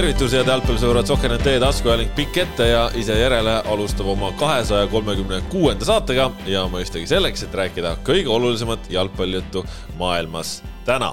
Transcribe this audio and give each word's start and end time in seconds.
tervitus, 0.00 0.32
head 0.32 0.48
jalgpallisõbrad, 0.48 1.04
Sohkenet 1.10 1.42
teie 1.44 1.58
taskuhääling 1.60 2.12
pikk 2.16 2.38
ette 2.40 2.64
ja 2.70 2.86
ise 2.96 3.18
järele 3.18 3.58
alustab 3.68 4.06
oma 4.08 4.30
kahesaja 4.40 4.86
kolmekümne 4.88 5.42
kuuenda 5.52 5.84
saatega 5.84 6.30
ja 6.48 6.62
mõistagi 6.72 7.04
selleks, 7.10 7.42
et 7.44 7.56
rääkida 7.60 7.90
kõige 8.06 8.30
olulisemat 8.32 8.88
jalgpallijuttu 8.94 9.60
maailmas 10.00 10.62
täna. 10.88 11.10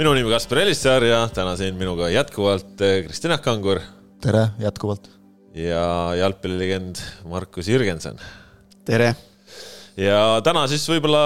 minu 0.00 0.16
nimi 0.18 0.34
Kaspar 0.34 0.64
Elissaar 0.64 1.06
ja 1.06 1.20
täna 1.30 1.54
siin 1.56 1.78
minuga 1.78 2.10
jätkuvalt 2.10 2.82
Kristina 3.06 3.38
Kangur. 3.38 3.80
tere, 4.20 4.48
jätkuvalt. 4.58 5.10
ja 5.54 6.14
jalgpallilegend 6.18 6.96
Markus 7.24 7.68
Jürgenson. 7.68 8.18
tere 8.84 9.14
ja 9.98 10.18
täna 10.46 10.64
siis 10.70 10.84
võib-olla, 10.88 11.22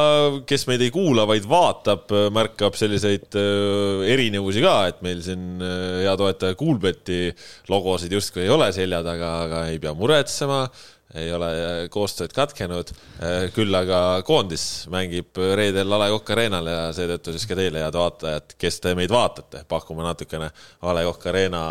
kes 0.49 0.65
meid 0.71 0.85
ei 0.85 0.93
kuula, 0.95 1.27
vaid 1.29 1.45
vaatab, 1.49 2.09
märkab 2.35 2.77
selliseid 2.79 3.37
äh, 3.39 4.07
erinevusi 4.15 4.65
ka, 4.65 4.77
et 4.93 5.05
meil 5.05 5.21
siin 5.25 5.61
äh, 5.61 6.01
hea 6.07 6.17
toetaja 6.19 6.57
Kuulbeti 6.59 7.27
logosid 7.73 8.15
justkui 8.17 8.47
ei 8.47 8.53
ole 8.53 8.73
selja 8.75 9.03
taga, 9.05 9.37
aga 9.47 9.63
ei 9.73 9.81
pea 9.83 9.95
muretsema 9.99 10.65
ei 11.21 11.29
ole 11.37 11.49
äh, 11.53 11.81
koostööd 11.93 12.33
katkenud. 12.33 12.95
küll 13.53 13.77
aga 13.77 14.23
koondis 14.25 14.87
mängib 14.91 15.37
reedel 15.37 15.93
A 15.93 15.99
Le 16.01 16.09
Coq 16.15 16.33
Arena'l 16.33 16.71
ja 16.73 16.81
seetõttu 16.97 17.35
siis 17.37 17.45
ka 17.51 17.59
teile, 17.59 17.83
head 17.85 17.99
vaatajad, 17.99 18.57
kes 18.57 18.81
te 18.81 18.95
meid 18.97 19.13
vaatate, 19.13 19.67
pakume 19.69 20.07
natukene 20.07 20.49
A 20.81 20.97
Le 20.97 21.05
Coq 21.11 21.29
Arena 21.29 21.63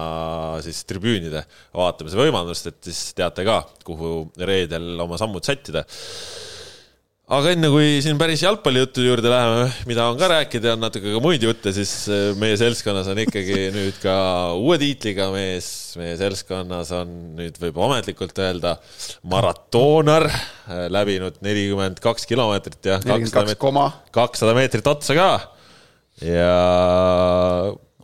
siis 0.61 0.86
tribüünide 0.86 1.42
vaatamise 1.73 2.22
võimalust, 2.22 2.70
et 2.70 2.92
siis 2.92 3.17
teate 3.17 3.48
ka, 3.48 3.64
kuhu 3.88 4.30
reedel 4.38 4.94
oma 5.02 5.17
sammud 5.17 5.50
sättida 5.50 5.88
aga 7.32 7.54
enne 7.56 7.70
kui 7.72 8.00
siin 8.04 8.18
päris 8.20 8.42
jalgpallijuttude 8.44 9.08
juurde 9.08 9.30
läheme, 9.32 9.68
mida 9.88 10.08
on 10.12 10.18
ka 10.20 10.28
rääkida 10.32 10.72
ja 10.72 10.76
on 10.76 10.82
natuke 10.84 11.14
ka 11.14 11.22
muid 11.24 11.44
jutte, 11.46 11.72
siis 11.76 11.94
äh, 12.12 12.32
meie 12.40 12.58
seltskonnas 12.60 13.08
on 13.14 13.22
ikkagi 13.23 13.68
nüüd 13.78 14.02
ka 14.04 14.16
uue 14.58 14.76
tiitliga 14.82 15.30
mees. 15.32 15.70
meie 16.00 16.18
seltskonnas 16.20 16.92
on 16.96 17.14
nüüd 17.40 17.56
võib 17.62 17.80
ametlikult 17.88 18.42
öelda 18.44 18.76
maratoonar, 19.32 20.28
äh, 20.28 20.84
läbinud 20.92 21.40
nelikümmend 21.46 22.04
kaks 22.04 22.28
kilomeetrit 22.28 22.92
ja 22.92 23.00
kakssada 23.00 24.58
meetrit 24.58 24.92
otsa 24.92 25.16
ka. 25.16 25.32
ja 26.28 26.52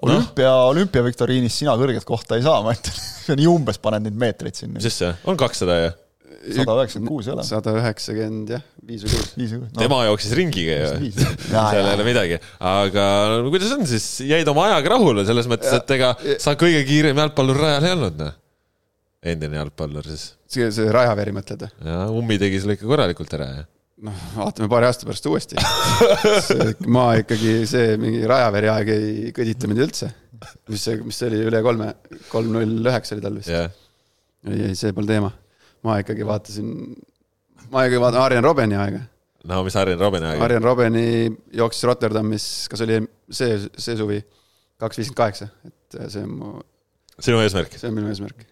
olümpia 0.08 0.56
no., 0.56 0.72
olümpiaviktoriinis 0.72 1.64
sina 1.66 1.76
kõrget 1.76 2.08
kohta 2.08 2.40
ei 2.40 2.48
saa, 2.48 2.64
ma 2.64 2.78
ütlen 2.78 3.40
nii 3.42 3.54
umbes 3.58 3.84
paned 3.84 4.08
neid 4.08 4.20
meetreid 4.24 4.56
sinna. 4.56 4.80
mis 4.80 4.88
asja, 4.88 5.18
on 5.28 5.40
kakssada 5.40 5.82
ju 5.84 5.96
sada 6.56 6.78
üheksakümmend 6.82 7.12
kuus 7.12 7.28
ei 7.28 7.34
ole. 7.34 7.46
sada 7.48 7.76
üheksakümmend 7.82 8.56
jah, 8.56 8.66
viis 8.88 9.06
või 9.06 9.14
kuus. 9.14 9.30
viis 9.38 9.54
või 9.54 9.62
kuus 9.64 9.72
no.. 9.74 9.82
tema 9.84 10.02
jooksis 10.08 10.36
ringiga 10.40 10.80
ju, 10.80 11.12
seal 11.52 11.80
ei 11.84 11.94
ole 11.94 12.08
midagi. 12.08 12.42
aga 12.72 13.06
no, 13.36 13.54
kuidas 13.54 13.78
on 13.78 13.88
siis, 13.90 14.10
jäid 14.28 14.52
oma 14.52 14.68
ajaga 14.72 14.94
rahule 14.96 15.26
selles 15.28 15.50
mõttes, 15.52 15.74
et 15.80 15.96
ega 15.98 16.14
sa 16.44 16.58
kõige 16.60 16.84
kiirem 16.88 17.24
jalgpallur 17.24 17.64
rajal 17.64 17.88
ei 17.88 17.96
olnud, 17.98 18.20
noh? 18.24 18.36
endine 19.28 19.60
jalgpallur 19.60 20.06
siis. 20.08 20.30
see, 20.50 20.70
see 20.74 20.92
Rajaveri 20.94 21.34
mõtled 21.36 21.66
või? 21.66 21.74
jaa, 21.90 22.06
Ummi 22.14 22.38
tegi 22.42 22.62
selle 22.64 22.78
ikka 22.78 22.88
korralikult 22.90 23.34
ära, 23.38 23.50
jah 23.62 23.74
noh, 24.06 24.22
vaatame 24.36 24.70
paari 24.70 24.90
aasta 24.90 25.08
pärast 25.10 25.26
uuesti 25.30 25.58
ma 26.94 27.10
ikkagi, 27.22 27.58
see 27.70 27.98
mingi 28.02 28.22
Rajaveri 28.30 28.70
aeg 28.74 28.94
ei 28.94 29.34
kõdita 29.36 29.70
mind 29.70 29.84
üldse. 29.88 30.12
mis 30.70 30.86
see, 30.86 31.00
mis 31.02 31.18
see 31.18 31.32
oli, 31.32 31.42
üle 31.50 31.64
kolme, 31.66 31.90
kolm 32.30 32.54
null 32.54 32.92
üheksa 32.92 33.16
oli 33.16 33.26
tal 33.26 33.40
vist 33.40 33.50
yeah.. 33.50 33.74
ei, 34.46 34.70
ei, 34.70 34.78
see 34.78 34.94
pole 34.94 35.10
teema 35.10 35.34
ma 35.88 36.00
ikkagi 36.04 36.26
vaatasin, 36.28 36.74
ma 37.72 37.86
ikkagi 37.88 38.02
vaatan 38.04 38.24
Arjen 38.24 38.46
Robeni 38.46 38.78
aega. 38.80 39.02
no 39.48 39.62
mis 39.66 39.78
Arjen 39.80 40.00
Robeni 40.02 40.32
aega? 40.32 40.44
Arjen 40.48 40.66
Robeni 40.66 41.06
jooksis 41.62 41.88
Rotterdamis, 41.90 42.50
kas 42.72 42.84
oli 42.86 43.00
see, 43.30 43.58
see 43.78 43.98
suvi, 44.00 44.20
kaks 44.82 45.02
viiskümmend 45.02 45.22
kaheksa, 45.24 45.50
et 45.68 46.00
see 46.14 46.24
on 46.26 46.38
mu. 46.42 46.54
sinu 47.20 47.42
eesmärk? 47.44 47.78
see 47.80 47.90
on 47.92 47.98
minu 47.98 48.12
eesmärk. 48.12 48.48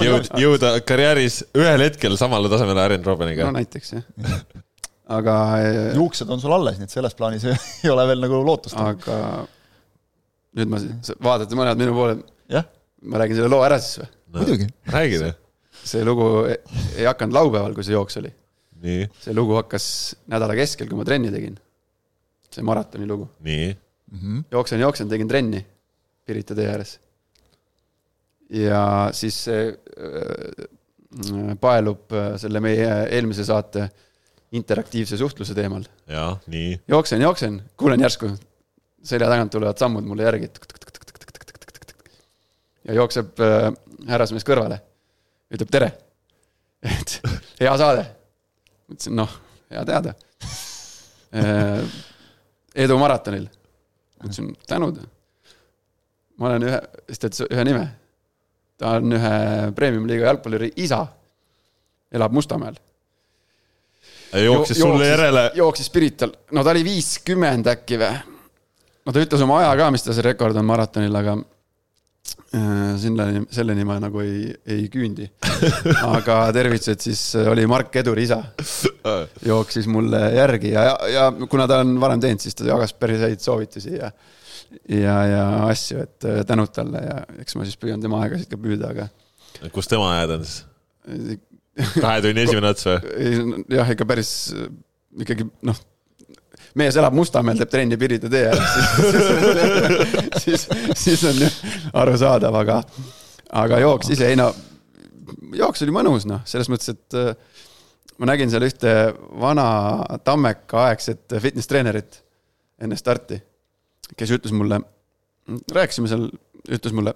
jõud, 0.00 0.30
jõuda 0.40 0.76
karjääris 0.88 1.42
ühel 1.58 1.88
hetkel 1.88 2.16
samale 2.20 2.52
tasemele 2.52 2.86
Arjen 2.86 3.04
Robeniga. 3.06 3.50
no 3.50 3.58
näiteks 3.58 3.96
jah 3.98 4.06
aga. 5.18 5.36
juuksed 5.98 6.30
on 6.32 6.40
sul 6.40 6.56
alles, 6.56 6.80
nii 6.80 6.88
et 6.88 6.96
selles 6.96 7.16
plaanis 7.18 7.44
ei 7.50 7.92
ole 7.92 8.08
veel 8.08 8.24
nagu 8.24 8.40
lootust. 8.46 8.78
aga 8.80 9.44
nüüd 10.54 10.70
ma, 10.70 10.80
vaatate 11.28 11.58
mõned 11.58 11.80
minu 11.84 11.96
poole. 11.96 12.18
ma 13.04 13.20
räägin 13.20 13.36
selle 13.36 13.52
loo 13.52 13.64
ära 13.66 13.76
siis 13.82 14.00
või 14.00 14.08
no,? 14.08 14.38
muidugi. 14.40 14.68
räägi 14.94 15.24
noh 15.26 15.40
see 15.84 16.04
lugu 16.04 16.28
ei 16.48 17.06
hakanud 17.06 17.36
laupäeval, 17.36 17.74
kui 17.76 17.84
see 17.86 17.94
jooks 17.96 18.18
oli. 18.20 18.32
see 18.84 19.34
lugu 19.36 19.56
hakkas 19.58 19.86
nädala 20.30 20.56
keskel, 20.58 20.88
kui 20.90 20.98
ma 20.98 21.06
trenni 21.08 21.32
tegin. 21.32 21.56
see 22.50 22.64
maratoni 22.64 23.06
lugu. 23.08 23.28
nii 23.40 23.76
mm 24.12 24.18
-hmm.? 24.18 24.44
jooksen, 24.50 24.80
jooksen, 24.80 25.08
tegin 25.08 25.28
trenni 25.28 25.66
Pirita 26.24 26.54
tee 26.54 26.68
ääres. 26.68 27.00
ja 28.50 29.10
siis 29.12 29.44
see 29.44 29.68
äh, 29.68 30.64
paelub 31.60 32.12
äh, 32.12 32.36
selle 32.40 32.60
meie 32.60 32.88
eelmise 33.10 33.44
saate 33.44 33.90
interaktiivse 34.52 35.16
suhtluse 35.16 35.54
teemal. 35.54 35.84
jaa, 36.08 36.40
nii. 36.46 36.80
jooksen, 36.88 37.20
jooksen, 37.20 37.62
kuulen 37.76 38.00
järsku, 38.00 38.30
selja 39.02 39.28
tagant 39.28 39.52
tulevad 39.52 39.78
sammud 39.78 40.04
mulle 40.04 40.22
järgi. 40.22 40.50
ja 42.88 42.94
jookseb 42.94 43.40
äh, 43.40 43.72
härrasmees 44.08 44.44
kõrvale 44.44 44.80
ütleb 45.54 45.70
tere. 45.72 45.90
et 46.84 47.18
hea 47.60 47.74
saade. 47.80 48.04
mõtlesin, 48.90 49.16
noh, 49.16 49.34
hea 49.72 49.84
teada. 49.88 50.14
Äh, 51.34 51.82
edu 52.84 52.98
maratonil. 53.00 53.48
ütlesin 54.22 54.52
tänud. 54.68 55.00
ma 56.38 56.50
olen 56.50 56.66
ühe, 56.68 56.80
siis 57.08 57.22
ta 57.22 57.30
ütles 57.30 57.46
ühe 57.48 57.66
nime. 57.70 57.86
ta 58.78 58.96
on 58.98 59.18
ühe 59.18 59.36
premium-liiga 59.76 60.30
jalgpalluri 60.30 60.72
isa. 60.76 61.06
elab 62.12 62.32
Mustamäel. 62.32 62.76
jooksis 64.44 64.78
sulle 64.78 65.08
järele? 65.08 65.50
jooksis 65.54 65.90
Pirital, 65.90 66.34
no 66.52 66.64
ta 66.64 66.74
oli 66.74 66.84
viiskümmend 66.84 67.66
äkki 67.70 67.98
või? 68.02 68.14
no 69.06 69.12
ta 69.12 69.22
ütles 69.22 69.42
oma 69.46 69.60
aja 69.62 69.74
ka, 69.78 69.90
mis 69.94 70.02
ta 70.02 70.14
see 70.16 70.26
rekord 70.26 70.56
on 70.56 70.66
maratonil, 70.66 71.22
aga 71.22 71.38
Äh, 72.54 72.94
selleni, 73.02 73.42
selleni 73.52 73.84
ma 73.86 73.96
nagu 73.98 74.20
ei, 74.22 74.52
ei 74.70 74.86
küündi. 74.92 75.26
aga 76.06 76.36
tervitused 76.54 77.02
siis 77.02 77.22
äh, 77.36 77.48
oli 77.50 77.66
Mark 77.68 77.96
Eduri 77.98 78.24
isa. 78.28 78.38
jooksis 79.44 79.88
mulle 79.90 80.20
järgi 80.36 80.70
ja, 80.72 80.84
ja 81.10 81.24
kuna 81.50 81.66
ta 81.70 81.80
on 81.82 81.96
varem 82.00 82.22
teinud, 82.22 82.40
siis 82.40 82.56
ta 82.56 82.68
jagas 82.68 82.94
päris 82.96 83.24
häid 83.26 83.42
soovitusi 83.44 83.96
ja, 83.96 84.12
ja, 84.88 85.16
ja 85.28 85.42
asju, 85.66 86.04
et 86.06 86.28
äh, 86.30 86.40
tänud 86.48 86.72
talle 86.74 87.02
ja 87.02 87.18
eks 87.42 87.58
ma 87.58 87.66
siis 87.66 87.80
püüan 87.80 88.02
tema 88.02 88.22
aegasid 88.24 88.48
ka 88.52 88.60
püüda, 88.60 88.92
aga. 88.94 89.08
kus 89.74 89.90
tema 89.90 90.12
ajad 90.14 90.36
on 90.38 90.46
siis? 90.46 90.62
kahe 91.98 92.22
tunni 92.24 92.46
esimene 92.46 92.70
ots 92.70 92.86
või? 92.86 93.58
jah, 93.74 93.90
ikka 93.96 94.06
päris 94.08 94.30
ikkagi 95.20 95.50
noh 95.66 95.82
mees 96.78 96.96
elab 96.98 97.14
Mustamäel, 97.14 97.58
teeb 97.60 97.70
trenni 97.70 97.98
Pirita 98.00 98.30
tee 98.30 98.48
ääres, 98.50 98.76
siis, 100.44 100.66
siis 100.98 101.24
on 101.28 101.42
ju 101.44 101.50
arusaadav, 102.02 102.60
aga, 102.62 102.80
aga 103.64 103.80
jooks 103.84 104.10
ise, 104.14 104.30
ei 104.30 104.38
no, 104.38 104.50
jooks 105.54 105.84
oli 105.86 105.94
mõnus, 105.94 106.26
noh, 106.28 106.42
selles 106.48 106.70
mõttes, 106.72 106.94
et 106.94 107.18
äh, 107.18 107.32
ma 108.18 108.30
nägin 108.30 108.52
seal 108.52 108.66
ühte 108.66 108.94
vana 109.40 109.66
Tammeka 110.26 110.88
aegset 110.88 111.38
fitness 111.42 111.70
treenerit 111.70 112.20
enne 112.82 112.98
starti, 112.98 113.38
kes 114.18 114.34
ütles 114.34 114.54
mulle, 114.54 114.80
rääkisime 115.72 116.10
seal, 116.10 116.28
ütles 116.74 116.94
mulle, 116.96 117.14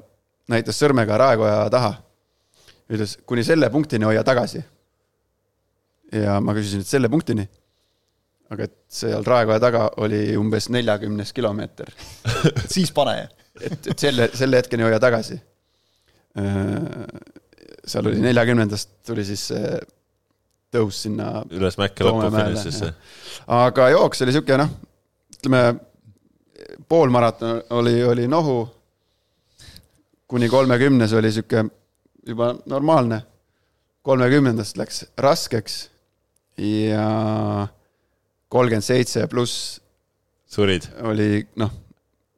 näitas 0.48 0.78
sõrmega 0.80 1.18
raekoja 1.20 1.64
taha. 1.72 1.96
ütles, 2.88 3.18
kuni 3.26 3.44
selle 3.44 3.70
punktini 3.70 4.06
hoia 4.08 4.22
tagasi. 4.24 4.62
ja 6.12 6.38
ma 6.40 6.54
küsisin, 6.56 6.80
et 6.80 6.88
selle 6.88 7.08
punktini 7.08 7.44
aga 8.54 8.64
et 8.68 8.76
seal 8.88 9.24
Raekoja 9.26 9.60
taga 9.60 9.84
oli 10.04 10.22
umbes 10.40 10.68
neljakümnes 10.72 11.34
kilomeeter 11.36 11.90
siis 12.74 12.92
pane. 12.96 13.28
et, 13.60 13.90
et 13.92 13.98
selle, 13.98 14.30
selle 14.34 14.62
hetkeni 14.62 14.86
hoia 14.86 15.00
tagasi. 15.02 15.38
Äh, 16.38 17.04
seal 17.88 18.08
oli 18.10 18.22
neljakümnendast 18.22 18.98
tuli 19.06 19.24
siis 19.28 19.48
see 19.52 19.78
tõus 20.74 21.02
sinna. 21.06 21.42
üles 21.50 21.78
mäkke 21.80 22.06
lõpufinišisse. 22.06 22.92
aga 23.58 23.90
jooks 23.94 24.24
oli 24.24 24.34
sihuke 24.36 24.58
noh, 24.60 24.72
ütleme 25.38 25.62
poolmaraton 26.88 27.62
oli, 27.70 28.02
oli 28.04 28.28
nohu. 28.28 28.68
kuni 30.28 30.48
kolmekümnes 30.48 31.12
oli 31.12 31.32
sihuke 31.32 31.64
juba 32.26 32.54
normaalne. 32.66 33.22
kolmekümnendast 34.02 34.76
läks 34.76 35.04
raskeks 35.18 35.90
ja 36.58 37.68
kolmkümmend 38.48 38.84
seitse 38.84 39.26
pluss. 39.30 39.80
surid? 40.48 40.88
oli 41.04 41.46
noh, 41.60 41.72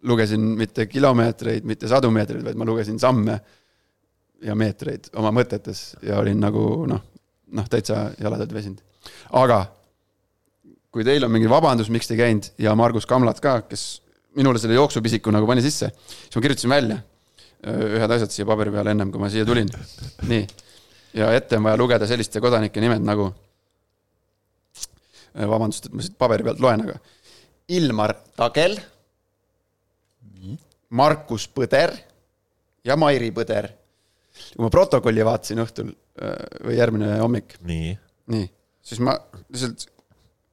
lugesin 0.02 0.40
mitte 0.58 0.86
kilomeetreid, 0.86 1.64
mitte 1.64 1.88
sadu 1.88 2.10
meetreid, 2.10 2.44
vaid 2.44 2.58
ma 2.58 2.66
lugesin 2.68 2.98
samme 2.98 3.40
ja 4.42 4.54
meetreid 4.56 5.10
oma 5.20 5.32
mõtetes 5.34 5.94
ja 6.02 6.18
olin 6.18 6.40
nagu 6.40 6.86
noh, 6.88 7.02
noh 7.52 7.68
täitsa 7.68 8.10
jaladelt 8.20 8.54
väsinud. 8.54 8.80
aga 9.36 9.64
kui 10.90 11.04
teil 11.06 11.24
on 11.24 11.32
mingi 11.32 11.50
vabandus, 11.50 11.90
miks 11.92 12.08
te 12.08 12.16
ei 12.16 12.22
käinud 12.24 12.50
ja 12.58 12.74
Margus 12.78 13.06
Kamlat 13.06 13.40
ka, 13.42 13.60
kes 13.68 14.02
minule 14.38 14.58
selle 14.62 14.74
jooksupisiku 14.78 15.32
nagu 15.34 15.46
pani 15.46 15.62
sisse, 15.62 15.90
siis 16.06 16.36
ma 16.36 16.42
kirjutasin 16.44 16.70
välja. 16.70 16.98
ühed 17.60 18.12
asjad 18.14 18.32
siia 18.32 18.46
paberi 18.48 18.72
peale 18.72 18.94
ennem 18.94 19.10
kui 19.12 19.20
ma 19.20 19.28
siia 19.28 19.44
tulin. 19.44 19.68
nii, 20.32 20.46
ja 21.14 21.28
ette 21.36 21.58
on 21.58 21.66
vaja 21.68 21.76
lugeda 21.76 22.06
selliste 22.08 22.40
kodanike 22.40 22.80
nimed 22.80 23.04
nagu. 23.04 23.30
Vabandust, 25.34 25.86
et 25.86 25.94
ma 25.94 26.04
siit 26.04 26.16
paberi 26.18 26.46
pealt 26.46 26.62
loen, 26.62 26.86
aga 26.86 26.98
Ilmar 27.70 28.16
Tagel. 28.38 28.78
Markus 30.90 31.44
Põder 31.54 31.92
ja 32.84 32.96
Mairi 32.98 33.30
Põder. 33.30 33.68
kui 34.56 34.64
ma 34.64 34.70
protokolli 34.72 35.22
vaatasin 35.26 35.60
õhtul 35.62 35.92
või 36.64 36.74
järgmine 36.78 37.12
hommik. 37.20 37.54
nii. 37.62 37.92
nii, 38.34 38.50
siis 38.82 39.00
ma 39.04 39.14
lihtsalt 39.52 39.86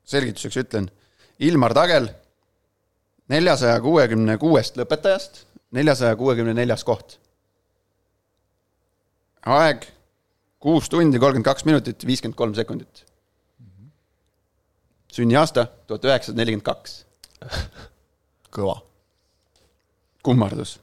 selgituseks 0.05 0.59
ütlen. 0.61 0.91
Ilmar 1.39 1.73
Tagel 1.73 2.09
neljasaja 3.33 3.79
kuuekümne 3.81 4.37
kuuest 4.41 4.77
lõpetajast 4.77 5.47
neljasaja 5.71 6.15
kuuekümne 6.15 6.53
neljas 6.53 6.83
koht. 6.87 7.19
aeg 9.47 9.85
kuus 10.59 10.89
tundi, 10.91 11.19
kolmkümmend 11.19 11.47
kaks 11.47 11.63
minutit, 11.63 12.03
viiskümmend 12.07 12.35
kolm 12.35 12.55
sekundit. 12.55 13.05
Sünniaasta 15.17 15.65
tuhat 15.87 16.05
üheksasada 16.05 16.41
nelikümmend 16.41 16.65
kaks. 16.67 17.01
kõva. 18.55 18.79
kummardus. 20.23 20.77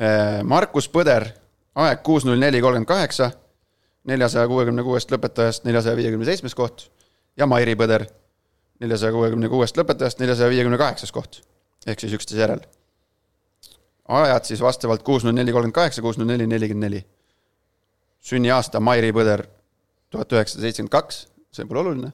Äh, 0.00 0.40
Markus 0.46 0.88
Põder, 0.90 1.28
aeg 1.74 2.02
kuus 2.06 2.26
null 2.28 2.40
neli 2.40 2.60
kolmkümmend 2.62 2.88
kaheksa, 2.88 3.30
neljasaja 4.10 4.48
kuuekümne 4.48 4.84
kuuest 4.86 5.12
lõpetajast 5.12 5.66
neljasaja 5.68 5.96
viiekümne 5.98 6.26
seitsmes 6.28 6.56
koht 6.56 6.88
ja 7.36 7.46
Mairi 7.46 7.76
Põder, 7.78 8.06
neljasaja 8.80 9.12
kuuekümne 9.16 9.48
kuuest 9.52 9.78
lõpetajast 9.78 10.22
neljasaja 10.22 10.50
viiekümne 10.52 10.78
kaheksas 10.80 11.12
koht. 11.12 11.42
ehk 11.86 12.00
siis 12.00 12.12
üksteise 12.12 12.40
järel 12.42 12.60
ajad 14.10 14.44
siis 14.44 14.60
vastavalt 14.60 15.02
kuus 15.02 15.24
null 15.24 15.34
neli 15.34 15.52
kolmkümmend 15.52 15.74
kaheksa, 15.74 16.02
kuus 16.02 16.18
null 16.18 16.26
neli 16.26 16.46
nelikümmend 16.46 16.84
neli. 16.84 17.04
sünniaasta 18.20 18.80
Mairi 18.80 19.12
Põder 19.12 19.46
tuhat 20.10 20.32
üheksasada 20.32 20.66
seitsekümmend 20.66 20.92
kaks, 20.92 21.26
see 21.52 21.64
pole 21.64 21.80
oluline, 21.80 22.12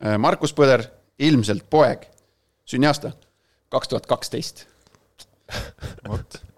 Markus 0.00 0.54
Põder, 0.56 0.86
ilmselt 1.20 1.66
poeg, 1.70 2.06
sünniaasta 2.64 3.12
kaks 3.70 3.88
tuhat 3.88 4.06
kaksteist. 4.10 4.66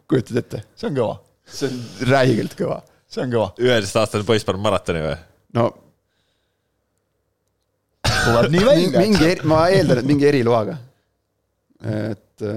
kujutad 0.08 0.40
ette? 0.42 0.62
see 0.76 0.88
on 0.88 0.96
kõva. 0.96 1.18
see 1.44 1.68
on 1.68 2.10
räigelt 2.12 2.56
kõva. 2.58 2.80
see 3.08 3.24
on 3.24 3.32
kõva. 3.34 3.52
üheteistaastane 3.60 4.26
poiss 4.28 4.48
paneb 4.48 4.64
maratoni 4.64 5.04
või? 5.04 5.16
no. 5.58 5.68
tuleb 8.08 8.50
nii 8.54 8.66
välja. 8.68 9.04
mingi, 9.04 9.32
ma 9.48 9.64
eeldan, 9.72 10.02
et 10.02 10.10
mingi 10.12 10.28
eriloaga. 10.30 10.78
et 11.82 12.48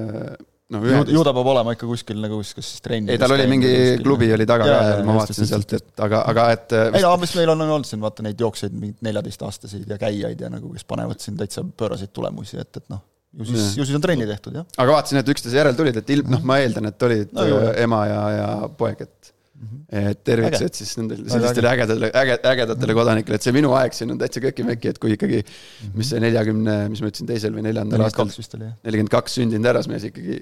äh, 0.73 0.75
no, 0.75 1.03
ju, 1.07 1.23
ta 1.27 1.33
peab 1.35 1.49
olema 1.53 1.75
ikka 1.75 1.89
kuskil 1.89 2.21
nagu 2.23 2.39
kas 2.41 2.69
siis 2.71 2.83
trenni. 2.85 3.13
ei, 3.13 3.21
tal 3.21 3.33
oli 3.35 3.47
mingi 3.51 3.73
klubi 4.03 4.31
oli 4.33 4.47
taga 4.49 4.67
ka 4.69 4.77
seal, 4.89 5.03
ma 5.07 5.17
vaatasin 5.19 5.49
sealt, 5.49 5.75
et 5.77 6.05
aga, 6.05 6.21
aga 6.31 6.47
et. 6.55 6.77
ei 6.87 7.03
no 7.05 7.11
mis 7.21 7.35
meil 7.39 7.53
on, 7.53 7.65
on 7.65 7.75
olnud 7.77 7.89
siin 7.89 8.01
vaata 8.03 8.25
neid 8.25 8.41
jooksjaid, 8.41 8.77
mingeid 8.77 9.09
neljateistaastaseid 9.09 9.91
ja 9.93 9.99
käijaid 10.01 10.41
ja 10.45 10.51
nagu, 10.53 10.71
kes 10.73 10.87
panevad 10.89 11.21
siin 11.23 11.37
täitsa 11.39 11.65
pööraseid 11.65 12.13
tulemusi, 12.15 12.57
et, 12.61 12.81
et 12.81 12.87
noh, 12.93 13.03
ju 13.35 13.49
siis, 13.51 13.75
ju 13.77 13.85
siis 13.85 13.97
on 13.97 14.03
trenni 14.03 14.27
tehtud, 14.29 14.57
jah. 14.61 14.67
aga 14.77 14.97
vaatasin, 14.97 15.21
et 15.21 15.31
üksteise 15.35 15.61
järel 15.61 15.77
tulid, 15.77 16.01
et 16.01 16.15
ilm, 16.17 16.33
noh, 16.33 16.43
ma 16.47 16.59
eeldan, 16.63 16.89
et 16.91 17.07
olid 17.09 17.35
no, 17.35 17.47
ju, 17.49 17.61
ema 17.85 18.01
ja, 18.09 18.21
ja 18.35 18.49
poeg, 18.79 19.05
et 19.05 19.33
et 19.89 20.21
tervitused 20.27 20.75
siis 20.77 20.91
nendele 20.99 21.29
sellistele 21.31 21.71
ägedatele, 21.71 22.09
äge, 22.21 22.35
ägedatele 22.51 22.95
kodanikele, 22.97 23.39
et 23.39 23.45
see 23.45 23.55
minu 23.55 23.71
aeg 23.77 23.95
siin 23.95 24.11
on 24.13 24.19
täitsa 24.19 24.43
köki-möki, 24.43 24.91
et 24.91 24.99
kui 25.01 25.15
ikkagi, 25.15 25.41
mis 25.95 26.11
see 26.11 26.21
neljakümne, 26.23 26.75
mis 26.91 27.03
ma 27.03 27.11
ütlesin, 27.11 27.29
teisel 27.29 27.55
või 27.55 27.63
neljandal 27.69 28.05
aastal, 28.07 28.29
nelikümmend 28.83 29.13
kaks 29.13 29.39
sündinud 29.39 29.71
härrasmees 29.71 30.09
ikkagi 30.11 30.41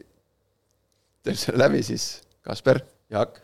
teeb 1.23 1.39
selle 1.39 1.61
läbi, 1.61 1.83
siis 1.85 2.09
Kasper, 2.43 2.81
Jaak, 3.13 3.37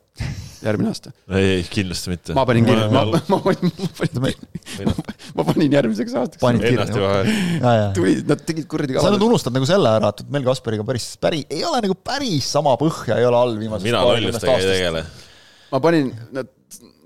järgmine 0.63 0.89
aasta. 0.92 1.13
ei, 1.38 1.45
ei 1.60 1.63
kindlasti 1.69 2.12
mitte. 2.12 2.36
ma 2.36 2.44
panin 2.50 2.66
kirja, 2.68 2.89
ma, 2.92 3.06
ma, 3.07 3.21
ma 3.30 3.39
panin, 3.45 3.71
ma 3.80 3.88
panin, 4.00 4.92
ma 5.38 5.45
panin 5.48 5.77
järgmiseks 5.77 6.18
aastaks. 6.19 6.42
panid 6.42 6.66
kirja? 6.66 7.94
tulid, 7.95 8.25
nad 8.27 8.44
tegid 8.48 8.68
kuradi 8.71 8.98
kava. 8.98 9.06
sa 9.07 9.13
nüüd 9.16 9.25
unustad 9.30 9.56
nagu 9.56 9.69
selle 9.69 9.94
ära, 10.01 10.12
et 10.12 10.33
meil 10.33 10.50
Kasperiga 10.50 10.83
päris, 10.88 11.12
päris, 11.21 11.45
ei 11.54 11.63
ole 11.68 11.80
nagu 11.88 11.95
päris 11.95 12.51
sama 12.57 12.75
põhja 12.81 13.21
ei 13.21 13.27
ole 13.30 13.39
all 13.39 13.57
viimasest 13.62 13.88
mina 13.88 14.04
lollustega 14.10 14.57
ei 14.60 14.69
tegele. 14.74 15.06
Ma 15.71 15.81
panin, 15.83 16.13
nad 16.36 16.50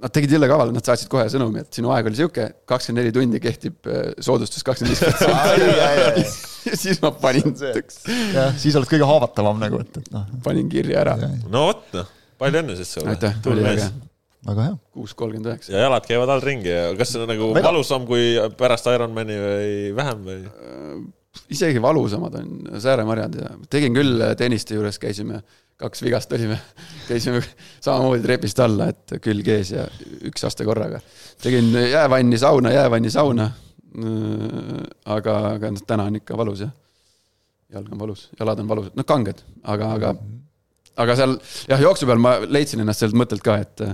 Nad 0.03 0.11
tegid 0.11 0.33
jõlle 0.35 0.47
kaval, 0.51 0.73
nad 0.75 0.83
saatsid 0.83 1.07
kohe 1.11 1.23
sõnumi, 1.31 1.61
et 1.63 1.77
sinu 1.77 1.93
aeg 1.95 2.09
oli 2.09 2.17
sihuke, 2.17 2.49
kakskümmend 2.67 2.99
neli 2.99 3.13
tundi 3.15 3.39
kehtib 3.39 3.87
äh, 3.87 4.09
soodustus 4.25 4.65
kakskümmend 4.67 4.91
viis 4.91 5.03
protsenti. 5.05 6.25
ja 6.67 6.79
siis 6.81 6.99
ma 6.99 7.13
panin. 7.15 7.53
jah, 7.55 8.51
siis 8.59 8.75
oled 8.75 8.91
kõige 8.91 9.07
haavatavam 9.07 9.61
nagu, 9.63 9.79
et, 9.85 10.01
et 10.01 10.09
noh. 10.11 10.25
panin 10.43 10.67
kirja 10.71 11.05
ära. 11.05 11.15
no 11.47 11.69
vot 11.69 11.95
noh, 11.95 12.11
palju 12.41 12.59
õnne 12.59 12.75
siis 12.81 12.91
sulle. 12.97 13.15
aitäh, 13.15 13.39
oli 13.47 13.63
äge. 13.71 13.87
väga 14.49 14.67
hea. 14.67 14.77
kuus 14.97 15.15
kolmkümmend 15.15 15.53
üheksa. 15.53 15.71
ja 15.71 15.87
jalad 15.87 16.11
käivad 16.11 16.35
all 16.35 16.43
ringi 16.43 16.73
ja 16.73 16.85
kas 16.99 17.15
see 17.15 17.23
on 17.23 17.31
nagu 17.31 17.53
Veda. 17.55 17.69
valusam 17.71 18.07
kui 18.09 18.33
pärast 18.59 18.91
Ironmani 18.91 19.39
või 19.45 19.73
vähem 19.95 20.27
või? 20.27 20.39
Äh, 20.51 21.03
isegi 21.55 21.79
valusamad 21.81 22.35
on 22.43 22.81
sääremarjad 22.83 23.39
ja 23.39 23.55
tegin 23.71 23.95
küll 23.95 24.27
tenniste 24.37 24.75
juures, 24.75 24.99
käisime 24.99 25.39
kaks 25.81 26.03
vigast 26.05 26.31
olime, 26.35 26.57
käisime 27.07 27.41
samamoodi 27.83 28.23
trepist 28.23 28.59
alla, 28.63 28.89
et 28.93 29.15
külg 29.23 29.49
ees 29.55 29.73
ja 29.73 29.87
üks 30.29 30.45
aste 30.47 30.65
korraga. 30.67 31.01
tegin 31.41 31.71
jäävanni 31.73 32.39
sauna, 32.39 32.71
jäävanni 32.71 33.11
sauna. 33.13 33.51
aga, 35.05 35.33
aga 35.53 35.69
noh, 35.69 35.83
täna 35.85 36.07
on 36.09 36.15
ikka 36.17 36.37
valus 36.37 36.63
jah. 36.65 36.71
jalg 37.73 37.91
on 37.93 37.99
valus, 37.99 38.29
jalad 38.39 38.59
on 38.59 38.69
valusad, 38.69 38.95
noh 38.97 39.05
kanged, 39.05 39.43
aga, 39.63 39.91
aga, 39.97 40.15
aga 41.03 41.15
seal 41.17 41.37
jah, 41.69 41.81
jooksu 41.81 42.09
peal 42.09 42.21
ma 42.21 42.35
leidsin 42.45 42.81
ennast 42.81 43.03
sellelt 43.03 43.19
mõttelt 43.21 43.45
ka, 43.45 43.57
et, 43.61 43.85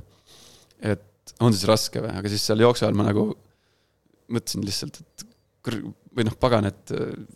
et 0.95 1.35
on 1.39 1.55
siis 1.55 1.67
raske 1.67 2.03
või, 2.03 2.11
aga 2.15 2.31
siis 2.31 2.43
seal 2.47 2.63
jooksu 2.63 2.87
ajal 2.87 2.99
ma 2.99 3.07
nagu 3.07 3.29
mõtlesin 4.29 4.63
lihtsalt, 4.67 4.99
et 4.99 5.27
või 6.15 6.25
noh, 6.27 6.35
pagan, 6.39 6.67
et 6.69 6.93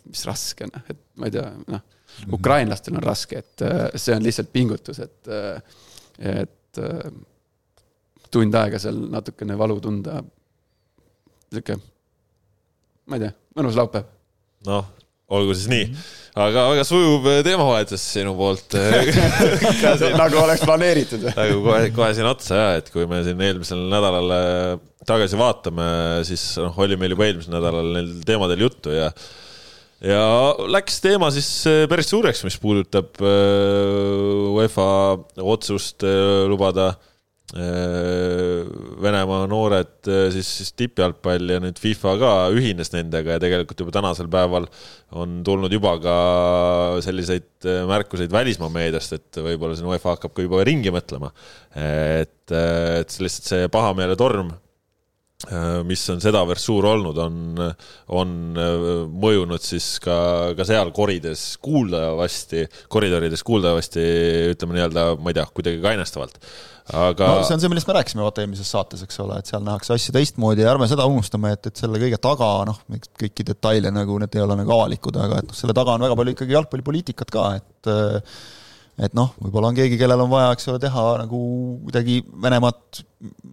mis 0.08 0.24
raske 0.28 0.68
noh, 0.68 0.84
et 0.90 1.00
ma 1.20 1.28
ei 1.28 1.34
tea, 1.34 1.46
noh. 1.70 1.84
Ukrainlastel 2.32 2.96
on 2.98 3.04
raske, 3.04 3.42
et 3.42 3.64
äh, 3.64 3.86
see 4.00 4.16
on 4.16 4.24
lihtsalt 4.24 4.50
pingutus, 4.54 5.00
et, 5.04 5.20
äh, 5.28 5.78
et 6.40 6.82
äh, 6.82 7.06
tund 8.34 8.58
aega 8.58 8.80
seal 8.82 8.98
natukene 9.12 9.58
valu 9.58 9.78
tunda. 9.82 10.22
sihuke, 11.54 11.78
ma 13.06 13.18
ei 13.18 13.26
tea, 13.26 13.34
mõnus 13.58 13.78
laupäev. 13.78 14.08
noh, 14.66 14.88
olgu 15.34 15.54
siis 15.54 15.68
nii, 15.70 15.84
aga 16.42 16.64
väga 16.72 16.86
sujuv 16.88 17.28
teemavahetus 17.46 18.08
sinu 18.16 18.34
poolt. 18.38 18.74
Nagu 20.22 20.40
oleks 20.42 20.64
planeeritud? 20.66 21.28
nagu 21.38 21.62
kohe, 21.64 21.92
kohe 21.94 22.10
siin 22.16 22.28
otsa 22.28 22.58
ja, 22.58 22.66
et 22.80 22.90
kui 22.94 23.06
me 23.10 23.22
siin 23.26 23.40
eelmisel 23.40 23.86
nädalal 23.92 24.34
tagasi 25.06 25.38
vaatame, 25.38 25.86
siis 26.26 26.54
noh, 26.62 26.76
oli 26.80 26.98
meil 27.00 27.14
juba 27.14 27.28
eelmisel 27.28 27.54
nädalal 27.58 27.90
neil 27.98 28.12
teemadel 28.26 28.66
juttu 28.66 28.94
ja 28.94 29.10
ja 30.04 30.26
läks 30.70 31.00
teema 31.04 31.30
siis 31.34 31.48
äh, 31.70 31.84
päris 31.90 32.10
suureks, 32.12 32.44
mis 32.46 32.58
puudutab 32.60 33.18
äh, 33.24 34.52
UEFA 34.54 34.86
otsust 35.42 36.06
äh, 36.06 36.44
lubada 36.50 36.94
Venemaa 37.54 39.44
noored 39.46 40.08
siis, 40.32 40.48
siis 40.56 40.72
tippjalgpalli 40.80 41.54
ja 41.54 41.60
nüüd 41.62 41.76
FIFA 41.78 42.14
ka 42.18 42.30
ühines 42.56 42.90
nendega 42.90 43.36
ja 43.36 43.42
tegelikult 43.44 43.84
juba 43.84 43.92
tänasel 43.94 44.30
päeval 44.32 44.64
on 45.20 45.36
tulnud 45.46 45.70
juba 45.76 45.92
ka 46.02 46.16
selliseid 47.04 47.68
märkuseid 47.86 48.32
välismaa 48.34 48.72
meediast, 48.74 49.14
et 49.20 49.38
võib-olla 49.44 49.76
siin 49.76 49.92
UEFA 49.92 50.16
hakkab 50.16 50.34
ka 50.34 50.48
juba 50.48 50.64
ringi 50.66 50.90
mõtlema. 50.96 51.30
et, 51.76 52.50
et 52.56 53.18
lihtsalt 53.22 53.52
see 53.52 53.70
pahameeletorm 53.76 54.50
mis 55.88 56.02
on 56.12 56.20
sedavõrd 56.22 56.60
suur 56.60 56.86
olnud, 56.88 57.18
on, 57.20 57.62
on 58.16 58.34
äh, 58.60 58.84
mõjunud 59.10 59.64
siis 59.64 59.96
ka, 60.04 60.16
ka 60.56 60.66
seal 60.68 60.92
korides 60.96 61.54
kuuldavasti, 61.64 62.66
koridorides 62.92 63.44
kuuldavasti, 63.46 64.04
ütleme 64.54 64.78
nii-öelda, 64.78 65.08
ma 65.20 65.32
ei 65.32 65.38
tea, 65.38 65.46
kuidagi 65.56 65.82
kainestavalt. 65.84 66.38
aga 66.94 67.30
no 67.38 67.44
see 67.44 67.56
on 67.56 67.62
see, 67.62 67.70
millest 67.72 67.88
me 67.88 67.96
rääkisime 67.98 68.24
vaata 68.24 68.44
eelmises 68.44 68.72
saates, 68.74 69.04
eks 69.06 69.20
ole, 69.24 69.38
et 69.40 69.48
seal 69.50 69.64
nähakse 69.64 69.94
asju 69.96 70.16
teistmoodi 70.16 70.64
ja 70.64 70.72
ärme 70.74 70.88
seda 70.90 71.06
unustame, 71.08 71.54
et, 71.56 71.70
et 71.70 71.84
selle 71.84 72.00
kõige 72.02 72.20
taga, 72.22 72.50
noh, 72.68 72.82
kõiki 73.20 73.46
detaile 73.48 73.92
nagu 73.94 74.18
need 74.20 74.36
ei 74.36 74.44
ole 74.44 74.58
nagu 74.60 74.76
avalikud, 74.76 75.16
aga 75.20 75.40
et 75.40 75.48
noh, 75.48 75.56
selle 75.56 75.76
taga 75.76 75.96
on 75.96 76.04
väga 76.04 76.18
palju 76.20 76.36
ikkagi 76.36 76.58
jalgpallipoliitikat 76.58 77.32
ka, 77.34 77.48
et 77.60 77.94
et 78.98 79.14
noh, 79.16 79.32
võib-olla 79.42 79.72
on 79.72 79.78
keegi, 79.78 79.98
kellel 79.98 80.24
on 80.24 80.30
vaja, 80.30 80.52
eks 80.54 80.68
ole, 80.70 80.80
teha 80.82 81.04
nagu 81.24 81.38
kuidagi 81.86 82.20
Venemaad, 82.42 83.00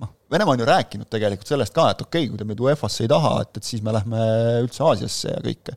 noh, 0.02 0.16
Venemaa 0.32 0.56
on 0.56 0.62
ju 0.64 0.68
rääkinud 0.70 1.10
tegelikult 1.12 1.50
sellest 1.50 1.76
ka, 1.76 1.90
et 1.92 2.02
okei 2.06 2.26
okay,, 2.26 2.32
kui 2.32 2.40
te 2.40 2.48
meid 2.48 2.62
UEFA-sse 2.64 3.04
ei 3.04 3.12
taha, 3.12 3.34
et, 3.44 3.58
et 3.60 3.68
siis 3.68 3.82
me 3.84 3.92
lähme 3.96 4.26
üldse 4.62 4.86
Aasiasse 4.88 5.34
ja 5.34 5.40
kõike. 5.44 5.76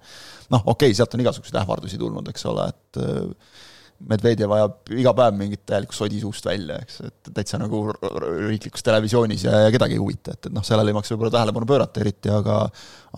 noh, 0.55 0.63
okei 0.63 0.91
okay,, 0.91 0.99
sealt 0.99 1.17
on 1.17 1.25
igasuguseid 1.25 1.63
ähvardusi 1.63 1.99
tulnud, 1.99 2.29
eks 2.31 2.45
ole, 2.53 2.69
et 2.71 3.01
äh, 3.03 3.63
Medvedjev 4.05 4.53
ajab 4.53 4.91
iga 4.99 5.13
päev 5.17 5.37
mingit 5.39 5.63
täielikku 5.71 5.95
sodi 5.97 6.19
suust 6.21 6.45
välja, 6.45 6.77
eks, 6.83 7.01
et 7.07 7.31
täitsa 7.39 7.61
nagu 7.63 7.81
riiklikus 7.95 8.85
televisioonis 8.85 9.47
ja, 9.47 9.65
ja 9.65 9.73
kedagi 9.73 9.97
ei 9.97 10.03
huvita, 10.03 10.35
et, 10.35 10.51
et 10.51 10.55
noh, 10.55 10.67
sellele 10.67 10.93
ei 10.93 10.97
maksa 10.97 11.15
võib-olla 11.15 11.33
tähelepanu 11.39 11.69
pöörata 11.71 12.03
eriti, 12.03 12.33
aga 12.35 12.59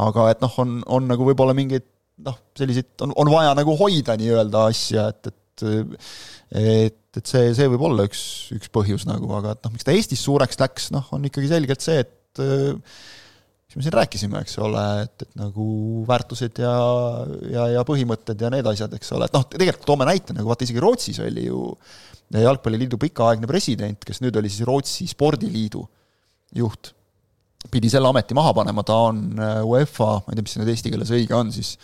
aga 0.07 0.29
et 0.31 0.45
noh, 0.45 0.59
on, 0.62 0.76
on 0.99 1.09
nagu 1.11 1.26
võib-olla 1.26 1.57
mingeid 1.57 1.88
noh, 2.29 2.37
selliseid, 2.57 2.93
on, 3.05 3.17
on 3.19 3.33
vaja 3.33 3.57
nagu 3.59 3.75
hoida 3.81 4.17
nii-öelda 4.21 4.67
asja, 4.71 5.09
et, 5.12 5.33
et 5.33 5.41
et 5.65 5.97
et, 6.57 6.99
et 7.17 7.27
see, 7.27 7.51
see 7.57 7.69
võib 7.73 7.87
olla 7.89 8.07
üks, 8.07 8.23
üks 8.55 8.71
põhjus 8.73 9.07
nagu, 9.09 9.29
aga 9.39 9.57
et 9.57 9.65
noh, 9.67 9.75
miks 9.75 9.87
ta 9.87 9.95
Eestis 9.95 10.23
suureks 10.27 10.61
läks, 10.61 10.91
noh, 10.95 11.07
on 11.17 11.25
ikkagi 11.27 11.51
selgelt 11.51 11.85
see, 11.85 12.05
et 12.05 12.43
mis 13.67 13.79
me 13.81 13.85
siin 13.85 13.97
rääkisime, 13.97 14.41
eks 14.45 14.59
ole, 14.63 14.83
et, 15.05 15.25
et 15.27 15.39
nagu 15.41 15.67
väärtused 16.09 16.61
ja, 16.63 16.75
ja, 17.51 17.67
ja 17.75 17.85
põhimõtted 17.89 18.41
ja 18.41 18.51
need 18.53 18.69
asjad, 18.71 18.95
eks 18.97 19.13
ole, 19.17 19.29
et 19.29 19.37
noh, 19.37 19.47
tegelikult 19.53 19.89
toome 19.91 20.07
näite, 20.09 20.37
nagu 20.37 20.49
vaata 20.49 20.65
isegi 20.65 20.83
Rootsis 20.83 21.21
oli 21.25 21.49
ju 21.49 21.63
jalgpalliliidu 22.37 22.99
pikaaegne 23.01 23.49
president, 23.51 24.01
kes 24.07 24.23
nüüd 24.25 24.39
oli 24.39 24.51
siis 24.51 24.67
Rootsi 24.67 25.07
spordiliidu 25.11 25.83
juht, 26.57 26.93
pidi 27.71 27.91
selle 27.91 28.09
ameti 28.09 28.37
maha 28.39 28.55
panema, 28.57 28.85
ta 28.87 28.97
on 29.11 29.25
UEFA, 29.67 30.11
ma 30.23 30.33
ei 30.33 30.39
tea, 30.39 30.47
mis 30.47 30.57
see 30.57 30.63
nüüd 30.63 30.73
eesti 30.73 30.95
keeles 30.95 31.13
õige 31.19 31.37
on 31.37 31.53
siis, 31.55 31.75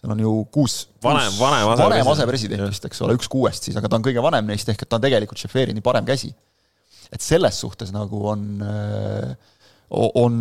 seal 0.00 0.14
on 0.14 0.24
ju 0.24 0.34
kuus 0.54 0.80
vanem, 1.04 1.32
vanem 1.36 1.70
vanem 1.76 2.12
asepresident 2.14 2.64
vist, 2.66 2.86
eks 2.88 3.02
ole, 3.04 3.16
üks 3.18 3.28
kuuest 3.30 3.68
siis, 3.68 3.76
aga 3.76 3.90
ta 3.90 4.00
on 4.00 4.06
kõige 4.06 4.24
vanem 4.24 4.48
neist, 4.48 4.68
ehk 4.72 4.86
et 4.86 4.90
ta 4.90 4.96
on 4.96 5.04
tegelikult 5.04 5.40
Šeferini 5.40 5.84
parem 5.84 6.08
käsi. 6.08 6.32
et 7.12 7.20
selles 7.24 7.60
suhtes 7.60 7.92
nagu 7.92 8.26
on 8.32 8.44
on, 9.90 10.34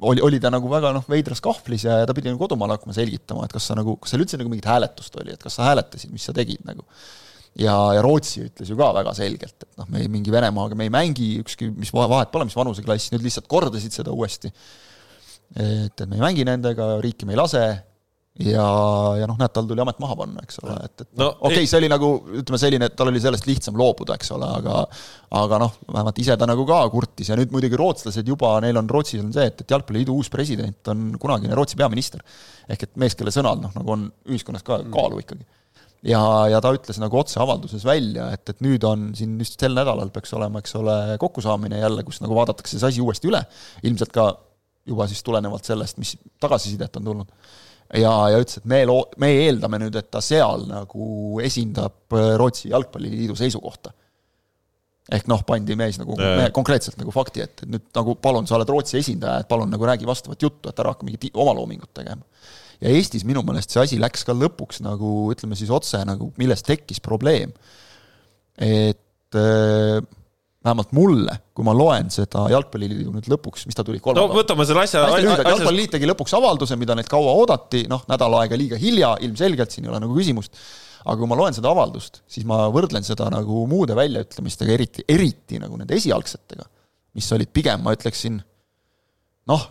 oli, 0.00 0.22
oli 0.24 0.40
ta 0.40 0.48
nagu 0.52 0.70
väga 0.72 0.94
noh, 0.96 1.04
veidras 1.08 1.42
kahvlis 1.44 1.84
ja, 1.84 1.98
ja 2.00 2.08
ta 2.08 2.14
pidi 2.16 2.30
nagu 2.30 2.40
kodumaal 2.40 2.72
hakkama 2.74 2.96
selgitama, 2.96 3.44
et 3.44 3.52
kas 3.52 3.68
sa 3.68 3.76
nagu, 3.76 3.98
kas 4.00 4.14
seal 4.14 4.24
üldse 4.24 4.40
nagu 4.40 4.48
mingit 4.52 4.68
hääletust 4.68 5.20
oli, 5.20 5.34
et 5.36 5.42
kas 5.42 5.58
sa 5.58 5.68
hääletasid, 5.68 6.12
mis 6.14 6.24
sa 6.24 6.32
tegid 6.36 6.64
nagu. 6.64 6.86
ja, 7.60 7.74
ja 7.94 8.02
Rootsi 8.02 8.46
ütles 8.46 8.72
ju 8.72 8.78
ka 8.80 8.88
väga 8.96 9.12
selgelt, 9.18 9.58
et 9.60 9.82
noh, 9.82 9.90
me 9.92 10.00
ei, 10.00 10.08
mingi 10.10 10.32
Venemaaga 10.32 10.78
me 10.80 10.88
ei 10.88 10.94
mängi, 10.94 11.34
ükski, 11.44 11.68
mis 11.76 11.92
vahet 11.94 12.32
pole, 12.32 12.48
mis 12.48 12.56
vanuseklass, 12.56 13.12
nüüd 13.12 13.26
lihtsalt 13.28 13.50
kordasid 13.52 13.92
seda 13.92 14.16
uuesti. 14.16 14.48
et, 15.52 15.92
et 15.92 16.06
me 16.08 16.16
ei 16.16 16.24
mängi 16.24 16.48
nendega, 16.48 16.94
riiki 17.04 17.28
me 17.28 17.36
ei 17.36 17.42
lase 17.42 17.66
ja, 18.42 18.66
ja 19.20 19.28
noh, 19.30 19.36
näed, 19.38 19.52
tal 19.54 19.66
tuli 19.70 19.82
amet 19.82 20.00
maha 20.02 20.16
panna, 20.18 20.42
eks 20.42 20.58
ole, 20.64 20.74
et, 20.88 21.04
et 21.04 21.10
no, 21.20 21.28
okei 21.46 21.60
okay,, 21.60 21.68
see 21.70 21.78
oli 21.78 21.90
nagu 21.92 22.08
ütleme 22.40 22.58
selline, 22.58 22.88
et 22.90 22.96
tal 22.98 23.10
oli 23.12 23.20
sellest 23.22 23.46
lihtsam 23.46 23.76
loobuda, 23.78 24.16
eks 24.18 24.32
ole, 24.34 24.48
aga 24.58 24.80
aga 25.38 25.60
noh, 25.62 25.76
vähemalt 25.86 26.18
ise 26.22 26.36
ta 26.38 26.48
nagu 26.50 26.64
ka 26.66 26.80
kurtis. 26.90 27.30
Ja 27.30 27.38
nüüd 27.38 27.54
muidugi 27.54 27.78
rootslased 27.78 28.28
juba, 28.28 28.56
neil 28.62 28.78
on 28.78 28.90
Rootsis 28.90 29.22
on 29.22 29.32
see, 29.34 29.46
et, 29.50 29.62
et 29.62 29.74
Jalgpalliliidu 29.74 30.14
uus 30.18 30.30
president 30.34 30.90
on 30.90 31.12
kunagine 31.22 31.54
Rootsi 31.54 31.78
peaminister. 31.78 32.22
ehk 32.70 32.86
et 32.86 32.96
mees, 32.98 33.14
kelle 33.18 33.34
sõnal 33.34 33.60
noh, 33.62 33.74
nagu 33.74 33.94
on 33.94 34.08
ühiskonnas 34.26 34.66
ka 34.66 34.80
kaalu 34.94 35.22
ikkagi. 35.22 35.46
ja, 36.10 36.22
ja 36.50 36.62
ta 36.62 36.72
ütles 36.74 36.98
nagu 37.02 37.18
otse 37.20 37.38
avalduses 37.42 37.86
välja, 37.86 38.32
et, 38.34 38.48
et 38.50 38.64
nüüd 38.66 38.82
on 38.88 39.12
siin 39.14 39.38
just 39.42 39.60
sel 39.60 39.78
nädalal 39.78 40.10
peaks 40.14 40.34
olema, 40.34 40.62
eks 40.62 40.74
ole, 40.80 40.96
kokkusaamine 41.22 41.78
jälle, 41.82 42.02
kus 42.06 42.18
nagu 42.24 42.34
vaadatakse 42.34 42.80
see 42.80 42.90
asi 42.90 43.04
uuesti 43.04 43.30
üle, 43.30 43.44
ilmselt 43.86 44.14
ka 44.14 44.32
juba 44.90 45.06
siis 45.08 45.22
tulenevalt 45.24 45.64
sellest, 45.64 46.02
mis 46.02 46.16
tagasisidet 46.42 46.98
on 46.98 47.06
tulnud 47.12 47.30
ja, 47.92 48.12
ja 48.32 48.40
ütles, 48.40 48.60
et 48.60 48.70
me 48.70 48.80
loo-, 48.88 49.08
me 49.20 49.30
eeldame 49.44 49.80
nüüd, 49.82 49.98
et 49.98 50.08
ta 50.12 50.22
seal 50.24 50.66
nagu 50.68 51.40
esindab 51.44 52.16
äh, 52.16 52.32
Rootsi 52.40 52.70
Jalgpalliliidu 52.72 53.36
seisukohta. 53.38 53.92
ehk 55.12 55.26
noh, 55.28 55.42
pandi 55.44 55.74
mees 55.76 55.98
nagu 56.00 56.16
me 56.16 56.46
konkreetselt 56.56 56.96
nagu 56.96 57.12
fakti 57.12 57.42
et 57.44 57.66
nüüd 57.68 57.90
nagu 57.96 58.14
palun, 58.16 58.46
sa 58.48 58.56
oled 58.56 58.70
Rootsi 58.72 58.96
esindaja, 59.02 59.42
et 59.44 59.48
palun 59.50 59.68
nagu 59.70 59.84
räägi 59.84 60.08
vastavat 60.08 60.42
juttu, 60.42 60.70
et 60.70 60.80
ära 60.80 60.94
hakka 60.94 61.04
mingit 61.04 61.28
omaloomingut 61.34 61.92
tegema. 61.94 62.24
ja 62.80 62.88
Eestis 62.88 63.26
minu 63.28 63.42
meelest 63.44 63.74
see 63.74 63.82
asi 63.82 64.00
läks 64.00 64.24
ka 64.24 64.32
lõpuks 64.32 64.80
nagu 64.84 65.30
ütleme 65.34 65.58
siis 65.60 65.70
otse 65.70 66.00
nagu, 66.08 66.32
millest 66.40 66.66
tekkis 66.66 67.04
probleem. 67.04 67.52
et 68.56 69.36
äh, 69.36 70.00
vähemalt 70.64 70.94
mulle, 70.96 71.36
kui 71.56 71.66
ma 71.66 71.74
loen 71.76 72.08
seda 72.12 72.46
Jalgpalliliidu 72.52 73.12
nüüd 73.12 73.28
lõpuks, 73.28 73.66
mis 73.68 73.76
ta 73.76 73.84
tuli, 73.84 74.00
kolmapäeval. 74.00 74.32
no 74.32 74.38
võtame 74.38 74.64
selle 74.68 74.84
asja. 74.86 75.02
hästi 75.04 75.26
lühidalt, 75.26 75.50
Jalgpalliliit 75.52 75.92
tegi 75.92 76.08
lõpuks 76.08 76.34
avalduse, 76.38 76.78
mida 76.80 76.96
neilt 76.96 77.10
kaua 77.12 77.34
oodati, 77.40 77.84
noh, 77.90 78.06
nädal 78.08 78.38
aega 78.40 78.56
liiga 78.58 78.78
hilja, 78.80 79.12
ilmselgelt, 79.26 79.74
siin 79.74 79.84
ei 79.84 79.92
ole 79.92 80.00
nagu 80.06 80.16
küsimust, 80.16 80.56
aga 81.04 81.18
kui 81.20 81.28
ma 81.28 81.38
loen 81.38 81.56
seda 81.56 81.68
avaldust, 81.74 82.22
siis 82.30 82.48
ma 82.48 82.62
võrdlen 82.72 83.04
seda 83.04 83.28
nagu 83.34 83.66
muude 83.68 83.96
väljaütlemistega, 83.98 84.76
eriti, 84.78 85.04
eriti 85.08 85.60
nagu 85.60 85.76
nende 85.80 85.98
esialgsetega, 86.00 86.64
mis 87.18 87.32
olid 87.36 87.52
pigem, 87.52 87.84
ma 87.84 87.92
ütleksin, 87.96 88.40
noh, 89.52 89.70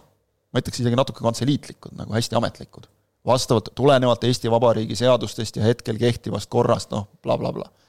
ma 0.53 0.62
ütleks 0.62 0.83
isegi 0.83 1.00
natuke 1.00 1.25
kantseliitlikud, 1.25 1.97
nagu 1.97 2.13
hästi 2.13 2.38
ametlikud. 2.38 2.85
vastavalt, 3.25 3.69
tulenevalt 3.73 4.25
Eesti 4.27 4.51
Vabariigi 4.51 4.97
seadustest 5.00 5.55
ja 5.57 5.63
hetkel 5.63 5.97
kehtivast 5.97 6.50
korrast, 6.51 6.91
noh 6.91 7.07
bla, 7.23 7.33
bla, 7.39 7.50
blablabla 7.50 7.82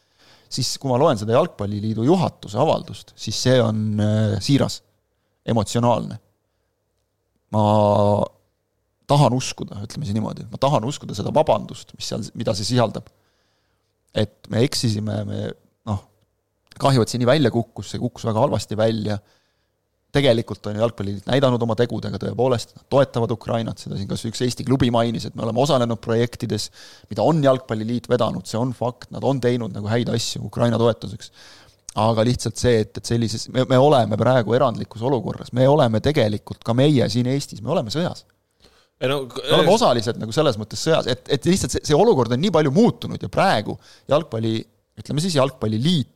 siis 0.55 0.75
kui 0.81 0.91
ma 0.91 0.99
loen 1.01 1.19
seda 1.21 1.35
Jalgpalliliidu 1.37 2.07
juhatuse 2.07 2.59
avaldust, 2.61 3.13
siis 3.19 3.39
see 3.47 3.59
on 3.63 4.01
äh, 4.03 4.37
siiras, 4.45 4.81
emotsionaalne. 5.47 6.21
ma 7.55 7.65
tahan 9.07 9.35
uskuda, 9.37 9.79
ütleme 9.85 10.07
siis 10.07 10.17
niimoodi, 10.17 10.47
ma 10.51 10.59
tahan 10.61 10.87
uskuda 10.89 11.15
seda 11.17 11.31
vabandust, 11.35 11.93
mis 11.99 12.09
seal, 12.11 12.25
mida 12.39 12.55
see 12.57 12.67
sisaldab. 12.67 13.11
et 14.15 14.47
me 14.51 14.63
eksisime, 14.63 15.21
me 15.27 15.39
noh, 15.91 16.03
kahju, 16.79 17.03
et 17.03 17.11
see 17.11 17.21
nii 17.21 17.29
välja 17.29 17.51
kukkus, 17.55 17.91
see 17.93 18.03
kukkus 18.03 18.27
väga 18.29 18.45
halvasti 18.47 18.79
välja 18.79 19.19
tegelikult 20.15 20.67
on 20.71 20.79
Jalgpalliliit 20.79 21.27
näidanud 21.29 21.63
oma 21.67 21.77
tegudega 21.79 22.19
tõepoolest, 22.23 22.77
nad 22.77 22.87
toetavad 22.93 23.33
Ukrainat, 23.35 23.83
seda 23.83 23.99
siin 23.99 24.09
kas 24.11 24.23
üks 24.29 24.45
Eesti 24.47 24.67
klubi 24.67 24.91
mainis, 24.95 25.27
et 25.29 25.35
me 25.35 25.45
oleme 25.47 25.63
osalenud 25.65 26.01
projektides, 26.05 26.69
mida 27.11 27.27
on 27.27 27.43
Jalgpalliliit 27.45 28.09
vedanud, 28.11 28.47
see 28.49 28.61
on 28.61 28.75
fakt, 28.77 29.11
nad 29.15 29.27
on 29.27 29.43
teinud 29.43 29.75
nagu 29.75 29.91
häid 29.91 30.13
asju 30.15 30.45
Ukraina 30.51 30.81
toetuseks. 30.81 31.33
aga 31.95 32.25
lihtsalt 32.27 32.59
see, 32.59 32.79
et, 32.83 32.97
et 32.99 33.07
sellises, 33.07 33.45
me, 33.55 33.63
me 33.71 33.77
oleme 33.79 34.17
praegu 34.19 34.55
erandlikus 34.57 35.03
olukorras, 35.07 35.53
me 35.55 35.67
oleme 35.71 36.01
tegelikult, 36.03 36.65
ka 36.67 36.75
meie 36.75 37.07
siin 37.11 37.29
Eestis, 37.31 37.63
me 37.63 37.71
oleme 37.71 37.93
sõjas. 37.95 38.25
No, 39.05 39.21
me 39.29 39.53
oleme 39.59 39.71
osalised 39.75 40.19
nagu 40.19 40.35
selles 40.35 40.59
mõttes 40.59 40.83
sõjas, 40.83 41.07
et, 41.11 41.23
et 41.37 41.47
lihtsalt 41.47 41.75
see, 41.75 41.85
see 41.87 41.95
olukord 41.95 42.35
on 42.35 42.43
nii 42.43 42.51
palju 42.55 42.73
muutunud 42.75 43.23
ja 43.23 43.31
praegu 43.31 43.77
jalgpalli, 44.11 44.57
ütleme 44.99 45.23
siis 45.23 45.35
Jalgpalliliit 45.39 46.14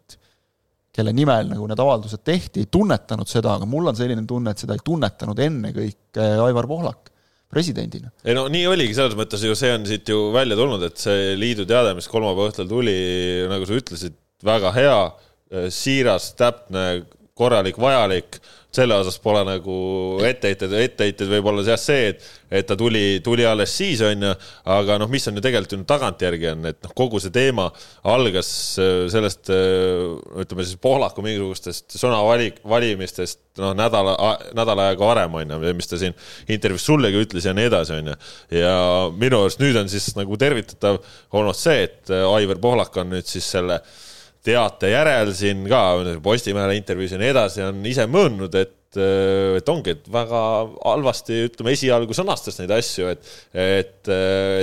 kelle 0.95 1.12
nimel 1.14 1.50
nagu 1.52 1.68
need 1.68 1.80
avaldused 1.83 2.25
tehti, 2.26 2.64
ei 2.64 2.71
tunnetanud 2.73 3.28
seda, 3.28 3.54
aga 3.59 3.68
mul 3.68 3.90
on 3.90 3.99
selline 3.99 4.25
tunne, 4.28 4.54
et 4.54 4.64
seda 4.64 4.76
ei 4.76 4.83
tunnetanud 4.85 5.38
ennekõike 5.45 6.26
Aivar 6.47 6.68
Pohlak 6.71 7.12
presidendina. 7.49 8.11
ei 8.25 8.37
no 8.37 8.47
nii 8.52 8.66
oligi, 8.68 8.97
selles 8.97 9.16
mõttes 9.16 9.45
ju 9.45 9.54
see 9.57 9.73
on 9.76 9.87
siit 9.88 10.09
ju 10.11 10.28
välja 10.35 10.57
tulnud, 10.59 10.85
et 10.88 11.00
see 11.00 11.33
liidu 11.40 11.64
teade, 11.68 11.95
mis 11.97 12.09
kolmapäeva 12.11 12.50
õhtul 12.50 12.68
tuli, 12.68 12.97
nagu 13.49 13.68
sa 13.68 13.78
ütlesid, 13.78 14.18
väga 14.45 14.73
hea, 14.76 14.99
siiras, 15.73 16.33
täpne, 16.38 16.85
korralik, 17.38 17.78
vajalik 17.80 18.40
selle 18.75 18.98
osas 19.00 19.16
pole 19.22 19.40
nagu 19.48 19.75
etteheited, 20.28 20.72
etteheited 20.76 21.30
võib 21.30 21.46
olla 21.48 21.62
jah 21.64 21.78
see, 21.80 22.10
et, 22.12 22.25
et 22.60 22.66
ta 22.68 22.76
tuli, 22.76 23.20
tuli 23.25 23.46
alles 23.48 23.72
siis, 23.72 24.02
on 24.04 24.26
ju, 24.26 24.32
aga 24.75 24.98
noh, 25.00 25.08
mis 25.08 25.25
on 25.30 25.38
ju 25.38 25.42
tegelikult 25.44 25.72
ju 25.72 25.87
tagantjärgi 25.88 26.50
on, 26.50 26.66
et 26.68 26.78
noh, 26.84 26.92
kogu 26.96 27.20
see 27.22 27.32
teema 27.32 27.70
algas 28.12 28.50
äh, 28.82 29.06
sellest, 29.12 29.48
äh, 29.54 30.02
ütleme 30.44 30.66
siis 30.68 30.80
Pohlaku 30.84 31.25
mingisugustest 31.25 31.96
sõnavalik, 31.96 32.60
valimistest, 32.68 33.40
noh, 33.62 33.72
nädala, 33.78 34.18
nädal 34.58 34.84
aega 34.84 35.08
varem, 35.14 35.38
on 35.40 35.56
ju, 35.56 35.72
mis 35.78 35.88
ta 35.88 36.00
siin 36.00 36.16
intervjuus 36.52 36.84
sullegi 36.90 37.25
ütles 37.25 37.48
ja 37.48 37.56
nii 37.56 37.70
edasi, 37.70 37.96
on 38.02 38.12
ju. 38.12 38.18
ja 38.60 38.75
minu 39.16 39.40
arust 39.46 39.64
nüüd 39.64 39.80
on 39.80 39.88
siis 39.88 40.10
nagu 40.18 40.37
tervitatav 40.40 41.00
olnud 41.32 41.56
see, 41.56 41.88
et 41.88 42.12
äh, 42.12 42.28
Aivar 42.37 42.60
Pohlak 42.60 43.00
on 43.00 43.16
nüüd 43.16 43.32
siis 43.32 43.48
selle 43.48 43.80
äh, 43.80 43.96
teate 44.45 44.90
järel 44.92 45.33
siin 45.37 45.66
ka 45.68 45.83
Postimehele 46.23 46.76
intervjuus 46.78 47.14
ja 47.14 47.21
nii 47.21 47.33
edasi 47.35 47.62
on 47.66 47.87
ise 47.87 48.07
möönnud, 48.11 48.54
et 48.54 48.77
et 48.97 49.68
ongi, 49.68 49.92
et 49.92 50.07
väga 50.12 50.42
halvasti, 50.80 51.42
ütleme, 51.50 51.75
esialgu 51.76 52.16
sõnastas 52.16 52.57
neid 52.62 52.73
asju, 52.78 53.11
et 53.12 53.33
et, 53.52 54.11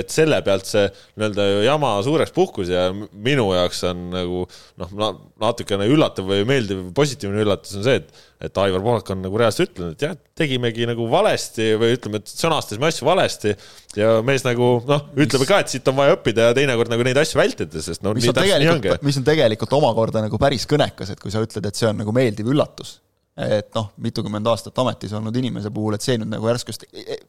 et 0.00 0.10
selle 0.10 0.40
pealt 0.46 0.66
see 0.66 0.86
nii-öelda 0.88 1.46
jama 1.66 1.92
suureks 2.06 2.34
puhkus 2.34 2.72
ja 2.72 2.88
minu 2.92 3.52
jaoks 3.54 3.84
on 3.86 4.08
nagu 4.14 4.44
noh, 4.82 4.96
natukene 5.42 5.86
üllatav 5.92 6.26
või 6.26 6.46
meeldiv, 6.48 6.88
positiivne 6.96 7.44
üllatus 7.46 7.78
on 7.78 7.86
see, 7.86 8.00
et 8.02 8.24
et 8.36 8.58
Aivar 8.60 8.82
Pohlak 8.84 9.10
on 9.14 9.22
nagu 9.24 9.38
reaalselt 9.40 9.70
ütlenud, 9.70 9.94
et 9.96 10.02
jah, 10.04 10.12
tegimegi 10.36 10.84
nagu 10.88 11.06
valesti 11.08 11.70
või 11.80 11.94
ütleme, 11.96 12.20
et 12.20 12.28
sõnastasime 12.28 12.90
asju 12.90 13.06
valesti 13.08 13.54
ja 13.96 14.18
mees 14.26 14.44
nagu 14.44 14.74
noh, 14.84 15.06
ütleme 15.16 15.48
ka, 15.48 15.62
et 15.62 15.72
siit 15.72 15.88
on 15.88 15.96
vaja 15.96 16.18
õppida 16.18 16.50
ja 16.50 16.56
teinekord 16.56 16.92
nagu 16.92 17.06
neid 17.06 17.16
asju 17.22 17.40
vältida, 17.40 17.80
sest 17.80 18.04
no 18.04 18.12
mis 18.16 18.26
nii 18.26 18.36
täpselt 18.36 18.60
nii 18.60 18.72
ongi. 18.74 18.92
mis 19.08 19.20
on 19.22 19.24
tegelikult 19.26 19.72
omakorda 19.78 20.26
nagu 20.26 20.40
päris 20.40 20.68
kõnekas, 20.68 21.14
et 21.14 21.22
kui 21.22 21.32
sa 21.32 21.40
ütled, 21.44 21.64
et 21.64 21.80
see 21.80 21.88
on 21.88 21.96
nagu 22.02 22.12
meeldiv 22.16 22.52
üllatus, 22.52 22.98
et 23.36 23.74
noh, 23.76 23.90
mitukümmend 24.00 24.48
aastat 24.48 24.78
ametis 24.80 25.12
olnud 25.16 25.36
inimese 25.36 25.72
puhul, 25.74 25.96
et 25.96 26.04
see 26.04 26.16
nüüd 26.20 26.30
nagu 26.32 26.48
järsku, 26.48 26.72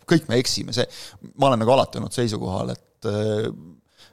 kõik 0.07 0.29
me 0.29 0.39
eksime, 0.39 0.75
see, 0.75 0.87
ma 1.35 1.49
olen 1.49 1.59
nagu 1.63 1.73
alati 1.73 1.99
olnud 1.99 2.15
seisukohal, 2.15 2.71
et 2.71 3.09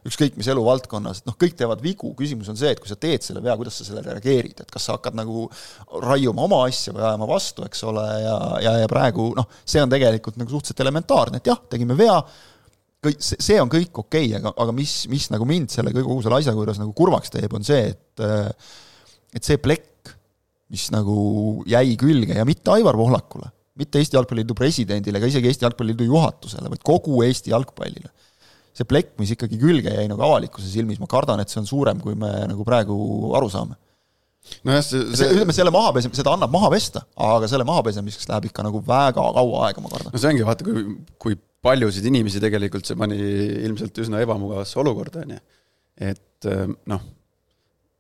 ükskõik 0.05 0.35
mis 0.37 0.49
eluvaldkonnas, 0.53 1.23
et 1.23 1.29
noh, 1.29 1.37
kõik 1.41 1.55
teevad 1.57 1.81
vigu, 1.85 2.11
küsimus 2.19 2.51
on 2.53 2.59
see, 2.61 2.75
et 2.75 2.81
kui 2.81 2.91
sa 2.91 2.97
teed 3.01 3.25
selle 3.25 3.41
vea, 3.45 3.55
kuidas 3.57 3.79
sa 3.81 3.87
sellele 3.87 4.17
reageerid, 4.19 4.61
et 4.61 4.73
kas 4.73 4.89
sa 4.89 4.99
hakkad 4.99 5.17
nagu 5.17 5.47
raiuma 6.05 6.45
oma 6.45 6.61
asja 6.69 6.93
või 6.93 7.07
ajama 7.07 7.29
vastu, 7.31 7.65
eks 7.65 7.85
ole, 7.89 8.05
ja, 8.21 8.35
ja, 8.67 8.75
ja 8.83 8.91
praegu 8.91 9.31
noh, 9.39 9.49
see 9.65 9.81
on 9.81 9.93
tegelikult 9.93 10.37
nagu 10.41 10.53
suhteliselt 10.53 10.85
elementaarne, 10.85 11.41
et 11.41 11.49
jah, 11.49 11.63
tegime 11.73 11.97
vea, 11.97 12.19
kõik, 13.05 13.25
see 13.25 13.57
on 13.63 13.73
kõik 13.73 14.03
okei 14.05 14.29
okay,, 14.29 14.39
aga, 14.43 14.53
aga 14.67 14.77
mis, 14.77 14.99
mis 15.13 15.31
nagu 15.33 15.49
mind 15.49 15.73
selle 15.73 15.95
kogu 15.97 16.21
selle 16.25 16.43
asja 16.43 16.57
juures 16.57 16.83
nagu 16.83 16.93
kurvaks 16.97 17.33
teeb, 17.33 17.57
on 17.57 17.65
see, 17.65 17.95
et 17.95 18.25
et 19.35 19.43
see 19.43 19.57
plekk, 19.59 19.94
mis 20.73 20.89
nagu 20.95 21.17
jäi 21.69 21.95
külge 22.01 22.39
ja 22.39 22.47
mitte 22.49 22.73
Aivar 22.75 22.97
Pohlakule, 22.99 23.51
mitte 23.79 24.01
Eesti 24.01 24.17
Jalgpalliliidu 24.17 24.57
presidendile 24.57 25.21
ega 25.21 25.31
isegi 25.31 25.51
Eesti 25.51 25.67
Jalgpalliliidu 25.67 26.09
juhatusele, 26.09 26.71
vaid 26.73 26.85
kogu 26.87 27.23
Eesti 27.27 27.53
jalgpallile 27.53 28.13
see 28.75 28.87
plekk, 28.91 29.15
mis 29.23 29.31
ikkagi 29.35 29.59
külge 29.61 29.93
jäi 29.95 30.09
nagu 30.11 30.23
avalikkuse 30.27 30.67
silmis, 30.67 30.99
ma 30.99 31.07
kardan, 31.11 31.43
et 31.43 31.53
see 31.53 31.61
on 31.61 31.69
suurem, 31.69 32.01
kui 32.03 32.17
me 32.19 32.31
nagu 32.51 32.67
praegu 32.67 32.97
aru 33.39 33.51
saame 33.53 33.79
nojah, 34.67 34.83
see, 34.85 35.03
see, 35.17 35.31
ütleme, 35.33 35.55
selle 35.57 35.73
maha 35.75 35.93
pese-, 35.97 36.11
seda 36.17 36.35
annab 36.35 36.53
maha 36.53 36.71
pesta, 36.75 37.05
aga 37.31 37.49
selle 37.51 37.67
mahapesemiseks 37.69 38.29
läheb 38.29 38.51
ikka 38.51 38.65
nagu 38.67 38.83
väga 38.85 39.15
kaua 39.17 39.67
aega, 39.69 39.85
ma 39.85 39.93
kardan. 39.93 40.13
no 40.13 40.21
see 40.21 40.31
ongi, 40.33 40.45
vaata, 40.47 40.67
kui, 40.67 40.97
kui 41.23 41.39
paljusid 41.65 42.05
inimesi 42.11 42.43
tegelikult 42.45 42.89
see 42.89 42.99
pani 42.99 43.17
ilmselt 43.65 44.03
üsna 44.05 44.21
ebamugavasse 44.25 44.81
olukorda, 44.83 45.25
on 45.25 45.37
ju. 45.37 45.41
et 46.11 46.51
noh, 46.91 47.07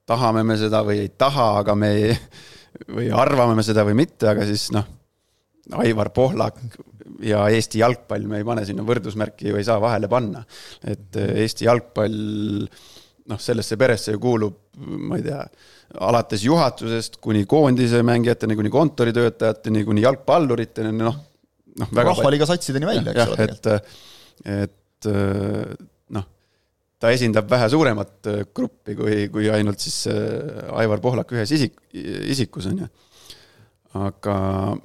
tahame 0.09 0.45
me 0.47 0.57
seda 0.61 0.83
või 0.87 1.05
ei 1.05 1.13
taha, 1.19 1.51
aga 1.63 1.77
me 1.79 1.93
ei, 1.97 2.17
või 2.91 3.11
arvame 3.15 3.57
me 3.59 3.65
seda 3.67 3.85
või 3.87 3.97
mitte, 4.05 4.29
aga 4.33 4.47
siis 4.49 4.71
noh, 4.75 4.87
Aivar 5.81 6.11
Pohlak 6.13 6.59
ja 7.25 7.47
Eesti 7.53 7.81
jalgpall, 7.81 8.27
me 8.29 8.43
ei 8.43 8.47
pane 8.47 8.67
sinna 8.69 8.85
võrdusmärki 8.85 9.49
ju 9.49 9.61
ei 9.61 9.65
saa 9.65 9.79
vahele 9.81 10.11
panna. 10.13 10.45
et 10.85 11.17
Eesti 11.17 11.69
jalgpall, 11.69 12.19
noh, 13.31 13.41
sellesse 13.41 13.79
peresse 13.81 14.13
ju 14.13 14.21
kuulub, 14.21 14.59
ma 14.77 15.21
ei 15.21 15.25
tea 15.25 15.41
alates 16.05 16.43
juhatusest 16.45 17.21
kuni 17.23 17.45
koondise 17.47 18.03
mängijateni, 18.05 18.57
kuni 18.59 18.73
kontoritöötajateni, 18.73 19.85
kuni 19.87 20.05
jalgpalluriteni, 20.05 20.93
noh, 20.99 21.19
noh. 21.81 21.97
rahvaliiga 21.97 22.49
satsideni 22.51 22.89
välja, 22.89 23.15
eks 23.15 23.35
ole. 23.35 23.49
et, 23.49 23.67
et 24.59 25.11
noh, 25.11 25.93
ta 27.01 27.11
esindab 27.15 27.49
vähe 27.51 27.69
suuremat 27.71 28.29
gruppi 28.57 28.95
kui, 28.99 29.17
kui 29.33 29.49
ainult 29.53 29.83
siis 29.83 30.05
äh, 30.11 30.71
Aivar 30.79 31.03
Pohlak 31.05 31.33
ühes 31.35 31.51
isik, 31.55 31.77
isikus, 31.93 32.69
on 32.71 32.85
ju. 32.85 32.91
aga 34.05 34.37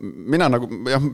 mina 0.02 0.50
nagu 0.52 0.70
jah, 0.90 1.06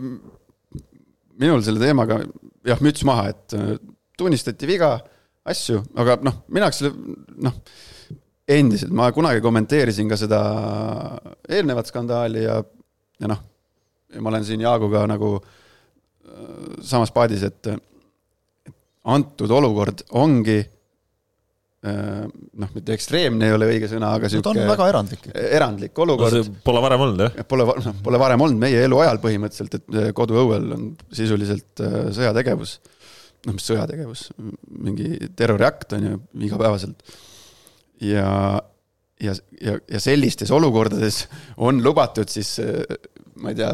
minul 1.39 1.63
selle 1.65 1.83
teemaga 1.83 2.21
jah, 2.65 2.81
müts 2.83 3.05
maha, 3.07 3.27
et 3.33 3.57
äh, 3.57 3.75
tunnistati 4.17 4.69
viga, 4.69 4.95
asju, 5.45 5.81
aga 5.99 6.17
noh, 6.25 6.41
mina 6.49 6.69
oleks 6.69 6.81
selle 6.81 6.95
noh 7.45 7.59
endiselt, 8.55 8.93
ma 8.93 9.09
kunagi 9.13 9.41
kommenteerisin 9.41 10.09
ka 10.09 10.17
seda 10.21 10.39
eelnevat 11.49 11.89
skandaali 11.89 12.43
ja, 12.45 12.59
ja 13.21 13.29
noh, 13.31 13.41
ma 14.21 14.31
olen 14.31 14.45
siin 14.47 14.63
Jaaguga 14.63 15.03
nagu 15.11 15.35
äh, 15.41 16.79
samas 16.85 17.13
paadis, 17.13 17.43
et 17.45 17.73
antud 19.05 19.51
olukord 19.53 20.05
ongi 20.17 20.61
äh, 20.61 20.71
noh, 21.85 22.71
mitte 22.75 22.95
ekstreemne 22.95 23.49
ei 23.49 23.55
ole 23.55 23.69
õige 23.73 23.89
sõna, 23.91 24.13
aga 24.17 24.29
sihuke 24.31 24.51
no, 24.51 24.53
ta 24.55 24.63
on 24.63 24.71
väga 24.71 24.87
erandlik. 24.93 25.27
erandlik 25.35 26.01
olukord 26.05 26.37
no,. 26.39 26.57
Pole 26.65 26.83
varem 26.85 27.03
olnud, 27.05 27.23
jah? 27.25 27.47
Pole, 27.49 27.67
noh, 27.85 27.97
pole 28.05 28.21
varem 28.21 28.45
olnud 28.45 28.61
meie 28.61 28.83
eluajal 28.87 29.19
põhimõtteliselt, 29.23 29.79
et 29.79 29.97
äh, 30.01 30.11
koduõuel 30.17 30.69
on 30.77 30.87
sisuliselt 31.15 31.83
sõjategevus. 32.15 32.77
noh, 33.45 33.57
mis 33.57 33.67
sõjategevus, 33.69 34.29
mingi 34.85 35.29
terroriakt 35.37 35.93
on 35.97 36.07
ju 36.09 36.21
igapäevaselt 36.47 37.03
ja, 38.01 38.29
ja, 39.21 39.35
ja, 39.61 39.77
ja 39.91 40.01
sellistes 40.01 40.51
olukordades 40.55 41.25
on 41.57 41.83
lubatud 41.85 42.31
siis 42.31 42.57
ma 43.41 43.53
ei 43.53 43.59
tea, 43.61 43.69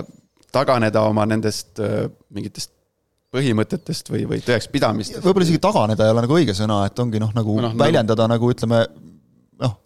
taganeda 0.51 1.05
oma 1.07 1.23
nendest 1.29 1.79
mingitest 2.35 2.75
põhimõtetest 3.31 4.11
või, 4.11 4.25
või 4.27 4.41
tõekspidamistest. 4.43 5.23
võib-olla 5.23 5.47
isegi 5.47 5.61
taganeda 5.63 6.07
ei 6.07 6.13
ole 6.13 6.25
nagu 6.25 6.35
õige 6.35 6.55
sõna, 6.57 6.81
et 6.87 6.99
ongi 6.99 7.21
noh, 7.21 7.31
nagu 7.35 7.55
no, 7.63 7.71
väljendada 7.79 8.27
nagu, 8.27 8.49
nagu 8.49 8.55
ütleme 8.55 8.81
noh, 9.63 9.77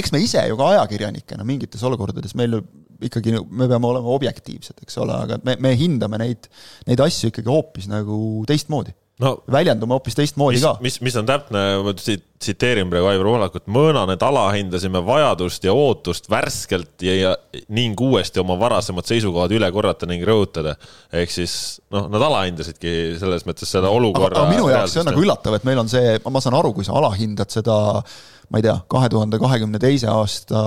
eks 0.00 0.14
me 0.14 0.22
ise 0.24 0.42
ju 0.50 0.58
ka 0.58 0.72
ajakirjanikena 0.74 1.46
mingites 1.46 1.84
olukordades, 1.86 2.34
meil 2.38 2.58
ju 2.58 2.62
ikkagi, 3.06 3.36
me 3.46 3.68
peame 3.70 3.86
olema 3.86 4.10
objektiivsed, 4.16 4.82
eks 4.82 4.98
ole, 5.04 5.14
aga 5.14 5.38
me, 5.46 5.54
me 5.62 5.74
hindame 5.78 6.18
neid, 6.18 6.48
neid 6.88 7.02
asju 7.04 7.30
ikkagi 7.30 7.52
hoopis 7.52 7.86
nagu 7.90 8.18
teistmoodi 8.50 8.94
no, 9.22 9.32
väljendume 9.50 9.96
hoopis 9.96 10.16
teistmoodi 10.18 10.60
ka. 10.62 10.74
mis, 10.84 10.98
mis 11.04 11.16
on 11.18 11.26
täpne, 11.28 11.62
ma 11.84 11.94
tsiteerin 11.96 12.90
praegu 12.90 13.10
Aivar 13.10 13.28
Pohlakut, 13.32 13.66
mõõnan, 13.74 14.12
et 14.14 14.22
alahindasime 14.24 15.02
vajadust 15.06 15.66
ja 15.66 15.74
ootust 15.76 16.30
värskelt 16.30 17.04
ja, 17.04 17.16
ja 17.16 17.62
ning 17.74 17.98
uuesti 18.00 18.42
oma 18.42 18.58
varasemad 18.60 19.08
seisukohad 19.08 19.54
üle 19.58 19.70
korrata 19.74 20.08
ning 20.10 20.24
rõhutada. 20.26 20.76
ehk 21.12 21.34
siis 21.34 21.54
noh, 21.94 22.08
nad 22.12 22.24
alahindasidki 22.30 22.96
selles 23.20 23.46
mõttes 23.48 23.70
seda 23.74 23.90
olukorra. 23.94 24.44
aga 24.44 24.54
minu 24.54 24.70
jaoks 24.72 24.96
see 24.96 25.04
on 25.04 25.10
nagu 25.12 25.24
üllatav, 25.24 25.58
et 25.58 25.68
meil 25.68 25.82
on 25.82 25.90
see, 25.90 26.18
ma 26.24 26.44
saan 26.44 26.58
aru, 26.58 26.74
kui 26.76 26.86
sa 26.86 26.98
alahindad 27.00 27.50
seda, 27.52 27.78
ma 28.48 28.60
ei 28.60 28.68
tea, 28.68 28.76
kahe 28.90 29.10
tuhande 29.12 29.40
kahekümne 29.42 29.82
teise 29.82 30.10
aasta 30.12 30.62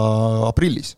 aprillis 0.49 0.95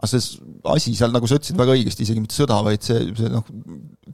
aga 0.00 0.08
see 0.08 0.40
asi 0.72 0.94
seal, 0.96 1.12
nagu 1.12 1.28
sa 1.28 1.36
ütlesid 1.36 1.58
väga 1.60 1.76
õigesti, 1.76 2.06
isegi 2.06 2.22
mitte 2.22 2.36
sõda, 2.36 2.58
vaid 2.64 2.84
see, 2.84 3.02
see 3.18 3.30
noh, 3.32 3.44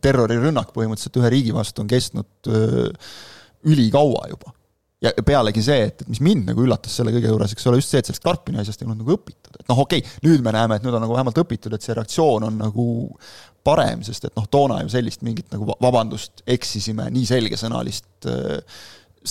terrorirünnak 0.02 0.72
põhimõtteliselt 0.74 1.18
ühe 1.20 1.32
riigi 1.32 1.54
vastu 1.54 1.84
on 1.84 1.90
kestnud 1.90 2.50
öö, 2.50 2.86
ülikaua 3.70 4.26
juba. 4.32 4.52
ja 5.04 5.12
pealegi 5.26 5.62
see, 5.62 5.86
et, 5.86 6.02
et 6.02 6.10
mis 6.10 6.22
mind 6.24 6.48
nagu 6.50 6.64
üllatas 6.64 6.94
selle 6.98 7.12
kõige 7.14 7.30
juures, 7.30 7.52
eks 7.54 7.68
ole, 7.70 7.78
just 7.78 7.92
see, 7.92 8.00
et 8.02 8.08
sellest 8.08 8.24
Karpini 8.24 8.58
asjast 8.62 8.82
ei 8.82 8.88
olnud 8.88 9.04
nagu 9.04 9.14
õpitud, 9.14 9.58
et 9.60 9.68
noh, 9.70 9.82
okei 9.84 10.02
okay,, 10.02 10.22
nüüd 10.26 10.42
me 10.42 10.54
näeme, 10.56 10.78
et 10.78 10.86
nüüd 10.86 10.96
on 10.96 11.04
nagu 11.04 11.14
vähemalt 11.14 11.38
õpitud, 11.44 11.76
et 11.76 11.84
see 11.84 11.94
reaktsioon 11.94 12.48
on 12.48 12.58
nagu 12.64 12.86
parem, 13.66 14.02
sest 14.06 14.26
et 14.26 14.34
noh, 14.38 14.46
toona 14.50 14.80
ju 14.82 14.90
sellist 14.94 15.22
mingit 15.26 15.52
nagu 15.54 15.68
vabandust, 15.82 16.42
eksisime, 16.56 17.10
nii 17.14 17.28
selgesõnalist, 17.28 18.08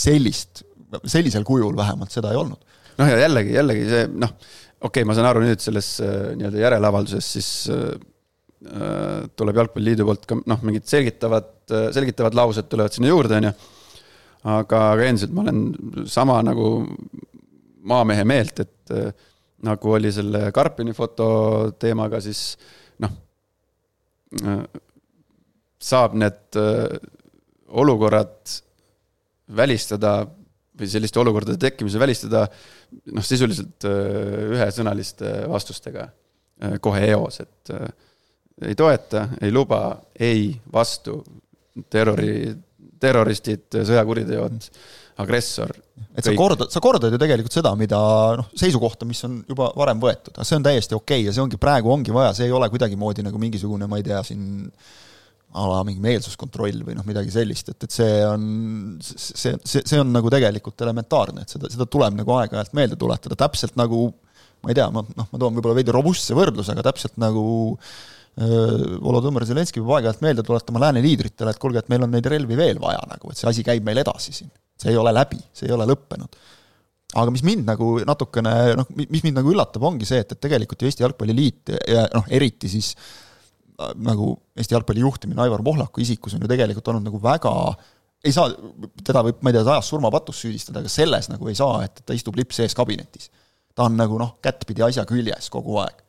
sellist, 0.06 0.64
sellisel 1.02 1.48
kujul 1.48 1.76
vähemalt 1.76 2.14
seda 2.14 2.32
ei 2.32 2.40
olnud. 2.40 2.62
noh, 3.02 3.10
ja 3.12 3.26
jällegi, 3.26 3.58
jällegi 3.58 3.90
see 3.90 4.06
noh 4.14 4.38
okei 4.82 5.02
okay,, 5.02 5.08
ma 5.08 5.16
saan 5.18 5.30
aru 5.30 5.44
nüüd 5.46 5.64
selles 5.64 5.96
äh, 6.04 6.34
nii-öelda 6.38 6.62
järelavalduses 6.62 7.30
siis 7.38 7.50
äh, 7.74 7.84
äh, 8.68 9.26
tuleb 9.38 9.62
Jalgpalliliidu 9.62 10.08
poolt 10.08 10.28
ka 10.30 10.38
noh, 10.42 10.64
mingid 10.68 10.88
selgitavad, 10.90 11.52
selgitavad 11.96 12.38
laused 12.38 12.70
tulevad 12.72 12.96
sinna 12.96 13.12
juurde, 13.12 13.40
on 13.40 13.50
ju. 13.50 13.54
aga, 14.56 14.82
aga 14.94 15.10
endiselt 15.10 15.36
ma 15.36 15.46
olen 15.46 15.62
sama 16.12 16.40
nagu 16.46 16.72
maamehe 17.86 18.26
meelt, 18.28 18.60
et 18.62 18.94
nagu 19.66 19.94
oli 19.98 20.12
selle 20.14 20.50
Karpini 20.54 20.94
foto 20.94 21.28
teemaga, 21.82 22.20
siis 22.22 22.58
noh, 23.02 23.14
saab 25.82 26.18
need 26.18 26.60
olukorrad 27.82 28.56
välistada 29.58 30.26
või 30.80 30.90
selliste 30.92 31.22
olukordade 31.22 31.60
tekkimise 31.62 32.00
välistada 32.02 32.46
noh, 33.14 33.26
sisuliselt 33.26 33.88
äh, 33.88 34.52
ühesõnaliste 34.56 35.38
vastustega 35.52 36.10
äh, 36.10 36.78
kohe 36.84 37.06
eos, 37.14 37.42
et 37.44 37.74
äh, 37.76 37.88
ei 38.70 38.76
toeta, 38.80 39.30
ei 39.44 39.52
luba, 39.52 39.82
ei, 40.20 40.54
vastu, 40.72 41.18
terrori, 41.92 42.54
terroristid, 43.02 43.68
sõjakuriteod, 43.76 44.70
agressor. 45.20 45.72
et 46.16 46.28
sa 46.28 46.34
kordad, 46.36 46.72
sa 46.72 46.82
kordad 46.84 47.14
ju 47.14 47.20
tegelikult 47.20 47.56
seda, 47.56 47.72
mida 47.80 48.00
noh, 48.40 48.48
seisukohta, 48.58 49.08
mis 49.08 49.22
on 49.28 49.42
juba 49.48 49.70
varem 49.80 50.00
võetud, 50.02 50.34
aga 50.36 50.48
see 50.48 50.60
on 50.60 50.68
täiesti 50.68 50.96
okei 50.96 51.22
okay 51.22 51.28
ja 51.28 51.36
see 51.36 51.44
ongi 51.44 51.60
praegu 51.60 51.92
ongi 51.92 52.16
vaja, 52.16 52.34
see 52.36 52.50
ei 52.50 52.56
ole 52.56 52.70
kuidagimoodi 52.72 53.24
nagu 53.28 53.40
mingisugune, 53.40 53.88
ma 53.92 54.00
ei 54.00 54.08
tea, 54.08 54.22
siin 54.28 54.66
a 55.56 55.66
la 55.72 55.80
mingi 55.88 56.04
meelsuskontroll 56.04 56.84
või 56.84 56.98
noh, 56.98 57.06
midagi 57.08 57.32
sellist, 57.32 57.70
et, 57.72 57.88
et 57.88 57.96
see 57.96 58.16
on, 58.28 58.44
see, 59.02 59.56
see, 59.56 59.82
see 59.82 60.02
on 60.02 60.12
nagu 60.12 60.32
tegelikult 60.34 60.84
elementaarne, 60.84 61.46
et 61.46 61.56
seda, 61.56 61.72
seda 61.72 61.88
tuleb 61.88 62.18
nagu 62.18 62.36
aeg-ajalt 62.36 62.76
meelde 62.76 63.00
tuletada, 63.00 63.38
täpselt 63.40 63.78
nagu 63.80 64.10
ma 64.66 64.74
ei 64.74 64.78
tea, 64.78 64.90
ma 64.92 65.06
noh, 65.06 65.30
ma 65.30 65.40
toon 65.40 65.56
võib-olla 65.56 65.78
veidi 65.78 65.94
robustse 65.96 66.36
võrdluse, 66.38 66.74
aga 66.74 66.90
täpselt 66.90 67.18
nagu 67.22 67.46
Volodõmõr 68.36 69.46
Zelenskõi 69.48 69.80
peab 69.80 69.94
aeg-ajalt 69.96 70.24
meelde 70.26 70.44
tuletama 70.44 70.82
lääne 70.84 71.00
liidritele, 71.06 71.54
et 71.54 71.60
kuulge, 71.62 71.80
et 71.80 71.92
meil 71.92 72.04
on 72.04 72.12
neid 72.12 72.26
relvi 72.28 72.58
veel 72.60 72.82
vaja 72.84 73.00
nagu, 73.08 73.32
et 73.32 73.40
see 73.40 73.48
asi 73.48 73.64
käib 73.64 73.86
meil 73.88 74.02
edasi 74.02 74.36
siin. 74.36 74.52
see 74.76 74.92
ei 74.92 74.98
ole 75.00 75.14
läbi, 75.16 75.40
see 75.56 75.70
ei 75.70 75.72
ole 75.72 75.88
lõppenud. 75.88 76.36
aga 77.16 77.32
mis 77.32 77.46
mind 77.48 77.64
nagu 77.70 77.94
natukene 78.04 78.76
noh, 78.76 78.90
mis 78.98 79.24
mind 79.24 79.40
nagu 79.40 79.54
üllatab, 79.54 79.86
ongi 79.88 80.10
see, 80.10 80.20
et, 80.20 80.36
et 80.36 80.42
tegelikult 80.42 80.82
ju 80.82 80.90
Eesti 80.90 81.06
Jalgpalliliit 81.06 81.72
ja 81.88 82.10
noh, 82.12 82.28
eriti 82.28 82.68
siis 82.68 82.92
nagu 84.00 84.32
Eesti 84.56 84.76
jalgpalli 84.76 85.04
juhtimine 85.04 85.42
Aivar 85.44 85.64
Pohlaku 85.64 86.02
isikus 86.04 86.36
on 86.36 86.44
ju 86.46 86.50
tegelikult 86.50 86.88
olnud 86.94 87.10
nagu 87.10 87.20
väga 87.24 87.54
ei 88.26 88.34
saa, 88.34 88.50
teda 89.06 89.22
võib, 89.28 89.42
ma 89.44 89.52
ei 89.52 89.58
tea, 89.58 89.66
ajas 89.76 89.92
surmapatus 89.92 90.40
süüdistada, 90.42 90.82
aga 90.82 90.92
selles 90.92 91.30
nagu 91.30 91.50
ei 91.52 91.58
saa, 91.58 91.84
et 91.86 92.02
ta 92.06 92.16
istub 92.18 92.38
lips 92.40 92.62
ees 92.64 92.76
kabinetis. 92.78 93.30
ta 93.76 93.90
on 93.90 93.98
nagu 94.00 94.18
noh, 94.18 94.38
kättpidi 94.44 94.86
asja 94.86 95.04
küljes 95.06 95.50
kogu 95.54 95.78
aeg. 95.84 96.02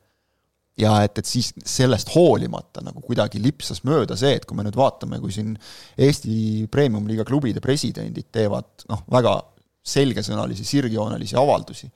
ja 0.77 0.93
et, 1.03 1.17
et 1.17 1.25
siis 1.25 1.51
sellest 1.65 2.11
hoolimata 2.13 2.83
nagu 2.85 3.01
kuidagi 3.01 3.41
lipsas 3.41 3.83
mööda 3.83 4.17
see, 4.17 4.35
et 4.37 4.45
kui 4.45 4.57
me 4.57 4.65
nüüd 4.65 4.77
vaatame, 4.77 5.19
kui 5.19 5.33
siin 5.33 5.55
Eesti 5.97 6.67
Premium-liiga 6.71 7.25
klubide 7.25 7.61
presidendid 7.61 8.29
teevad 8.31 8.87
noh, 8.89 9.03
väga 9.11 9.39
selgesõnalisi, 9.87 10.65
sirgjoonelisi 10.67 11.37
avaldusi 11.39 11.89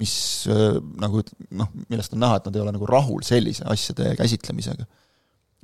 mis 0.00 0.14
äh, 0.50 0.78
nagu 1.00 1.22
noh, 1.54 1.72
millest 1.88 2.14
on 2.16 2.22
näha, 2.24 2.38
et 2.40 2.48
nad 2.48 2.56
ei 2.56 2.64
ole 2.64 2.74
nagu 2.74 2.88
rahul 2.90 3.22
sellise 3.26 3.66
asjade 3.70 4.14
käsitlemisega. 4.18 4.86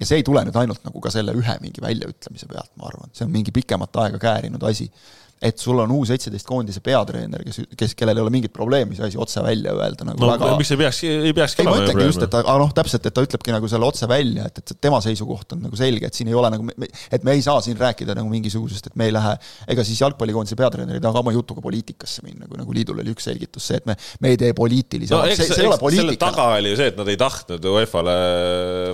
ja 0.00 0.08
see 0.08 0.20
ei 0.20 0.26
tule 0.26 0.44
nüüd 0.46 0.56
ainult 0.56 0.84
nagu 0.86 1.02
ka 1.02 1.12
selle 1.12 1.34
ühe 1.36 1.56
mingi 1.62 1.82
väljaütlemise 1.82 2.48
pealt, 2.50 2.72
ma 2.80 2.88
arvan, 2.88 3.10
see 3.16 3.26
on 3.26 3.34
mingi 3.34 3.52
pikemat 3.54 3.98
aega 4.04 4.20
käärinud 4.22 4.62
asi 4.70 4.86
et 5.40 5.56
sul 5.58 5.78
on 5.80 5.92
U 5.94 6.02
seitseteist 6.04 6.44
koondise 6.44 6.82
peatreener, 6.84 7.40
kes, 7.46 7.62
kes, 7.78 7.94
kellel 7.96 8.18
ei 8.18 8.24
ole 8.26 8.32
mingit 8.34 8.52
probleemi 8.52 8.96
see 8.96 9.06
asi 9.06 9.20
otse 9.20 9.40
välja 9.44 9.72
öelda 9.72 10.04
nagu 10.04 10.20
no 10.20 10.28
väga... 10.34 10.50
miks 10.60 10.72
ei 10.74 10.80
peaks, 10.82 10.98
ei 11.08 11.32
peakski 11.36 11.64
ei, 11.64 11.68
ma 11.68 11.76
ütlengi 11.80 12.08
just, 12.10 12.24
et 12.26 12.34
aga 12.36 12.56
noh, 12.60 12.72
täpselt, 12.76 13.06
et 13.08 13.16
ta 13.16 13.24
ütlebki 13.24 13.54
nagu 13.54 13.70
selle 13.70 13.88
otse 13.88 14.08
välja, 14.10 14.50
et, 14.50 14.60
et 14.60 14.80
tema 14.84 15.00
seisukoht 15.04 15.54
on 15.56 15.62
nagu 15.64 15.78
selge, 15.80 16.10
et 16.10 16.18
siin 16.18 16.28
ei 16.28 16.36
ole 16.36 16.50
nagu, 16.52 16.66
et 16.76 17.24
me 17.24 17.36
ei 17.36 17.44
saa 17.44 17.62
siin 17.64 17.78
rääkida 17.80 18.16
nagu 18.18 18.28
mingisugusest, 18.32 18.90
et 18.90 18.98
me 19.00 19.08
ei 19.08 19.14
lähe, 19.16 19.32
ega 19.72 19.86
siis 19.86 20.02
jalgpallikoondise 20.04 20.58
peatreener 20.60 20.98
ei 20.98 21.04
taha 21.06 21.22
oma 21.24 21.32
jutuga 21.32 21.64
poliitikasse 21.64 22.26
minna, 22.26 22.48
kui 22.50 22.60
nagu 22.60 22.76
liidul 22.76 23.00
oli 23.00 23.14
üks 23.14 23.30
selgitus, 23.30 23.70
see, 23.70 23.80
et 23.80 23.88
me, 23.88 23.96
me 24.20 24.34
ei 24.34 24.40
tee 24.40 24.52
poliitilisi 24.56 25.16
no, 25.16 25.22
see, 25.30 25.48
see 25.48 25.64
ei 25.64 25.70
ole 25.70 25.80
poliitika. 25.80 26.10
selle 26.10 26.20
taga 26.20 26.50
oli 26.58 26.74
ju 26.74 26.82
see, 26.82 26.92
et 26.92 27.00
nad 27.00 27.08
ei 27.08 27.20
tahtnud 27.24 27.70
UEFA-le 27.72 28.18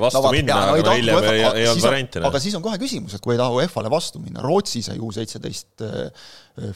vastu 0.04 0.22
no, 0.22 0.34
minna, 0.36 0.62
aga 0.76 0.86
no, 0.92 0.96
hiljem 1.00 1.30
ei, 1.32 1.66
olnud 1.72 1.88
varianti. 1.88 2.22
aga 2.30 2.44
siis 2.46 2.54
on 2.54 2.62
kohe 2.62 2.78
küsimus, 2.82 3.18
et 3.18 3.24
kui 3.24 3.34
ei 3.34 3.42
taha 3.42 3.58
UEFA-le 3.58 3.90
vastu 3.90 4.22
minna, 4.22 4.44
Rootsi 4.46 4.84
sai 4.86 5.02
U 5.02 5.10
seitseteist 5.14 5.86
Äh, 5.86 6.10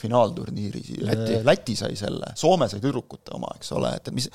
finaalturniiri, 0.00 0.82
Läti. 1.06 1.34
Äh, 1.38 1.44
Läti 1.46 1.76
sai 1.78 1.96
selle, 1.98 2.32
Soome 2.38 2.68
sai 2.70 2.82
tüdrukute 2.82 3.34
oma, 3.36 3.52
eks 3.56 3.72
ole, 3.76 3.92
et, 3.96 4.10
mis, 4.14 4.28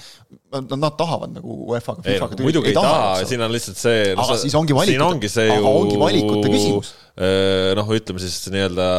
nad, 0.54 0.72
nad 0.78 0.98
tahavad 0.98 1.36
nagu 1.36 1.60
UEFA-ga, 1.72 2.06
FIFA-ga 2.08 2.40
no, 2.40 2.48
muidugi 2.48 2.72
ei 2.72 2.78
taha, 2.78 2.94
taha, 2.96 3.28
siin 3.30 3.46
on 3.46 3.54
lihtsalt 3.54 3.82
see 3.82 4.00
no, 4.14 4.26
aga 4.26 4.40
siis 4.42 4.56
ongi 4.58 4.78
valikute, 4.78 5.10
ongi 5.10 5.32
see 5.32 5.50
ju 5.52 5.70
ongi 5.70 6.00
valikute 6.02 6.50
küsimus. 6.50 6.96
Äh, 7.16 7.74
noh, 7.78 7.94
ütleme 8.00 8.24
siis 8.24 8.42
nii-öelda 8.54 8.90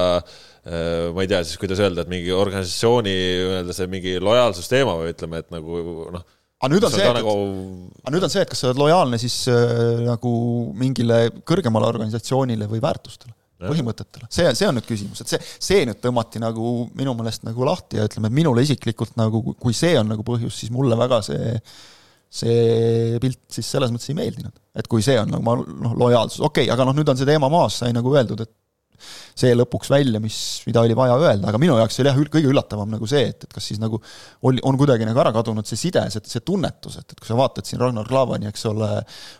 ma 1.14 1.22
ei 1.22 1.28
tea 1.30 1.44
siis, 1.46 1.60
kuidas 1.62 1.78
öelda, 1.78 2.02
et 2.02 2.08
mingi 2.10 2.32
organisatsiooni 2.34 3.12
nii-öelda 3.14 3.74
see 3.76 3.86
mingi 3.90 4.16
lojaalsusteema 4.18 4.96
või 4.98 5.12
ütleme, 5.12 5.38
et 5.44 5.52
nagu 5.54 5.78
noh, 6.10 6.24
aga 6.56 6.72
nüüd 6.72 6.86
on 6.88 6.94
see, 6.94 7.06
et 7.06 7.18
nagu... 7.18 7.34
aga 8.02 8.14
nüüd 8.14 8.26
on 8.26 8.32
see, 8.32 8.42
et 8.42 8.50
kas 8.50 8.62
sa 8.62 8.70
oled 8.70 8.80
lojaalne 8.80 9.20
siis 9.20 9.36
äh, 9.52 10.06
nagu 10.06 10.32
mingile 10.78 11.26
kõrgemale 11.46 11.88
organisatsioonile 11.90 12.68
või 12.70 12.82
väärtustele 12.84 13.34
põhimõtetele, 13.62 14.28
see, 14.32 14.48
see 14.58 14.68
on 14.68 14.76
nüüd 14.76 14.86
küsimus, 14.88 15.22
et 15.22 15.32
see, 15.32 15.40
see 15.68 15.84
nüüd 15.88 16.00
tõmmati 16.02 16.42
nagu 16.42 16.72
minu 16.98 17.14
meelest 17.16 17.46
nagu 17.46 17.64
lahti 17.64 18.00
ja 18.00 18.04
ütleme, 18.08 18.28
et 18.28 18.36
minule 18.36 18.64
isiklikult 18.66 19.16
nagu, 19.16 19.42
kui 19.60 19.76
see 19.76 19.94
on 20.00 20.10
nagu 20.12 20.26
põhjus, 20.26 20.58
siis 20.60 20.74
mulle 20.74 20.98
väga 20.98 21.22
see 21.24 21.54
see 22.36 23.18
pilt 23.22 23.38
siis 23.54 23.68
selles 23.70 23.92
mõttes 23.94 24.10
ei 24.10 24.16
meeldinud. 24.18 24.52
et 24.76 24.88
kui 24.90 25.04
see 25.04 25.16
on 25.20 25.30
nagu 25.32 25.56
noh, 25.62 25.94
lojaalsus, 25.96 26.42
okei 26.42 26.66
okay,, 26.66 26.72
aga 26.74 26.84
noh, 26.88 26.96
nüüd 26.96 27.08
on 27.08 27.18
see 27.18 27.28
teema 27.28 27.48
maas, 27.52 27.78
sai 27.80 27.94
nagu 27.96 28.12
öeldud, 28.12 28.42
et 28.44 28.52
see 28.98 29.54
lõpuks 29.56 29.90
välja, 29.92 30.20
mis, 30.22 30.38
mida 30.66 30.82
oli 30.84 30.96
vaja 30.98 31.16
öelda, 31.18 31.50
aga 31.50 31.60
minu 31.60 31.76
jaoks 31.80 32.00
oli 32.02 32.10
jah, 32.10 32.20
kõige 32.32 32.50
üllatavam 32.50 32.92
nagu 32.96 33.08
see, 33.10 33.28
et, 33.32 33.46
et 33.46 33.56
kas 33.56 33.68
siis 33.70 33.80
nagu 33.82 34.00
oli, 34.46 34.62
on 34.66 34.78
kuidagi 34.80 35.08
nagu 35.08 35.22
ära 35.22 35.32
kadunud 35.36 35.68
see 35.68 35.80
side, 35.80 36.02
see, 36.12 36.24
see 36.30 36.44
tunnetus, 36.46 36.98
et, 37.00 37.14
et 37.14 37.20
kui 37.20 37.28
sa 37.28 37.38
vaatad 37.38 37.68
siin 37.68 37.82
Ragnar 37.82 38.08
Klavani, 38.08 38.50
eks 38.50 38.66
ole, 38.70 38.90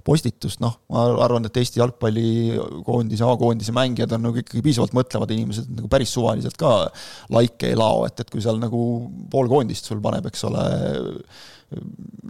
postitust, 0.06 0.62
noh, 0.64 0.78
ma 0.92 1.06
arvan, 1.26 1.48
et 1.48 1.60
Eesti 1.60 1.82
jalgpallikoondise, 1.82 3.26
A-koondise 3.26 3.74
mängijad 3.76 4.14
on 4.16 4.26
nagu 4.28 4.42
ikkagi 4.42 4.64
piisavalt 4.64 4.96
mõtlevad 4.96 5.34
inimesed, 5.34 5.70
nagu 5.78 5.90
päris 5.92 6.14
suvaliselt 6.16 6.58
ka 6.60 6.78
laike 7.34 7.72
ei 7.72 7.78
lao, 7.78 8.04
et, 8.08 8.20
et 8.22 8.32
kui 8.32 8.44
seal 8.44 8.60
nagu 8.62 8.80
pool 9.32 9.50
koondist 9.50 9.88
sul 9.90 10.02
paneb, 10.04 10.28
eks 10.30 10.46
ole, 10.48 10.64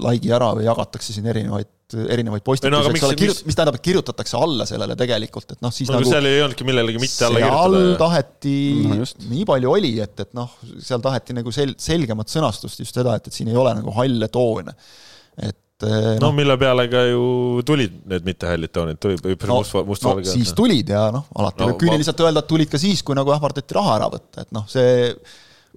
laigi 0.00 0.32
ära 0.32 0.54
või 0.56 0.64
jagatakse 0.64 1.12
siin 1.12 1.28
erinevaid 1.28 1.75
erinevaid 1.94 2.42
postitusi 2.42 2.90
eks 2.90 3.04
ole, 3.06 3.16
kirjut-, 3.18 3.42
mis 3.46 3.56
tähendab, 3.56 3.76
et 3.78 3.84
kirjutatakse 3.84 4.38
alla 4.38 4.64
sellele 4.66 4.96
tegelikult, 4.98 5.52
et 5.54 5.60
noh, 5.62 5.74
siis 5.74 5.90
no, 5.90 6.00
nagu 6.00 6.08
seal 6.08 6.26
ei 6.26 6.40
olnudki 6.42 6.66
millelegi 6.66 7.02
mitte 7.02 7.28
alla 7.28 7.42
kirjutada. 7.42 7.82
seal 7.82 8.00
taheti 8.00 8.54
no,, 8.90 9.06
nii 9.30 9.44
palju 9.46 9.70
oli, 9.70 9.92
et, 10.02 10.24
et 10.24 10.32
noh, 10.34 10.56
seal 10.82 11.04
taheti 11.04 11.36
nagu 11.36 11.54
sel-, 11.54 11.76
selgemat 11.78 12.32
sõnastust 12.32 12.82
just 12.82 12.98
seda, 12.98 13.14
et, 13.20 13.30
et 13.30 13.38
siin 13.38 13.52
ei 13.52 13.60
ole 13.60 13.76
nagu 13.78 13.94
halle 13.94 14.28
toone. 14.34 14.74
et 15.46 15.86
eh, 15.86 16.08
no, 16.16 16.26
no 16.26 16.32
mille 16.34 16.58
peale 16.58 16.88
ka 16.90 17.04
ju 17.06 17.22
tulid 17.68 18.02
need 18.10 18.26
mittehällid 18.26 18.74
toonid, 18.74 19.00
tuli 19.02 19.20
no, 19.22 19.60
must, 19.60 19.78
must 19.86 20.08
no, 20.08 20.16
siis 20.26 20.50
tulid 20.58 20.90
ja 20.90 21.06
noh, 21.14 21.28
alati 21.38 21.62
no, 21.62 21.70
võib 21.70 21.84
küüniliselt 21.84 22.18
ma... 22.18 22.28
öelda, 22.32 22.42
et 22.42 22.50
tulid 22.50 22.72
ka 22.72 22.82
siis, 22.82 23.04
kui 23.06 23.14
nagu 23.18 23.30
ähvardati 23.36 23.78
raha 23.78 24.00
ära 24.00 24.10
võtta, 24.16 24.42
et 24.42 24.50
noh, 24.56 24.66
see 24.70 25.14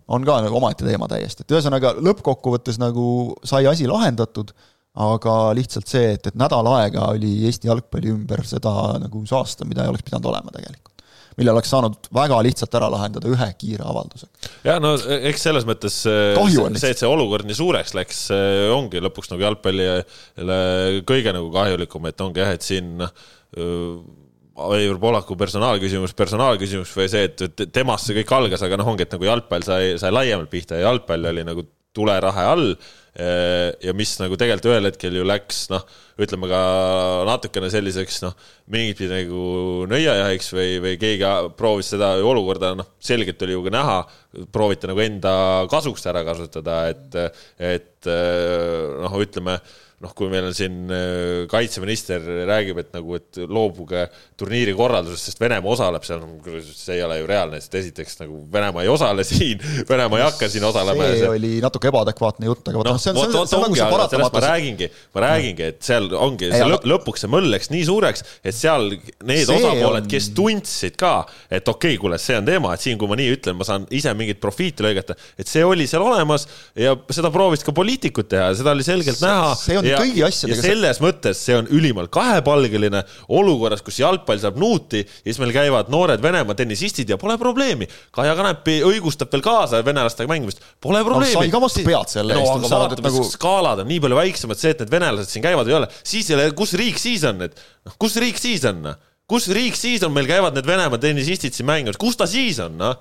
on 0.10 0.26
ka 0.26 0.40
nagu 0.42 0.58
omaette 0.58 0.88
teema 0.88 1.06
täiesti, 1.12 1.46
et 1.46 1.54
ühesõnaga 1.54 1.94
lõppkokkuvõttes 2.02 2.82
nagu 2.82 3.06
sai 3.46 3.70
asi 3.70 3.86
lahendatud 3.86 4.56
aga 4.98 5.36
lihtsalt 5.58 5.90
see, 5.90 6.14
et, 6.16 6.30
et 6.32 6.38
nädal 6.40 6.68
aega 6.74 7.12
oli 7.14 7.36
Eesti 7.48 7.70
jalgpalli 7.70 8.14
ümber 8.14 8.42
seda 8.48 8.72
nagu 9.02 9.22
saasta, 9.30 9.68
mida 9.70 9.86
ei 9.86 9.92
oleks 9.92 10.06
pidanud 10.08 10.32
olema 10.32 10.54
tegelikult. 10.56 10.96
mille 11.40 11.52
oleks 11.54 11.70
saanud 11.72 12.10
väga 12.12 12.40
lihtsalt 12.44 12.74
ära 12.76 12.90
lahendada 12.92 13.30
ühe 13.32 13.50
kiire 13.62 13.86
avaldusega. 13.88 14.50
ja 14.66 14.80
no 14.82 14.96
eks 14.98 15.46
selles 15.48 15.68
mõttes 15.70 16.02
Kahju 16.04 16.66
see, 16.72 16.82
see, 16.82 16.96
et 16.96 17.04
see 17.04 17.10
olukord 17.10 17.48
nii 17.48 17.60
suureks 17.60 17.94
läks, 17.96 18.26
ongi 18.76 19.04
lõpuks 19.06 19.32
nagu 19.32 19.46
jalgpallile 19.46 21.04
kõige 21.08 21.36
nagu 21.38 21.54
kahjulikum, 21.54 22.10
et 22.10 22.26
ongi 22.26 22.44
jah, 22.44 22.56
et 22.58 22.66
siin 22.66 22.98
noh, 23.04 23.14
Aivar 24.60 24.98
Poolaku 25.00 25.38
personaalküsimus, 25.40 26.12
personaalküsimus 26.18 26.92
või 26.92 27.08
see, 27.08 27.30
et 27.30 27.62
temast 27.72 28.10
see 28.10 28.18
kõik 28.18 28.34
algas, 28.36 28.64
aga 28.66 28.76
noh, 28.80 28.90
ongi, 28.92 29.06
et 29.06 29.14
nagu 29.16 29.28
jalgpall 29.30 29.64
sai, 29.64 29.94
sai 30.02 30.12
laiemalt 30.12 30.52
pihta 30.52 30.76
ja 30.76 30.90
jalgpall 30.90 31.30
oli 31.32 31.46
nagu 31.48 31.64
tulerahe 31.96 32.46
all. 32.54 32.72
Äh, 33.20 33.74
ja 33.84 33.92
mis 33.98 34.14
nagu 34.22 34.38
tegelikult 34.40 34.70
ühel 34.70 34.88
hetkel 34.88 35.18
ju 35.18 35.26
läks 35.28 35.64
noh, 35.74 35.82
ütleme 36.22 36.48
ka 36.48 36.60
natukene 37.28 37.68
selliseks 37.74 38.22
noh, 38.24 38.36
mingit 38.72 39.02
pidi 39.02 39.10
nagu 39.12 39.42
nõiajahiks 39.92 40.54
või, 40.54 40.78
või 40.84 40.94
keegi 41.02 41.34
proovis 41.60 41.90
seda 41.92 42.14
olukorda, 42.22 42.76
noh, 42.80 42.88
selgelt 43.04 43.42
oli 43.44 43.58
ju 43.58 43.66
ka 43.66 43.74
näha, 43.76 43.98
prooviti 44.56 44.88
nagu 44.92 45.04
enda 45.04 45.34
kasuks 45.74 46.06
ära 46.12 46.24
kasutada, 46.28 46.80
et, 46.94 47.20
et 47.58 48.12
noh, 49.02 49.20
ütleme 49.20 49.58
noh, 50.00 50.14
kui 50.16 50.30
meil 50.32 50.48
on 50.48 50.56
siin 50.56 50.88
äh, 50.88 51.46
kaitseminister 51.52 52.24
räägib, 52.48 52.78
et 52.80 52.94
nagu, 52.96 53.18
et 53.20 53.40
loobuge 53.52 54.06
turniiri 54.40 54.72
korraldusest, 54.78 55.32
sest 55.32 55.42
Venemaa 55.44 55.74
osaleb 55.74 56.06
seal, 56.08 56.24
see 56.70 56.96
ei 56.96 57.04
ole 57.04 57.18
ju 57.20 57.28
reaalne, 57.28 57.60
sest 57.60 57.76
esiteks 57.82 58.22
nagu 58.22 58.40
Venemaa 58.54 58.86
ei 58.86 58.92
osale 58.92 59.26
siin, 59.30 59.60
Venemaa 59.90 60.22
ei 60.22 60.26
hakka 60.30 60.50
siin 60.52 60.64
osalema. 60.70 61.10
see 61.12 61.32
oli 61.32 61.52
natuke 61.64 61.92
ebaadekvaatne 61.92 62.48
jutt, 62.48 62.64
aga 62.72 62.80
vot 62.80 62.90
noh, 62.92 63.00
see 63.02 63.12
on, 63.12 63.20
see 63.20 63.42
on, 63.42 63.50
see 63.52 63.60
on 63.60 63.66
nagu 63.68 63.80
see 63.80 63.90
paratamatus. 63.92 64.38
ma 64.38 64.44
räägingi, 64.46 64.90
ma 65.16 65.26
räägingi, 65.26 65.68
et 65.74 65.90
seal 65.90 66.08
ongi, 66.16 66.52
see 66.54 66.72
lõp, 66.72 66.88
lõpuks 66.94 67.26
see 67.26 67.34
mõll 67.36 67.52
läks 67.52 67.72
nii 67.74 67.84
suureks, 67.90 68.26
et 68.40 68.56
seal 68.56 68.88
need 68.94 69.44
see 69.44 69.60
osapooled, 69.60 70.08
kes 70.16 70.32
tundsid 70.38 70.96
ka, 71.00 71.14
et 71.50 71.68
okei 71.68 71.98
okay,, 71.98 72.00
kuule, 72.00 72.22
see 72.24 72.40
on 72.40 72.48
teema, 72.48 72.72
et 72.76 72.88
siin, 72.88 72.96
kui 73.02 73.12
ma 73.12 73.20
nii 73.20 73.36
ütlen, 73.36 73.60
ma 73.60 73.68
saan 73.68 73.84
ise 73.92 74.16
mingit 74.16 74.40
profiiti 74.40 74.88
lõigata, 74.88 75.20
et 75.36 75.52
see 75.52 75.68
oli 75.68 75.90
seal 75.92 76.08
olemas 76.08 76.48
ja 76.80 76.96
seda 77.12 77.34
proovis 77.36 77.68
ka 77.68 77.76
poliitikud 77.76 78.32
teha, 78.32 78.54
seda 78.56 78.72
oli 78.72 78.88
selgelt 78.88 79.20
näha. 79.24 79.52
see 79.60 79.76
on 79.80 79.89
ja, 79.92 80.00
kõigi 80.02 80.24
asjadega. 80.26 80.60
ja 80.60 80.66
selles 80.74 81.02
mõttes 81.04 81.42
see 81.46 81.58
on 81.58 81.68
ülimalt 81.76 82.12
kahepalgeline 82.14 83.02
olukorras, 83.40 83.84
kus 83.86 84.00
jalgpall 84.02 84.42
saab 84.42 84.60
nuuti 84.62 85.02
ja 85.04 85.26
siis 85.28 85.42
meil 85.42 85.54
käivad 85.56 85.92
noored 85.94 86.24
Venemaa 86.24 86.58
tennisistid 86.58 87.10
ja 87.10 87.18
pole 87.22 87.38
probleemi. 87.42 87.88
Kaja 88.16 88.36
Kanepi 88.40 88.80
õigustab 88.88 89.32
veel 89.34 89.44
kaasa 89.46 89.84
venelastega 89.86 90.30
mängimist, 90.32 90.64
pole 90.82 91.04
probleemi 91.08 91.36
no,. 91.36 91.44
sai 91.44 91.54
ka 91.54 91.64
vastu 91.64 91.86
pead 91.88 92.14
selle 92.14 92.38
no, 92.38 92.46
eest. 92.46 92.72
vaatame, 92.72 93.06
nagu... 93.10 93.26
skaalad 93.34 93.84
on 93.84 93.90
nii 93.90 94.02
palju 94.06 94.22
väiksemad, 94.22 94.62
see, 94.62 94.74
et 94.76 94.86
need 94.86 94.96
venelased 94.96 95.34
siin 95.34 95.46
käivad, 95.46 95.70
ei 95.70 95.78
ole, 95.82 95.92
siis 96.04 96.32
ei 96.32 96.38
ole, 96.38 96.50
kus 96.58 96.76
riik 96.80 97.02
siis 97.02 97.26
on, 97.30 97.46
et 97.48 97.60
noh, 97.88 98.00
kus 98.02 98.18
riik 98.22 98.42
siis 98.42 98.66
on, 98.70 98.82
noh? 98.90 99.06
kus 99.30 99.46
riik 99.54 99.78
siis 99.78 100.02
on, 100.06 100.14
meil 100.16 100.30
käivad 100.30 100.58
need 100.58 100.68
Venemaa 100.68 101.02
tennisistid 101.02 101.54
siin 101.54 101.70
mängimas, 101.70 102.00
kus 102.02 102.18
ta 102.18 102.28
siis 102.30 102.62
on, 102.64 102.78
noh? 102.80 102.98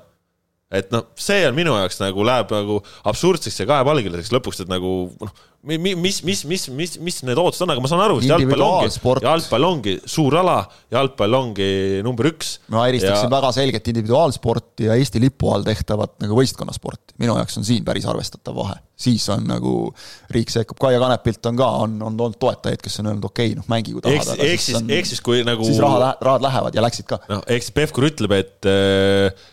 et 0.74 0.90
noh, 0.92 1.06
see 1.16 1.46
on 1.48 1.56
minu 1.56 1.72
jaoks 1.78 2.00
nagu 2.02 2.24
läheb 2.28 2.50
nagu 2.52 2.82
absurdseks 3.08 3.62
ja 3.62 3.66
kahepalgeliseks 3.70 4.32
lõpuks, 4.34 4.62
et 4.64 4.70
nagu 4.70 4.90
noh, 5.22 5.46
mis, 5.62 6.22
mis, 6.22 6.44
mis, 6.44 6.68
mis, 6.70 6.96
mis, 7.02 7.20
need 7.26 7.38
ootused 7.40 7.64
on, 7.66 7.72
aga 7.74 7.82
ma 7.82 7.90
saan 7.90 8.02
aru, 8.04 8.20
sest 8.22 8.30
jalgpall 8.30 8.64
ongi, 8.64 8.90
jalgpall 9.26 9.68
ongi 9.68 9.94
suur 10.08 10.38
ala, 10.40 10.58
jalgpall 10.94 11.38
ongi 11.40 11.70
number 12.06 12.30
üks. 12.30 12.58
ma 12.72 12.86
eristaksin 12.90 13.26
ja... 13.26 13.32
väga 13.32 13.50
selgelt 13.56 13.90
individuaalsporti 13.92 14.88
ja 14.88 14.98
Eesti 14.98 15.22
lipu 15.22 15.50
all 15.54 15.66
tehtavat 15.66 16.18
nagu 16.22 16.38
võistkonnasporti. 16.38 17.18
minu 17.22 17.34
jaoks 17.40 17.58
on 17.58 17.66
siin 17.66 17.86
päris 17.86 18.06
arvestatav 18.08 18.56
vahe. 18.58 18.78
Siis 18.98 19.24
on 19.30 19.44
nagu 19.46 19.72
riik 20.34 20.50
sekkub, 20.50 20.78
Kaia 20.82 20.98
Kanepilt 21.02 21.46
on 21.50 21.58
ka, 21.58 21.68
on, 21.84 21.94
on 22.02 22.16
olnud 22.16 22.38
toetajaid, 22.42 22.82
kes 22.82 22.98
on 23.02 23.10
öelnud, 23.12 23.28
okei 23.30 23.52
okay,, 23.52 23.58
noh, 23.60 23.68
mängigu 23.70 24.02
tahad. 24.02 24.42
ehk 24.42 24.64
siis, 24.64 24.80
ehk 24.82 25.10
siis 25.10 25.22
kui 25.24 25.44
nagu. 25.46 25.66
siis 25.66 25.78
raha, 25.82 26.12
rahad 26.24 26.44
lähevad 26.44 26.78
ja 26.78 26.84
läksid 26.84 27.06
ka. 27.10 27.20
noh, 27.30 27.44
ehk 27.46 27.66
siis 27.66 27.76
Pevkur 27.76 28.08
ütleb, 28.10 28.34
et, 28.34 28.70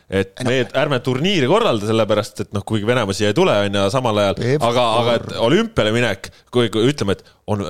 et 0.09 0.33
no, 0.41 0.49
need, 0.49 0.73
ärme 0.81 0.99
turniiri 1.05 1.49
korralda, 1.51 1.89
sellepärast 1.91 2.45
et 2.47 2.57
noh, 2.57 2.65
kuigi 2.65 2.89
Venemaa 2.89 3.17
siia 3.17 3.29
ei 3.33 3.37
tule, 3.37 3.53
on 3.67 3.79
ju, 3.79 3.85
samal 3.93 4.23
ajal, 4.23 4.41
aga, 4.57 4.87
aga 5.03 5.17
et 5.19 5.31
olümpiale 5.45 5.93
minek, 5.95 6.31
kui, 6.53 6.71
kui 6.73 6.89
ütleme, 6.89 7.17
et 7.17 7.34
on 7.51 7.61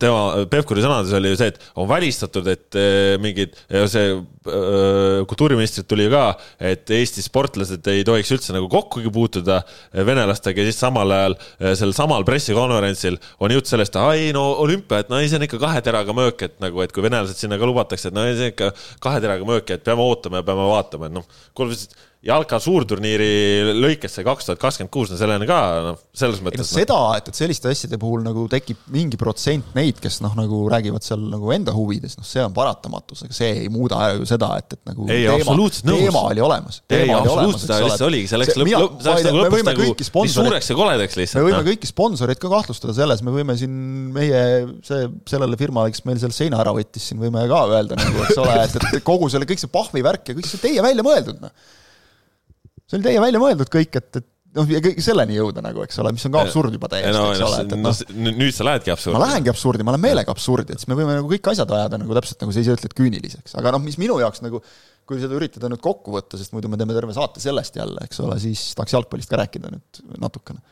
tema, 0.00 0.44
Pevkuri 0.50 0.82
sõnades 0.84 1.12
oli 1.16 1.30
ju 1.32 1.38
see, 1.40 1.52
et 1.52 1.60
on 1.80 1.88
välistatud, 1.88 2.48
et 2.52 2.76
eh, 2.76 3.14
mingid, 3.22 3.56
see 3.88 4.10
eh, 4.12 5.22
kultuuriministrit 5.28 5.88
tuli 5.88 6.08
ka, 6.12 6.24
et 6.60 6.92
Eesti 6.92 7.24
sportlased 7.24 7.88
ei 7.92 8.04
tohiks 8.04 8.34
üldse 8.36 8.52
nagu 8.52 8.68
kokkugi 8.72 9.12
puutuda 9.12 9.62
venelastega 9.96 10.60
ja 10.60 10.68
siis 10.68 10.82
samal 10.84 11.16
ajal 11.16 11.38
eh, 11.38 11.72
sellel 11.72 11.96
samal 11.96 12.28
pressikonverentsil 12.28 13.16
on 13.40 13.56
jutt 13.56 13.72
sellest, 13.72 13.96
ai 13.96 14.30
no 14.36 14.44
olümpia, 14.66 15.00
et 15.00 15.12
no 15.12 15.20
ei, 15.22 15.32
see 15.32 15.40
on 15.40 15.48
ikka 15.48 15.62
kahe 15.64 15.80
teraga 15.84 16.16
möök, 16.16 16.48
et 16.50 16.60
nagu, 16.62 16.84
et 16.84 16.92
kui 16.92 17.04
venelased 17.08 17.40
sinna 17.40 17.60
ka 17.60 17.68
lubatakse, 17.68 18.12
et 18.12 18.18
no 18.18 18.28
ei, 18.28 18.36
see 18.36 18.50
on 18.50 18.56
ikka 18.56 18.72
kahe 19.08 19.24
teraga 19.24 19.48
möök, 19.48 19.72
et 19.72 19.88
peame 19.88 20.04
ootama 20.04 20.42
ja 20.42 20.48
peame 20.52 20.68
vaatama, 20.74 21.08
et 21.08 21.16
noh, 21.16 21.40
kuule 21.56 21.80
jalka 22.22 22.58
suurturniiri 22.62 23.72
lõikes 23.74 24.12
see 24.14 24.24
kaks 24.26 24.46
tuhat 24.46 24.60
kakskümmend 24.62 24.92
kuus, 24.94 25.10
no 25.10 25.16
selleni 25.18 25.46
ka 25.48 25.58
noh, 25.82 25.96
selles 26.14 26.38
mõttes. 26.44 26.62
No, 26.62 26.78
seda, 26.78 26.98
et, 27.18 27.30
et 27.32 27.38
selliste 27.38 27.70
asjade 27.72 27.98
puhul 27.98 28.22
nagu 28.22 28.44
tekib 28.50 28.78
mingi 28.94 29.18
protsent 29.18 29.72
neid, 29.74 29.98
kes 30.02 30.20
noh, 30.22 30.36
nagu 30.38 30.60
räägivad 30.70 31.02
seal 31.02 31.24
nagu 31.32 31.50
enda 31.54 31.74
huvides, 31.74 32.14
noh, 32.20 32.26
see 32.26 32.44
on 32.44 32.54
paratamatus, 32.54 33.24
aga 33.26 33.34
see 33.34 33.48
ei 33.64 33.72
muuda 33.74 33.98
ju 34.14 34.28
seda, 34.30 34.52
et, 34.62 34.76
et 34.76 34.92
nagu 34.92 35.08
ei, 35.10 35.26
teema, 35.26 35.56
teema 35.82 36.22
oli 36.28 36.44
olemas. 36.46 36.78
ei, 36.94 37.10
absoluutselt, 37.10 37.74
aga 37.74 37.88
lihtsalt 37.88 38.06
oligi, 38.06 38.30
see 38.30 38.42
läks 38.44 38.60
lõpp, 38.62 38.72
lõpp, 38.76 39.02
see 39.02 39.16
läks 39.16 39.26
nagu 39.26 39.42
lõpuks 39.42 39.66
nagu 39.72 39.90
nii 39.90 40.34
suureks 40.36 40.70
ja 40.70 40.78
koledaks 40.78 41.18
lihtsalt. 41.18 41.42
me 41.42 41.50
võime 41.50 41.58
no. 41.58 41.68
kõiki 41.72 41.90
sponsoreid 41.90 42.42
ka 42.46 42.54
kahtlustada 42.54 42.94
selles, 43.02 43.26
me 43.26 43.34
võime 43.34 43.58
siin 43.58 43.76
meie, 44.14 44.46
see, 44.86 45.10
sellele 45.34 45.58
firmale, 45.58 45.90
kes 45.90 46.06
meil 46.06 46.22
selle 46.22 46.38
seina 46.38 46.62
ära 46.62 46.78
võttis, 46.78 47.10
siin 47.10 47.18
võime 47.22 47.48
ka 47.50 47.66
öelda 47.66 47.98
nagu, 47.98 48.24
eks 48.28 48.42
ole, 48.46 48.58
et, 48.62 48.80
et 48.92 49.02
kogu 49.02 49.26
selle, 49.32 49.48
kõik 49.50 49.66
see 49.66 49.74
pahvi 49.74 50.06
värk 50.06 50.30
ja 50.30 50.38
kõik 50.38 50.54
see 50.54 50.62
teie 50.62 50.86
välja 50.86 51.02
mõeldud, 51.06 51.42
noh. 51.42 51.80
See 52.92 53.00
oli 53.00 53.08
teie 53.08 53.24
välja 53.24 53.40
mõeldud 53.40 53.72
kõik, 53.72 53.96
et, 53.96 54.20
et 54.20 54.28
noh, 54.58 54.68
ja 54.68 54.80
kõik 54.84 55.00
selleni 55.04 55.36
jõuda 55.38 55.64
nagu, 55.64 55.82
eks 55.86 55.98
ole, 56.02 56.12
mis 56.16 56.24
on 56.28 56.34
ka 56.34 56.42
absurd 56.44 56.76
juba 56.76 56.90
täiesti 56.92 57.12
no,, 57.16 57.24
eks 57.32 57.44
ole, 57.46 57.60
et, 57.64 57.72
et 57.72 57.82
noh. 57.86 58.32
nüüd 58.42 58.56
sa 58.56 58.66
lähedki 58.68 58.92
absurdi. 58.92 59.16
ma 59.16 59.24
lähengi 59.24 59.52
absurdi, 59.52 59.86
ma 59.86 59.94
lähen 59.94 60.04
meelega 60.04 60.34
absurdi, 60.34 60.76
et 60.76 60.82
siis 60.82 60.90
me 60.92 60.98
võime 60.98 61.16
nagu 61.16 61.30
kõik 61.30 61.52
asjad 61.54 61.72
ajada 61.78 62.00
nagu 62.02 62.18
täpselt 62.18 62.44
nagu 62.44 62.54
sa 62.54 62.64
ise 62.64 62.76
ütled, 62.76 62.96
küüniliseks, 62.98 63.56
aga 63.60 63.72
noh, 63.76 63.82
mis 63.84 63.96
minu 64.00 64.18
jaoks 64.20 64.44
nagu 64.44 64.60
kui 65.08 65.22
seda 65.22 65.34
üritada 65.38 65.72
nüüd 65.72 65.82
kokku 65.82 66.14
võtta, 66.14 66.38
sest 66.40 66.54
muidu 66.54 66.70
me 66.70 66.78
teeme 66.80 66.94
terve 66.96 67.16
saate 67.16 67.42
sellest 67.42 67.80
jälle, 67.80 68.04
eks 68.06 68.20
ole, 68.22 68.36
siis 68.42 68.68
tahaks 68.78 68.94
jalgpallist 68.94 69.32
ka 69.32 69.40
rääkida 69.40 69.72
nüüd 69.72 70.04
natukene. 70.22 70.62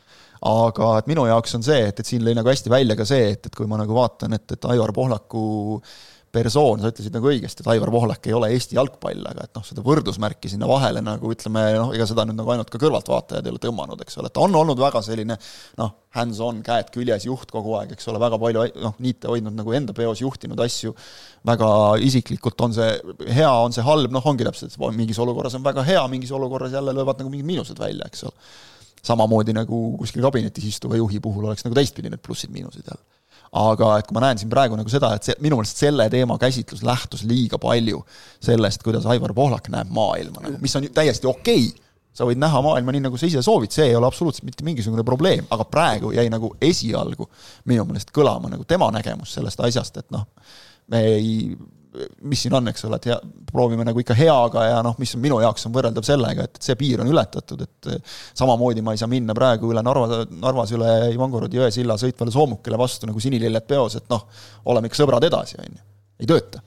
aga 0.47 0.93
et 1.01 1.09
minu 1.11 1.25
jaoks 1.29 1.57
on 1.57 1.65
see, 1.65 1.81
et, 1.89 1.99
et 1.99 2.07
siin 2.07 2.23
lõi 2.25 2.37
nagu 2.37 2.49
hästi 2.49 2.71
välja 2.71 2.95
ka 2.97 3.05
see, 3.09 3.33
et, 3.33 3.49
et 3.49 3.57
kui 3.57 3.67
ma 3.69 3.81
nagu 3.81 3.97
vaatan, 3.97 4.37
et, 4.37 4.47
et 4.55 4.71
Aivar 4.71 4.93
Pohlaku 4.95 5.43
äh, 5.81 5.99
persoon, 6.31 6.79
sa 6.81 6.91
ütlesid 6.91 7.13
nagu 7.15 7.27
õigesti, 7.27 7.63
et 7.63 7.69
Aivar 7.73 7.91
Pohlak 7.91 8.27
ei 8.29 8.35
ole 8.35 8.49
Eesti 8.55 8.77
jalgpall, 8.77 9.23
aga 9.27 9.45
et 9.47 9.57
noh, 9.57 9.65
seda 9.67 9.83
võrdusmärki 9.85 10.51
sinna 10.51 10.69
vahele 10.69 11.03
nagu 11.03 11.31
ütleme, 11.33 11.63
noh, 11.75 11.91
ega 11.95 12.07
seda 12.07 12.23
nüüd 12.27 12.39
nagu 12.39 12.53
ainult 12.53 12.71
ka 12.71 12.79
kõrvaltvaatajad 12.81 13.47
ei 13.47 13.53
ole 13.53 13.61
tõmmanud, 13.63 14.03
eks 14.05 14.17
ole, 14.21 14.31
ta 14.31 14.43
on 14.45 14.55
olnud 14.55 14.79
väga 14.79 15.03
selline 15.05 15.37
noh, 15.81 15.93
hands-on, 16.15 16.63
käed 16.65 16.91
küljes 16.95 17.27
juht 17.27 17.51
kogu 17.51 17.75
aeg, 17.79 17.93
eks 17.97 18.07
ole, 18.11 18.21
väga 18.23 18.39
palju 18.41 18.65
noh, 18.83 18.97
niite 19.03 19.31
hoidnud 19.31 19.59
nagu 19.59 19.75
enda 19.75 19.95
peos, 19.97 20.23
juhtinud 20.23 20.59
asju 20.63 20.95
väga 21.47 21.69
isiklikult, 22.07 22.67
on 22.67 22.75
see 22.79 22.89
hea, 23.27 23.51
on 23.51 23.75
see 23.75 23.85
halb, 23.85 24.11
noh, 24.15 24.27
ongi 24.31 24.47
täpselt, 24.47 24.77
mingis 24.95 25.19
olukorras 25.23 25.59
on 25.59 25.67
väga 25.67 25.85
hea, 25.87 26.03
mingis 26.11 26.31
olukorras 26.35 26.75
jälle 26.75 26.95
löövad 26.95 27.19
nagu 27.19 27.31
mingid 27.33 27.51
miinused 27.51 27.79
välja, 27.79 28.07
eks 28.07 28.27
ole. 28.29 28.51
samamoodi 29.01 29.53
nagu 29.57 29.77
kuskil 29.97 30.21
kabinetis 30.21 30.67
istuva 30.69 30.99
juhi 30.99 31.19
puhul 31.19 31.49
oleks 31.49 31.65
nagu 31.65 31.75
teistpidi 31.75 32.11
need 32.11 32.21
plussid-miinused 32.21 32.85
jälle 32.85 33.20
aga 33.51 33.91
et 33.99 34.07
kui 34.07 34.15
ma 34.15 34.23
näen 34.23 34.39
siin 34.39 34.51
praegu 34.51 34.77
nagu 34.79 34.91
seda, 34.91 35.11
et 35.17 35.27
see, 35.27 35.35
minu 35.43 35.57
meelest 35.59 35.81
selle 35.83 36.07
teema 36.11 36.37
käsitlus 36.39 36.85
lähtus 36.87 37.25
liiga 37.27 37.59
palju 37.61 37.99
sellest, 38.39 38.83
kuidas 38.85 39.07
Aivar 39.11 39.33
Pohlak 39.35 39.67
näeb 39.73 39.91
maailma 39.91 40.45
nagu, 40.45 40.59
mis 40.63 40.75
on 40.79 40.87
täiesti 40.95 41.27
okei 41.27 41.65
okay. 41.67 41.89
sa 42.15 42.27
võid 42.27 42.39
näha 42.39 42.61
maailma 42.63 42.95
nii, 42.95 43.03
nagu 43.09 43.19
sa 43.19 43.27
ise 43.27 43.43
soovid, 43.43 43.73
see 43.75 43.89
ei 43.91 43.97
ole 43.99 44.07
absoluutselt 44.07 44.47
mitte 44.47 44.63
mingisugune 44.67 45.03
probleem, 45.07 45.43
aga 45.51 45.67
praegu 45.67 46.13
jäi 46.15 46.29
nagu 46.31 46.53
esialgu 46.63 47.27
minu 47.67 47.85
meelest 47.89 48.15
kõlama 48.15 48.53
nagu 48.53 48.63
tema 48.67 48.87
nägemus 48.95 49.35
sellest 49.35 49.67
asjast, 49.67 49.99
et 49.99 50.09
noh, 50.15 50.27
me 50.91 51.03
ei 51.11 51.35
mis 52.23 52.41
siin 52.45 52.53
on, 52.55 52.69
eks 52.71 52.85
ole, 52.87 52.97
et 53.01 53.07
hea, 53.09 53.17
proovime 53.51 53.83
nagu 53.87 53.99
ikka 53.99 54.15
heaga 54.15 54.63
ja 54.67 54.79
noh, 54.85 54.95
mis 55.01 55.11
minu 55.19 55.41
jaoks 55.43 55.67
on 55.67 55.75
võrreldav 55.75 56.05
sellega, 56.07 56.45
et 56.47 56.59
see 56.63 56.77
piir 56.79 57.03
on 57.03 57.09
ületatud, 57.11 57.63
et 57.65 57.89
samamoodi 58.37 58.83
ma 58.85 58.95
ei 58.95 59.01
saa 59.01 59.11
minna 59.11 59.35
praegu 59.37 59.73
üle 59.73 59.83
Narva, 59.83 60.21
Narvas 60.31 60.71
üle 60.77 60.91
Ivangorodi 61.11 61.59
jõe 61.59 61.71
silla 61.75 61.97
sõitvale 61.99 62.33
soomukile 62.33 62.79
vastu 62.79 63.09
nagu 63.09 63.23
sinililled 63.23 63.67
peos, 63.67 63.97
et 63.99 64.07
noh, 64.11 64.23
oleme 64.71 64.87
ikka 64.87 65.01
sõbrad 65.01 65.27
edasi, 65.27 65.59
on 65.59 65.67
ju. 65.75 65.83
ei 66.23 66.31
tööta. 66.31 66.63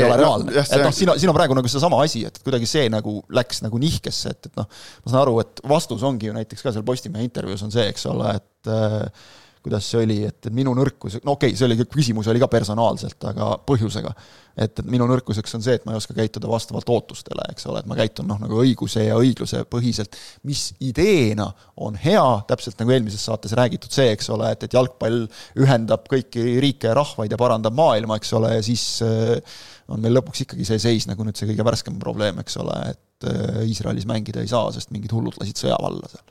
ei 0.00 0.02
ole 0.08 0.18
reaalne. 0.18 0.58
et 0.64 0.82
noh, 0.82 0.96
siin 0.96 1.14
on, 1.14 1.22
siin 1.22 1.30
on 1.30 1.38
praegu 1.38 1.58
nagu 1.60 1.70
seesama 1.70 2.02
asi, 2.02 2.24
et 2.26 2.42
kuidagi 2.42 2.66
see 2.70 2.90
nagu 2.92 3.20
läks 3.36 3.62
nagu 3.62 3.78
nihkesse, 3.78 4.34
et, 4.34 4.50
et 4.50 4.58
noh, 4.58 4.66
ma 5.06 5.14
saan 5.14 5.22
aru, 5.22 5.38
et 5.44 5.64
vastus 5.70 6.02
ongi 6.02 6.32
ju 6.32 6.34
näiteks 6.34 6.66
ka 6.66 6.74
seal 6.74 6.86
Postimehe 6.86 7.28
intervjuus 7.30 7.62
on 7.68 7.74
see, 7.74 7.86
eks 7.94 8.10
ole, 8.10 8.34
et 8.42 8.74
äh, 8.74 9.32
kuidas 9.64 9.86
see 9.88 10.02
oli, 10.04 10.18
et 10.28 10.48
minu 10.52 10.74
nõrkus, 10.76 11.16
no 11.24 11.38
okei 11.38 11.54
okay,, 11.54 11.58
see 11.58 11.64
oli, 11.64 11.76
küsimus 11.88 12.28
oli 12.28 12.40
ka 12.42 12.50
personaalselt, 12.52 13.16
aga 13.30 13.54
põhjusega. 13.64 14.10
et, 14.54 14.80
et 14.82 14.86
minu 14.86 15.06
nõrkuseks 15.08 15.56
on 15.56 15.62
see, 15.64 15.78
et 15.78 15.86
ma 15.86 15.94
ei 15.94 15.98
oska 15.98 16.14
käituda 16.14 16.50
vastavalt 16.50 16.90
ootustele, 16.92 17.46
eks 17.50 17.64
ole, 17.70 17.80
et 17.80 17.88
ma 17.88 17.96
käitun 17.96 18.28
noh, 18.28 18.38
nagu 18.42 18.58
õiguse 18.60 19.06
ja 19.06 19.16
õigluse 19.16 19.62
põhiselt, 19.70 20.18
mis 20.44 20.66
ideena 20.84 21.48
on 21.80 21.96
hea, 21.98 22.24
täpselt 22.50 22.76
nagu 22.82 22.92
eelmises 22.92 23.24
saates 23.24 23.56
räägitud 23.56 23.94
see, 23.94 24.10
eks 24.12 24.28
ole, 24.34 24.50
et, 24.52 24.66
et 24.68 24.76
jalgpall 24.76 25.24
ühendab 25.64 26.04
kõiki 26.12 26.44
riike 26.62 26.90
ja 26.92 26.98
rahvaid 27.00 27.32
ja 27.32 27.40
parandab 27.40 27.76
maailma, 27.78 28.20
eks 28.20 28.34
ole, 28.36 28.52
ja 28.58 28.66
siis 28.66 28.84
äh, 29.06 29.56
on 29.88 30.04
meil 30.04 30.18
lõpuks 30.18 30.44
ikkagi 30.44 30.68
see 30.68 30.82
seis, 30.82 31.08
nagu 31.08 31.24
nüüd 31.24 31.40
see 31.40 31.48
kõige 31.48 31.64
värskem 31.66 31.96
probleem, 32.02 32.36
eks 32.44 32.60
ole, 32.60 32.76
et 32.92 33.30
äh, 33.32 33.64
Iisraelis 33.64 34.04
mängida 34.10 34.44
ei 34.44 34.52
saa, 34.52 34.68
sest 34.76 34.92
mingid 34.92 35.16
hullud 35.16 35.40
lasid 35.40 35.64
sõja 35.64 35.80
valla 35.80 36.12
seal. 36.12 36.28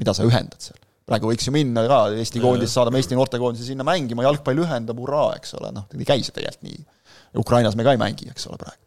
mida 0.00 0.16
sa 0.16 0.24
ühendad 0.24 0.72
seal? 0.72 0.80
Praegu 1.08 1.30
võiks 1.30 1.48
ju 1.48 1.54
minna 1.54 1.84
ka 1.88 2.00
Eesti 2.14 2.42
koondis, 2.42 2.72
saadame 2.74 3.00
Eesti 3.02 3.18
noortekoondise 3.18 3.66
sinna 3.68 3.86
mängima, 3.86 4.24
jalgpall 4.26 4.62
ühendab, 4.64 5.00
hurraa, 5.02 5.32
eks 5.38 5.56
ole, 5.58 5.72
noh, 5.74 5.88
ei 5.98 6.08
käi 6.08 6.22
see 6.22 6.34
tegelikult 6.36 6.68
nii. 6.68 6.82
Ukrainas 7.42 7.76
me 7.78 7.86
ka 7.86 7.94
ei 7.96 8.00
mängi, 8.00 8.28
eks 8.30 8.46
ole, 8.50 8.58
praegu. 8.60 8.82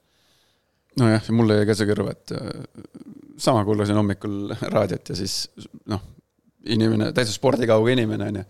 nojah, 1.01 1.32
mulle 1.36 1.60
jäi 1.60 1.69
ka 1.69 1.75
see 1.75 1.89
kõrva, 1.89 2.13
et 2.15 2.36
äh, 2.38 2.51
sama 3.41 3.65
kuulasin 3.67 3.97
hommikul 3.99 4.54
raadiot 4.75 5.12
ja 5.12 5.17
siis 5.17 5.39
noh, 5.91 6.04
inimene, 6.71 7.12
täitsa 7.15 7.36
spordikauge 7.36 7.95
inimene, 7.95 8.30
on 8.32 8.39
ju, 8.41 8.45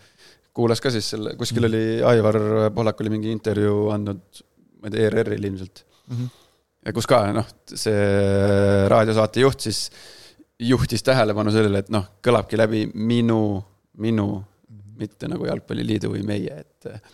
kuulas 0.55 0.81
ka 0.83 0.91
siis 0.93 1.07
selle, 1.15 1.35
kuskil 1.39 1.67
oli 1.67 1.83
Aivar 2.05 2.39
Pohlak 2.75 3.01
oli 3.03 3.11
mingi 3.11 3.31
intervjuu 3.33 3.89
andnud, 3.95 4.43
ma 4.79 4.89
ei 4.89 4.93
tea, 4.93 5.09
ERR-il 5.09 5.49
ilmselt 5.49 5.81
mm. 5.83 6.15
-hmm. 6.15 6.29
ja 6.85 6.93
kus 6.95 7.09
ka 7.09 7.23
noh, 7.35 7.49
see 7.67 8.05
raadiosaate 8.91 9.43
juht 9.43 9.67
siis 9.67 9.89
juhtis 10.59 11.03
tähelepanu 11.03 11.51
sellele, 11.51 11.83
et 11.83 11.91
noh, 11.93 12.07
kõlabki 12.23 12.57
läbi 12.59 12.85
minu, 12.95 13.39
minu, 14.01 14.27
mitte 14.99 15.27
nagu 15.31 15.47
Jalgpalliliidu 15.49 16.11
või 16.13 16.23
meie, 16.27 16.63
et, 16.63 17.09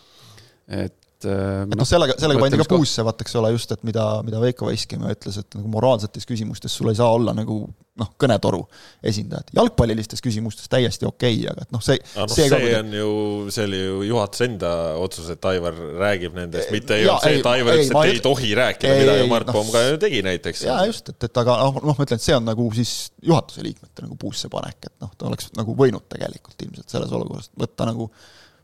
et 0.67 1.00
et 1.21 1.29
äh, 1.29 1.61
et 1.67 1.77
noh, 1.77 1.87
sellega, 1.87 2.15
sellega 2.21 2.41
pandi 2.41 2.59
ka 2.61 2.67
puusse, 2.71 3.05
vaata, 3.05 3.25
eks 3.25 3.37
ole, 3.39 3.53
just, 3.55 3.71
et 3.75 3.85
mida, 3.87 4.07
mida 4.25 4.41
Veiko 4.41 4.69
Veskimäe 4.69 5.15
ütles, 5.15 5.37
et 5.41 5.57
nagu 5.57 5.71
moraalsetes 5.71 6.27
küsimustes 6.29 6.73
sul 6.75 6.91
ei 6.91 6.97
saa 6.99 7.11
olla 7.13 7.35
nagu 7.37 7.63
noh, 8.01 8.09
kõnetoru 8.19 8.61
esindajad. 9.05 9.51
jalgpallilistes 9.55 10.23
küsimustes 10.23 10.69
täiesti 10.71 11.05
okei 11.07 11.41
okay,, 11.41 11.51
aga 11.51 11.65
et 11.67 11.75
noh, 11.75 11.83
see 11.83 11.99
no, 12.15 12.25
see, 12.31 12.47
see 12.47 12.49
ka, 12.53 12.79
on 12.79 12.95
ju, 12.95 13.11
see 13.53 13.67
oli 13.67 13.81
ju 13.81 13.99
juhatuse 14.09 14.47
enda 14.47 14.71
otsus, 15.01 15.29
et 15.33 15.47
Aivar 15.51 15.77
räägib 16.01 16.37
nendest, 16.39 16.71
mitte 16.73 16.97
ei 16.97 17.05
olnud 17.07 17.25
see, 17.27 17.41
et 17.41 17.51
Aivar 17.51 17.77
ütles, 17.77 17.91
et 17.91 18.01
ei, 18.01 18.15
ei 18.15 18.25
tohi 18.25 18.51
rääkida, 18.57 18.97
mida 19.03 19.17
ju 19.19 19.29
Mart 19.31 19.51
no, 19.51 19.57
Pomm 19.59 19.71
ka 19.75 19.85
ju 19.85 20.01
tegi 20.01 20.23
näiteks. 20.25 20.65
jaa, 20.69 20.81
just, 20.89 21.13
et, 21.13 21.29
et 21.29 21.41
aga 21.43 21.59
noh, 21.65 21.79
noh, 21.83 21.99
ma 21.99 22.07
ütlen, 22.07 22.21
et 22.21 22.27
see 22.27 22.37
on 22.37 22.47
nagu 22.47 22.67
siis 22.79 22.95
juhatuse 23.27 23.65
liikmete 23.67 24.07
nagu 24.07 24.19
puusse 24.21 24.49
panek, 24.51 24.89
et 24.89 24.95
noh, 25.03 25.11
ta 25.17 25.29
oleks 25.29 25.51
nagu 25.59 25.75
võinud 25.77 26.07
tegelikult 26.11 26.67
ilmselt 26.67 26.97
selles 26.97 27.17
olukorras 27.17 27.51
võtta 27.59 27.91
nagu 27.91 28.11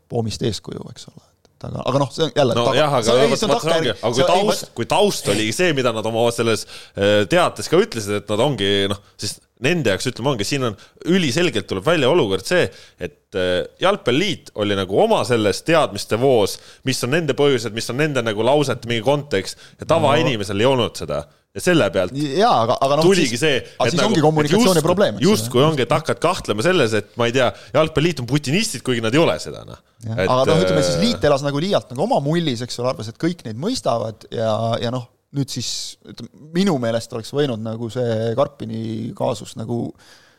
Poomist 0.08 0.40
eeskuju, 0.48 0.86
eks 0.88 1.10
ole 1.10 1.27
aga, 1.66 1.82
aga 1.90 2.00
noh, 2.02 2.12
see 2.14 2.24
on 2.26 2.32
jälle 2.36 2.56
nojah, 2.58 2.94
aga 2.98 3.04
see, 3.06 3.24
ei, 3.24 3.36
see 3.38 3.48
on 3.48 3.52
takkajärg. 3.54 3.90
aga 3.98 4.12
kui 4.14 4.28
taust, 4.30 4.70
kui 4.76 4.88
taust 4.90 5.30
oli 5.32 5.48
see, 5.56 5.74
mida 5.76 5.92
nad 5.96 6.06
oma 6.06 6.24
selles 6.34 6.64
äh, 6.68 7.24
teates 7.30 7.70
ka 7.70 7.80
ütlesid, 7.82 8.20
et 8.20 8.32
nad 8.32 8.42
ongi 8.44 8.70
noh, 8.92 9.00
siis 9.20 9.38
nende 9.64 9.90
jaoks 9.90 10.06
ütleme, 10.12 10.32
ongi, 10.34 10.46
siin 10.46 10.68
on 10.68 10.76
üliselgelt 11.10 11.66
tuleb 11.70 11.86
välja 11.86 12.10
olukord 12.12 12.46
see, 12.46 12.68
et 13.02 13.38
äh, 13.38 13.64
Jalgpalliliit 13.82 14.52
oli 14.62 14.78
nagu 14.78 15.00
oma 15.02 15.24
selles 15.28 15.64
teadmiste 15.66 16.20
voos, 16.20 16.58
mis 16.88 17.02
on 17.06 17.14
nende 17.16 17.34
põhjused, 17.38 17.74
mis 17.74 17.90
on 17.90 17.98
nende 18.02 18.22
nagu 18.24 18.46
lausete 18.46 18.90
mingi 18.90 19.04
kontekst 19.06 19.58
ja 19.80 19.88
tavainimesel 19.90 20.58
no. 20.58 20.62
ei 20.62 20.72
olnud 20.72 21.02
seda 21.02 21.24
ja 21.56 21.62
selle 21.64 21.88
pealt 21.92 22.14
jaa, 22.14 22.54
aga, 22.64 22.76
aga 22.84 22.98
noh, 23.00 23.06
tuligi 23.08 23.32
siis, 23.34 23.42
see, 23.42 23.60
et 23.64 23.90
siis 23.90 23.98
nagu, 23.98 24.12
ongi 24.12 24.24
kommunikatsiooni 24.24 24.78
just, 24.78 24.86
probleem. 24.86 25.20
justkui 25.22 25.62
ongi, 25.64 25.84
et 25.86 25.94
hakkad 25.94 26.20
kahtlema 26.22 26.64
selles, 26.64 26.96
et 26.98 27.14
ma 27.20 27.28
ei 27.30 27.34
tea, 27.34 27.48
jalgpalliliit 27.74 28.22
on 28.22 28.28
putinistid, 28.28 28.84
kuigi 28.86 29.04
nad 29.04 29.16
ei 29.16 29.22
ole 29.22 29.36
seda, 29.42 29.64
noh. 29.68 29.80
aga 30.12 30.42
noh, 30.44 30.60
ütleme 30.64 30.84
siis 30.84 31.00
liit 31.00 31.24
elas 31.24 31.44
nagu 31.46 31.62
liialt 31.62 31.94
nagu 31.94 32.04
oma 32.04 32.20
mullis, 32.24 32.62
eks 32.66 32.82
ole, 32.82 32.92
arvas, 32.92 33.08
et 33.10 33.20
kõik 33.20 33.46
neid 33.48 33.60
mõistavad 33.60 34.28
ja, 34.34 34.52
ja 34.84 34.92
noh, 34.94 35.08
nüüd 35.36 35.52
siis 35.52 35.70
ütleme, 36.08 36.30
minu 36.56 36.76
meelest 36.82 37.12
oleks 37.16 37.32
võinud 37.36 37.64
nagu 37.64 37.88
see 37.92 38.34
Karpini 38.36 38.82
kaasus 39.16 39.56
nagu 39.60 39.86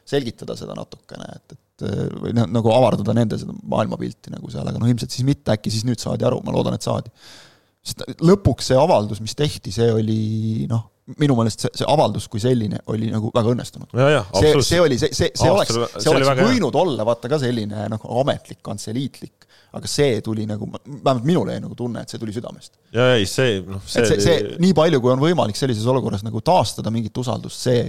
selgitada 0.10 0.56
seda 0.58 0.78
natukene, 0.78 1.28
et, 1.36 1.58
et 1.58 1.86
või 2.22 2.34
noh, 2.36 2.48
nagu 2.50 2.72
avardada 2.74 3.14
nende 3.18 3.38
seda 3.40 3.54
maailmapilti 3.72 4.34
nagu 4.34 4.50
seal, 4.52 4.68
aga 4.68 4.82
noh, 4.82 4.90
ilmselt 4.90 5.14
siis 5.14 5.26
mitte, 5.28 5.54
äkki 5.54 5.74
siis 5.74 5.86
nüüd 5.88 6.02
saadi 6.02 6.26
aru, 6.28 6.42
ma 6.46 6.54
loodan, 6.56 6.78
et 6.78 6.86
saadi. 6.86 7.14
Sest 7.90 8.24
lõpuks 8.26 8.72
see 8.72 8.80
avaldus, 8.80 9.22
mis 9.24 9.36
tehti, 9.38 9.74
see 9.76 9.90
oli 9.94 10.22
noh, 10.70 10.88
minu 11.18 11.36
meelest 11.40 11.66
see, 11.66 11.74
see 11.82 11.90
avaldus 11.90 12.28
kui 12.30 12.42
selline 12.44 12.82
oli 12.94 13.10
nagu 13.14 13.32
väga 13.34 13.54
õnnestunud. 13.56 13.94
see, 14.38 14.54
see 14.66 14.82
oli, 14.84 15.00
see, 15.02 15.14
see, 15.16 15.32
see 15.38 15.52
oleks, 15.52 15.74
see 15.98 16.12
oleks 16.12 16.34
võinud 16.44 16.76
hea. 16.76 16.82
olla 16.84 17.06
vaata 17.08 17.32
ka 17.32 17.40
selline 17.42 17.88
noh, 17.90 18.04
ametlik, 18.22 18.60
kantseliitlik, 18.66 19.48
aga 19.76 19.90
see 19.90 20.20
tuli 20.26 20.46
nagu, 20.50 20.68
vähemalt 20.70 21.26
minul 21.26 21.50
jäi 21.50 21.60
nagu 21.64 21.78
tunne, 21.78 22.04
et 22.04 22.14
see 22.14 22.22
tuli 22.22 22.34
südamest. 22.36 22.76
ja 22.94 23.12
ei, 23.18 23.26
see 23.30 23.60
noh, 23.66 23.82
see 23.90 24.06
see, 24.10 24.22
see 24.26 24.56
nii 24.62 24.76
palju, 24.78 25.02
kui 25.02 25.14
on 25.14 25.22
võimalik 25.24 25.58
sellises 25.58 25.88
olukorras 25.90 26.26
nagu 26.26 26.42
taastada 26.46 26.94
mingit 26.94 27.18
usaldust, 27.22 27.66
see 27.66 27.88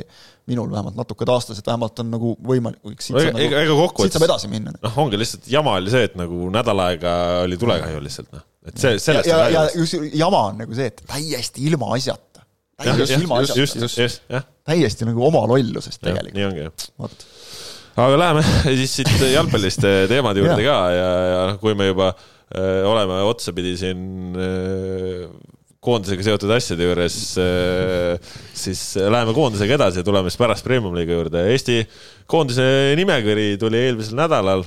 minul 0.51 0.71
vähemalt 0.73 0.97
natuke 0.99 1.29
taastas, 1.29 1.61
et 1.61 1.69
vähemalt 1.69 2.01
on 2.05 2.15
nagu 2.15 2.35
võimalik 2.47 3.05
siit 3.05 3.21
ega, 3.21 3.65
nagu, 3.65 3.77
kokkuvõttes 3.85 4.17
saab 4.17 4.29
edasi 4.31 4.53
minna. 4.53 4.73
noh, 4.81 5.03
ongi 5.05 5.21
lihtsalt 5.21 5.49
jama 5.51 5.77
oli 5.81 5.93
see, 5.93 6.09
et 6.09 6.17
nagu 6.21 6.49
nädal 6.53 6.87
aega 6.89 7.17
oli 7.45 7.61
tulekahju 7.61 8.01
lihtsalt 8.07 8.33
noh, 8.37 8.47
et 8.68 8.81
see, 8.81 8.99
sellest 9.01 9.31
ja, 9.31 9.38
ja, 9.49 9.51
ja 9.55 9.62
just 9.75 9.96
jama 10.12 10.46
on 10.51 10.61
nagu 10.64 10.77
see, 10.77 10.90
et 10.92 11.05
täiesti 11.09 11.64
ilmaasjata 11.70 12.44
täiesti 12.85 13.20
ilmaasjata. 13.20 14.42
täiesti 14.68 15.09
nagu 15.09 15.25
oma 15.27 15.44
lollusest 15.51 16.03
tegelikult. 16.03 16.35
nii 16.37 16.49
ongi, 16.49 16.66
jah. 16.66 17.14
aga 18.07 18.18
läheme 18.25 18.44
siis 18.81 18.99
siit 19.01 19.14
jalgpallist 19.33 19.87
teemade 20.11 20.44
juurde 20.44 20.66
ka 20.66 20.81
ja, 20.94 21.09
ja 21.31 21.40
noh, 21.53 21.62
kui 21.62 21.77
me 21.79 21.90
juba 21.90 22.12
äh, 22.12 22.83
oleme 22.88 23.23
otsapidi 23.29 23.77
siin 23.81 24.37
äh, 24.37 25.25
koondisega 25.81 26.25
seotud 26.27 26.51
asjade 26.53 26.85
juures, 26.85 27.14
siis 28.61 28.81
läheme 29.01 29.33
koondisega 29.33 29.79
edasi 29.79 30.03
ja 30.03 30.05
tuleme 30.05 30.29
siis 30.29 30.40
pärast 30.40 30.66
Premium-liiga 30.66 31.16
juurde. 31.16 31.46
Eesti 31.55 31.79
koondise 32.29 32.66
nimekiri 33.01 33.55
tuli 33.61 33.81
eelmisel 33.87 34.18
nädalal. 34.20 34.66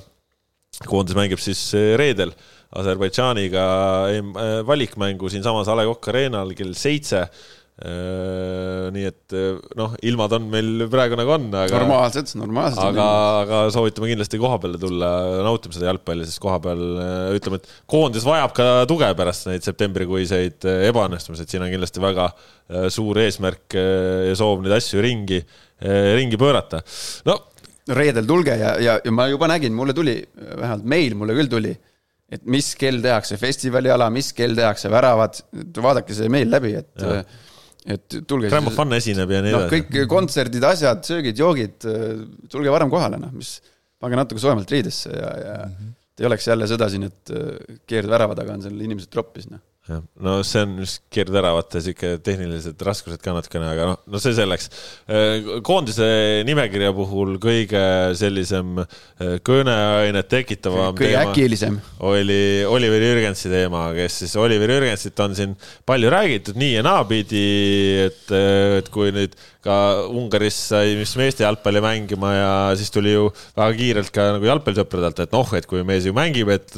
Koondis 0.87 1.17
mängib 1.17 1.41
siis 1.43 1.71
reedel 1.99 2.33
Aserbaidžaaniga 2.73 3.63
valikmängu 4.65 5.29
siinsamas 5.29 5.67
A 5.69 5.75
Le 5.77 5.83
Coq 5.91 6.07
Arena'l 6.09 6.55
kell 6.57 6.73
seitse 6.73 7.27
Äh, 7.73 8.91
nii 8.93 9.07
et 9.09 9.33
noh, 9.73 9.95
ilmad 10.05 10.35
on 10.37 10.43
meil 10.51 10.83
praegu 10.93 11.17
nagu 11.17 11.31
on, 11.33 11.47
aga. 11.57 11.79
normaalsed, 11.81 12.35
normaalsed. 12.37 12.77
aga, 12.85 13.05
aga 13.39 13.61
soovitame 13.73 14.11
kindlasti 14.11 14.37
koha 14.37 14.59
peale 14.61 14.77
tulla, 14.77 15.09
nautima 15.41 15.73
seda 15.73 15.87
jalgpalli, 15.89 16.27
sest 16.29 16.37
koha 16.43 16.59
peal 16.61 16.83
ütleme, 17.33 17.57
et 17.57 17.71
koondis 17.89 18.27
vajab 18.29 18.53
ka 18.59 18.67
tuge 18.91 19.09
pärast 19.17 19.49
neid 19.49 19.65
septembrikuiseid 19.65 20.69
ebaõnnestumisi, 20.91 21.47
et 21.47 21.55
siin 21.55 21.65
on 21.65 21.73
kindlasti 21.73 22.03
väga 22.03 22.29
suur 22.93 23.23
eesmärk 23.23 23.73
ja 23.73 24.37
soov 24.37 24.61
neid 24.61 24.77
asju 24.77 25.01
ringi, 25.01 25.41
ringi 25.81 26.37
pöörata. 26.37 26.85
no 27.25 27.39
reedel 27.91 28.27
tulge 28.27 28.55
ja, 28.59 28.75
ja, 28.79 28.99
ja 29.03 29.11
ma 29.11 29.27
juba 29.31 29.49
nägin, 29.51 29.73
mulle 29.75 29.95
tuli, 29.95 30.15
vähemalt 30.35 30.85
meil 30.87 31.17
mulle 31.19 31.35
küll 31.37 31.51
tuli, 31.51 31.73
et 32.33 32.45
mis 32.49 32.71
kell 32.79 33.01
tehakse 33.03 33.37
festivaliala, 33.41 34.07
mis 34.13 34.31
kell 34.35 34.55
tehakse 34.57 34.91
väravad, 34.91 35.41
vaadake 35.83 36.15
see 36.15 36.31
meil 36.31 36.51
läbi, 36.53 36.77
et 36.79 37.03
ja 37.03 37.23
et 37.83 38.13
tulge. 38.23 38.47
Grammofon 38.47 38.95
esineb 38.95 39.31
ja 39.33 39.41
nii 39.43 39.51
no, 39.51 39.57
edasi. 39.65 39.81
kõik 39.91 40.07
kontserdid, 40.07 40.63
asjad, 40.63 41.01
söögid, 41.03 41.35
joogid, 41.35 41.83
tulge 42.47 42.71
varem 42.71 42.87
kohale, 42.87 43.19
noh, 43.19 43.33
mis, 43.35 43.57
pange 43.99 44.15
natuke 44.15 44.39
soojemalt 44.39 44.71
riidesse 44.71 45.11
ja, 45.11 45.33
ja 45.41 45.57
mm 45.65 45.73
-hmm. 45.73 45.89
ei 46.21 46.29
oleks 46.29 46.47
jälle 46.47 46.69
sõda 46.71 46.87
siin, 46.93 47.03
et 47.11 47.33
keerd 47.91 48.07
värava 48.07 48.39
taga 48.39 48.55
on 48.55 48.63
seal 48.63 48.79
inimesed 48.87 49.11
troppis, 49.11 49.49
noh 49.51 49.59
jah, 49.89 49.99
no 50.23 50.37
see 50.47 50.61
on 50.63 50.77
just 50.79 51.01
keerdväravate 51.11 51.81
sihuke 51.83 52.13
tehnilised 52.23 52.79
raskused 52.87 53.19
ka 53.23 53.33
natukene, 53.35 53.67
aga 53.67 53.87
noh, 53.89 53.97
no 54.07 54.21
see 54.23 54.31
selleks. 54.37 54.69
Äh, 55.11 55.49
koondise 55.67 56.07
nimekirja 56.47 56.93
puhul 56.95 57.35
kõige 57.43 57.81
sellisem 58.15 58.79
äh, 58.79 59.35
kõneainet 59.43 60.29
tekitavam 60.31 60.95
kõige 60.95 61.19
äkilisem 61.19 61.81
oli 61.99 62.63
Oliver 62.69 63.03
Jürgensi 63.09 63.51
teema, 63.51 63.89
kes 63.97 64.21
siis, 64.23 64.37
Oliver 64.39 64.71
Jürgensit 64.71 65.19
on 65.23 65.35
siin 65.35 65.57
palju 65.87 66.11
räägitud 66.13 66.59
nii 66.59 66.77
ja 66.77 66.85
naapidi, 66.87 67.47
et, 68.05 68.23
äh, 68.31 68.77
et 68.79 68.87
kui 68.93 69.11
nüüd 69.15 69.35
ka 69.63 69.75
Ungaris 70.11 70.55
sai 70.71 70.95
vist 70.99 71.15
meeste 71.19 71.43
jalgpalli 71.43 71.83
mängima 71.83 72.31
ja 72.35 72.53
siis 72.79 72.91
tuli 72.91 73.13
ju 73.13 73.29
väga 73.55 73.75
kiirelt 73.79 74.11
ka 74.15 74.29
nagu 74.37 74.47
jalgpallisõpradelt, 74.47 75.19
et 75.23 75.35
noh, 75.35 75.53
et 75.59 75.67
kui 75.67 75.83
mees 75.87 76.07
ju 76.07 76.15
mängib, 76.15 76.51
et 76.51 76.71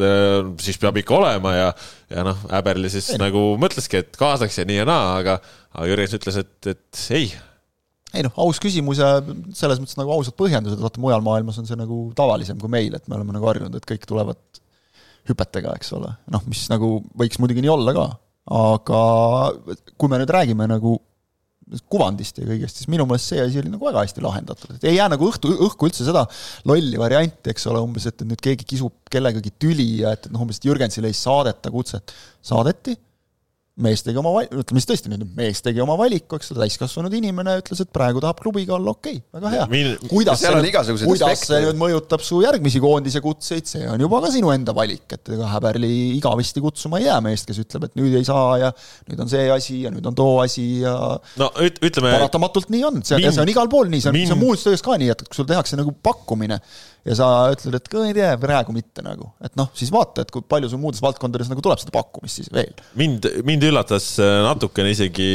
siis 0.61 0.77
peab 0.81 0.97
ikka 1.01 1.17
olema 1.17 1.53
ja 1.57 1.69
ja 2.15 2.23
noh, 2.25 2.45
Äberli 2.55 2.91
siis 2.93 3.11
ei, 3.13 3.19
nagu 3.21 3.43
mõtleski, 3.61 4.01
et 4.01 4.15
kaasaks 4.19 4.61
ja 4.61 4.65
nii 4.67 4.79
ja 4.81 4.87
naa, 4.87 5.15
aga, 5.19 5.37
aga 5.75 5.87
Jürgens 5.89 6.15
ütles, 6.17 6.39
et, 6.41 6.71
et 6.71 7.01
ei. 7.17 7.31
ei 8.15 8.25
noh, 8.25 8.35
aus 8.45 8.61
küsimus 8.63 9.01
ja 9.03 9.17
selles 9.57 9.81
mõttes 9.81 9.99
nagu 9.99 10.13
ausad 10.15 10.37
põhjendused, 10.39 10.81
vaata 10.81 11.03
mujal 11.03 11.25
maailmas 11.25 11.59
on 11.61 11.67
see 11.69 11.79
nagu 11.79 12.05
tavalisem 12.17 12.59
kui 12.61 12.71
meil, 12.71 12.95
et 12.95 13.09
me 13.09 13.19
oleme 13.19 13.35
nagu 13.35 13.51
harjunud, 13.51 13.75
et 13.75 13.89
kõik 13.89 14.07
tulevad 14.09 14.61
hüpetega, 15.29 15.73
eks 15.79 15.91
ole, 15.97 16.13
noh, 16.31 16.45
mis 16.49 16.67
nagu 16.71 16.99
võiks 17.17 17.41
muidugi 17.41 17.65
nii 17.65 17.73
olla 17.73 17.95
ka, 17.97 18.07
aga 18.55 19.01
kui 19.97 20.11
me 20.11 20.21
nüüd 20.21 20.33
räägime 20.33 20.69
nagu 20.69 20.99
kuvandist 21.89 22.37
ja 22.37 22.45
kõigest, 22.45 22.79
siis 22.79 22.89
minu 22.91 23.07
meelest 23.09 23.31
see 23.31 23.41
asi 23.41 23.57
oli 23.61 23.71
nagu 23.73 23.87
väga 23.87 24.03
hästi 24.03 24.21
lahendatud, 24.21 24.75
et 24.75 24.85
ei 24.85 24.99
jää 24.99 25.07
nagu 25.09 25.29
õhtu, 25.31 25.49
õhku 25.65 25.89
üldse 25.89 26.05
seda 26.05 26.25
lolli 26.69 26.99
varianti, 27.01 27.49
eks 27.53 27.65
ole, 27.71 27.81
umbes, 27.81 28.05
et 28.11 28.21
nüüd 28.27 28.41
keegi 28.43 28.67
kisub 28.69 28.93
kellegagi 29.11 29.53
tüli 29.61 29.87
ja 30.03 30.13
et, 30.17 30.29
noh, 30.33 30.45
umbes, 30.45 30.61
et 30.61 30.69
Jürgensile 30.69 31.09
ei 31.09 31.17
saadeta 31.17 31.73
kutset. 31.73 32.13
saadeti 32.45 32.93
mees 33.75 34.03
tegi 34.05 34.19
oma 34.19 34.31
val-, 34.31 34.47
ütleme 34.61 34.79
siis 34.79 34.87
tõesti 34.87 35.17
mees 35.35 35.59
tegi 35.63 35.81
oma 35.83 35.97
valiku, 35.99 36.37
eks 36.39 36.53
ole, 36.53 36.61
täiskasvanud 36.63 37.15
inimene 37.17 37.57
ütles, 37.59 37.81
et 37.83 37.91
praegu 37.95 38.21
tahab 38.23 38.39
klubiga 38.39 38.77
olla 38.77 38.93
okei 38.95 39.17
okay,, 39.19 39.35
väga 39.35 39.51
hea. 39.51 39.65
Min.... 39.71 39.89
kuidas 40.07 40.39
see 40.39 40.53
nüüd, 40.55 41.01
kuidas 41.03 41.43
see 41.49 41.59
nüüd 41.65 41.79
mõjutab 41.81 42.23
su 42.23 42.39
järgmisi 42.45 42.79
koondise 42.83 43.19
kutseid, 43.23 43.67
see 43.67 43.83
on 43.91 43.99
juba 44.05 44.21
ka 44.23 44.31
sinu 44.31 44.53
enda 44.55 44.75
valik, 44.77 45.03
et 45.17 45.33
ega 45.35 45.51
Häberli 45.51 45.91
igavesti 46.15 46.63
kutsuma 46.63 47.01
ei 47.01 47.09
jää 47.09 47.19
meest, 47.27 47.49
kes 47.49 47.59
ütleb, 47.65 47.89
et 47.89 47.99
nüüd 47.99 48.15
ei 48.15 48.27
saa 48.27 48.55
ja 48.63 48.71
nüüd 49.09 49.25
on 49.25 49.31
see 49.35 49.45
asi 49.51 49.81
ja 49.83 49.91
nüüd 49.91 50.07
on 50.07 50.15
too 50.15 50.39
asi 50.45 50.65
ja 50.85 50.95
no 51.41 51.51
üt-, 51.67 51.83
ütleme 51.83 52.15
paratamatult 52.15 52.71
nii 52.71 52.87
on, 52.87 53.03
see, 53.03 53.19
see 53.27 53.43
on 53.43 53.51
igal 53.51 53.71
pool 53.71 53.91
nii, 53.91 54.05
see 54.07 54.13
on, 54.13 54.21
see 54.23 54.37
on 54.37 54.43
muus 54.45 54.63
töös 54.63 54.83
ka 54.85 54.95
nii, 55.01 55.11
et 55.11 55.27
kui 55.27 55.35
sul 55.35 55.51
tehakse 55.51 55.75
nagu 55.79 55.91
pakkumine, 56.05 56.61
ja 57.05 57.15
sa 57.17 57.25
ütled, 57.53 57.75
et 57.77 57.95
ei 58.01 58.13
tea, 58.17 58.31
praegu 58.41 58.73
mitte 58.73 59.03
nagu, 59.05 59.27
et 59.45 59.53
noh, 59.59 59.69
siis 59.77 59.91
vaata, 59.93 60.23
et 60.25 60.31
kui 60.33 60.41
palju 60.49 60.71
sul 60.71 60.81
muudes 60.81 61.03
valdkondades 61.05 61.51
nagu 61.51 61.61
tuleb 61.63 61.81
seda 61.81 61.93
pakkumist 61.93 62.41
siis 62.41 62.49
veel. 62.53 62.71
mind, 62.97 63.27
mind 63.45 63.65
üllatas 63.67 64.15
äh, 64.23 64.37
natukene 64.45 64.93
isegi, 64.95 65.27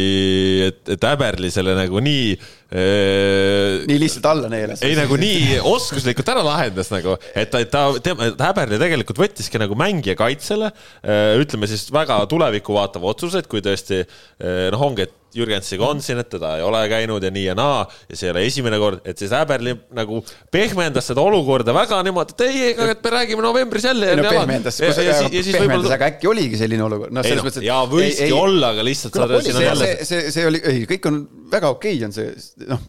et, 0.66 0.83
et 0.96 1.06
Äberli 1.12 1.52
selle 1.54 1.76
nagu 1.78 2.02
nii 2.02 2.33
äh, 2.35 3.87
nii 3.87 4.00
lihtsalt 4.02 4.26
alla 4.33 4.50
neelas. 4.50 4.83
ei, 4.87 4.96
nagu 4.98 5.18
nii 5.20 5.61
oskuslikult 5.70 6.35
ära 6.35 6.42
lahendas 6.46 6.90
nagu, 6.90 7.14
et 7.38 7.54
ta, 7.54 7.62
ta, 7.70 7.87
tema, 8.02 8.33
Häberli 8.40 8.80
tegelikult 8.83 9.22
võttiski 9.22 9.62
nagu 9.62 9.78
mängija 9.78 10.18
kaitsele, 10.18 10.72
äh, 11.06 11.37
ütleme 11.38 11.70
siis 11.70 11.87
väga 11.94 12.18
tulevikku 12.30 12.74
vaatava 12.74 13.14
otsuse, 13.14 13.44
et 13.44 13.50
kui 13.50 13.62
tõesti 13.62 14.02
noh, 14.40 14.83
ongi, 14.83 15.06
et 15.06 15.19
Jürgensiga 15.36 15.86
on 15.86 16.00
siin, 16.04 16.20
et 16.22 16.28
teda 16.32 16.56
ei 16.58 16.64
ole 16.66 16.80
käinud 16.90 17.24
ja 17.24 17.30
nii 17.34 17.44
ja 17.46 17.56
naa 17.58 17.82
ja 17.84 18.18
see 18.18 18.28
ei 18.28 18.32
ole 18.34 18.44
esimene 18.48 18.78
kord, 18.82 19.02
et 19.08 19.20
siis 19.20 19.32
Äberli 19.36 19.74
nagu 19.96 20.22
pehmendas 20.52 21.10
seda 21.10 21.24
olukorda 21.24 21.74
väga 21.76 22.00
niimoodi, 22.06 22.36
et 22.36 22.44
ei, 22.46 22.62
ega 22.70 22.88
me 22.90 23.12
räägime 23.16 23.44
novembris 23.44 23.88
jälle. 23.88 24.14
no 24.18 24.24
pehmendas, 24.28 24.80
pehmendas, 24.82 25.52
võib-olla... 25.56 25.92
aga 25.98 26.08
äkki 26.12 26.30
oligi 26.30 26.60
selline 26.60 26.86
olukord, 26.86 27.14
noh, 27.14 27.26
selles 27.26 27.42
no, 27.42 27.48
mõttes, 27.48 27.62
et. 27.62 27.68
jaa, 27.68 27.82
võiski 27.90 28.26
ei, 28.28 28.38
olla, 28.38 28.72
aga 28.74 28.86
lihtsalt 28.86 29.20
sa. 29.20 29.28
see, 29.44 29.66
jälle... 29.66 29.92
see, 29.92 30.08
see, 30.08 30.32
see 30.38 30.48
oli, 30.50 30.62
ei, 30.72 30.88
kõik 30.90 31.12
on 31.12 31.20
väga 31.52 31.74
okei 31.76 31.98
okay, 31.98 32.08
on 32.08 32.16
see, 32.16 32.66
noh, 32.70 32.88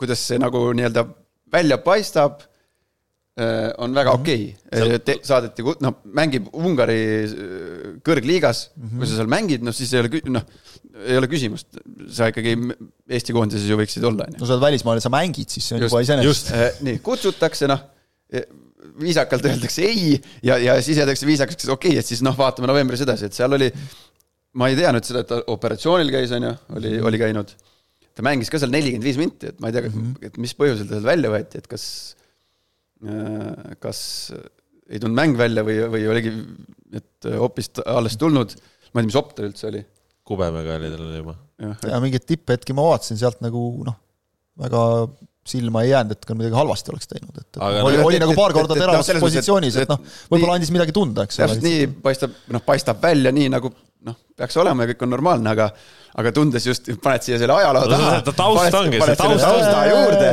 kuidas 0.00 0.26
see 0.32 0.42
nagu 0.42 0.66
nii-öelda 0.74 1.06
välja 1.54 1.78
paistab 1.84 2.42
Äh, 3.34 3.72
on 3.82 3.94
väga 3.94 4.12
mhm. 4.12 4.20
okei 4.20 4.42
okay., 4.70 5.16
saadeti, 5.26 5.64
noh, 5.82 5.96
mängib 6.14 6.44
Ungari 6.54 6.98
äh, 7.26 7.88
kõrgliigas 8.06 8.68
mm, 8.76 8.84
-hmm. 8.84 9.00
kui 9.00 9.08
sa 9.10 9.16
seal 9.18 9.30
mängid, 9.32 9.64
noh 9.66 9.74
siis 9.74 9.90
ei 9.90 10.04
ole, 10.04 10.20
noh, 10.30 10.44
ei 11.04 11.18
ole 11.18 11.28
küsimust, 11.30 11.78
sa 12.14 12.28
ikkagi 12.30 12.54
Eesti 13.10 13.34
koondises 13.36 13.66
ju 13.68 13.78
võiksid 13.80 14.06
olla, 14.06 14.28
on 14.28 14.36
ju. 14.36 14.42
no 14.42 14.48
sa 14.48 14.56
oled 14.56 14.66
välismaal 14.66 15.00
ja 15.00 15.04
sa 15.04 15.12
mängid, 15.12 15.50
siis 15.50 15.66
see 15.68 15.78
on 15.78 15.84
juba 15.86 16.02
iseenesest. 16.04 16.52
Äh, 16.54 16.80
nii, 16.86 17.02
kutsutakse, 17.04 17.68
noh, 17.70 17.82
viisakalt 19.00 19.46
öeldakse 19.50 19.84
ei 19.88 20.16
ja, 20.44 20.58
ja 20.60 20.78
siis 20.84 21.00
öeldakse 21.02 21.28
viisakaks, 21.28 21.68
okei 21.68 21.94
okay,, 21.94 22.00
et 22.02 22.10
siis 22.10 22.22
noh, 22.24 22.36
vaatame 22.38 22.70
novembris 22.70 23.04
edasi, 23.04 23.30
et 23.30 23.36
seal 23.36 23.56
oli, 23.58 23.70
ma 24.60 24.70
ei 24.70 24.78
teadnud 24.78 25.06
seda, 25.06 25.24
et 25.24 25.30
ta 25.32 25.40
operatsioonil 25.54 26.12
käis, 26.14 26.34
on 26.36 26.50
ju, 26.50 26.56
oli, 26.78 26.98
oli 27.10 27.22
käinud. 27.22 27.54
ta 28.14 28.22
mängis 28.22 28.52
ka 28.52 28.60
seal 28.62 28.74
nelikümmend 28.74 29.06
viis 29.08 29.18
minti, 29.18 29.50
et 29.50 29.58
ma 29.62 29.70
ei 29.70 29.74
tea 29.74 29.88
mm, 29.88 29.94
-hmm. 29.94 30.28
et 30.28 30.36
mis 30.38 30.54
põhjusel 30.54 30.86
ta 30.86 30.98
sealt 30.98 31.10
välja 31.10 31.32
võeti, 31.34 31.58
et 31.58 31.66
kas 31.70 31.86
Äh, 33.04 33.74
kas 33.82 33.98
ei 34.88 35.00
tulnud 35.00 35.16
mäng 35.16 35.34
välja 35.36 35.64
või, 35.66 35.76
või 35.92 36.06
oligi, 36.08 36.30
et 36.96 37.28
hoopis 37.36 37.70
alles 37.84 38.16
tulnud, 38.20 38.54
ma 38.92 39.00
ei 39.00 39.04
tea, 39.04 39.10
mis 39.10 39.18
opt 39.18 39.34
tal 39.36 39.48
üldse 39.50 39.68
oli. 39.68 39.82
Kubemega 40.24 40.78
oli 40.78 40.90
tal 40.94 41.12
juba. 41.18 41.36
ja 41.88 42.00
mingeid 42.02 42.26
tipphetki 42.28 42.76
ma 42.76 42.88
vaatasin 42.90 43.20
sealt 43.20 43.42
nagu 43.44 43.62
noh, 43.86 43.96
väga 44.60 44.82
silma 45.44 45.82
ei 45.84 45.90
jäänud, 45.90 46.16
et 46.16 46.24
ka 46.24 46.34
midagi 46.36 46.56
halvasti 46.56 46.92
oleks 46.92 47.10
teinud, 47.10 47.34
et, 47.36 47.48
et 47.50 47.58
Aga 47.60 47.82
oli, 47.84 47.98
oli 48.00 48.16
et, 48.16 48.22
nagu 48.24 48.36
paar 48.36 48.54
korda 48.56 48.76
teravas 48.78 49.10
no, 49.12 49.20
positsioonis, 49.20 49.76
et 49.82 49.90
noh, 49.92 50.00
võib-olla 50.32 50.56
andis 50.56 50.72
midagi 50.72 50.94
tunda, 50.96 51.26
eks 51.28 51.36
ole. 51.36 51.48
täpselt 51.50 51.66
nii 51.68 51.90
paistab, 52.06 52.38
noh, 52.54 52.64
paistab 52.64 53.02
välja 53.02 53.32
nii, 53.36 53.50
nagu 53.52 53.68
noh, 54.08 54.16
peaks 54.38 54.56
olema 54.60 54.86
ja 54.86 54.92
kõik 54.92 55.04
on 55.04 55.12
normaalne, 55.12 55.52
aga 55.52 55.68
aga 56.14 56.30
tundes 56.34 56.64
just, 56.68 56.88
paned 57.02 57.26
siia 57.26 57.38
selle 57.40 57.56
ajaloo 57.58 57.88
taha. 57.90 58.10
taust 58.30 58.78
ongi, 58.78 59.00
see 59.02 59.16
taust 59.18 59.44
tausta 59.44 59.80
juurde. 59.90 60.28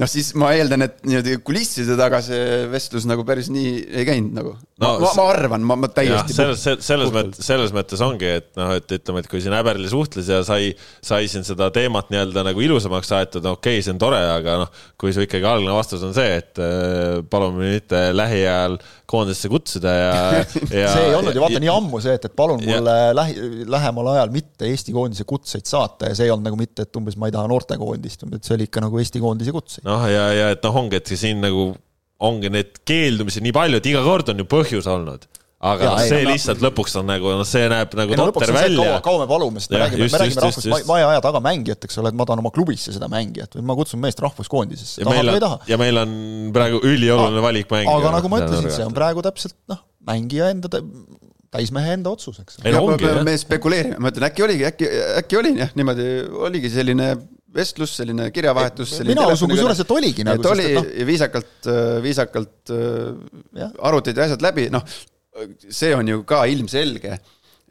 Noh, 0.00 0.08
siis 0.08 0.32
ma 0.38 0.52
eeldan, 0.56 0.86
et 0.86 1.00
niimoodi 1.04 1.36
kulisside 1.44 1.96
taga 1.98 2.22
see 2.24 2.64
vestlus 2.72 3.06
nagu 3.08 3.24
päris 3.28 3.50
nii 3.52 3.72
ei 3.90 4.06
käinud 4.08 4.36
nagu 4.38 4.54
no,. 4.54 4.92
ma, 5.02 5.10
ma 5.18 5.26
arvan, 5.32 5.66
ma, 5.68 5.76
ma 5.84 5.90
täiesti. 5.92 6.36
selles, 6.36 6.64
selles 6.86 7.12
mõttes, 7.14 7.44
selles 7.44 7.74
mõttes 7.76 8.02
ongi, 8.04 8.30
et 8.40 8.50
noh, 8.58 8.72
et 8.78 8.96
ütleme, 8.98 9.22
et 9.22 9.30
kui 9.30 9.42
siin 9.44 9.56
Äberli 9.56 9.90
suhtles 9.92 10.30
ja 10.32 10.40
sai, 10.46 10.72
sai 11.04 11.28
siin 11.30 11.46
seda 11.46 11.70
teemat 11.74 12.12
nii-öelda 12.12 12.46
nagu 12.48 12.64
ilusamaks 12.64 13.12
aetud, 13.18 13.44
okei 13.52 13.78
okay,, 13.78 13.84
see 13.84 13.94
on 13.94 14.00
tore, 14.02 14.22
aga 14.38 14.58
noh, 14.64 14.82
kui 15.00 15.14
su 15.14 15.24
ikkagi 15.26 15.48
algne 15.48 15.76
vastus 15.76 16.04
on 16.06 16.16
see, 16.16 16.40
et 16.40 16.62
äh, 16.62 17.20
palume 17.30 17.74
mitte 17.76 18.08
lähiajal 18.16 18.78
koondisse 19.12 19.50
kutsuda 19.52 19.92
ja, 19.92 20.12
ja 20.82 20.92
see 20.94 21.08
ei 21.10 21.16
olnud 21.16 21.36
ju 21.36 21.42
vaata 21.42 21.58
ja, 21.58 21.62
nii 21.66 21.72
ammu 21.72 22.00
see, 22.02 22.16
et, 22.16 22.26
et 22.28 22.36
palun 22.36 22.62
mulle 22.64 22.94
ja, 22.96 23.12
lähi, 23.16 23.64
lähemal 23.70 24.12
ajal 24.14 24.32
mitte 24.32 24.68
Eesti 24.70 24.94
koondise 24.94 25.26
kutseid 25.28 25.68
saata 25.68 26.08
ja 26.10 26.16
see 26.16 26.28
ei 26.28 26.32
olnud 26.32 26.48
nagu 26.48 26.58
mitte, 26.60 26.86
et 26.86 27.00
umbes 27.00 27.18
ma 27.20 27.28
ei 27.28 27.34
taha 27.34 27.50
noortekoondist, 27.50 28.24
et 28.38 28.48
see 28.48 28.56
oli 28.56 28.68
ikka 28.70 28.84
nagu 28.86 29.02
Eesti 29.02 29.20
koondise 29.22 29.52
kutseid. 29.54 29.81
Noh, 29.88 30.08
ja, 30.10 30.26
ja 30.36 30.50
et 30.56 30.64
noh, 30.66 30.80
ongi, 30.82 31.00
et 31.00 31.14
siin 31.16 31.42
nagu 31.44 31.72
ongi 32.22 32.52
need 32.54 32.82
keeldumised 32.86 33.42
nii 33.42 33.54
palju, 33.56 33.80
et 33.82 33.88
iga 33.90 34.02
kord 34.06 34.30
on 34.30 34.42
ju 34.42 34.48
põhjus 34.50 34.88
olnud 34.90 35.26
aga 35.62 35.86
Jaa, 35.86 35.92
noh, 35.94 36.00
ei, 36.02 36.10
see 36.10 36.22
no- 36.24 36.32
lihtsalt 36.32 36.62
lõpuks 36.64 36.96
on 36.98 37.06
nagu, 37.06 37.28
noh, 37.38 37.46
see 37.46 37.66
näeb 37.70 37.92
nagu 37.94 38.14
ei 38.14 38.18
no 38.18 38.26
lõpuks 38.28 38.48
totter 38.48 38.50
et 38.50 38.58
kaua, 38.58 38.66
välja. 38.66 38.96
kaua 39.06 39.20
me 39.20 39.26
palume, 39.30 39.62
sest 39.62 39.70
me 39.70 39.78
Jah, 39.78 39.84
räägime, 39.84 40.08
me 40.08 40.20
räägime 40.22 40.32
just, 40.32 40.42
rahvus, 40.42 40.66
just, 40.66 40.88
ma 40.88 40.96
ei 40.98 41.06
aja 41.06 41.20
taga 41.22 41.42
mängijat, 41.44 41.86
eks 41.86 42.00
ole, 42.02 42.10
et 42.10 42.18
ma 42.18 42.26
tahan 42.26 42.42
oma 42.42 42.50
klubisse 42.54 42.94
seda 42.94 43.06
mängijat 43.12 43.54
või 43.54 43.66
ma 43.70 43.76
kutsun 43.78 44.02
meest 44.02 44.22
rahvuskoondisesse, 44.24 45.04
ja 45.04 45.06
meil 45.06 45.22
või 45.22 45.30
ei 45.30 45.38
on 45.38 45.44
taha., 45.44 45.60
ja 45.70 45.78
meil 45.78 46.02
on 46.02 46.16
praegu 46.56 46.82
ülioluline 46.82 47.44
valik 47.46 47.70
mängida. 47.70 47.94
aga 47.94 48.14
nagu 48.16 48.32
ma 48.32 48.42
ütlesin, 48.42 48.74
see 48.74 48.88
on 48.88 48.96
praegu 48.96 49.22
täpselt 49.22 49.54
noh, 49.70 49.84
mängija 50.10 50.50
enda, 50.50 50.82
täismehe 51.54 51.94
enda 51.94 52.16
otsus, 52.16 52.42
eks. 52.42 52.58
ei 52.66 52.74
no 52.74 53.22
me 53.22 53.36
spekuleerime, 53.38 54.02
ma 54.02 54.10
ütlen, 54.10 54.26
äkki 54.32 54.48
oligi, 54.48 54.66
äkki, 54.66 54.90
äkki 55.22 55.38
oli 55.38 55.54
jah, 55.60 55.70
niimoodi 55.78 56.08
oligi 56.42 56.74
selline 56.74 57.12
vestlus, 57.54 57.94
selline 57.98 58.30
kirjavahetus. 58.34 58.94
mina 59.08 59.26
usun 59.32 59.52
kusjuures, 59.52 59.82
et 59.84 59.94
oligi 59.94 60.26
nagu, 60.26 60.40
et 60.40 60.50
oli 60.50 60.66
sest 60.68 60.82
et 60.82 61.00
ja 61.00 61.08
viisakalt, 61.08 61.70
viisakalt 62.04 62.74
äh, 62.74 63.08
Jah. 63.62 63.74
arutati 63.90 64.24
asjad 64.24 64.44
läbi, 64.44 64.68
noh, 64.72 64.84
see 65.68 65.92
on 65.96 66.08
ju 66.08 66.22
ka 66.28 66.44
ilmselge, 66.52 67.18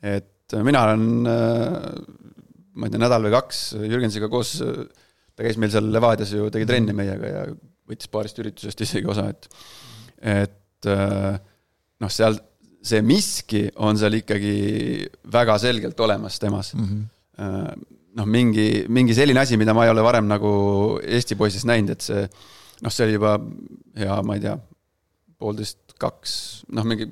et 0.01 0.57
mina 0.65 0.83
olen, 0.89 1.03
ma 1.23 2.87
ei 2.87 2.91
tea, 2.93 3.01
nädal 3.01 3.27
või 3.27 3.33
kaks 3.35 3.61
Jürgensiga 3.79 4.29
koos, 4.31 4.57
ta 4.59 5.45
käis 5.45 5.59
meil 5.61 5.71
seal 5.73 5.87
Levadias 5.93 6.33
ju, 6.35 6.49
tegi 6.53 6.67
trenni 6.69 6.95
meiega 6.97 7.29
ja 7.31 7.45
võttis 7.91 8.11
paarist 8.11 8.39
üritusest 8.41 8.85
isegi 8.85 9.09
osa, 9.11 9.29
et 9.31 9.49
et 10.21 10.89
äh, 10.89 11.37
noh, 12.01 12.11
seal 12.13 12.37
see 12.85 13.01
miski 13.05 13.67
on 13.85 13.97
seal 13.99 14.17
ikkagi 14.17 14.53
väga 15.33 15.57
selgelt 15.61 15.99
olemas 16.01 16.39
temas 16.41 16.73
mm. 16.73 16.85
-hmm. 16.85 17.85
noh, 18.17 18.27
mingi, 18.27 18.85
mingi 18.91 19.15
selline 19.15 19.39
asi, 19.43 19.59
mida 19.59 19.75
ma 19.77 19.85
ei 19.85 19.93
ole 19.93 20.03
varem 20.05 20.27
nagu 20.29 20.51
Eesti 21.01 21.37
poisis 21.39 21.63
näinud, 21.67 21.95
et 21.95 22.05
see 22.05 22.25
noh, 22.81 22.91
see 22.91 23.05
oli 23.07 23.17
juba 23.17 23.35
hea, 23.97 24.17
ma 24.25 24.37
ei 24.37 24.43
tea, 24.43 24.55
poolteist, 25.41 25.79
kaks, 26.01 26.35
noh, 26.73 26.85
mingi, 26.87 27.05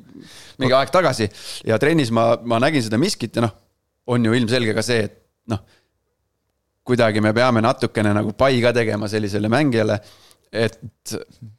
mingi 0.61 0.73
aeg 0.73 0.91
tagasi. 0.93 1.29
Ja 1.69 1.77
trennis 1.81 2.09
ma, 2.15 2.31
ma 2.41 2.57
nägin 2.61 2.85
seda 2.85 2.97
miskit 3.01 3.37
ja 3.37 3.45
noh, 3.45 3.53
on 4.09 4.25
ju 4.25 4.33
ilmselge 4.33 4.73
ka 4.73 4.83
see, 4.85 5.03
et 5.05 5.19
noh, 5.51 5.61
kuidagi 6.89 7.21
me 7.21 7.35
peame 7.37 7.61
natukene 7.61 8.15
nagu 8.17 8.33
pai 8.37 8.57
ka 8.63 8.73
tegema 8.73 9.09
sellisele 9.11 9.51
mängijale, 9.51 9.99
et, 10.49 10.79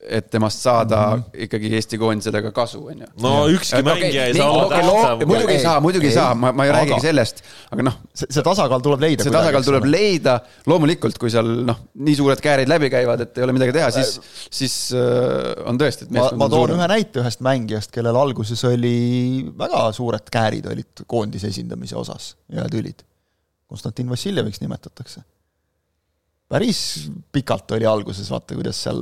et 0.03 0.31
temast 0.31 0.65
saada 0.65 0.97
mm 0.99 1.21
-hmm. 1.23 1.43
ikkagi 1.45 1.75
Eesti 1.75 1.99
koondisele 1.99 2.43
ka 2.43 2.51
kasu, 2.53 2.87
on 2.87 3.01
ju. 3.01 3.07
no 3.23 3.49
ükski 3.49 3.83
mängija 3.87 4.25
ei 4.27 4.35
saa 4.35 4.51
olla 4.51 4.69
tähtsam. 4.69 5.27
muidugi 5.27 5.53
ei 5.53 5.63
saa, 5.63 5.81
muidugi 5.81 6.07
ei 6.07 6.13
saa, 6.13 6.35
ma, 6.35 6.53
ma 6.53 6.65
ei 6.65 6.71
aga- 6.71 6.79
räägigi 6.79 7.01
sellest, 7.01 7.43
aga 7.71 7.83
noh, 7.83 7.99
see, 8.15 8.43
tasakaal 8.43 8.81
tuleb 8.81 9.01
leida. 9.01 9.23
see 9.23 9.33
tasakaal 9.33 9.63
tuleb 9.63 9.85
leida, 9.85 10.41
loomulikult, 10.67 11.19
kui 11.19 11.31
seal 11.31 11.53
noh, 11.71 11.79
nii 11.95 12.17
suured 12.19 12.43
käärid 12.43 12.69
läbi 12.69 12.91
käivad, 12.91 13.21
et 13.21 13.39
ei 13.39 13.47
ole 13.47 13.53
midagi 13.53 13.77
teha, 13.79 13.91
siis, 13.95 14.21
siis 14.51 14.77
äh, 14.93 15.69
on 15.71 15.79
tõesti, 15.79 16.09
et 16.09 16.11
ma, 16.11 16.27
ma 16.35 16.45
on 16.45 16.51
toon 16.51 16.67
suurem 16.67 16.83
ühe. 16.83 16.89
näite 16.97 17.23
ühest 17.23 17.47
mängijast, 17.47 17.95
kellel 17.95 18.19
alguses 18.19 18.65
oli 18.65 18.97
väga 19.59 19.93
suured 19.93 20.35
käärid 20.35 20.67
olid 20.67 21.07
koondise 21.07 21.47
esindamise 21.55 21.97
osas 21.97 22.35
ja 22.53 22.67
tülid. 22.71 23.07
Konstantin 23.71 24.11
Vassiljeviks 24.11 24.61
nimetatakse. 24.61 25.23
Päris 26.51 26.81
pikalt 27.33 27.77
oli 27.77 27.87
alguses, 27.87 28.27
vaata, 28.33 28.57
kuidas 28.59 28.81
seal 28.87 28.99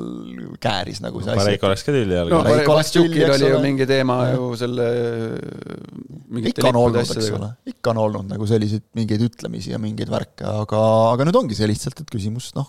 kääris 0.61 1.01
nagu 1.05 1.22
see 1.24 1.36
Pareik 1.38 1.62
asi. 1.62 1.68
oleks 1.70 1.86
ka 1.86 1.94
tülli 1.96 2.18
all 2.20 2.32
no 2.32 2.42
Pareik 2.44 2.70
oleks 2.74 2.92
tülli, 2.92 3.22
eks 3.24 3.44
ole. 3.49 3.62
mingi 3.64 3.88
teema 3.88 4.18
ju 4.34 4.51
selle 4.61 4.88
ikka 6.42 6.68
on 6.68 6.80
olnud, 6.82 7.01
eks 7.01 7.32
ole, 7.38 7.51
ikka 7.72 7.94
on 7.94 8.03
olnud 8.05 8.28
nagu 8.34 8.49
selliseid 8.51 8.84
mingeid 8.99 9.24
ütlemisi 9.30 9.72
ja 9.72 9.80
mingeid 9.82 10.12
värke, 10.12 10.44
aga, 10.44 10.82
aga 11.14 11.28
nüüd 11.28 11.40
ongi 11.40 11.57
see 11.57 11.70
lihtsalt, 11.70 12.05
et 12.05 12.12
küsimus, 12.12 12.53
noh, 12.59 12.68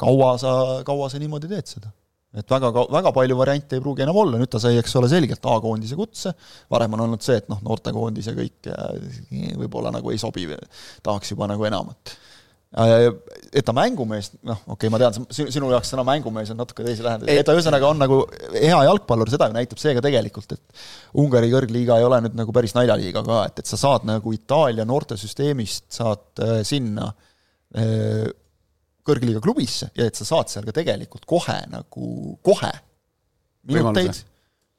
kaua 0.00 0.34
sa, 0.42 0.54
kaua 0.86 1.08
sa 1.12 1.22
niimoodi 1.22 1.50
teed 1.50 1.76
seda? 1.76 1.94
Et 2.34 2.50
väga, 2.50 2.72
väga 2.90 3.12
palju 3.14 3.36
variante 3.38 3.78
ei 3.78 3.82
pruugi 3.82 4.02
enam 4.02 4.16
olla, 4.18 4.38
nüüd 4.40 4.50
ta 4.50 4.58
sai, 4.58 4.74
eks 4.80 4.96
ole, 4.98 5.06
selgelt 5.10 5.44
A-koondise 5.46 5.94
kutse, 5.94 6.32
varem 6.72 6.96
on 6.96 7.04
olnud 7.06 7.22
see, 7.22 7.38
et 7.38 7.46
noh, 7.48 7.60
noortekoondis 7.62 8.26
ja 8.26 8.34
kõik 8.34 8.68
ja 8.68 8.88
võib-olla 9.60 9.94
nagu 9.94 10.10
ei 10.10 10.18
sobi, 10.18 10.48
tahaks 11.06 11.30
juba 11.30 11.46
nagu 11.50 11.64
enamat. 11.70 12.16
Et 12.74 13.62
ta 13.62 13.70
mängumees, 13.76 14.32
noh, 14.42 14.58
okei 14.66 14.88
okay,, 14.88 14.90
ma 14.90 14.98
tean, 14.98 15.26
sinu 15.30 15.68
jaoks 15.70 15.92
sõna 15.92 16.02
mängumees 16.08 16.50
on 16.50 16.58
natuke 16.58 16.82
teise 16.82 17.04
tähendus, 17.04 17.30
et 17.30 17.46
ta 17.46 17.54
ühesõnaga 17.54 17.86
on 17.86 18.00
nagu 18.02 18.16
hea 18.50 18.80
jalgpallur, 18.88 19.30
seda 19.30 19.46
ju 19.46 19.54
näitab 19.54 19.78
see 19.78 19.92
ka 19.94 20.02
tegelikult, 20.02 20.56
et 20.56 20.82
Ungari 21.22 21.52
kõrgliiga 21.52 22.00
ei 22.00 22.06
ole 22.08 22.18
nüüd 22.24 22.34
nagu 22.40 22.54
päris 22.56 22.74
naljaliiga 22.74 23.22
ka, 23.26 23.44
et, 23.46 23.62
et 23.62 23.70
sa 23.70 23.78
saad 23.78 24.08
nagu 24.10 24.34
Itaalia 24.34 24.88
noortesüsteemist, 24.90 25.86
saad 25.94 26.42
äh, 26.42 26.56
sinna 26.66 27.12
äh, 27.78 28.26
kõrgliiga 29.06 29.44
klubisse 29.44 29.92
ja 29.94 30.10
et 30.10 30.18
sa 30.18 30.26
saad 30.26 30.50
seal 30.50 30.66
ka 30.66 30.74
tegelikult 30.74 31.28
kohe 31.30 31.60
nagu, 31.70 32.10
kohe 32.42 32.74
minuteid 33.70 34.24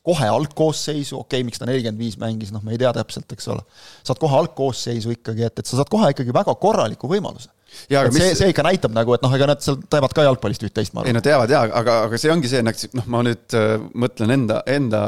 kohe 0.05 0.27
algkoosseisu, 0.29 1.17
okei 1.17 1.39
okay,, 1.39 1.45
miks 1.47 1.61
ta 1.61 1.65
nelikümmend 1.65 2.01
viis 2.01 2.19
mängis, 2.21 2.51
noh, 2.53 2.61
me 2.61 2.75
ei 2.75 2.81
tea 2.81 2.91
täpselt, 2.93 3.31
eks 3.33 3.47
ole. 3.49 3.63
saad 4.05 4.19
kohe 4.21 4.37
algkoosseisu 4.37 5.15
ikkagi, 5.15 5.47
et, 5.47 5.63
et 5.63 5.69
sa 5.69 5.79
saad 5.79 5.89
kohe 5.89 6.11
ikkagi 6.13 6.35
väga 6.35 6.53
korraliku 6.61 7.09
võimaluse. 7.09 7.49
Aga 7.89 8.09
et 8.09 8.15
see 8.15 8.23
mis-, 8.23 8.39
see 8.39 8.51
ikka 8.53 8.65
näitab 8.65 8.93
nagu, 8.95 9.15
et 9.15 9.23
noh, 9.25 9.33
ega 9.37 9.47
nad 9.51 9.63
seal 9.63 9.79
teevad 9.91 10.13
ka 10.15 10.25
jalgpallist 10.27 10.65
üht-teist, 10.67 10.93
ma 10.95 11.03
ei 11.03 11.09
arvan. 11.09 11.19
no 11.19 11.23
teavad 11.25 11.53
jaa, 11.53 11.63
aga, 11.81 11.95
aga 12.07 12.19
see 12.21 12.33
ongi 12.33 12.51
see, 12.51 12.63
noh, 12.65 13.07
ma 13.11 13.23
nüüd 13.25 13.57
äh, 13.57 13.73
mõtlen 14.05 14.35
enda, 14.37 14.61
enda, 14.71 15.01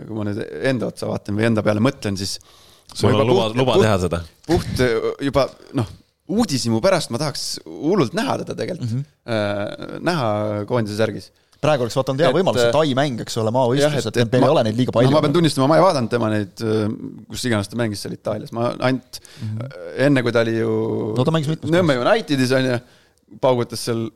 kui 0.00 0.18
ma 0.18 0.26
nüüd 0.28 0.42
enda 0.72 0.90
otsa 0.92 1.08
vaatan 1.10 1.38
või 1.38 1.48
enda 1.48 1.64
peale 1.66 1.82
mõtlen, 1.84 2.18
siis 2.20 2.36
sul 2.92 3.10
on 3.10 3.16
juba 3.16 3.28
luba, 3.28 3.46
puht- 3.48 3.62
luba 3.62 3.78
teha 3.82 3.96
seda. 4.04 4.22
puht 4.48 4.84
äh, 4.84 4.96
juba 5.28 5.48
noh, 5.78 5.90
uudishimu 6.28 6.82
pärast 6.84 7.12
ma 7.14 7.20
tahaks 7.22 7.44
hullult 7.64 8.16
näha 8.16 8.38
teda 8.42 8.56
tegelikult 8.58 8.90
mm, 8.92 9.04
-hmm. 9.04 10.00
näha 10.04 10.64
koondise 10.68 10.98
särgis. 10.98 11.30
Praegu 11.62 11.86
oleks 11.86 11.96
vaata 11.98 12.12
olnud 12.12 12.22
hea 12.24 12.30
Et, 12.30 12.38
võimalus, 12.38 12.62
see 12.62 12.70
äh, 12.70 12.76
Tai 12.76 12.94
mäng, 12.98 13.22
eks 13.24 13.38
ole, 13.42 13.52
maavõistlus, 13.54 14.08
et 14.12 14.32
meil 14.32 14.46
ei 14.46 14.54
ole 14.54 14.64
neid 14.68 14.78
liiga 14.78 14.94
palju 14.94 15.10
no,. 15.10 15.16
ma 15.16 15.24
pean 15.24 15.34
tunnistama, 15.34 15.66
ma 15.70 15.78
ei 15.80 15.84
vaadanud 15.84 16.12
tema 16.12 16.30
neid, 16.32 16.64
kus 17.28 17.46
iganes 17.50 17.70
ta 17.70 17.80
mängis 17.80 18.04
seal 18.04 18.14
Itaalias, 18.14 18.54
ma 18.54 18.70
ainult 18.76 19.20
mm 19.20 19.48
-hmm. 19.48 19.78
enne, 20.06 20.22
kui 20.22 20.34
ta 20.34 20.44
oli 20.46 20.58
ju 20.58 20.72
Mhm. 20.98 21.18
No 21.18 21.26
ta 21.26 21.32
Nõmme 21.74 21.98
Unitedis 22.02 22.52
on 22.56 22.66
ju, 22.66 22.80
paugutas 23.42 23.84
seal, 23.88 24.08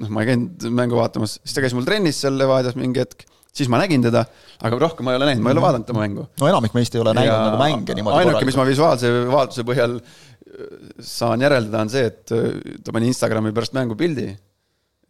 noh, 0.00 0.10
ma 0.12 0.24
ei 0.24 0.32
käinud 0.32 0.66
mängu 0.74 0.98
vaatamas, 0.98 1.38
siis 1.42 1.56
ta 1.56 1.64
käis 1.64 1.74
mul 1.76 1.86
trennis 1.86 2.20
seal 2.22 2.36
Levadias 2.40 2.76
mingi 2.78 3.02
hetk, 3.02 3.26
siis 3.54 3.70
ma 3.70 3.80
nägin 3.82 4.04
teda, 4.04 4.24
aga 4.64 4.78
rohkem 4.80 5.06
ma 5.06 5.14
ei 5.14 5.20
ole 5.20 5.28
näinud, 5.30 5.44
ma 5.44 5.52
ei 5.52 5.58
ole 5.58 5.64
vaadanud 5.64 5.88
tema 5.88 6.04
mängu. 6.04 6.26
no 6.40 6.50
enamik 6.50 6.74
meist 6.76 6.96
ei 6.96 7.02
ole 7.02 7.14
näinud 7.16 7.34
nagu 7.34 7.60
mänge 7.60 7.98
niimoodi 7.98 8.22
ainuke, 8.22 8.48
mis 8.48 8.58
ma 8.58 8.66
visuaalse 8.68 9.12
vaatluse 9.30 9.66
põhjal 9.68 9.98
äh, 10.00 10.80
saan 11.04 11.44
järeldada, 11.44 11.84
on 11.84 11.92
see, 11.92 12.08
et 12.10 12.34
äh, 12.34 12.76
ta 12.84 12.96
pani 12.96 13.12
Instagrami 13.12 13.54
pärast 13.56 13.76
mängu 13.76 13.98
pildi. 14.00 14.30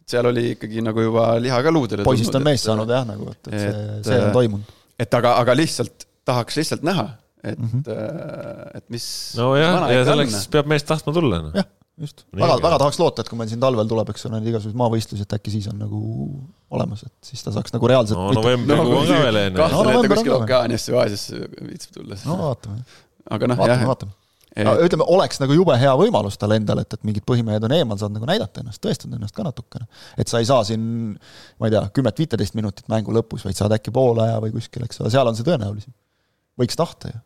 Seal 0.09 0.29
oli 0.29 0.49
ikkagi 0.53 0.83
nagu 0.85 1.05
juba 1.07 1.27
liha 1.41 1.61
ka 1.65 1.73
luudele 1.73 2.05
poisist 2.07 2.35
on 2.37 2.45
mees 2.45 2.65
saanud 2.65 2.91
jah, 2.91 3.05
nagu, 3.07 3.29
et, 3.33 3.47
et 3.49 3.61
see, 3.61 3.85
see 4.09 4.17
on 4.19 4.27
äh, 4.29 4.33
toimunud. 4.35 4.75
et 5.01 5.17
aga, 5.19 5.37
aga 5.41 5.55
lihtsalt 5.57 6.05
tahaks 6.25 6.59
lihtsalt 6.59 6.85
näha, 6.85 7.07
et 7.43 7.59
mm. 7.59 7.71
-hmm. 7.71 8.77
et 8.79 8.85
mis. 8.93 9.07
nojah, 9.37 9.87
ja 9.93 10.05
selleks 10.07 10.45
peab 10.53 10.69
mees 10.69 10.85
tahtma 10.85 11.13
tulla, 11.13 11.41
noh. 11.47 11.57
jah, 11.57 11.67
just. 12.01 12.25
Väga, 12.33 12.57
väga 12.63 12.79
tahaks 12.81 12.99
loota, 13.01 13.25
et 13.25 13.31
kui 13.31 13.39
meil 13.39 13.49
siin 13.51 13.61
talvel 13.63 13.89
tuleb, 13.89 14.11
eks 14.13 14.27
ole, 14.29 14.39
neid 14.39 14.51
igasuguseid 14.53 14.81
maavõistlusi, 14.81 15.25
et 15.25 15.37
äkki 15.37 15.53
siis 15.53 15.69
on 15.71 15.79
nagu 15.81 16.01
olemas, 16.75 17.05
et 17.07 17.31
siis 17.31 17.45
ta 17.45 17.53
saaks 17.55 17.73
nagu 17.75 17.89
reaalselt 17.93 18.19
no 18.19 18.29
novembrikuu 18.39 18.99
on 18.99 19.09
ka 19.09 19.23
veel 19.27 19.41
enne. 19.45 19.57
No, 19.57 19.69
kahtlen, 19.69 19.89
et 19.89 19.95
ta 19.95 20.03
on 20.03 20.13
kuskil. 20.15 20.35
Okeaaniasse 20.39 20.93
või 20.93 21.01
Aasiasse 21.03 21.49
viitsib 21.69 21.97
tulla. 21.99 22.19
no 22.25 22.37
vaatame, 22.41 22.85
aga 23.37 23.51
noh, 23.51 23.65
vaatame, 23.85 24.17
jah, 24.55 24.69
vaatame. 24.69 24.87
ütleme, 24.87 25.07
oleks 25.15 25.41
nagu 25.41 25.57
jube 25.57 25.75
hea 25.79 25.91
võimalus 25.99 26.39
tal 26.39 26.55
endal, 26.55 26.81
et, 26.83 26.95
et 26.95 27.03
mingid 27.07 27.25
põhimehed 27.27 27.67
on 27.67 27.75
eemal, 27.75 27.99
saad 27.99 28.15
nagu 28.15 28.29
näidata 28.29 28.63
ennast, 28.63 28.81
tõestada 28.83 29.19
ennast 29.19 29.35
ka 29.35 29.45
natukene. 29.47 29.87
et 30.17 30.31
sa 30.31 30.41
ei 30.41 30.49
saa 30.49 30.63
siin, 30.67 30.87
ma 31.59 31.69
ei 31.69 31.75
tea, 31.75 31.83
kümmet-viiteist 31.95 32.57
minutit 32.57 32.89
mängu 32.91 33.15
lõpus, 33.15 33.45
vaid 33.47 33.59
saad 33.59 33.75
äkki 33.75 33.93
poole 33.95 34.25
aja 34.25 34.41
või 34.43 34.55
kuskil, 34.55 34.85
eks 34.87 35.01
ole, 35.03 35.13
seal 35.13 35.31
on 35.31 35.37
see 35.37 35.47
tõenäolisem. 35.47 35.93
võiks 36.61 36.79
tahta 36.79 37.11
ju, 37.11 37.21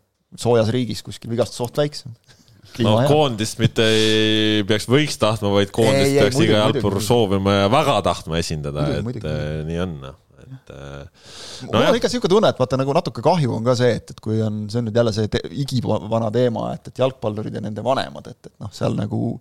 soojas 0.46 0.72
riigis 0.74 1.04
kuskil 1.06 1.34
vigastusoht 1.34 1.78
väiksem. 1.82 2.16
no 2.86 2.96
koondist 3.10 3.62
mitte 3.62 3.86
ei 3.86 4.64
peaks 4.70 4.90
võiks 4.90 5.18
tahtma, 5.22 5.54
vaid 5.58 5.74
koondist 5.76 6.06
Ei, 6.06 6.18
ei, 6.18 6.24
peaks 6.24 6.38
muidugi, 6.38 6.54
iga 6.54 6.64
muidugi, 6.64 6.80
jalgpallur 6.80 6.98
muidugi. 6.98 7.12
soovima 7.12 7.60
ja 7.64 7.70
väga 7.74 8.02
tahtma 8.10 8.42
esindada, 8.42 8.90
et 8.98 9.06
muidugi, 9.06 9.30
äh, 9.30 9.62
nii 9.70 9.86
on, 9.86 9.96
noh, 10.06 10.18
et 10.58 10.74
äh, 10.76 11.32
mul 11.68 11.80
on 11.80 11.98
ikka 12.00 12.10
niisugune 12.10 12.34
tunne, 12.36 12.52
et 12.54 12.60
vaata 12.62 12.80
nagu 12.80 12.96
natuke 12.98 13.24
kahju 13.26 13.56
on 13.58 13.66
ka 13.68 13.76
see, 13.80 13.96
et, 14.00 14.14
et 14.14 14.22
kui 14.24 14.42
on, 14.46 14.62
see 14.72 14.82
on 14.82 14.90
nüüd 14.90 15.00
jälle 15.02 15.14
see 15.16 15.32
te, 15.32 15.42
igivana 15.64 16.30
teema, 16.36 16.70
et, 16.78 16.92
et 16.92 17.02
jalgpallurid 17.04 17.58
ja 17.60 17.64
nende 17.66 17.86
vanemad, 17.86 18.30
et, 18.32 18.52
et 18.52 18.56
noh, 18.64 18.72
seal 18.76 18.98
nagu 18.98 19.38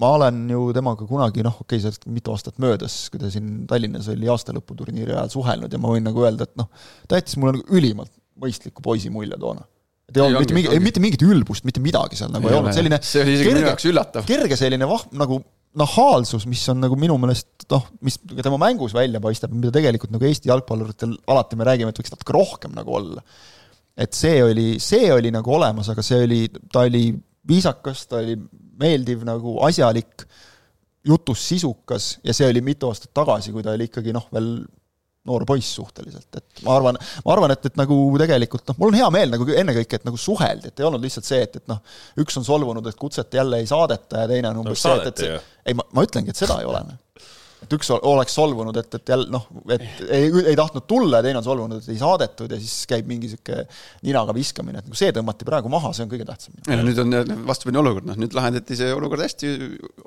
ma 0.00 0.14
olen 0.16 0.38
ju 0.48 0.70
temaga 0.76 1.06
kunagi 1.08 1.44
noh, 1.44 1.58
okei 1.60 1.76
okay,, 1.76 1.82
sellest 1.84 2.06
mitu 2.10 2.32
aastat 2.34 2.60
möödas, 2.62 3.02
kui 3.12 3.20
ta 3.20 3.30
siin 3.32 3.66
Tallinnas 3.70 4.08
oli 4.12 4.30
aastalõputurniiri 4.32 5.12
ajal 5.16 5.34
suhelnud 5.34 5.72
ja 5.72 5.80
ma 5.82 5.92
võin 5.92 6.06
nagu 6.08 6.24
öelda, 6.24 6.48
et 6.48 6.56
noh, 6.60 6.70
ta 7.08 7.20
jättis 7.20 7.36
mulle 7.40 7.58
nagu 7.58 7.76
ülimalt 7.76 8.12
mõistliku 8.40 8.84
poisi 8.84 9.12
mulje 9.12 9.36
toona. 9.40 9.66
et 10.08 10.16
ei 10.16 10.24
olnud 10.24 10.40
mitte 10.40 10.54
ongi, 10.54 10.56
mingi, 10.56 10.72
ongi. 10.72 10.84
mitte 10.86 11.04
mingit 11.04 11.24
ülbust, 11.26 11.66
mitte 11.68 11.82
midagi 11.84 12.18
seal 12.18 12.32
nagu 12.32 12.48
ei, 12.48 12.54
Ei 12.54 12.60
olnud, 12.62 12.76
selline 12.76 13.00
See 13.04 13.22
oli 13.22 13.36
isegi 13.36 13.52
minu 13.52 13.66
jaoks 13.68 13.88
üllatav. 13.92 14.28
kerge 14.28 14.56
selline 14.58 14.88
vah-, 14.88 15.06
nagu 15.20 15.42
nahaalsus, 15.78 16.46
mis 16.50 16.62
on 16.72 16.80
nagu 16.82 16.96
minu 16.98 17.14
meelest 17.20 17.66
noh, 17.70 17.86
mis 18.04 18.18
ka 18.18 18.42
tema 18.42 18.58
mängus 18.58 18.94
välja 18.96 19.20
paistab, 19.22 19.52
mida 19.54 19.70
tegelikult 19.74 20.12
nagu 20.14 20.26
Eesti 20.26 20.50
jalgpalluritel 20.50 21.14
alati 21.30 21.58
me 21.58 21.66
räägime, 21.68 21.92
et 21.92 22.00
võiks 22.00 22.14
natuke 22.14 22.34
rohkem 22.34 22.74
nagu 22.74 22.96
olla. 22.98 23.22
et 24.00 24.16
see 24.16 24.38
oli, 24.42 24.78
see 24.80 25.10
oli 25.12 25.30
nagu 25.34 25.52
olemas, 25.52 25.90
aga 25.92 26.02
see 26.02 26.22
oli, 26.24 26.40
ta 26.72 26.86
oli 26.88 27.10
viisakas, 27.46 28.06
ta 28.08 28.20
oli 28.22 28.36
meeldiv 28.80 29.26
nagu 29.28 29.58
asjalik, 29.66 30.24
jutus 31.06 31.42
sisukas 31.48 32.14
ja 32.24 32.34
see 32.36 32.48
oli 32.48 32.62
mitu 32.64 32.88
aastat 32.88 33.12
tagasi, 33.16 33.52
kui 33.52 33.64
ta 33.64 33.74
oli 33.76 33.88
ikkagi 33.90 34.14
noh, 34.16 34.26
veel 34.34 34.54
noor 35.28 35.44
poiss 35.48 35.74
suhteliselt, 35.76 36.28
et 36.38 36.62
ma 36.64 36.78
arvan, 36.78 36.98
ma 37.26 37.34
arvan, 37.34 37.52
et, 37.52 37.66
et 37.68 37.76
nagu 37.76 37.96
tegelikult 38.20 38.70
noh, 38.70 38.78
mul 38.80 38.92
on 38.92 38.98
hea 39.00 39.10
meel 39.12 39.34
nagu 39.34 39.46
ennekõike, 39.62 40.00
et 40.00 40.08
nagu 40.08 40.20
suheldi, 40.20 40.70
et 40.70 40.80
ei 40.80 40.88
olnud 40.88 41.04
lihtsalt 41.04 41.28
see, 41.28 41.42
et, 41.44 41.60
et 41.60 41.68
noh, 41.68 41.82
üks 42.24 42.40
on 42.40 42.46
solvunud, 42.46 42.88
et 42.88 42.98
kutset 43.00 43.36
jälle 43.40 43.60
ei 43.60 43.68
saadeta 43.68 44.24
ja 44.24 44.30
teine 44.30 44.54
on 44.54 44.62
umbes 44.64 44.80
no, 44.80 44.96
see, 44.96 45.12
et, 45.12 45.20
et 45.20 45.68
ei, 45.68 45.76
ma, 45.76 45.84
ma 45.92 46.06
ütlengi, 46.08 46.32
et 46.32 46.40
seda 46.40 46.60
ei 46.62 46.68
ole 46.70 46.80
et 47.64 47.74
üks 47.76 47.90
oleks 47.94 48.36
solvunud, 48.36 48.76
et, 48.80 48.98
et 48.98 49.12
jälle 49.12 49.28
noh, 49.32 49.46
et 49.72 49.84
ei, 50.08 50.28
ei 50.52 50.56
tahtnud 50.58 50.86
tulla 50.90 51.20
ja 51.20 51.26
teine 51.26 51.40
on 51.40 51.46
solvunud, 51.46 51.82
et 51.82 51.92
ei 51.92 52.00
saadetud 52.00 52.54
ja 52.54 52.60
siis 52.60 52.86
käib 52.90 53.08
mingi 53.10 53.30
sihuke 53.32 53.64
ninaga 54.06 54.34
viskamine, 54.36 54.80
et 54.80 54.88
nagu 54.88 54.98
see 54.98 55.12
tõmmati 55.16 55.48
praegu 55.48 55.72
maha, 55.72 55.92
see 55.96 56.06
on 56.06 56.12
kõige 56.12 56.28
tähtsam. 56.28 56.56
no 56.68 56.80
nüüd 56.86 57.02
on 57.04 57.44
vastupidine 57.48 57.82
olukord, 57.82 58.08
noh 58.10 58.20
nüüd 58.20 58.36
lahendati 58.36 58.78
see 58.78 58.92
olukord 58.96 59.24
hästi, 59.26 59.52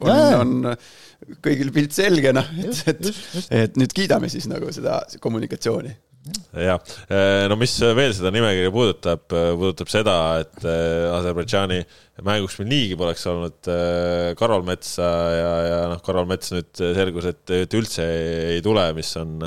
on, 0.01 0.39
on 0.39 1.35
kõigil 1.45 1.73
pilt 1.75 1.95
selge, 1.95 2.33
noh, 2.35 2.49
et, 2.63 2.81
et, 2.93 3.13
et 3.63 3.79
nüüd 3.79 3.93
kiidame 3.95 4.31
siis 4.33 4.49
nagu 4.51 4.71
seda 4.73 5.01
kommunikatsiooni 5.23 5.93
jah, 6.55 6.79
eh, 7.11 7.43
no 7.51 7.57
mis 7.59 7.73
veel 7.97 8.13
seda 8.15 8.31
nimekirja 8.33 8.71
puudutab, 8.73 9.25
eh, 9.35 9.51
puudutab 9.59 9.91
seda, 9.91 10.15
et 10.43 10.63
eh, 10.63 11.11
Aserbaidžaani 11.11 11.81
mänguks 12.23 12.59
meil 12.61 12.69
niigi 12.69 12.97
poleks 12.99 13.25
olnud 13.27 13.69
Karol 14.39 14.63
Metsa 14.67 15.09
ja, 15.33 15.53
ja 15.67 15.77
noh, 15.91 16.01
Karol 16.05 16.27
Mets 16.29 16.53
nüüd 16.53 16.71
selgus, 16.79 17.27
et, 17.31 17.55
üldse 17.75 18.05
ei, 18.05 18.61
tule, 18.63 18.85
mis 18.95 19.09
on 19.19 19.39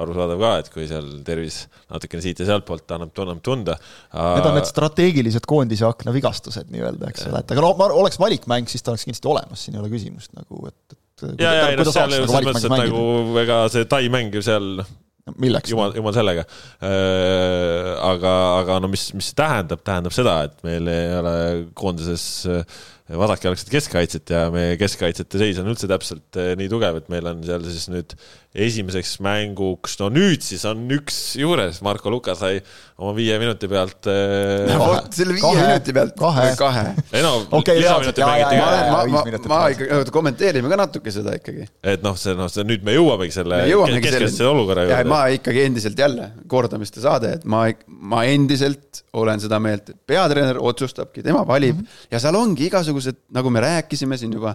arusaadav 0.00 0.40
ka, 0.40 0.52
et 0.62 0.70
kui 0.74 0.88
seal 0.90 1.06
tervis 1.26 1.60
natukene 1.92 2.22
siit 2.24 2.40
ja 2.42 2.48
sealtpoolt 2.48 2.96
annab, 2.96 3.12
annab 3.22 3.42
tunda. 3.46 3.76
Need 4.14 4.48
on 4.48 4.56
need 4.58 4.66
strateegilised 4.70 5.46
koondise 5.50 5.86
akna 5.86 6.14
vigastused 6.14 6.72
nii-öelda, 6.74 7.12
eks 7.12 7.28
ole, 7.28 7.44
et 7.44 7.54
aga 7.54 7.62
no 7.66 7.74
ma 7.78 7.90
oleks 7.94 8.18
valikmäng, 8.22 8.70
siis 8.70 8.82
ta 8.82 8.94
oleks 8.94 9.06
kindlasti 9.06 9.30
olemas, 9.30 9.62
siin 9.62 9.76
ei 9.76 9.84
ole 9.84 9.92
küsimust 9.92 10.34
nagu, 10.38 10.64
et, 10.70 10.98
et 10.98 11.28
ja, 11.42 11.54
ja 11.60 11.70
ei 11.70 11.78
noh, 11.78 11.90
seal 11.94 12.16
ju 12.16 12.26
selles 12.26 12.50
mõttes, 12.50 12.66
et 12.66 12.74
nagu 12.74 13.42
ega 13.44 13.64
see 13.74 13.90
Tai 13.90 14.02
mäng 14.14 14.34
ju 14.34 14.42
seal 14.42 14.70
noh, 14.80 14.94
milleks? 15.40 15.72
jumal, 15.72 15.94
jumal 15.96 16.14
sellega. 16.16 16.44
Äh, 16.84 17.92
aga, 18.04 18.32
aga 18.60 18.80
no 18.82 18.90
mis, 18.92 19.08
mis 19.16 19.30
see 19.30 19.38
tähendab, 19.38 19.84
tähendab 19.86 20.14
seda, 20.16 20.36
et 20.48 20.58
meil 20.66 20.90
ei 20.92 21.14
ole 21.18 21.36
koondises 21.78 22.26
äh, 22.50 22.82
vasakjalgset 23.20 23.72
keskkaitset 23.72 24.32
ja 24.32 24.46
meie 24.52 24.78
keskkaitsjate 24.80 25.40
seis 25.40 25.60
on 25.60 25.68
üldse 25.72 25.88
täpselt 25.90 26.40
äh, 26.40 26.52
nii 26.60 26.70
tugev, 26.72 27.00
et 27.00 27.10
meil 27.12 27.28
on 27.30 27.42
seal 27.46 27.64
siis 27.68 27.88
nüüd 27.92 28.16
esimeseks 28.54 29.16
mänguks, 29.24 29.96
no 29.98 30.06
nüüd 30.14 30.44
siis 30.46 30.62
on 30.68 30.84
üks 30.94 31.16
juures, 31.40 31.80
Marko 31.82 32.12
Luka 32.12 32.36
sai 32.38 32.60
oma 33.02 33.10
viie 33.16 33.34
minuti 33.42 33.66
pealt 33.70 34.06
no 34.70 34.76
vot, 34.78 35.08
selle 35.16 35.34
viie 35.34 35.42
kahe, 35.42 35.64
minuti 35.66 35.94
pealt. 35.96 36.14
Kahe, 36.20 36.44
kahe.. 36.60 36.84
ei 37.10 37.24
no 37.24 37.32
okay, 37.58 37.80
lisaminuti 37.82 38.22
mängiti 38.22 38.60
ka. 38.60 38.68
ma, 38.92 39.00
ma, 39.10 39.24
ma 39.50 39.58
ikka, 39.74 39.98
kommenteerime 40.14 40.70
ka 40.70 40.78
natuke 40.78 41.14
seda 41.14 41.34
ikkagi. 41.40 41.66
et 41.82 42.06
noh, 42.06 42.14
see 42.20 42.36
noh, 42.38 42.50
see 42.52 42.66
nüüd 42.68 42.86
me 42.86 42.94
jõuamegi 42.94 43.34
selle 43.34 43.60
keskkaitse 43.66 44.46
olukorra 44.52 44.86
juurde. 44.86 45.10
ma 45.10 45.20
ikkagi 45.34 45.66
endiselt 45.66 46.04
jälle, 46.06 46.30
kordamiste 46.50 47.02
saade, 47.02 47.34
et 47.40 47.50
ma, 47.50 47.66
ma 48.14 48.22
endiselt 48.30 49.02
olen 49.18 49.42
seda 49.42 49.58
meelt, 49.62 49.90
et 49.90 49.98
peatreener 50.06 50.62
otsustabki, 50.62 51.26
tema 51.26 51.42
valib. 51.48 51.80
Mm 51.80 51.82
-hmm. 51.82 52.06
ja 52.14 52.22
seal 52.22 52.38
ongi 52.38 52.70
igasugused, 52.70 53.24
nagu 53.34 53.50
me 53.50 53.66
rääkisime 53.66 54.18
siin 54.20 54.38
juba, 54.38 54.54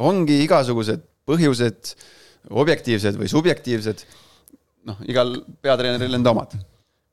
ongi 0.00 0.40
igasugused 0.48 1.04
põhjused 1.26 1.96
objektiivsed 2.50 3.18
või 3.18 3.28
subjektiivsed, 3.30 4.04
noh, 4.86 4.98
igal 5.10 5.32
peatreeneril 5.64 6.18
enda 6.18 6.32
omad. 6.34 6.54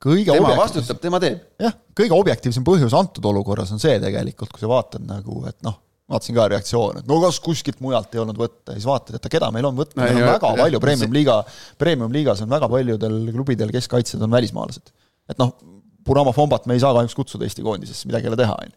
kõige 0.03 0.35
tema 0.35 0.53
vastutab, 0.57 0.99
tema 1.01 1.19
teeb. 1.23 1.39
jah, 1.61 1.73
kõige 1.95 2.17
objektiivsem 2.17 2.65
põhjus 2.67 2.93
antud 2.97 3.25
olukorras 3.25 3.71
on 3.73 3.81
see 3.81 3.95
tegelikult, 4.03 4.51
kui 4.53 4.63
sa 4.63 4.69
vaatad 4.71 5.05
nagu, 5.07 5.41
et 5.49 5.57
noh, 5.65 5.79
vaatasin 6.11 6.37
ka 6.37 6.47
reaktsioone, 6.51 7.03
et 7.03 7.09
no 7.09 7.19
kas 7.23 7.39
kuskilt 7.43 7.79
mujalt 7.83 8.13
ei 8.13 8.21
olnud 8.21 8.37
võtta 8.37 8.75
siis 8.75 8.85
vaatad, 8.87 9.17
et 9.17 9.31
keda 9.31 9.49
meil 9.55 9.69
on 9.69 9.77
võtta 9.79 9.97
no,, 9.97 10.05
meil 10.05 10.19
on 10.19 10.27
väga 10.27 10.51
jah, 10.51 10.61
palju 10.65 10.83
premium-liiga, 10.83 11.37
premium-liigas 11.81 12.43
on 12.45 12.51
väga 12.51 12.69
paljudel 12.69 13.19
klubidel 13.31 13.73
keskkaitsjad 13.73 14.27
on 14.27 14.35
välismaalased. 14.37 14.93
et 15.31 15.39
noh, 15.41 15.55
Punama 16.03 16.33
Fombat 16.35 16.65
me 16.67 16.75
ei 16.75 16.81
saa 16.83 16.91
kahjuks 16.91 17.15
kutsuda 17.15 17.47
Eesti 17.47 17.63
koondisesse, 17.63 18.09
midagi 18.09 18.27
ei 18.27 18.33
ole 18.33 18.41
teha, 18.41 18.57
on 18.59 18.73
ju 18.73 18.75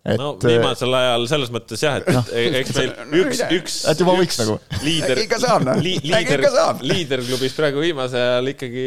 et 0.00 0.16
no 0.16 0.30
viimasel 0.40 0.94
ajal 0.96 1.26
selles 1.28 1.50
mõttes 1.52 1.82
jah, 1.84 1.98
et 2.00 2.06
no, 2.08 2.22
eks 2.32 2.72
meil 2.78 2.92
üks, 3.20 3.40
üks, 3.52 3.74
et 3.92 4.00
juba 4.00 4.14
võiks 4.16 4.38
nagu. 4.40 4.56
liider, 4.80 5.20
noh, 5.66 5.82
liider, 5.84 6.44
liiderklubis 6.80 7.56
praegu 7.58 7.82
viimasel 7.84 8.22
ajal 8.22 8.48
ikkagi, 8.54 8.86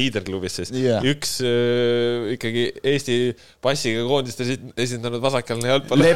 liiderklubis 0.00 0.56
siis 0.62 0.72
yeah., 0.72 1.04
üks 1.12 1.36
äh, 1.44 2.30
ikkagi 2.38 2.66
Eesti 2.92 3.18
passiga 3.60 4.06
koondist 4.08 4.40
esindanud 4.40 5.20
vasakjalgne 5.24 5.74
jalgpall. 5.74 6.06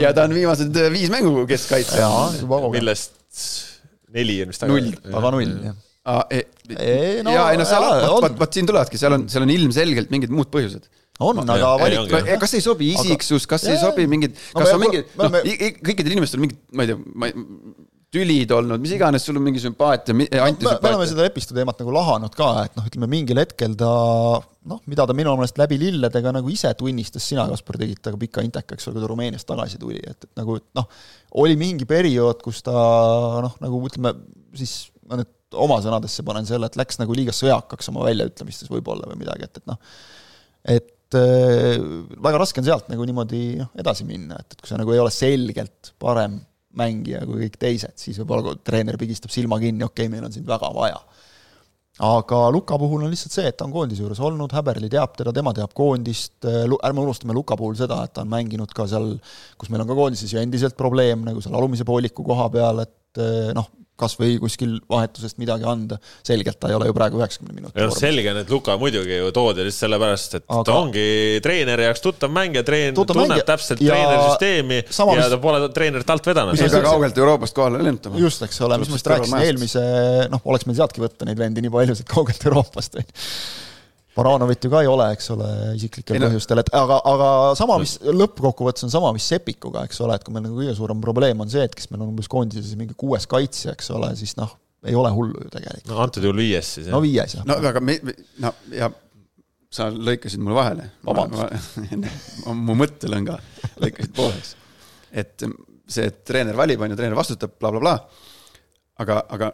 ja 0.00 0.14
ta 0.16 0.24
on 0.24 0.36
viimased 0.38 0.80
äh, 0.80 0.88
viis 0.94 1.12
mängu 1.12 1.44
keskkaitse. 1.50 2.00
millest 2.72 3.20
neli 4.16 4.40
on 4.46 4.54
vist. 4.54 4.64
null, 4.70 4.94
aga 5.12 5.34
null 5.36 5.52
jah 5.68 5.76
ah,. 6.08 6.24
E, 6.32 6.46
ei, 6.72 7.20
no, 7.24 7.34
ja 7.36 7.50
ei 7.52 7.60
no 7.60 7.66
seal, 7.68 7.84
vot, 8.08 8.32
vot 8.40 8.56
siin 8.56 8.68
tulevadki, 8.68 8.96
seal 9.00 9.12
on, 9.18 9.28
seal 9.28 9.44
on 9.44 9.52
ilmselgelt 9.52 10.08
mingid 10.14 10.32
muud 10.32 10.48
põhjused 10.52 10.88
on, 11.26 11.42
aga 11.44 11.74
valik. 11.80 12.32
kas 12.40 12.56
ei 12.58 12.64
sobi 12.64 12.92
isiksus, 12.94 13.46
kas 13.50 13.66
ei 13.70 13.78
sobi 13.80 14.06
mingid, 14.10 14.38
kas 14.54 14.74
on 14.74 14.82
mingid, 14.82 15.12
noh, 15.18 15.38
kõikidel 15.84 16.16
inimestel 16.16 16.42
mingid, 16.42 16.60
ma 16.72 16.86
ei 16.86 16.92
tea, 16.92 16.98
ma 17.14 17.30
ei 17.30 17.86
tülid 18.14 18.52
olnud, 18.56 18.80
mis 18.80 18.94
iganes, 18.96 19.24
sul 19.26 19.36
on 19.36 19.44
mingi 19.44 19.60
sümpaatia, 19.60 20.14
antisümpaatia. 20.16 20.80
me 20.80 20.92
oleme 20.94 21.08
seda 21.10 21.26
Epistu 21.28 21.56
teemat 21.56 21.80
nagu 21.82 21.92
lahanud 21.92 22.32
ka, 22.36 22.46
et 22.64 22.78
noh, 22.78 22.86
ütleme 22.88 23.08
mingil 23.12 23.40
hetkel 23.42 23.74
ta 23.76 23.90
noh, 24.68 24.80
mida 24.88 25.04
ta 25.08 25.16
minu 25.16 25.34
meelest 25.36 25.60
läbi 25.60 25.76
lilledega 25.82 26.32
nagu 26.38 26.48
ise 26.52 26.72
tunnistas, 26.78 27.26
sina, 27.28 27.44
Kaspar, 27.52 27.76
tegid 27.82 28.00
temaga 28.00 28.22
pika 28.24 28.44
inteka, 28.46 28.78
eks 28.78 28.88
ole, 28.88 28.96
kui 28.96 29.04
ta 29.04 29.10
Rumeeniast 29.12 29.48
tagasi 29.48 29.80
tuli, 29.82 30.00
et, 30.00 30.24
et 30.24 30.40
nagu 30.40 30.56
noh, 30.78 30.88
oli 31.44 31.58
mingi 31.60 31.88
periood, 31.88 32.40
kus 32.44 32.62
ta 32.64 32.76
noh, 33.44 33.58
nagu 33.60 33.82
ütleme 33.90 34.14
siis 34.56 34.78
ma 35.08 35.20
nüüd 35.20 35.60
oma 35.60 35.80
sõnadesse 35.84 36.24
panen 36.24 36.48
selle, 36.48 36.68
et 36.68 36.80
läks 36.80 37.00
nagu 37.00 37.12
liiga 37.16 37.34
sõjakaks 37.36 37.92
oma 37.92 38.08
väljaütlemistes 38.08 38.72
võib-olla 38.72 39.08
või 39.12 39.20
midagi, 39.20 39.48
et, 39.48 39.60
et 39.60 39.68
noh, 39.68 39.80
et 40.76 40.94
et 41.08 41.16
äh, 41.16 41.78
väga 42.20 42.40
raske 42.42 42.60
on 42.60 42.66
sealt 42.66 42.90
nagu 42.92 43.06
niimoodi 43.08 43.42
noh, 43.62 43.72
edasi 43.80 44.04
minna, 44.08 44.36
et, 44.42 44.52
et 44.52 44.60
kui 44.60 44.68
sa 44.68 44.76
nagu 44.80 44.92
ei 44.92 45.00
ole 45.00 45.12
selgelt 45.14 45.94
parem 46.00 46.36
mängija 46.78 47.22
kui 47.26 47.46
kõik 47.46 47.56
teised, 47.60 47.94
siis 47.96 48.18
võib-olla 48.20 48.52
treener 48.64 48.98
pigistab 49.00 49.32
silma 49.32 49.58
kinni, 49.62 49.86
okei 49.86 50.06
okay,, 50.06 50.12
meil 50.12 50.26
on 50.28 50.34
sind 50.34 50.48
väga 50.48 50.68
vaja. 50.76 51.00
aga 52.04 52.42
Luka 52.54 52.76
puhul 52.78 53.06
on 53.06 53.10
lihtsalt 53.10 53.34
see, 53.34 53.46
et 53.48 53.56
ta 53.58 53.64
on 53.64 53.72
koondise 53.74 54.04
juures 54.04 54.20
olnud, 54.20 54.52
Häberli 54.54 54.90
teab 54.92 55.16
teda, 55.18 55.32
tema 55.34 55.54
teab 55.56 55.72
koondist, 55.74 56.36
äh, 56.44 56.68
ärme 56.68 57.02
unustame 57.02 57.34
Luka 57.34 57.56
puhul 57.56 57.74
seda, 57.80 58.02
et 58.04 58.14
ta 58.14 58.22
on 58.26 58.30
mänginud 58.30 58.70
ka 58.76 58.86
seal, 58.90 59.14
kus 59.58 59.72
meil 59.72 59.82
on 59.82 59.90
ka 59.90 59.96
koondises 59.98 60.34
ju 60.34 60.42
endiselt 60.42 60.76
probleem, 60.78 61.24
nagu 61.26 61.42
seal 61.42 61.56
alumise 61.58 61.88
pooliku 61.88 62.26
koha 62.26 62.50
peal, 62.52 62.84
et 62.84 63.24
äh, 63.24 63.50
noh, 63.56 63.72
kas 63.98 64.14
või 64.18 64.36
kuskil 64.42 64.76
vahetusest 64.90 65.38
midagi 65.42 65.66
anda, 65.68 65.98
selgelt 66.26 66.58
ta 66.60 66.70
ei 66.70 66.76
ole 66.78 66.88
ju 66.90 66.96
praegu 66.96 67.20
üheksakümne 67.20 67.56
minuti 67.56 67.74
vormis. 67.74 68.00
selge 68.00 68.32
on, 68.32 68.40
et 68.42 68.52
Luka 68.52 68.76
muidugi 68.80 69.18
ju 69.18 69.30
toodi 69.34 69.66
lihtsalt 69.66 69.86
sellepärast, 69.88 70.38
et 70.40 70.44
Aga... 70.46 70.64
ta 70.68 70.78
ongi 70.78 71.06
treeneri 71.44 71.88
jaoks 71.88 72.04
tuttav 72.04 72.32
mängija, 72.34 72.64
treen-, 72.66 72.96
tunneb 72.98 73.22
mängija. 73.24 73.46
täpselt 73.52 73.82
ja... 73.84 73.94
treenerisüsteemi 73.94 74.82
Sama, 74.90 75.16
ja 75.18 75.24
mis... 75.24 75.32
ta 75.34 75.40
pole 75.42 75.62
treenerit 75.74 76.12
alt 76.16 76.30
vedanud. 76.30 76.56
mis 76.56 76.66
ei 76.66 76.74
pea 76.74 76.84
kaugelt 76.86 77.22
Euroopast 77.24 77.56
kohale 77.58 77.82
lennutama. 77.82 78.20
just, 78.22 78.44
eks 78.46 78.60
ole, 78.66 78.78
mis 78.82 78.92
ma 78.92 79.00
just 79.00 79.14
rääkisin, 79.14 79.38
eelmise, 79.48 79.86
noh, 80.32 80.44
oleks 80.50 80.68
meil 80.68 80.78
sealtki 80.78 81.02
võtta 81.02 81.28
neid 81.28 81.40
vendi 81.40 81.64
nii 81.64 81.74
paljusid 81.74 82.08
kaugelt 82.10 82.46
Euroopast, 82.50 83.00
on 83.00 83.08
ju 83.08 83.26
Baranovit 84.16 84.64
ju 84.64 84.70
ka 84.72 84.80
ei 84.82 84.88
ole, 84.90 85.10
eks 85.14 85.28
ole, 85.34 85.48
isiklikel 85.76 86.18
põhjustel, 86.24 86.62
et 86.62 86.70
aga, 86.74 86.96
aga 87.06 87.28
sama, 87.58 87.76
mis 87.82 87.96
lõppkokkuvõttes 88.02 88.86
on 88.88 88.92
sama, 88.92 89.12
mis 89.14 89.26
Sepikuga, 89.30 89.84
eks 89.86 90.00
ole, 90.02 90.16
et 90.18 90.24
kui 90.26 90.34
meil 90.34 90.46
nagu 90.48 90.58
kõige 90.58 90.74
suurem 90.78 91.02
probleem 91.04 91.44
on 91.44 91.50
see, 91.52 91.62
et 91.68 91.76
kes 91.76 91.90
meil 91.92 92.02
on 92.02 92.14
umbes 92.14 92.30
koondises 92.30 92.74
mingi 92.80 92.96
kuues 92.98 93.28
kaitsja, 93.30 93.76
eks 93.76 93.92
ole, 93.94 94.10
siis 94.18 94.34
noh, 94.40 94.56
ei 94.88 94.96
ole 94.98 95.12
hullu 95.14 95.44
ju 95.44 95.52
tegelikult. 95.52 95.92
no 95.92 96.00
antud 96.02 96.26
juhul 96.26 96.40
viies 96.42 96.72
siis, 96.78 96.88
no 96.90 97.02
viies, 97.04 97.36
jah. 97.38 97.46
no 97.46 97.58
aga 97.70 97.82
me, 97.84 97.98
no 98.42 98.52
ja 98.74 98.90
sa 99.70 99.88
lõikasid 99.92 100.40
mulle 100.40 100.56
vahele. 100.56 100.88
mu 102.54 102.76
mõttelõnga 102.78 103.38
lõikasid 103.82 104.14
pooleks. 104.16 104.54
et 105.12 105.46
see, 105.88 106.08
et 106.08 106.22
treener 106.26 106.56
valib, 106.56 106.80
on 106.82 106.92
ju, 106.92 106.98
treener 106.98 107.18
vastutab 107.18 107.54
bla, 107.56 107.70
bla, 107.70 107.80
blablabla. 107.80 108.24
aga, 109.04 109.22
aga 109.36 109.52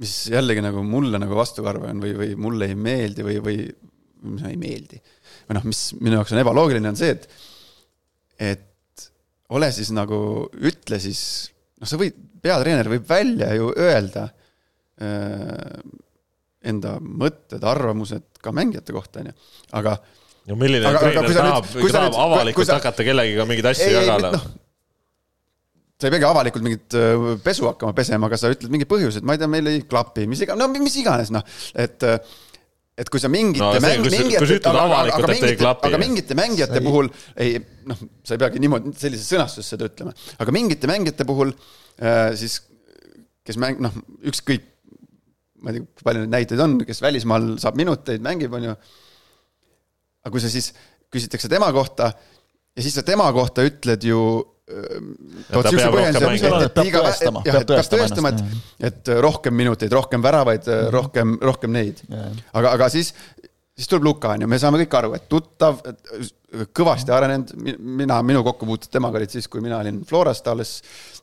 mis 0.00 0.12
jällegi 0.32 0.62
nagu 0.64 0.82
mulle 0.86 1.20
nagu 1.20 1.36
vastukarva 1.36 1.90
on 1.92 2.02
või, 2.02 2.14
või 2.18 2.36
mulle 2.40 2.70
ei 2.70 2.76
meeldi 2.78 3.26
või, 3.26 3.38
või 3.44 3.56
mis 4.32 4.44
ei 4.48 4.58
meeldi. 4.60 5.00
või 5.48 5.58
noh, 5.58 5.66
mis 5.68 5.80
minu 6.00 6.18
jaoks 6.18 6.34
on 6.34 6.42
ebaloogiline, 6.42 6.92
on 6.92 6.98
see, 6.98 7.16
et, 7.16 7.26
et 8.52 9.08
ole 9.52 9.68
siis 9.74 9.90
nagu, 9.94 10.20
ütle 10.62 11.00
siis, 11.02 11.22
noh, 11.80 11.90
sa 11.90 11.98
võid, 12.00 12.16
peatreener 12.42 12.88
võib 12.90 13.04
välja 13.08 13.52
ju 13.58 13.70
öelda 13.76 14.26
äh, 15.02 15.82
enda 16.72 16.96
mõtted, 17.02 17.62
arvamused 17.66 18.42
ka 18.42 18.54
mängijate 18.54 18.94
kohta, 18.94 19.22
on 19.22 19.30
ju, 19.32 19.38
aga 19.78 19.96
no 20.50 20.58
milline 20.58 20.88
aga, 20.88 21.04
treener 21.04 21.28
aga, 21.28 21.36
tahab, 21.38 21.70
tahab 21.82 22.18
avalikult 22.24 22.70
sa... 22.70 22.78
hakata 22.80 23.06
kellegiga 23.06 23.46
mingeid 23.48 23.72
asju 23.74 23.88
ei, 23.90 23.96
jagada? 24.00 24.32
No, 24.38 24.61
sa 26.02 26.08
ei 26.08 26.14
peagi 26.16 26.26
avalikult 26.26 26.64
mingit 26.66 26.96
pesu 27.44 27.68
hakkama 27.70 27.94
pesema, 27.94 28.26
aga 28.26 28.38
sa 28.40 28.50
ütled 28.50 28.72
mingi 28.74 28.88
põhjus, 28.90 29.20
et 29.20 29.26
ma 29.26 29.36
ei 29.36 29.42
tea, 29.42 29.50
meil 29.50 29.68
ei 29.70 29.84
klapi, 29.86 30.26
mis 30.30 30.42
iganes, 30.42 30.58
no 30.58 30.82
mis 30.82 30.96
iganes, 30.98 31.30
noh, 31.34 31.44
et 31.78 32.10
et 33.02 33.08
kui 33.08 33.22
sa 33.22 33.30
mingite 33.32 33.64
no, 33.64 33.80
mäng, 33.80 34.04
mingite, 34.04 34.58
aga, 34.68 34.82
aga, 34.84 35.14
aga 35.16 35.28
mingite, 35.30 35.68
aga 35.88 36.00
mingite 36.00 36.36
mängijate 36.36 36.76
ei... 36.76 36.84
puhul 36.84 37.08
ei 37.40 37.54
noh, 37.88 38.02
sa 38.26 38.36
ei 38.36 38.42
peagi 38.42 38.60
niimoodi 38.60 38.92
sellises 39.00 39.30
sõnastuses 39.32 39.72
seda 39.72 39.88
ütlema, 39.88 40.12
aga 40.42 40.54
mingite 40.54 40.90
mängijate 40.90 41.26
puhul 41.28 41.54
äh, 41.54 42.34
siis, 42.38 42.58
kes 43.48 43.56
mäng, 43.62 43.80
noh, 43.82 43.96
ükskõik, 44.28 44.68
ma 45.64 45.72
ei 45.72 45.80
tea, 45.80 45.88
kui 45.88 46.08
palju 46.10 46.26
neid 46.26 46.34
näiteid 46.36 46.62
on, 46.66 46.76
kes 46.84 47.00
välismaal 47.04 47.54
saab 47.62 47.80
minuteid, 47.80 48.22
mängib, 48.24 48.52
on 48.58 48.68
ju. 48.68 48.76
aga 50.26 50.34
kui 50.34 50.44
sa 50.44 50.52
siis, 50.52 50.74
küsitakse 51.12 51.48
tema 51.52 51.72
kohta 51.72 52.12
ja 52.12 52.84
siis 52.84 52.94
sa 52.98 53.06
tema 53.06 53.24
kohta 53.32 53.64
ütled 53.64 54.04
ju 54.04 54.20
ta 55.48 55.62
peab 55.68 55.96
rohkem 55.98 56.26
mängima. 56.26 56.58
Peab 56.72 56.90
tõestama, 56.96 57.44
peab 57.46 57.66
tõestama 57.68 58.02
tõestama, 58.02 58.32
ennast, 58.34 58.66
et, 58.80 58.90
et 58.90 59.12
rohkem 59.24 59.56
minuteid, 59.56 59.92
rohkem 59.94 60.24
väravaid, 60.24 60.68
rohkem, 60.94 61.36
rohkem 61.42 61.74
neid. 61.74 62.02
aga, 62.10 62.72
aga 62.72 62.88
siis, 62.92 63.12
siis 63.76 63.90
tuleb 63.90 64.08
Luka, 64.10 64.34
on 64.36 64.46
ju, 64.46 64.50
me 64.50 64.60
saame 64.62 64.80
kõik 64.84 64.98
aru, 65.00 65.14
et 65.18 65.28
tuttav, 65.30 65.80
kõvasti 66.76 67.14
arenenud, 67.14 67.54
mina, 67.78 68.20
minu 68.26 68.44
kokkupuuted 68.46 68.92
temaga 68.92 69.20
olid 69.20 69.34
siis, 69.34 69.48
kui 69.50 69.64
mina 69.64 69.80
olin 69.80 70.02
Florast, 70.08 70.44
ta 70.46 70.56
alles 70.56 70.78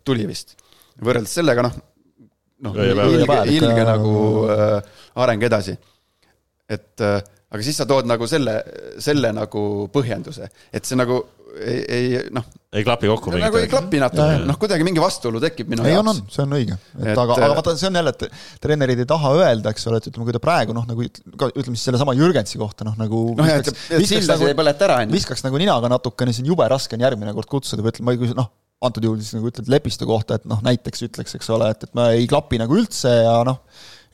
tuli 0.08 0.28
vist. 0.30 0.58
võrreldes 1.06 1.34
sellega, 1.40 1.64
noh, 1.66 1.76
noh, 2.66 2.80
ilge, 2.84 3.42
ilge 3.56 3.84
nagu 3.88 4.16
äh, 4.52 4.96
areng 5.24 5.44
edasi. 5.48 5.78
et 6.70 7.02
äh, 7.02 7.22
aga 7.50 7.66
siis 7.66 7.80
sa 7.82 7.88
tood 7.90 8.08
nagu 8.10 8.28
selle, 8.30 8.60
selle 9.02 9.32
nagu 9.36 9.62
põhjenduse, 9.94 10.50
et 10.74 10.86
see 10.86 10.98
nagu 11.00 11.22
ei, 11.58 11.80
ei 11.88 12.26
noh. 12.36 12.46
Ei 12.70 12.84
klapi 12.86 13.10
kokku. 13.10 13.32
nagu 13.34 13.58
ei 13.58 13.68
klapi 13.70 13.98
natuke, 14.02 14.36
noh, 14.46 14.58
kuidagi 14.62 14.86
mingi 14.86 15.02
vastuolu 15.02 15.42
tekib 15.42 15.72
minu 15.72 15.86
ei, 15.88 15.96
jaoks. 15.96 16.06
on, 16.06 16.12
on, 16.12 16.34
see 16.34 16.44
on 16.44 16.52
õige. 16.54 16.76
et 17.02 17.12
aga, 17.16 17.38
aga 17.38 17.50
vaata, 17.58 17.74
see 17.80 17.90
on 17.90 17.98
jälle, 17.98 18.14
et 18.14 18.42
treenerid 18.62 19.02
ei 19.02 19.10
taha 19.10 19.32
öelda, 19.40 19.74
eks 19.74 19.88
ole, 19.90 19.98
et 20.02 20.10
ütleme, 20.12 20.28
kui 20.28 20.36
ta 20.36 20.42
praegu 20.44 20.76
noh, 20.78 20.86
nagu 20.90 21.06
ütleme 21.06 21.74
siis 21.74 21.88
sellesama 21.90 22.14
Jürgensi 22.18 22.62
kohta 22.62 22.86
noh, 22.86 22.98
nagu 23.00 23.24
noh, 23.40 23.50
et 23.56 23.72
viskaks 23.96 24.30
nagu, 24.30 24.52
viskaks 25.16 25.46
nagu 25.48 25.62
ninaga 25.62 25.90
natukene, 25.96 26.34
siis 26.36 26.46
on 26.46 26.52
jube 26.52 26.68
raske 26.70 26.98
on 26.98 27.06
järgmine 27.08 27.34
kord 27.38 27.50
kutsuda 27.50 27.86
või 27.86 27.96
ütleme, 27.96 28.18
kui 28.22 28.38
noh, 28.38 28.52
antud 28.86 29.08
juhul 29.08 29.24
siis 29.24 29.34
nagu 29.36 29.50
ütled 29.50 29.72
Lepistu 29.74 30.06
kohta, 30.10 30.38
et 30.38 30.46
noh, 30.50 30.62
näiteks 30.64 31.08
ütleks, 31.10 31.34
eks 31.40 31.50
ole, 31.56 31.72
et, 31.74 31.88
et 31.88 31.98
ma 31.98 32.12
ei 32.14 32.28
klapi 32.30 32.60
nagu 32.62 32.78
üldse 32.78 33.16
ja 33.24 33.40
noh, 33.48 33.64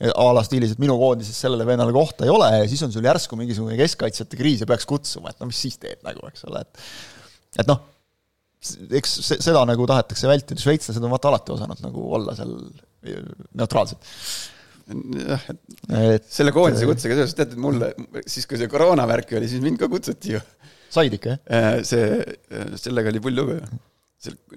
a 0.00 0.30
la 0.36 0.44
stiilis, 0.44 0.72
et 0.72 0.80
minu 0.80 0.96
koondises 1.00 1.36
sellele 1.44 1.64
vennale 1.68 1.92
kohta 1.92 2.24
ei 2.24 2.32
ole 2.32 2.48
ja 2.52 2.64
siis 2.68 2.82
on 2.84 2.92
sul 2.92 3.04
järsku 3.04 3.36
mingisugune 3.36 3.76
keskkaitsjate 3.78 4.36
kriis 4.36 4.64
ja 4.64 4.68
peaks 4.68 4.88
kutsuma, 4.88 5.32
et 5.32 5.40
no 5.40 5.48
mis 5.48 5.60
siis 5.60 5.76
teed 5.80 6.00
nagu, 6.04 6.24
eks 6.28 6.48
ole, 6.48 6.64
et 6.64 7.62
et 7.62 7.68
noh, 7.70 7.80
eks 9.00 9.16
seda 9.30 9.64
nagu 9.68 9.86
tahetakse 9.88 10.28
vältida, 10.30 10.60
šveitslased 10.60 11.04
on 11.04 11.12
vaata 11.14 11.32
alati 11.32 11.54
osanud 11.54 11.82
nagu 11.84 12.04
olla 12.18 12.36
seal 12.38 12.54
neutraalsed. 13.56 14.12
jah, 14.86 15.48
et 15.98 16.28
selle 16.30 16.54
koondise 16.54 16.86
kutsega 16.86 17.18
seoses, 17.18 17.34
teate, 17.38 17.58
mulle 17.58 17.90
siis, 18.22 18.46
kui 18.46 18.58
see 18.60 18.70
koroonavärk 18.70 19.34
oli, 19.38 19.50
siis 19.50 19.64
mind 19.64 19.80
ka 19.82 19.90
kutsuti 19.90 20.36
ju. 20.36 20.42
said 20.94 21.14
ikka, 21.18 21.36
jah? 21.42 21.82
see, 21.86 22.22
sellega 22.80 23.12
oli 23.12 23.22
pull 23.22 23.38
lugu 23.38 23.58
ju 23.58 23.66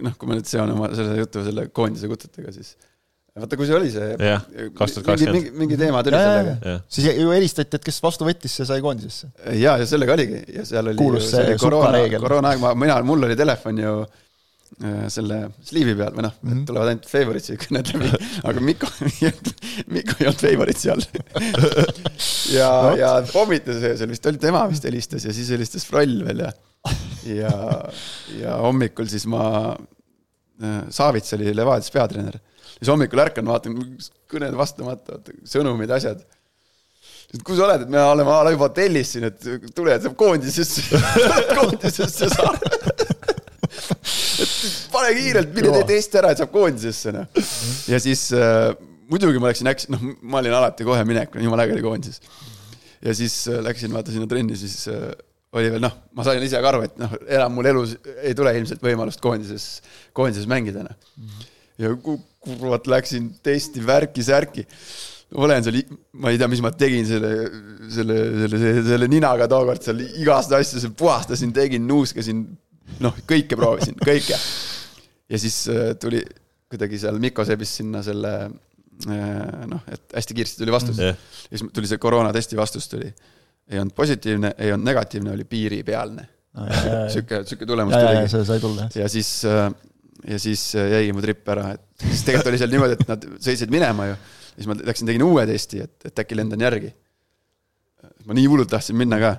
noh, 0.06 0.16
kui 0.18 0.30
ma 0.30 0.38
nüüd 0.38 0.47
seon 0.50 0.72
oma 0.74 0.89
selle 0.95 1.18
jutu 1.20 1.43
selle 1.45 1.68
koondise 1.76 2.10
kutsutega, 2.10 2.54
siis 2.56 2.76
vaata, 3.38 3.57
kui 3.59 3.67
see 3.69 3.75
oli 3.77 3.91
see 3.93 4.07
jah, 4.15 4.45
kaks 4.77 4.95
tuhat 4.95 5.09
kakskümmend. 5.09 5.36
mingi, 5.38 5.51
mingi 5.63 5.80
teema 5.80 6.01
tuli 6.05 6.17
ja, 6.19 6.30
sellega. 6.30 6.77
siis 6.91 7.09
ju 7.11 7.34
helistati, 7.34 7.80
et 7.80 7.89
kes 7.89 7.99
vastu 8.03 8.27
võttis, 8.27 8.55
see 8.59 8.69
sai 8.69 8.82
koondisesse. 8.86 9.30
ja, 9.59 9.75
ja 9.82 9.89
sellega 9.89 10.15
oligi 10.15 10.41
ja 10.55 10.65
seal 10.67 10.91
oli 10.91 10.99
kuulus 10.99 11.30
see, 11.32 11.45
see 11.51 11.59
koroona, 11.61 12.01
koroonaaeg, 12.15 12.63
ma, 12.63 12.73
mina, 12.86 12.97
mul 13.05 13.27
oli 13.30 13.38
telefon 13.39 13.84
ju 13.84 13.93
äh, 14.05 15.03
selle 15.13 15.41
sliivi 15.69 15.97
peal 15.99 16.15
või 16.15 16.25
noh 16.27 16.39
mm 16.39 16.53
-hmm., 16.53 16.63
tulevad 16.69 16.93
ainult 16.93 17.11
favorites'i 17.11 17.59
kõned 17.65 17.93
läbi, 17.93 18.13
aga 18.49 18.65
Mikko, 18.71 18.89
Mikko 19.95 20.17
ei 20.19 20.32
olnud 20.32 20.47
favorit 20.47 20.82
seal 20.82 21.05
ja 22.57 22.71
no., 22.88 22.97
ja 22.99 23.13
pommitas 23.34 23.84
seal 23.84 24.09
vist 24.11 24.32
oli 24.32 24.41
tema 24.41 24.65
vist 24.71 24.89
helistas 24.89 25.30
ja 25.30 25.36
siis 25.36 25.53
helistas 25.53 25.88
Froll 25.88 26.25
veel 26.25 26.47
ja 26.47 26.55
ja, 27.25 27.53
ja 28.39 28.57
hommikul 28.63 29.09
siis 29.09 29.25
ma, 29.30 29.43
äh, 30.63 30.82
Savits 30.93 31.34
oli 31.38 31.53
Levadias 31.55 31.91
peatreener. 31.91 32.39
Siis 32.80 32.91
hommikul 32.93 33.21
ärkan, 33.23 33.47
vaatan 33.47 33.77
kõned 34.32 34.57
vastamata, 34.57 35.19
sõnumid, 35.47 35.91
asjad. 35.91 36.21
kus 37.43 37.59
sa 37.59 37.67
oled, 37.67 37.86
et 37.86 37.91
me 37.91 38.01
oleme 38.01 38.32
a 38.34 38.43
la 38.47 38.53
juba 38.55 38.69
hotellis 38.69 39.13
siin, 39.15 39.27
et 39.30 39.49
tule, 39.75 39.93
et 39.93 40.05
saab 40.05 40.15
koondisesse 40.19 41.01
koondisesse 41.59 42.30
saada 42.32 42.75
pane 44.93 45.15
kiirelt, 45.17 45.51
mine 45.55 45.73
tee 45.75 45.88
test 45.91 46.15
ära, 46.19 46.32
et 46.34 46.41
saab 46.41 46.53
koondisesse, 46.53 47.13
noh. 47.15 47.27
ja 47.91 47.99
siis 48.01 48.30
äh, 48.38 48.71
muidugi 49.11 49.41
ma 49.41 49.51
läksin, 49.51 49.69
läksin, 49.69 49.95
noh, 49.95 50.07
ma 50.23 50.39
olin 50.41 50.55
alati 50.61 50.88
kohe 50.88 51.03
minekul, 51.07 51.43
jumala 51.43 51.67
äge 51.67 51.75
oli 51.75 51.86
koondises. 51.86 52.23
ja 53.03 53.15
siis 53.17 53.41
äh, 53.51 53.59
läksin 53.65 53.93
vaata 53.93 54.15
sinna 54.15 54.30
trenni, 54.32 54.57
siis 54.59 54.88
äh, 54.88 55.11
oli 55.53 55.69
veel 55.75 55.84
noh, 55.84 55.99
ma 56.15 56.23
sain 56.25 56.41
ise 56.45 56.63
ka 56.63 56.71
aru, 56.71 56.88
et 56.88 56.97
noh, 57.01 57.13
enam 57.27 57.55
mul 57.57 57.69
elus 57.69 57.95
ei 58.23 58.34
tule 58.38 58.55
ilmselt 58.55 58.82
võimalust 58.86 59.21
koondises, 59.21 59.69
koondises 60.15 60.47
mängida 60.49 60.88
noh 60.88 60.97
ja 61.80 61.93
kurat 62.44 62.88
läksin 62.88 63.30
testi 63.44 63.84
värki-särki. 63.86 64.66
olen 65.36 65.64
seal, 65.64 65.82
ma 66.18 66.32
ei 66.34 66.40
tea, 66.42 66.48
mis 66.50 66.62
ma 66.66 66.72
tegin 66.74 67.06
selle, 67.06 67.32
selle, 67.94 68.16
selle, 68.44 68.62
selle, 68.62 68.84
selle 68.88 69.10
ninaga 69.12 69.48
tookord 69.52 69.84
seal 69.86 70.02
igast 70.08 70.56
asju 70.58 70.82
seal 70.82 70.96
puhastasin, 70.98 71.54
tegin, 71.54 71.86
nuuskasin, 71.88 72.46
noh, 73.06 73.20
kõike 73.30 73.60
proovisin, 73.60 73.98
kõike. 74.02 74.40
ja 75.30 75.42
siis 75.42 75.62
äh, 75.70 75.92
tuli 76.02 76.24
kuidagi 76.70 77.02
seal 77.02 77.20
Mikko 77.22 77.46
sebis 77.46 77.76
sinna 77.82 78.02
selle 78.06 78.34
äh, 78.46 79.68
noh, 79.70 79.86
et 79.92 80.18
hästi 80.18 80.38
kiiresti 80.38 80.64
tuli 80.64 80.74
vastus. 80.74 80.98
-hmm. 80.98 81.28
ja 81.52 81.58
siis 81.58 81.70
tuli 81.74 81.92
see 81.92 82.02
koroonatesti 82.02 82.58
vastus 82.58 82.90
tuli 82.90 83.14
ei 83.70 83.80
olnud 83.80 83.94
positiivne, 83.96 84.54
ei 84.58 84.74
olnud 84.74 84.86
negatiivne, 84.86 85.32
oli 85.32 85.46
piiripealne 85.46 86.26
no,. 86.58 86.66
sihuke, 87.14 87.44
sihuke 87.46 87.68
tulemus 87.70 87.94
jah. 87.94 89.04
ja 89.04 89.10
siis, 89.12 89.30
äh, 89.46 89.70
ja 90.28 90.39
siis 90.39 90.63
äh, 90.76 90.89
jäigi 90.95 91.13
mu 91.15 91.24
tripp 91.24 91.51
ära, 91.53 91.74
et 91.76 92.07
siis 92.07 92.24
tegelikult 92.28 92.51
oli 92.51 92.61
seal 92.61 92.74
niimoodi, 92.74 92.97
et 92.97 93.11
nad 93.11 93.28
sõitsid 93.39 93.72
minema 93.74 94.09
ju. 94.11 94.17
siis 94.55 94.72
ma 94.72 94.80
läksin, 94.80 95.07
tegin 95.09 95.28
uue 95.28 95.45
testi, 95.49 95.84
et, 95.86 95.95
et 96.09 96.24
äkki 96.24 96.38
lendan 96.38 96.65
järgi. 96.65 96.91
ma 98.26 98.36
nii 98.38 98.49
hullult 98.51 98.72
tahtsin 98.72 98.97
minna 98.99 99.20
ka. 99.22 99.36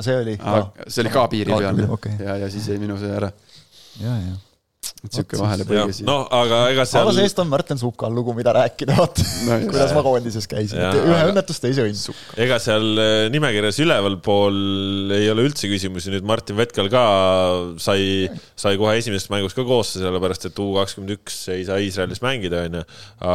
see 0.00 0.16
oli? 0.16 0.38
see 0.86 1.04
oli 1.04 1.12
ka 1.12 1.26
piiripealne 1.34 1.90
okay. 1.92 2.16
ja, 2.20 2.38
ja 2.44 2.50
siis 2.50 2.68
jäi 2.72 2.80
minu 2.82 2.98
see 3.00 3.12
ära. 3.16 3.32
ja, 4.00 4.16
ja 4.16 4.40
et 4.82 5.16
sihuke 5.16 5.38
vahelepõige 5.38 5.94
siin. 5.96 6.06
noh, 6.06 6.24
aga 6.34 6.58
ega 6.72 6.84
seal. 6.86 7.06
aga 7.06 7.14
see-eest 7.16 7.40
on 7.42 7.48
Märten 7.50 7.78
Sukal 7.78 8.14
lugu, 8.14 8.34
mida 8.34 8.52
rääkida, 8.54 8.94
vaata 8.98 9.24
no,, 9.46 9.58
kuidas 9.70 9.94
ma 9.96 10.02
koondises 10.06 10.48
käisin, 10.50 10.78
ühe 10.78 11.14
aga... 11.14 11.28
õnnetus, 11.30 11.60
teise 11.62 11.86
õnn. 11.86 12.18
ega 12.42 12.58
seal 12.62 13.02
äh, 13.02 13.12
nimekirjas 13.34 13.78
ülevalpool 13.82 15.14
ei 15.14 15.30
ole 15.32 15.46
üldse 15.48 15.70
küsimusi, 15.70 16.12
nüüd 16.14 16.26
Martin 16.26 16.58
Vetkal 16.58 16.90
ka 16.92 17.04
sai, 17.82 18.28
sai 18.58 18.78
kohe 18.80 18.96
esimesest 18.98 19.30
mängust 19.34 19.58
ka 19.58 19.66
koosse, 19.66 20.02
sellepärast 20.02 20.50
et 20.50 20.62
U 20.62 20.72
kakskümmend 20.78 21.16
üks 21.18 21.40
ei 21.54 21.66
saa 21.68 21.78
Iisraelis 21.82 22.22
mängida, 22.24 22.66
onju. 22.68 22.84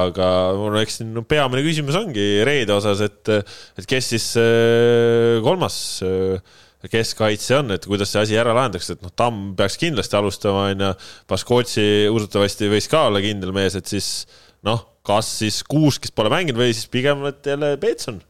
aga 0.03 0.29
mul 0.59 0.79
eks 0.83 1.01
siin 1.01 1.15
no, 1.15 1.23
peamine 1.27 1.63
küsimus 1.67 1.99
ongi 1.99 2.29
reede 2.47 2.75
osas, 2.75 3.03
et, 3.07 3.35
et 3.79 3.87
kes 3.87 4.13
siis 4.15 4.31
äh, 4.39 5.39
kolmas 5.45 5.81
äh, 6.07 6.55
keskkaitse 6.85 7.57
on, 7.57 7.73
et 7.73 7.85
kuidas 7.89 8.11
see 8.13 8.21
asi 8.21 8.37
ära 8.37 8.53
lahendatakse, 8.53 8.97
et 8.97 9.05
noh, 9.05 9.13
Tamm 9.17 9.55
peaks 9.57 9.79
kindlasti 9.81 10.19
alustama, 10.19 10.67
on 10.71 10.85
ju. 10.85 10.91
Baskotsi 11.29 11.87
usutavasti 12.13 12.69
võis 12.71 12.89
ka 12.91 13.07
olla 13.09 13.23
kindel 13.23 13.53
mees, 13.55 13.75
et 13.79 13.89
siis 13.89 14.27
noh, 14.67 14.83
kas 15.07 15.29
siis 15.41 15.61
kuus, 15.65 15.97
kes 16.01 16.13
pole 16.13 16.31
mänginud 16.33 16.59
või 16.59 16.73
siis 16.75 16.89
pigem 16.91 17.25
et 17.29 17.53
jälle 17.53 17.75
Peetson? 17.81 18.21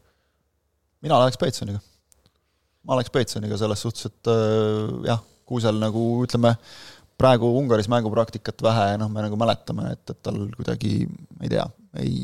mina 1.04 1.18
läheks 1.22 1.38
Peetsoniga. 1.38 1.80
ma 2.86 2.98
läheks 2.98 3.12
Peetsoniga 3.14 3.58
selles 3.60 3.82
suhtes, 3.84 4.08
et 4.08 4.30
äh, 4.32 4.94
jah, 5.10 5.20
Kuusel 5.48 5.78
nagu 5.80 6.02
ütleme, 6.26 6.54
praegu 7.18 7.50
Ungaris 7.58 7.88
mängupraktikat 7.90 8.62
vähe 8.62 8.96
noh, 9.00 9.10
me 9.12 9.24
nagu 9.24 9.38
mäletame, 9.40 9.92
et, 9.94 10.04
et 10.12 10.20
tal 10.22 10.42
kuidagi, 10.56 11.06
ma 11.36 11.46
ei 11.46 11.52
tea, 11.52 11.64
ei, 12.02 12.18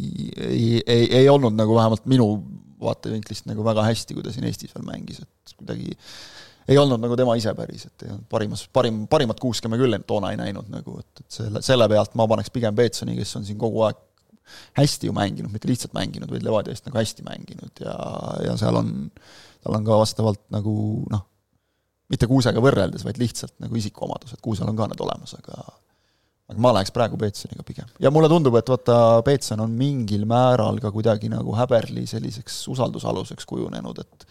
ei, 0.48 0.66
ei, 0.82 1.06
ei 1.20 1.30
olnud 1.32 1.56
nagu 1.56 1.76
vähemalt 1.76 2.04
minu 2.10 2.28
vaatevinklist 2.84 3.48
nagu 3.50 3.64
väga 3.66 3.84
hästi, 3.88 4.16
kui 4.16 4.24
ta 4.24 4.32
siin 4.34 4.46
Eestis 4.48 4.74
veel 4.76 4.86
mängis, 4.88 5.20
et 5.24 5.54
kuidagi 5.58 5.96
ei 6.68 6.78
olnud 6.80 7.02
nagu 7.02 7.16
tema 7.18 7.36
ise 7.36 7.52
päris, 7.56 7.84
et 7.90 8.06
ei 8.06 8.12
olnud 8.14 8.28
parimas, 8.30 8.64
parim, 8.72 9.04
parimat 9.10 9.40
kuuske 9.40 9.68
me 9.68 9.78
küll 9.80 9.98
toona 10.08 10.32
ei 10.32 10.40
näinud 10.40 10.70
nagu, 10.72 10.96
et, 11.02 11.24
et 11.24 11.38
selle, 11.40 11.62
selle 11.64 11.88
pealt 11.92 12.16
ma 12.18 12.28
paneks 12.30 12.52
pigem 12.54 12.76
Peetsoni, 12.76 13.16
kes 13.18 13.36
on 13.40 13.46
siin 13.48 13.60
kogu 13.60 13.84
aeg 13.88 14.00
hästi 14.78 15.08
ju 15.08 15.12
mänginud, 15.16 15.52
mitte 15.52 15.68
lihtsalt 15.68 15.94
mänginud, 15.96 16.30
vaid 16.30 16.44
Levadia 16.44 16.74
eest 16.74 16.88
nagu 16.88 17.00
hästi 17.00 17.24
mänginud 17.24 17.84
ja, 17.84 17.94
ja 18.44 18.56
seal 18.60 18.76
on, 18.80 18.90
tal 19.64 19.78
on 19.78 19.86
ka 19.86 20.00
vastavalt 20.00 20.42
nagu 20.52 20.74
noh, 21.12 21.24
mitte 22.12 22.28
kuusega 22.28 22.60
võrreldes, 22.64 23.04
vaid 23.06 23.20
lihtsalt 23.20 23.56
nagu 23.64 23.80
isikuomadused, 23.80 24.40
kuusel 24.44 24.68
on 24.68 24.78
ka 24.78 24.88
need 24.90 25.00
olemas, 25.04 25.36
aga 25.40 25.64
aga 26.52 26.60
ma 26.60 26.74
läheks 26.76 26.92
praegu 26.92 27.16
Peetsoniga 27.20 27.64
pigem. 27.64 27.88
ja 28.02 28.10
mulle 28.12 28.28
tundub, 28.28 28.56
et 28.58 28.68
vaata, 28.68 28.96
Peetson 29.24 29.62
on 29.64 29.72
mingil 29.78 30.26
määral 30.28 30.76
ka 30.82 30.90
kuidagi 30.92 31.30
nagu 31.32 31.54
häberli 31.56 32.04
selliseks 32.08 32.58
usaldusaluseks 32.74 33.48
kujunenud, 33.48 34.02
et 34.02 34.26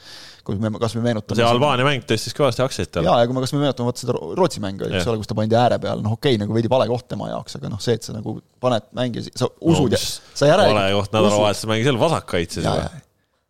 kui 0.46 0.60
me 0.62 0.70
kas 0.78 0.94
või 0.98 1.08
meenutame 1.08 1.40
see 1.40 1.48
Albaania 1.48 1.88
mäng 1.88 2.06
tõstis 2.10 2.36
kõvasti 2.38 2.62
aktsiaid 2.66 2.92
tal. 2.94 3.08
jaa, 3.10 3.24
ja 3.24 3.30
kui 3.30 3.38
me 3.38 3.42
kas 3.42 3.56
või 3.56 3.64
meenutame 3.66 3.90
vaata 3.90 4.04
seda 4.06 4.18
Rootsi 4.38 4.62
mängu, 4.62 4.86
eks 4.90 5.10
ole, 5.10 5.22
kus 5.24 5.32
ta 5.32 5.38
pandi 5.40 5.58
ääre 5.58 5.80
peale, 5.82 6.06
noh 6.06 6.14
okei 6.20 6.36
okay,, 6.36 6.44
nagu 6.44 6.54
veidi 6.54 6.70
vale 6.72 6.86
koht 6.92 7.08
tema 7.10 7.32
jaoks, 7.32 7.58
aga 7.58 7.74
noh, 7.74 7.82
see, 7.82 7.98
et 7.98 8.06
sa 8.06 8.14
nagu 8.14 8.38
paned 8.62 8.92
mängija, 9.00 9.34
sa 9.34 9.50
usud 9.50 9.90
no, 9.90 9.98
ja 9.98 10.04
sa 10.04 10.52
järelikult 10.52 10.84
vale 10.84 11.00
koht 11.00 11.18
nädalavahetusel 11.18 11.74
mängis 11.74 11.90
jälle 11.90 12.04
vasakkaitses. 12.04 12.70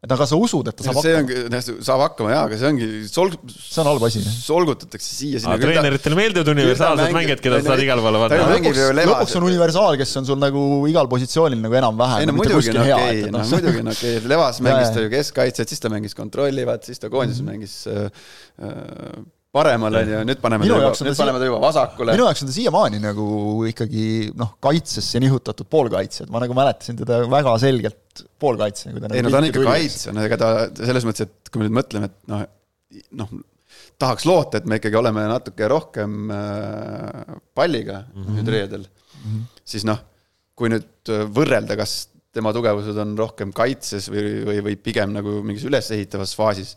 Et 0.04 0.12
aga 0.12 0.26
sa 0.28 0.36
usud, 0.36 0.68
et 0.68 0.76
ta 0.76 0.84
saab 0.84 0.98
see 1.00 1.14
hakkama, 1.16 1.44
ongi, 1.48 1.76
saab 1.88 2.02
hakkama 2.04 2.32
jaa, 2.34 2.42
aga 2.50 2.58
see 2.60 2.70
ongi 2.74 2.88
solg-, 3.08 3.38
see 3.56 3.80
on 3.84 3.88
halb 3.88 4.04
asi. 4.04 4.24
solgutatakse 4.26 5.14
siia-sinna. 5.16 5.56
treeneritele 5.62 6.18
meeldivad 6.20 6.50
universaalsed 6.52 7.16
mängijad, 7.16 7.44
keda 7.46 7.62
sa 7.62 7.70
saad 7.72 7.84
igale 7.86 8.04
poole 8.04 8.20
ta 8.20 8.28
panna 8.34 8.42
ju. 8.44 8.56
mängib 8.58 8.80
ju 8.82 8.90
levas- 8.98 9.14
lõpuks 9.14 9.38
on 9.40 9.48
universaal, 9.48 9.96
kes 10.02 10.12
on 10.20 10.28
sul 10.28 10.42
nagu 10.44 10.64
igal 10.92 11.08
positsioonil 11.14 11.62
nagu 11.64 11.78
ei 11.78 11.82
enam-vähem 11.84 12.28
no 12.28 12.36
mitte 12.36 12.52
muidugi 12.52 12.74
on 12.76 12.90
hea, 12.90 12.98
okei, 13.00 13.22
et 13.24 13.32
no 13.32 13.38
noh, 13.40 13.54
muidugi 13.56 13.84
on 13.86 13.94
okei, 13.94 14.18
Levas 14.34 14.60
mängis 14.68 14.92
ta 14.92 15.06
ju 15.06 15.14
keskkaitset, 15.16 15.72
siis 15.72 15.84
ta 15.86 15.94
mängis 15.94 16.18
kontrollivat, 16.20 16.84
siis 16.90 17.00
ta 17.00 17.08
koondises 17.14 17.48
mängis 17.48 17.78
äh, 17.88 18.12
äh, 19.54 19.58
paremal 19.58 19.98
onju, 20.02 20.20
nüüd 20.28 20.42
paneme 20.42 20.66
ta 20.66 20.72
juba, 20.72 20.90
on 20.90 21.08
nüüd 21.08 21.20
paneme 21.20 21.42
ta 21.42 21.48
juba 21.50 21.62
vasakule 21.62 22.16
minu 22.16 22.26
jaoks 22.26 22.44
on 22.44 22.50
ta 22.50 22.56
siiamaani 22.56 23.02
nagu 23.04 23.28
ikkagi 23.70 24.06
noh, 24.40 24.56
kaitsesse 24.64 25.22
nihutatud 25.24 25.70
poolkaitsja, 25.70 26.26
et 26.26 26.34
ma 26.34 26.42
nagu 26.44 26.58
mäletasin 26.58 26.98
teda 27.00 27.22
väga 27.32 27.56
selgelt 27.62 28.24
poolkaitsja, 28.42 28.94
kui 28.94 29.04
ta 29.04 29.12
ei 29.14 29.26
no 29.26 29.34
ta 29.34 29.42
on 29.42 29.50
ikka. 29.50 29.66
kaitsja, 29.70 30.14
no 30.18 30.26
ega 30.26 30.40
ta 30.42 30.52
selles 30.80 31.06
mõttes, 31.08 31.30
et 31.30 31.52
kui 31.54 31.62
me 31.62 31.70
nüüd 31.70 31.78
mõtleme, 31.80 32.10
et 32.10 32.32
noh, 32.34 32.46
noh, 33.22 33.36
tahaks 34.02 34.26
loota, 34.30 34.60
et 34.60 34.70
me 34.70 34.82
ikkagi 34.82 34.98
oleme 35.00 35.28
natuke 35.30 35.70
rohkem 35.70 36.34
äh, 36.34 37.38
palliga 37.54 38.04
mm 38.08 38.24
-hmm. 38.24 38.40
nüüd 38.40 38.52
reedel 38.58 38.88
mm, 38.88 39.22
-hmm. 39.28 39.46
siis 39.66 39.86
noh, 39.86 40.02
kui 40.58 40.74
nüüd 40.74 41.14
võrrelda, 41.34 41.78
kas 41.78 42.08
tema 42.34 42.54
tugevused 42.56 42.98
on 43.04 43.16
rohkem 43.18 43.52
kaitses 43.56 44.10
või, 44.12 44.24
või, 44.48 44.62
või 44.68 44.78
pigem 44.82 45.14
nagu 45.16 45.40
mingis 45.46 45.66
ülesehitavas 45.70 46.34
faasis, 46.38 46.76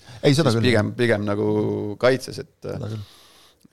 pigem, 0.60 0.92
pigem 0.98 1.24
nagu 1.26 1.46
kaitses, 2.00 2.42
et, 2.44 2.54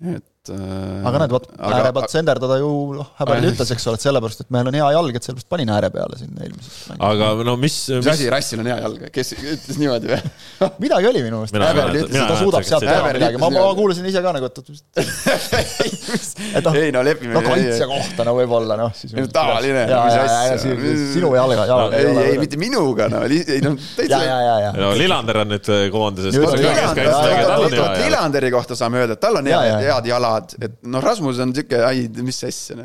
küll. 0.03 0.23
Et 0.43 0.49
äh, 0.51 1.05
aga 1.07 1.19
näed, 1.21 1.31
vot 1.31 1.45
ääre 1.55 1.91
pealt 1.95 2.11
senderdada 2.11 2.57
ju 2.59 2.69
noh, 2.97 3.07
Häberl 3.15 3.39
Aga- 3.39 3.51
ütles, 3.53 3.69
eks 3.71 3.85
ole, 3.87 3.95
et 3.95 4.03
sellepärast, 4.03 4.41
et 4.43 4.49
meil 4.51 4.67
on 4.67 4.75
hea 4.75 4.87
jalg, 4.91 5.15
et 5.15 5.23
sellepärast 5.23 5.47
panin 5.53 5.69
ääre 5.71 5.87
peale 5.93 6.17
siin 6.19 6.33
eelmises 6.35 6.89
aga 6.99 7.29
no 7.47 7.53
mis, 7.61 7.77
mis 7.93 8.01
mis 8.03 8.09
asi, 8.11 8.27
Rassil 8.33 8.59
on 8.59 8.67
hea 8.67 8.75
jalg, 8.83 9.05
kes 9.15 9.31
ütles 9.37 9.79
niimoodi 9.79 10.11
või? 10.11 10.19
midagi 10.83 11.07
oli 11.07 11.21
minu 11.23 11.39
meelest. 11.39 11.55
Ei 11.55 11.61
mäleta- 11.63 12.09
mina 12.11 12.25
ta 12.27 12.35
ei 12.35 12.41
suudab 12.41 12.67
sealt 12.67 12.83
et 12.83 12.91
teha 12.91 13.13
midagi, 13.15 13.39
ma, 13.39 13.49
ma 13.55 13.61
kuulasin 13.77 14.09
ise 14.11 14.23
ka 14.25 14.33
nagu, 14.35 14.49
et 14.49 14.57
et 16.59 16.67
noh, 16.67 16.75
ei 16.81 16.91
no 16.91 17.05
lepime. 17.07 17.31
no 17.37 17.45
kaitse 17.47 17.87
kohta 17.93 18.27
no 18.27 18.35
võib-olla 18.41 18.77
noh, 18.83 18.91
siis. 18.99 19.15
Tavaline, 19.33 19.85
mis 19.87 19.95
ja, 19.95 20.01
ja 20.19 20.57
asja. 20.57 20.75
sinu 21.13 21.31
jalga, 21.37 21.69
jalga 21.71 22.03
ei, 22.03 22.11
ei, 22.33 22.37
mitte 22.41 22.59
minuga, 22.59 23.07
no 23.11 23.23
ei 23.23 23.61
no 23.63 23.77
ja, 23.79 23.87
täitsa. 23.95 24.75
no 24.75 24.91
Lillander 24.99 25.41
on 25.45 25.55
nüüd 25.55 25.71
koondises. 25.95 26.35
Just, 26.35 26.59
Lillander- 26.59 27.95
Lillanderi 28.03 28.51
kohta 28.51 28.75
saame 28.75 28.99
öelda, 29.05 29.15
et 29.15 29.23
tal 29.23 29.39
on 29.39 29.47
head 29.47 29.55
ja,, 29.55 29.79
ja. 29.79 29.95
head 29.95 30.11
jalad, 30.33 30.53
et 30.61 30.77
noh, 30.89 31.03
Rasmus 31.03 31.41
on 31.43 31.53
siuke, 31.55 31.79
ai, 31.85 32.07
mis 32.25 32.43
asja, 32.47 32.77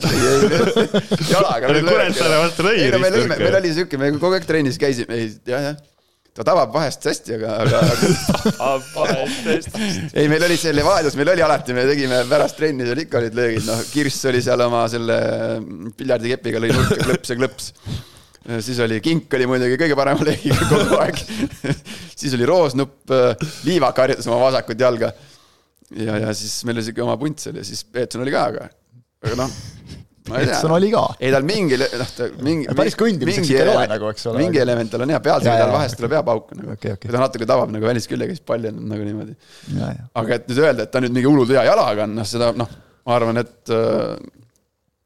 jalaga. 1.32 1.70
Kuressaare 1.74 2.40
vastu 2.44 2.66
lõi 2.66 2.80
ei 2.84 2.90
no 2.94 3.02
me 3.02 3.12
lõime, 3.14 3.38
meil 3.38 3.60
oli 3.60 3.76
siuke, 3.76 4.00
me 4.00 4.10
kogu 4.16 4.36
aeg 4.38 4.48
trennis 4.48 4.80
käisime, 4.80 5.22
jah, 5.48 5.70
jah 5.70 5.78
ta 6.38 6.44
tabab 6.46 6.70
vahest 6.70 7.02
hästi, 7.02 7.34
aga, 7.34 7.54
aga, 7.64 7.78
aga 8.62 9.14
ei, 10.12 10.28
meil 10.30 10.44
oli 10.46 10.58
see 10.60 10.70
Levadias, 10.70 11.16
meil 11.18 11.32
oli 11.32 11.42
alati, 11.42 11.74
me 11.74 11.82
tegime 11.88 12.20
pärast 12.30 12.60
trenni 12.60 12.86
seal 12.86 13.00
ikka 13.02 13.18
olid 13.18 13.34
löögid, 13.34 13.64
noh, 13.66 13.80
Kirss 13.90 14.28
oli 14.30 14.42
seal 14.44 14.62
oma 14.62 14.84
selle 14.92 15.16
piljardikepiga 15.98 16.62
lõi 16.62 16.70
nurka 16.76 17.00
klõps 17.08 17.32
ja 17.32 17.38
klõps. 17.40 17.72
siis 18.68 18.78
oli 18.86 19.00
Kink 19.02 19.34
oli 19.34 19.50
muidugi 19.50 19.80
kõige 19.82 19.98
parema 19.98 20.28
löögiga 20.30 20.70
kogu 20.70 21.00
aeg. 21.02 21.18
siis 22.20 22.38
oli 22.38 22.46
Roosnupp, 22.46 23.10
Liivak 23.66 23.98
harjutas 24.04 24.30
oma 24.30 24.38
vasakut 24.44 24.78
jalga. 24.78 25.10
ja, 25.96 26.18
ja 26.26 26.34
siis 26.36 26.60
meil 26.68 26.82
siuke 26.84 27.04
oma 27.04 27.16
punt 27.20 27.40
seal 27.42 27.58
ja 27.60 27.64
siis 27.66 27.84
Peetson 27.88 28.24
oli 28.24 28.34
ka, 28.34 28.44
aga, 28.52 28.68
aga 29.24 29.38
noh. 29.40 29.56
Peetson 30.28 30.74
oli 30.76 30.90
ka. 30.92 31.04
ei 31.24 31.30
tal 31.32 31.46
mingi, 31.48 31.78
noh 31.78 32.10
ta 32.16 32.26
mingi. 32.44 32.68
Päris 32.76 32.96
kõndimiseks 33.00 33.48
ikka 33.48 33.62
ei 33.62 33.72
ole 33.72 33.86
nagu, 33.94 34.10
eks 34.12 34.26
ole. 34.28 34.42
mingi 34.42 34.60
element 34.60 34.92
tal 34.92 35.04
on 35.06 35.14
hea, 35.14 35.20
pealsel 35.24 35.48
Ja, 35.48 35.54
ja, 35.54 35.62
peal 35.62 35.72
ja. 35.72 35.76
vahest 35.78 36.00
tuleb 36.00 36.16
hea 36.18 36.24
pauk 36.26 36.50
nagu 36.58 36.74
okei. 36.74 36.98
kui 37.00 37.14
ta 37.14 37.22
natuke 37.22 37.48
tabab 37.48 37.72
nagu 37.72 37.88
välisküljega, 37.88 38.36
siis 38.36 38.44
pall 38.52 38.68
on 38.68 38.82
nagu 38.90 39.06
niimoodi. 39.06 39.36
aga 40.22 40.36
et 40.36 40.50
nüüd 40.50 40.60
öelda, 40.64 40.84
et 40.84 40.92
ta 40.92 41.02
nüüd 41.04 41.16
mingi 41.16 41.30
hullult 41.30 41.54
hea 41.56 41.64
jalaga 41.70 42.04
on, 42.04 42.18
noh 42.20 42.28
seda 42.28 42.50
noh, 42.56 42.76
ma 43.08 43.16
arvan, 43.16 43.40
et 43.40 43.72
äh, 43.72 44.18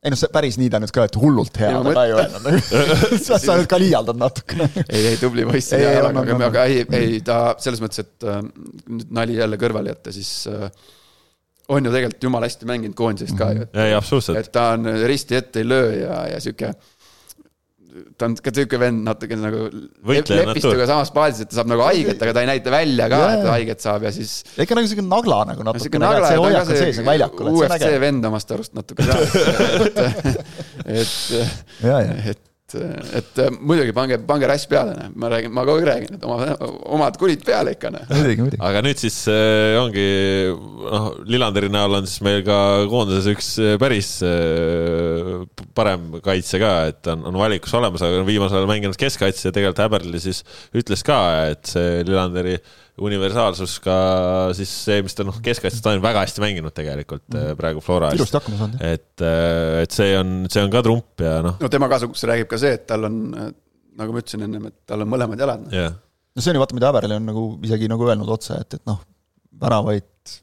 ei 0.03 0.11
noh, 0.11 0.18
see 0.18 0.30
päris 0.34 0.57
nii 0.59 0.70
ta 0.72 0.80
nüüd 0.82 0.92
ka, 0.94 1.05
et 1.07 1.18
hullult 1.18 1.59
hea 1.62 1.74
ma 1.78 1.92
ta 1.94 2.07
ei 2.09 2.14
öelnud. 2.16 2.48
sa 3.26 3.38
sa 3.38 3.55
nüüd 3.59 3.68
ka 3.70 3.78
liialdad 3.78 4.18
natukene. 4.18 4.66
ei, 4.88 5.12
ei 5.12 5.20
tubli 5.20 5.44
poiss 5.46 5.70
Ei, 5.76 5.84
hea 5.84 5.92
ei, 5.92 5.98
jalaga, 6.00 6.24
on, 6.24 6.32
on, 6.34 6.46
aga, 6.48 6.64
aga 6.64 6.64
ei, 6.70 6.86
ei 6.98 7.20
ta 7.26 7.38
selles 7.62 7.82
mõttes, 7.84 8.03
et 8.03 8.26
äh, 8.26 8.40
nüüd 8.90 9.14
nali 9.14 9.38
jälle 9.38 9.61
kõrvale 9.62 9.94
jätta, 9.94 10.14
siis 10.14 10.32
äh, 10.50 10.66
on 11.70 11.86
ju 11.86 11.92
tegelikult 11.94 12.26
jumala 12.26 12.48
hästi 12.50 12.68
mänginud 12.68 12.98
koondisest 12.98 13.38
ka 13.38 13.53
ju, 13.55 13.68
et 13.68 13.78
ei, 13.84 13.94
absoluutselt. 13.94 14.40
et 14.42 14.50
ta 14.55 14.72
on 14.74 14.90
risti 15.07 15.38
ette 15.38 15.62
ei 15.62 15.68
löö 15.70 15.94
ja, 16.00 16.18
ja 16.34 16.42
sihuke. 16.42 16.72
Ta 18.16 18.28
on 18.28 18.36
ka 18.40 18.53
sihuke 18.55 18.78
vend 18.80 19.05
natuke 19.07 19.36
nagu 19.38 19.64
Võitleja 20.09 20.47
lepistuga 20.49 20.86
samas 20.88 21.12
baasis, 21.14 21.45
et 21.45 21.51
ta 21.53 21.59
saab 21.61 21.72
nagu 21.72 21.84
haiget, 21.84 22.22
aga 22.24 22.36
ta 22.36 22.45
ei 22.45 22.49
näita 22.49 22.72
välja 22.72 23.09
ka, 23.12 23.20
et 23.34 23.45
ta 23.45 23.57
haiget 23.57 23.84
saab 23.84 24.07
ja 24.07 24.14
siis. 24.14 24.38
ikka 24.57 24.78
nagu 24.78 24.88
nagu 25.49 25.66
no 25.66 25.74
sihuke 25.78 26.01
nagla 26.03 26.30
nagu 26.32 26.47
väljakul, 26.47 26.61
et 26.62 26.72
see 26.72 27.03
on 27.53 27.53
UFC 27.59 28.01
vend 28.07 28.30
omast 28.30 28.57
arust 28.57 28.78
natuke 28.78 29.09
ka, 29.09 29.18
et, 30.86 31.03
et, 31.03 31.12
ja, 31.84 32.01
ja. 32.01 32.40
et, 32.78 33.14
et 33.20 33.40
muidugi 33.60 33.94
pange, 33.96 34.18
pange 34.28 34.48
rass 34.50 34.68
peale, 34.70 34.94
noh, 34.98 35.12
ma 35.18 35.30
räägin, 35.32 35.52
ma 35.54 35.64
kogu 35.68 35.82
aeg 35.82 35.88
räägin, 35.88 36.18
et 36.18 36.26
oma, 36.26 36.56
omad 36.96 37.18
kulid 37.20 37.44
peale 37.46 37.74
ikka, 37.76 37.92
noh. 37.94 38.12
aga 38.68 38.82
nüüd 38.84 39.02
siis 39.02 39.18
äh, 39.32 39.78
ongi 39.80 40.06
noh, 40.52 41.08
Lillanderi 41.28 41.70
näol 41.72 42.00
on 42.00 42.08
siis 42.08 42.22
meil 42.26 42.42
ka 42.46 42.58
koondises 42.90 43.30
üks 43.32 43.50
äh, 43.62 43.74
päris 43.82 44.14
äh, 44.26 45.42
parem 45.76 46.10
kaitse 46.24 46.60
ka, 46.62 46.74
et 46.92 47.12
on, 47.12 47.26
on 47.30 47.40
valikus 47.42 47.74
olemas, 47.78 48.04
aga 48.06 48.22
viimasel 48.28 48.60
ajal 48.60 48.70
mänginud 48.70 49.00
keskkaitse 49.00 49.48
ja 49.48 49.56
tegelikult 49.56 49.84
Häberli 49.86 50.22
siis 50.22 50.44
ütles 50.76 51.04
ka, 51.06 51.18
et 51.52 51.74
see 51.74 52.02
Lillanderi 52.08 52.58
universaalsus 53.01 53.78
ka 53.80 53.97
siis 54.57 54.70
see, 54.84 55.01
mis 55.05 55.16
ta 55.16 55.24
noh, 55.24 55.38
keskkaitses 55.45 55.80
ta 55.84 55.95
on 55.95 56.03
väga 56.05 56.26
hästi 56.26 56.43
mänginud 56.45 56.74
tegelikult 56.76 57.24
mm. 57.32 57.57
praegu 57.57 57.80
Flora 57.84 58.11
eest. 58.12 58.20
ilusti 58.20 58.36
hakkama 58.36 58.61
saanud, 58.61 58.82
jah. 58.82 58.97
et, 58.99 59.24
et 59.86 59.97
see 59.97 60.12
on, 60.18 60.34
see 60.53 60.64
on 60.64 60.72
ka 60.74 60.84
trump 60.84 61.24
ja 61.24 61.38
noh, 61.47 61.57
no 61.62 61.72
tema 61.72 61.88
kasuks 61.93 62.26
räägib 62.28 62.51
ka 62.53 62.61
see, 62.61 62.74
et 62.76 62.84
tal 62.90 63.09
on, 63.09 63.18
nagu 63.99 64.14
ma 64.14 64.22
ütlesin 64.24 64.45
ennem, 64.45 64.68
et 64.68 64.76
tal 64.88 65.07
on 65.07 65.12
mõlemad 65.12 65.40
jalad. 65.40 65.64
noh. 65.64 65.72
jah. 65.72 65.97
no 65.97 66.45
see 66.45 66.53
on 66.53 66.61
ju 66.61 66.64
vaata, 66.64 66.76
mida 66.76 66.93
Häberli 66.93 67.16
on 67.16 67.28
nagu 67.32 67.47
isegi 67.64 67.88
nagu 67.93 68.09
öelnud 68.11 68.36
otse, 68.36 68.61
et, 68.61 68.76
et 68.76 68.84
noh, 68.90 69.01
väravaid 69.62 70.36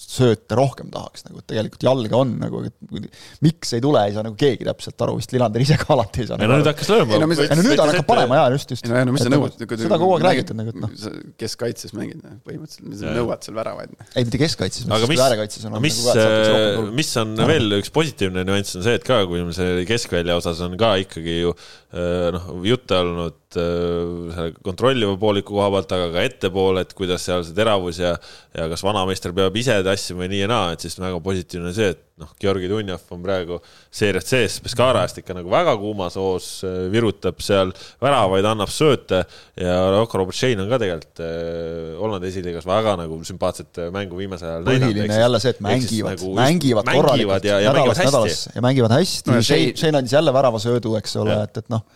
sööte 0.00 0.56
rohkem 0.58 0.90
tahaks 0.92 1.24
nagu, 1.26 1.40
et 1.40 1.46
tegelikult 1.50 1.84
jalga 1.86 2.18
on 2.18 2.34
nagu, 2.40 2.62
et 2.68 3.06
miks 3.44 3.72
ei 3.76 3.82
tule, 3.84 4.02
ei 4.06 4.14
saa 4.14 4.24
nagu 4.26 4.36
keegi 4.38 4.66
täpselt 4.68 5.04
aru, 5.06 5.16
vist 5.20 5.32
Lillander 5.34 5.64
ise 5.64 5.78
ka 5.80 5.90
alati 5.94 6.22
ei 6.24 6.28
saa 6.28 6.38
ei 6.38 6.44
nagu 6.44 6.52
no 6.52 6.58
nüüd 6.60 6.70
hakkas 6.70 6.90
lööma. 6.92 7.16
Ei 7.16 7.22
no 7.22 7.28
mis- 7.30 7.42
ei 7.44 7.58
no 7.58 7.64
nüüd 7.66 7.82
on 7.82 7.92
hakanud 7.92 8.08
panema 8.10 8.40
jaa, 8.40 8.52
just, 8.56 8.74
just. 8.76 8.86
ei 8.86 8.92
no, 8.92 8.98
ei 9.00 9.08
no 9.08 9.16
mis 9.16 9.24
sa 9.24 9.32
nõuad. 9.32 9.58
seda 9.72 9.98
kogu 10.02 10.16
aeg 10.16 10.26
räägitud 10.28 10.60
nagu, 10.60 10.74
et 10.74 10.80
noh, 10.82 10.94
kes 11.40 11.58
kaitses 11.60 11.96
mängid, 11.96 12.24
põhimõtteliselt, 12.46 12.88
mis 12.90 13.02
sa 13.02 13.16
nõuad 13.18 13.46
seal 13.48 13.58
väravaid. 13.58 13.94
noh. 13.96 14.12
ei 14.14 14.28
mitte 14.28 14.42
keskkaitses, 14.42 14.88
aga 14.98 15.10
mis, 15.10 15.24
äärekaitses 15.26 15.68
on 15.68 15.78
mis 15.82 16.00
nagu, 16.08 16.88
mis 17.02 17.14
on 17.22 17.36
veel 17.52 17.78
üks 17.80 17.92
positiivne 17.94 18.46
nüanss 18.48 18.78
on 18.78 18.86
see, 18.86 18.98
et 19.00 19.06
ka 19.06 19.22
kui 19.30 19.44
see 19.56 19.86
keskvälja 19.88 20.38
osas 20.40 20.60
on 20.64 20.76
ka 20.80 20.94
ikkagi 21.02 21.40
ju 21.42 21.54
äh, 21.56 22.28
noh, 22.36 22.52
jutte 22.68 23.00
olnud 23.00 23.41
selle 23.58 24.52
kontrolliva 24.64 25.16
pooliku 25.20 25.56
koha 25.56 25.68
pealt, 25.76 25.96
aga 25.96 26.08
ka 26.14 26.24
ettepoole, 26.28 26.84
et 26.86 26.94
kuidas 26.96 27.26
seal 27.26 27.44
see 27.46 27.56
teravus 27.56 28.00
ja 28.02 28.16
ja 28.52 28.66
kas 28.68 28.82
vanameister 28.84 29.32
peab 29.36 29.54
ise 29.56 29.78
tassima 29.84 30.24
või 30.24 30.32
nii 30.34 30.42
ja 30.44 30.48
naa, 30.50 30.72
et 30.74 30.84
siis 30.84 30.98
väga 31.00 31.20
positiivne 31.24 31.70
on 31.70 31.76
see, 31.76 31.92
et 31.94 32.02
noh, 32.20 32.28
Georgi 32.40 32.68
Dunjov 32.68 33.06
on 33.14 33.22
praegu 33.24 33.58
seeriast 33.94 34.32
sees. 34.32 34.58
Pescara 34.62 35.06
eest 35.06 35.22
ikka 35.22 35.36
nagu 35.38 35.50
väga 35.52 35.72
kuumas 35.80 36.18
hoos, 36.20 36.48
virutab 36.92 37.40
seal 37.44 37.72
väravaid, 38.02 38.46
annab 38.52 38.70
sööte 38.72 39.22
ja 39.56 39.78
Rocco 39.94 40.20
Robotšein 40.20 40.60
on 40.62 40.68
ka 40.70 40.78
tegelikult 40.82 41.24
äh, 41.24 41.96
Hollandi 41.98 42.28
esiliigas 42.28 42.68
väga 42.68 42.96
nagu 43.00 43.18
sümpaatset 43.26 43.82
mängu 43.94 44.20
viimasel 44.20 44.50
ajal 44.50 44.68
põhiline 44.68 45.20
jälle 45.24 45.42
see, 45.42 45.56
et 45.56 45.64
mängivad, 45.64 46.16
nagu 46.16 46.32
mängivad 46.38 46.92
korralikult, 46.92 47.48
ja, 47.48 47.60
ja 47.64 47.72
mängivad 47.72 47.96
nädalast 47.96 48.04
hästi. 48.04 48.12
nädalasse 48.12 48.56
ja 48.56 48.66
mängivad 48.68 48.96
hästi. 48.98 49.30
No 49.32 49.40
ja 49.40 49.46
Shane, 49.72 49.98
andis 50.02 50.12
jälle 50.12 50.34
väravasöödu, 50.36 50.96
eks 51.00 51.16
ole, 51.24 51.40
et, 51.48 51.64
et 51.64 51.72
noh, 51.72 51.86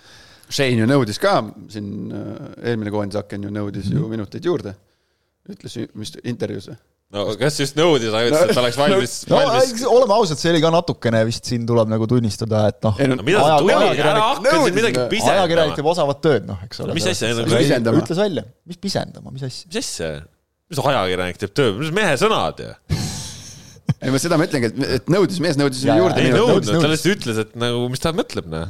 Shane 0.49 0.79
ju 0.79 0.87
nõudis 0.87 1.19
ka 1.19 1.39
siin, 1.73 1.87
eelmine 2.63 2.91
koondise 2.95 3.19
aken 3.23 3.49
ju 3.49 3.51
nõudis 3.51 3.89
Mhm. 3.91 3.97
ju 3.99 4.09
minuteid 4.13 4.45
juurde. 4.47 4.75
ütles 5.51 5.75
mis 5.95 6.11
intervjuus 6.27 6.69
või? 6.73 6.77
no 7.15 7.25
kas 7.39 7.57
just 7.61 7.77
nõudis, 7.79 8.11
aga 8.11 8.27
ütles, 8.31 8.49
et 8.51 8.55
ta 8.57 8.61
oleks 8.65 8.77
valmis 8.81 9.13
no 9.31 9.37
valmis. 9.39 9.83
oleme 9.87 10.15
ausad, 10.17 10.39
see 10.43 10.51
oli 10.51 10.61
ka 10.61 10.71
natukene 10.75 11.21
vist 11.29 11.45
siin 11.47 11.63
tuleb 11.67 11.87
nagu 11.89 12.07
tunnistada, 12.11 12.65
et 12.73 12.83
noh, 12.83 12.97
no 12.99 13.15
no 13.15 13.23
mida 13.23 13.39
sa 13.39 13.53
Aja- 13.53 13.61
tulid, 13.63 13.77
ära 13.77 13.85
ajakirjanik- 13.87 14.25
hakka 14.27 14.51
siin 14.65 14.75
midagi 14.75 14.99
nõudis- 14.99 15.29
ajakirjanik 15.31 15.71
pisendama. 15.71 15.77
teeb 15.77 15.87
osavat 15.93 16.21
tööd, 16.27 16.47
noh, 16.51 16.59
eks 16.67 16.81
ole. 16.83 16.95
mis 16.99 17.07
asja, 17.07 17.29
nagu- 17.29 17.47
Mis 17.47 17.61
pisendama? 17.63 18.01
ütles 18.03 18.19
välja, 18.25 18.45
mis 18.67 18.77
pisendama, 18.77 19.31
mis 19.37 19.43
asja? 19.47 19.67
mis 19.71 19.77
asja, 19.85 20.11
mis 20.71 20.79
ajakirjanik 20.83 21.39
teeb 21.39 21.55
töö, 21.55 21.79
mis 21.79 21.93
mehe 21.95 22.15
sõnad 22.19 22.59
ju. 22.59 22.73
ei 24.03 24.11
ma 24.11 24.19
seda 24.19 24.37
ma 24.37 24.45
ütlengi, 24.51 24.67
et, 24.73 24.83
et 24.99 25.07
nõudis, 25.07 25.39
mees 25.41 25.57
nõudis 25.57 25.85
jaa, 25.87 25.97
juurde 26.03 26.19
ei 26.27 26.33
nõudnud, 26.35 26.67
ta 26.83 26.91
lihtsalt 26.91 27.15
ütles, 27.23 27.39
et 27.39 27.55
nagu, 27.55 27.87
mis 27.89 28.03
ta 28.03 28.11
mõtleb, 28.13 28.47
noh. 28.51 28.67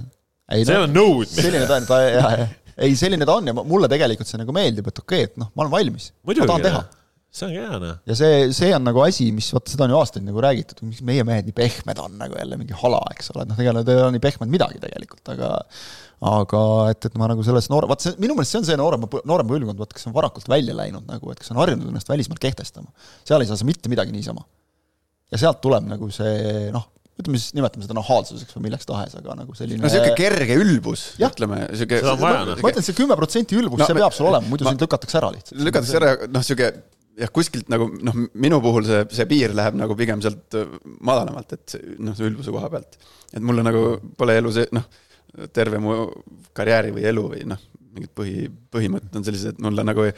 Ei 0.55 0.67
see 0.69 0.79
on 0.79 0.95
nõudmine. 0.95 1.43
selline 1.49 1.67
ta 1.67 1.81
on, 1.81 1.89
ta 1.89 2.03
jah, 2.05 2.37
jah, 2.43 2.55
ei 2.87 2.99
selline 2.99 3.27
ta 3.29 3.39
on 3.41 3.51
ja 3.51 3.57
mulle 3.57 3.89
tegelikult 3.91 4.31
see 4.31 4.41
nagu 4.43 4.55
meeldib, 4.55 4.93
et 4.93 5.03
okei 5.03 5.25
okay,, 5.25 5.33
et 5.33 5.43
noh, 5.43 5.51
ma 5.55 5.67
olen 5.67 5.75
valmis, 5.75 6.13
ma 6.23 6.39
tahan 6.39 6.67
teha., 6.69 6.87
see 7.37 7.47
ongi 7.49 7.61
hea 7.61 7.79
noh. 7.83 8.01
ja 8.09 8.17
see, 8.17 8.49
see 8.57 8.73
on 8.77 8.87
nagu 8.87 9.03
asi, 9.05 9.29
mis 9.35 9.49
vaata, 9.53 9.73
seda 9.73 9.85
on 9.87 9.93
ju 9.93 9.99
aastaid 10.01 10.25
nagu 10.25 10.41
räägitud, 10.45 10.81
miks 10.89 11.03
meie 11.05 11.25
mehed 11.27 11.49
nii 11.49 11.57
pehmed 11.57 12.01
on 12.01 12.17
nagu 12.21 12.39
jälle 12.39 12.59
mingi 12.61 12.77
hala, 12.81 13.03
eks 13.13 13.33
ole, 13.35 13.45
et 13.45 13.51
noh, 13.51 13.59
tegelikult 13.59 13.93
ei 13.93 14.03
ole 14.05 14.15
nii 14.15 14.25
pehmed 14.25 14.53
midagi 14.53 14.83
tegelikult, 14.83 15.25
aga 15.35 15.53
aga 16.27 16.61
et, 16.89 17.05
et 17.05 17.17
ma 17.21 17.29
nagu 17.29 17.43
selles 17.45 17.69
noore, 17.69 17.89
vaat 17.91 18.07
see, 18.07 18.15
minu 18.23 18.37
meelest 18.37 18.55
see 18.55 18.61
on 18.63 18.69
see 18.71 18.79
noorem, 18.81 19.05
noorem 19.29 19.51
põlvkond, 19.51 19.81
vaata, 19.83 19.97
kes 19.99 20.09
on 20.09 20.15
varakult 20.17 20.49
välja 20.49 20.77
läinud 20.77 21.05
nagu, 21.11 21.33
et 21.33 21.43
kes 21.43 21.53
on 21.53 21.61
harjunud 21.61 21.91
ennast 21.91 22.09
välismaal 22.09 22.41
kehtestama. 22.41 22.89
seal 23.29 23.45
ei 23.45 23.51
saa 23.51 23.61
sa 23.61 23.69
mitte 23.69 23.93
midagi 23.93 24.15
niisama. 24.15 24.47
ja 25.33 25.43
sealt 25.43 25.61
tuleb 25.61 25.85
nagu 25.91 26.09
see 26.15 26.71
noh, 26.73 26.89
ütleme 27.21 27.39
siis, 27.41 27.55
nimetame 27.57 27.87
seda 27.87 27.95
nahaalsuseks 27.97 28.57
või 28.59 28.67
milleks 28.67 28.85
tahes, 28.89 29.15
aga 29.17 29.37
nagu 29.39 29.55
selline 29.57 29.81
no 29.81 29.89
sihuke 29.93 30.13
kerge 30.19 30.57
ülbus, 30.61 31.07
ütleme, 31.23 31.63
sihuke. 31.73 32.03
Seda 32.03 32.13
on 32.13 32.21
vaja, 32.21 32.43
noh. 32.51 32.61
ma 32.61 32.73
ütlen, 32.75 32.85
see 32.85 32.97
kümme 32.99 33.17
protsenti 33.17 33.57
ülbust 33.57 33.81
No 33.81 33.89
see 33.89 33.97
peab 33.97 34.13
sul 34.17 34.29
olema, 34.29 34.45
muidu 34.51 34.67
ma- 34.69 34.75
sind 34.75 34.85
lükatakse 34.85 35.17
ära 35.23 35.31
lihtsalt. 35.33 35.63
lükatakse 35.65 35.97
ära, 36.01 36.11
noh, 36.35 36.45
sihuke 36.45 36.69
jah, 37.17 37.31
kuskilt 37.33 37.71
nagu 37.73 37.87
noh, 38.05 38.19
minu 38.37 38.59
puhul 38.65 38.85
see, 38.85 39.01
see 39.17 39.25
piir 39.31 39.55
läheb 39.57 39.79
nagu 39.81 39.97
pigem 39.97 40.21
sealt 40.25 40.59
äh, 40.61 40.67
madalamalt, 41.09 41.57
et 41.57 41.65
see, 41.77 41.97
noh, 42.05 42.13
see 42.19 42.29
ülbuse 42.29 42.53
koha 42.53 42.69
pealt. 42.75 42.99
et 43.33 43.41
mulle 43.41 43.65
nagu 43.65 43.87
pole 44.21 44.37
elu 44.43 44.53
see, 44.59 44.69
noh, 44.77 44.85
terve 45.57 45.81
mu 45.81 45.97
karjääri 46.57 46.93
või 46.97 47.09
elu 47.09 47.25
või 47.33 47.47
noh, 47.49 47.65
mingid 47.97 48.13
põhi, 48.17 48.45
põhimõtted 48.77 49.17
on 49.17 49.25
sellised, 49.25 49.57
et 49.57 49.65
mulle 49.65 49.85
nagu 49.89 50.05
ei- 50.05 50.13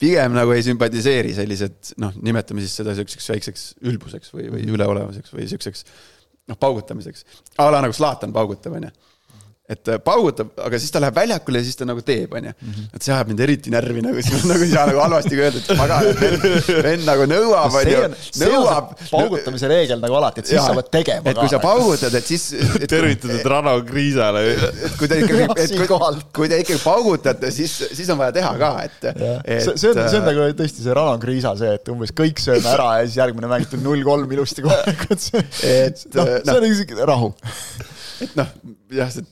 pigem 0.00 0.34
nagu 0.36 0.54
ei 0.54 0.64
sümpatiseeri 0.64 1.34
sellised 1.36 1.94
noh, 2.00 2.14
nimetame 2.24 2.64
siis 2.64 2.78
seda 2.80 2.94
siukseks 2.96 3.30
väikseks 3.34 3.66
ülbuseks 3.90 4.34
või, 4.34 4.48
või 4.54 4.66
üleolevuseks 4.68 5.34
või 5.36 5.46
siukseks 5.50 5.84
noh, 6.50 6.58
paugutamiseks. 6.60 7.26
a 7.60 7.70
la 7.70 7.82
nagu 7.84 7.96
Zlatan 7.96 8.34
paugutab, 8.36 8.78
onju 8.80 8.92
et 9.70 9.90
äh, 9.92 10.00
paugutab, 10.02 10.52
aga 10.66 10.80
siis 10.82 10.92
ta 10.94 11.02
läheb 11.02 11.16
väljakule 11.16 11.62
ja 11.62 11.66
siis 11.66 11.78
ta 11.78 11.86
nagu 11.88 12.02
teeb, 12.06 12.32
onju. 12.38 12.52
et 12.94 13.04
see 13.04 13.14
ajab 13.14 13.30
mind 13.32 13.42
eriti 13.46 13.72
närvi 13.72 14.04
nagu, 14.04 14.24
siis 14.24 14.44
nagu 14.48 14.66
ei 14.66 14.72
saa 14.72 14.86
nagu 14.90 15.02
halvasti 15.04 15.38
ka 15.38 15.46
öelda, 15.46 15.62
et 15.62 15.80
pagan, 15.80 16.08
vend, 16.20 16.70
vend 16.88 17.06
nagu 17.08 17.28
nõuab, 17.30 17.78
onju 17.82 18.02
nõuab 18.42 18.92
paugutamise 19.10 19.70
reegel 19.70 20.02
nagu 20.02 20.18
alati, 20.20 20.44
et 20.44 20.50
siis 20.50 20.58
Jaa, 20.58 20.68
sa 20.70 20.76
pead 20.80 20.90
tegema 20.98 21.30
et 21.32 21.40
kui 21.40 21.52
sa 21.52 21.62
paugutad, 21.62 22.16
et 22.20 22.32
siis. 22.32 22.48
tervitatud 22.90 23.46
Rano 23.50 23.76
Kriisale. 23.86 24.42
et 24.56 24.96
kui 24.98 25.08
te 25.10 25.20
ikkagi, 25.22 25.46
et 25.64 25.74
kui, 25.78 26.20
kui 26.40 26.50
te 26.50 26.60
ikkagi 26.64 26.80
paugutate, 26.82 27.52
siis, 27.54 27.76
siis 27.94 28.10
on 28.12 28.18
vaja 28.20 28.34
teha 28.40 28.52
ka, 28.60 28.72
et. 28.86 28.98
see, 29.06 29.76
see 29.76 29.92
on, 29.92 30.02
see 30.02 30.20
on 30.20 30.26
nagu 30.28 30.48
tõesti 30.58 30.84
see 30.84 30.96
Rana 30.96 31.16
Kriisa 31.22 31.54
see, 31.58 31.76
et 31.78 31.92
umbes 31.92 32.14
kõik 32.16 32.42
sööme 32.42 32.70
ära 32.72 32.90
ja 33.00 33.06
siis 33.06 33.20
järgmine 33.20 33.50
mäng 33.50 33.68
tuleb 33.70 33.86
null 33.86 34.04
kolm 34.06 34.32
ilusti 34.34 34.64
kohe, 34.66 34.96
et 35.14 35.24
see, 35.28 35.44
Et, 35.70 36.02
noh, 36.16 36.32
see 36.44 36.56
on 36.56 36.66
isegi 36.68 37.06
rahu. 37.08 37.30
et 38.24 38.34
noh, 38.38 38.48
jah, 38.94 39.12
see, 39.12 39.26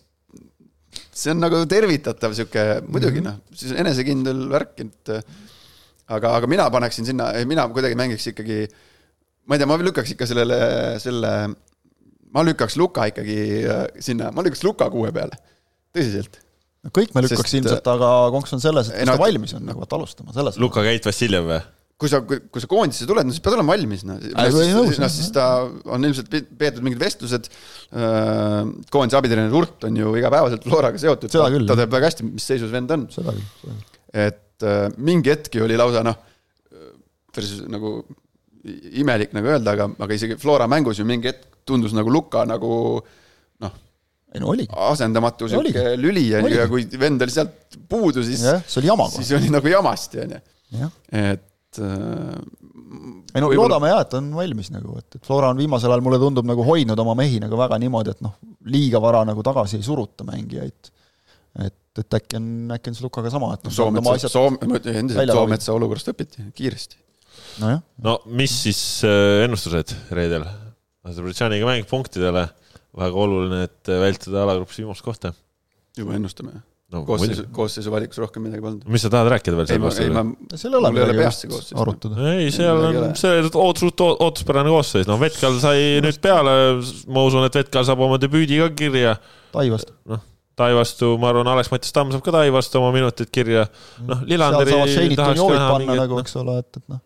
see 1.18 1.32
on 1.34 1.40
nagu 1.42 1.60
tervitatav 1.70 2.34
sihuke, 2.36 2.64
muidugi 2.86 3.22
noh, 3.24 3.40
siis 3.56 3.74
enesekindel 3.78 4.44
värk, 4.52 4.76
et 4.84 5.12
aga, 6.14 6.34
aga 6.38 6.50
mina 6.50 6.68
paneksin 6.72 7.08
sinna, 7.08 7.30
mina 7.48 7.66
kuidagi 7.72 7.98
mängiks 7.98 8.28
ikkagi, 8.32 8.60
ma 9.48 9.56
ei 9.56 9.62
tea, 9.62 9.68
ma 9.70 9.78
lükkaks 9.82 10.14
ikka 10.14 10.28
sellele, 10.30 10.58
selle, 11.02 11.32
ma 12.34 12.44
lükkaks 12.46 12.78
Luka 12.80 13.08
ikkagi 13.10 13.38
äh, 13.64 13.86
sinna, 14.04 14.30
ma 14.34 14.44
lükkaks 14.46 14.64
Luka 14.66 14.88
kuue 14.92 15.10
peale, 15.16 15.40
tõsiselt. 15.96 16.40
kõik 16.94 17.12
me 17.16 17.24
lükkaks 17.26 17.44
Sest, 17.50 17.58
ilmselt, 17.60 17.90
aga 17.94 18.12
konks 18.34 18.54
on 18.56 18.62
selles, 18.64 18.92
et 18.92 19.02
kas 19.02 19.10
no- 19.10 19.18
ta 19.18 19.24
valmis 19.26 19.56
on 19.58 19.66
nagu, 19.68 19.82
et 19.84 19.98
alustama, 19.98 20.32
selles. 20.36 20.60
Luka 20.62 20.84
Keit 20.86 21.08
Vassiljev 21.08 21.50
või? 21.50 21.60
Kui 21.98 22.10
sa, 22.10 22.20
kui 22.22 22.62
sa 22.62 22.68
koondisse 22.70 23.06
tuled, 23.10 23.26
no 23.26 23.34
siis 23.34 23.42
pead 23.42 23.56
olema 23.56 23.74
valmis, 23.74 24.04
noh. 24.06 24.20
Noh, 25.02 25.10
siis 25.10 25.32
ta 25.34 25.46
on 25.66 26.06
ilmselt 26.06 26.30
pe- 26.30 26.44
peetud 26.60 26.84
mingid 26.86 27.00
vestlused. 27.02 27.48
koondise 28.94 29.18
abitreener 29.18 29.56
Urt 29.58 29.88
on 29.88 29.98
ju 29.98 30.14
igapäevaselt 30.20 30.66
Floraga 30.68 31.00
seotud, 31.02 31.32
ta, 31.32 31.48
ta 31.50 31.78
teab 31.82 31.96
väga 31.96 32.12
hästi, 32.12 32.28
mis 32.30 32.46
seisus 32.46 32.70
vend 32.74 32.94
on. 32.94 33.08
et 34.14 34.66
äh, 34.66 34.86
mingi 34.96 35.34
hetk 35.34 35.58
oli 35.64 35.78
lausa 35.78 36.04
noh, 36.06 36.16
päris 37.34 37.58
nagu 37.70 37.98
imelik 39.02 39.34
nagu 39.36 39.50
öelda, 39.50 39.74
aga, 39.74 39.90
aga 39.98 40.14
isegi 40.16 40.38
Flora 40.40 40.70
mängus 40.70 41.02
ju 41.02 41.06
mingi 41.08 41.30
hetk 41.32 41.60
tundus 41.68 41.92
nagu 41.96 42.12
Luka 42.12 42.44
nagu 42.48 42.72
noh, 43.64 43.76
ei 44.34 44.42
no 44.42 44.52
oligi, 44.54 44.70
asendamatu 44.70 45.50
sihuke 45.50 45.96
lüli 46.00 46.28
ja, 46.30 46.40
Oligi. 46.44 46.62
ja 46.62 46.70
kui 46.70 46.86
vend 47.00 47.26
oli 47.26 47.34
sealt 47.34 47.78
puudu, 47.90 48.22
siis, 48.24 48.42
siis 49.18 49.34
oli 49.38 49.52
nagu 49.52 49.70
jamasti, 49.74 50.22
onju. 50.24 50.42
jah. 50.78 50.98
et 51.10 51.46
äh, 51.82 52.36
ei 53.34 53.42
no 53.42 53.50
loodame 53.52 53.90
jah, 53.90 54.04
et 54.04 54.14
on 54.18 54.30
valmis 54.36 54.70
nagu, 54.74 54.94
et, 55.00 55.18
et 55.18 55.26
Flora 55.26 55.50
on 55.52 55.58
viimasel 55.60 55.92
ajal 55.92 56.04
mulle 56.04 56.20
tundub 56.22 56.46
nagu 56.48 56.64
hoidnud 56.64 57.00
oma 57.04 57.16
mehi 57.18 57.40
nagu 57.42 57.58
väga 57.60 57.78
niimoodi, 57.82 58.14
et 58.16 58.22
noh, 58.24 58.38
liiga 58.72 59.00
vara 59.04 59.24
nagu 59.28 59.44
tagasi 59.44 59.78
ei 59.78 59.84
suruta 59.86 60.26
mängijaid. 60.28 60.92
et, 61.66 62.00
et 62.00 62.16
äkki 62.20 62.38
on, 62.38 62.46
äkki 62.76 62.92
on 62.92 62.96
see 62.98 63.06
Lukaga 63.06 63.32
sama, 63.34 63.52
et 63.58 63.66
noh, 63.66 63.74
Soometsa, 63.74 64.30
Soome, 64.32 64.62
ma 64.64 64.80
ütlen 64.80 65.02
endiselt 65.02 65.34
Soometsa 65.34 65.74
olukorrast 65.76 66.12
õpiti 66.14 66.46
kiiresti. 66.56 67.02
nojah, 67.64 67.84
no 68.06 68.16
mis 68.40 68.56
siis 68.68 68.80
äh, 69.08 69.44
ennustused 69.44 69.94
reedel? 70.14 70.48
Aserbaidžaaniga 71.08 71.64
mäng 71.64 71.86
punktidele, 71.88 72.42
väga 72.98 73.22
oluline, 73.22 73.62
et 73.68 73.90
vältida 74.02 74.42
alagrupis 74.42 74.80
viimast 74.82 75.04
kohta. 75.04 75.32
juba 75.96 76.16
ennustame. 76.18 76.58
No 76.92 77.02
koosseisu 77.08 77.44
koosseisu 77.52 77.90
valikus 77.92 78.20
rohkem 78.22 78.44
midagi 78.46 78.62
polnud. 78.64 78.86
mis 78.88 79.02
sa 79.04 79.10
tahad 79.12 79.28
rääkida 79.34 79.58
veel 79.58 79.66
ei, 79.66 79.74
selle 79.74 79.82
ma, 79.82 79.90
ei 79.90 80.12
ma 80.14 80.22
vastu?, 80.24 80.60
seal 80.62 80.72
ei 80.72 80.78
ole 80.80 80.92
midagi 80.94 81.18
peas 81.18 81.40
see 81.42 81.48
just 81.50 81.56
koosseis, 81.58 81.80
arutada. 81.82 82.30
ei, 82.32 82.48
seal 82.54 82.80
on 82.88 82.98
see 83.20 83.34
oot-, 83.50 83.82
suht 83.82 84.04
oot- 84.06 84.22
ootuspärane 84.24 84.72
koosseis, 84.72 85.08
noh, 85.10 85.20
Vetkal 85.20 85.58
sai 85.60 85.82
nüüd 86.04 86.20
peale, 86.24 86.54
ma 87.12 87.26
usun, 87.28 87.44
et 87.48 87.60
Vetkal 87.60 87.84
saab 87.88 88.00
oma 88.08 88.16
debüüdi 88.22 88.60
ka 88.64 88.70
kirja 88.78 89.18
Tai 89.52 89.66
vastu. 89.72 89.92
noh, 90.08 90.24
Tai 90.58 90.72
vastu, 90.74 91.12
ma 91.22 91.28
arvan, 91.30 91.46
Alex-Mattias 91.52 91.92
Tamm 91.94 92.10
saab 92.14 92.24
ka 92.26 92.32
Tai 92.34 92.48
vastu 92.56 92.80
oma 92.80 92.88
minutid 92.96 93.28
kirja. 93.30 93.68
noh, 94.00 94.22
seal 94.24 94.32
Lillanderi 94.32 94.72
tahaks 95.20 95.44
näha 95.44 95.68
panna 95.76 95.94
nagu, 96.00 96.16
mingit, 96.16 96.24
eks 96.26 96.40
ole, 96.40 96.56
et, 96.64 96.80
et 96.80 96.88
noh. 96.88 97.04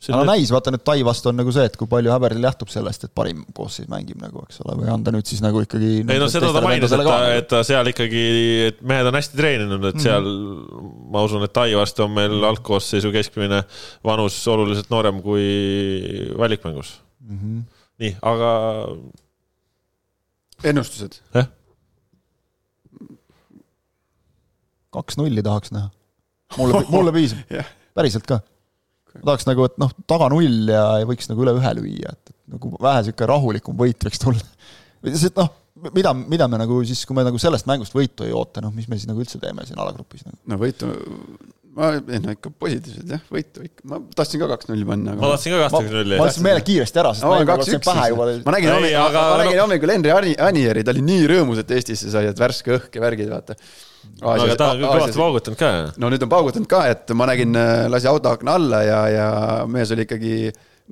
See 0.00 0.14
aga 0.16 0.24
näis, 0.30 0.48
vaata 0.48 0.72
nüüd 0.72 0.80
Tai 0.88 0.96
vastu 1.04 1.28
on 1.28 1.36
nagu 1.36 1.52
see, 1.52 1.66
et 1.68 1.74
kui 1.76 1.88
palju 1.90 2.08
Häberil 2.08 2.40
lähtub 2.40 2.70
sellest, 2.72 3.02
et 3.04 3.12
parim 3.12 3.42
koosseis 3.56 3.88
mängib 3.92 4.16
nagu, 4.22 4.40
eks 4.48 4.62
ole, 4.64 4.78
või 4.80 4.88
on 4.94 5.02
ta 5.04 5.12
nüüd 5.12 5.28
siis 5.28 5.42
nagu 5.44 5.60
ikkagi 5.60 5.90
ei 6.00 6.20
no 6.22 6.28
seda 6.32 6.48
ta 6.56 6.62
mainis, 6.64 6.94
et 6.96 7.04
ta, 7.04 7.18
et 7.36 7.48
ta 7.50 7.60
seal 7.68 7.90
ikkagi, 7.92 8.22
et 8.70 8.80
mehed 8.80 9.10
on 9.10 9.18
hästi 9.18 9.36
treeninud, 9.36 9.84
et 9.90 10.00
seal 10.00 10.24
ma 11.12 11.20
usun, 11.26 11.44
et 11.44 11.52
Tai 11.52 11.68
vastu 11.76 12.06
on 12.06 12.14
meil 12.16 12.48
algkoosseisu 12.48 13.12
keskmine 13.12 13.60
vanus 14.08 14.40
oluliselt 14.48 14.88
noorem 14.92 15.20
kui 15.24 15.44
valikmängus. 16.40 16.96
Mhm. 17.28 17.60
nii, 18.00 18.14
aga 18.24 18.50
ennustused. 20.64 21.20
jah, 21.36 21.50
kaks-nulli 24.96 25.42
tahaks 25.44 25.72
näha. 25.76 25.90
mulle, 26.56 26.84
mulle 26.94 27.12
piisab 27.14 27.52
Jah., 27.52 27.68
päriselt 27.94 28.26
ka. 28.26 28.40
Ma 29.18 29.32
tahaks 29.32 29.48
nagu, 29.48 29.66
et 29.68 29.80
noh, 29.82 29.94
taga 30.10 30.28
null 30.32 30.70
ja 30.70 30.84
ei 31.00 31.08
võiks 31.08 31.30
nagu 31.30 31.46
üle 31.46 31.56
ühe 31.58 31.72
lüüa, 31.80 32.14
et, 32.14 32.34
et 32.34 32.54
nagu 32.56 32.74
vähe 32.82 33.06
sihuke 33.06 33.28
rahulikum 33.30 33.78
võit 33.80 34.06
võiks 34.06 34.22
tulla. 34.22 34.44
sest 35.10 35.38
noh, 35.40 35.50
mida, 35.94 36.12
mida 36.14 36.48
me 36.50 36.60
nagu 36.60 36.82
siis, 36.86 37.02
kui 37.08 37.16
me 37.16 37.24
nagu 37.26 37.40
sellest 37.40 37.68
mängust 37.70 37.96
võitu 37.96 38.26
ei 38.26 38.34
oota, 38.36 38.62
noh, 38.64 38.74
mis 38.74 38.88
me 38.90 38.98
siis 38.98 39.08
nagu 39.10 39.22
üldse 39.22 39.40
teeme 39.42 39.66
siin 39.68 39.80
alagrupis 39.80 40.26
nagu. 40.26 40.38
no 40.50 40.60
võitu, 40.60 40.90
ma, 41.80 41.90
ei 41.98 42.20
no 42.22 42.34
ikka 42.36 42.52
positiivselt 42.62 43.12
jah, 43.14 43.22
võitu 43.32 43.64
ikka, 43.66 43.84
ma 43.90 44.00
tahtsin 44.16 44.42
ka 44.42 44.48
kaks-nulli 44.52 44.86
panna, 44.88 45.14
ma 45.18 45.30
tahtsin 45.34 45.54
ka 45.54 45.60
kahtekümne 45.64 46.02
nulli 46.02 46.18
ma. 46.18 46.26
ütlesin 46.26 46.46
meele 46.46 46.64
kiiresti 46.66 47.02
ära, 47.02 47.12
sest 47.16 47.26
ma 47.26 47.38
nagu 47.38 47.50
kaks-üks 47.50 47.86
pähe 47.86 48.08
juba. 48.12 48.26
ma 48.46 48.54
nägin 48.56 48.72
hommikul, 48.74 48.98
aga 49.04 49.22
ma 49.26 49.38
nägin 49.42 49.56
no- 49.56 49.66
hommikul 49.66 49.94
Henri 49.94 50.14
Ani- 50.16 50.34
Anieri, 50.48 50.84
ta 50.86 50.94
oli 50.94 51.04
nii 51.06 51.28
rõõmus, 51.34 51.62
et 51.62 51.76
Eestisse 51.78 52.12
sai, 52.12 52.26
et 52.30 52.42
värske 52.42 52.76
õhk 52.76 52.98
ja 52.98 53.04
värgid, 53.04 53.30
vaata. 53.32 53.56
aga 54.20 54.58
ta 54.60 54.72
on 54.74 54.82
küll 54.82 54.92
kõvasti 54.92 55.22
paugutanud 55.24 55.62
ka. 55.62 55.70
no 56.02 56.12
nüüd 56.12 56.26
on 56.26 56.34
paugutanud 56.36 56.70
ka, 56.70 56.82
et 56.92 57.14
ma 57.16 57.30
nägin, 57.32 57.56
lasi 57.92 58.10
auto 58.10 58.34
akna 58.36 58.58
alla 58.60 58.82
ja, 58.86 59.00
ja 59.16 59.30
mees 59.70 59.92
oli 59.96 60.06
ikkagi 60.08 60.34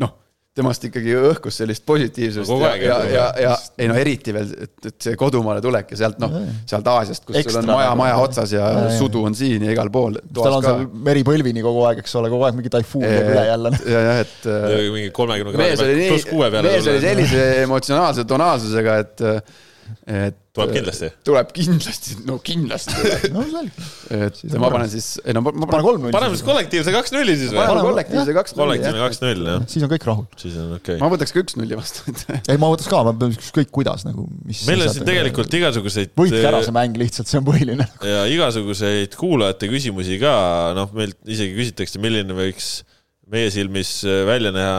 noh, 0.03 0.16
temast 0.59 0.84
ikkagi 0.88 1.14
õhkus 1.30 1.61
sellist 1.62 1.84
positiivsust 1.88 2.50
No 2.50 2.59
ja, 2.64 2.74
ja, 2.82 2.98
ja, 3.12 3.26
ja 3.46 3.54
ei 3.78 3.88
no 3.90 3.96
eriti 3.98 4.34
veel, 4.36 4.50
et, 4.66 4.74
et 4.90 4.96
see 5.09 5.16
kodumaale 5.18 5.62
tulek 5.64 5.94
ja 5.94 6.00
sealt 6.02 6.18
noh, 6.22 6.34
sealt 6.68 6.88
Aasiast, 6.92 7.24
kus 7.28 7.38
Ekstra 7.40 7.62
sul 7.62 7.68
on 7.68 7.74
maja 7.78 7.92
nagu. 7.92 8.00
maja 8.02 8.18
otsas 8.22 8.52
ja 8.54 8.66
Ja, 8.68 8.82
ja. 8.88 8.96
sudu 8.98 9.22
on 9.28 9.36
siin 9.38 9.62
ja 9.64 9.72
igal 9.72 9.88
pool. 9.94 10.18
tal 10.34 10.59
on 10.59 10.64
seal 10.66 10.84
meripõlvini 11.09 11.62
kogu 11.64 11.84
aeg, 11.88 12.02
eks 12.02 12.16
ole, 12.20 12.30
kogu 12.32 12.44
aeg 12.48 12.59
mingi 12.59 12.72
taifuun 12.74 13.06
käib 13.06 13.30
üle 13.32 13.44
jälle. 13.48 13.72
ja, 13.94 14.02
jah, 14.09 14.20
et 14.26 14.48
mingi 14.92 15.12
kolmekümne 15.14 15.54
kraadi 15.54 15.78
pealt 15.78 16.02
pluss 16.12 16.28
kuue, 16.28 16.50
peale 16.52 16.72
mees 16.74 16.90
oli 16.90 17.02
sellise 17.06 17.46
emotsionaalse 17.62 18.26
tonaalsusega, 18.28 18.96
et, 19.04 19.24
et. 20.07 20.36
Tuleb 20.59 20.72
kindlasti. 20.74 21.09
tuleb 21.22 21.51
kindlasti, 21.55 22.14
no 22.26 22.39
kindlasti. 22.43 22.95
no 23.34 23.45
selge. 23.47 23.84
et 24.16 24.41
ma 24.59 24.70
panen 24.72 24.91
siis, 24.91 25.07
ei 25.22 25.36
no 25.36 25.43
ma 25.45 25.53
ma 25.53 25.68
pane 25.68 25.70
panen, 25.70 25.84
kolm 25.86 26.03
nulli. 26.03 26.14
paneme 26.16 26.34
siis 26.34 26.47
kollektiivse 26.49 26.95
kaks-nulli 26.97 27.36
siis 27.39 27.53
või? 27.53 27.61
panen 27.61 27.70
paneme- 27.70 27.86
kollektiivse 27.93 28.34
kaks 28.34 28.57
kollektiivne 28.59 29.05
kaks-null 29.05 29.51
jah, 29.53 29.68
siis 29.70 29.86
on 29.86 29.93
kõik 29.93 30.09
rahul. 30.09 30.26
siis 30.41 30.57
on 30.59 30.74
okei 30.74 30.97
okay. 30.97 31.05
ma 31.05 31.12
võtaks 31.14 31.34
ka 31.36 31.45
üks-nulli 31.45 31.78
vastu, 31.78 32.03
et 32.11 32.24
ei, 32.41 32.59
ma 32.59 32.72
võtaks 32.72 32.91
ka, 32.91 33.05
ma 33.07 33.14
pean 33.20 33.36
ükskõik 33.39 33.70
kuidas 33.78 34.03
nagu, 34.09 34.26
mis. 34.49 34.64
meil 34.66 34.82
on 34.82 34.93
siin 34.97 35.07
tegelikult 35.07 35.59
igasuguseid 35.61 36.14
võitke 36.18 36.43
ära 36.51 36.64
see 36.66 36.74
mäng 36.74 36.99
lihtsalt, 37.05 37.30
see 37.30 37.39
on 37.39 37.47
põhiline. 37.47 37.89
ja 38.03 38.26
igasuguseid 38.34 39.14
kuulajate 39.20 39.70
küsimusi 39.70 40.18
ka, 40.24 40.34
noh, 40.78 40.91
meilt 40.99 41.20
isegi 41.30 41.55
küsitakse, 41.61 42.03
milline 42.03 42.34
võiks 42.34 42.80
meie 43.30 43.51
silmis 43.53 44.01
välja 44.26 44.51
näha 44.55 44.76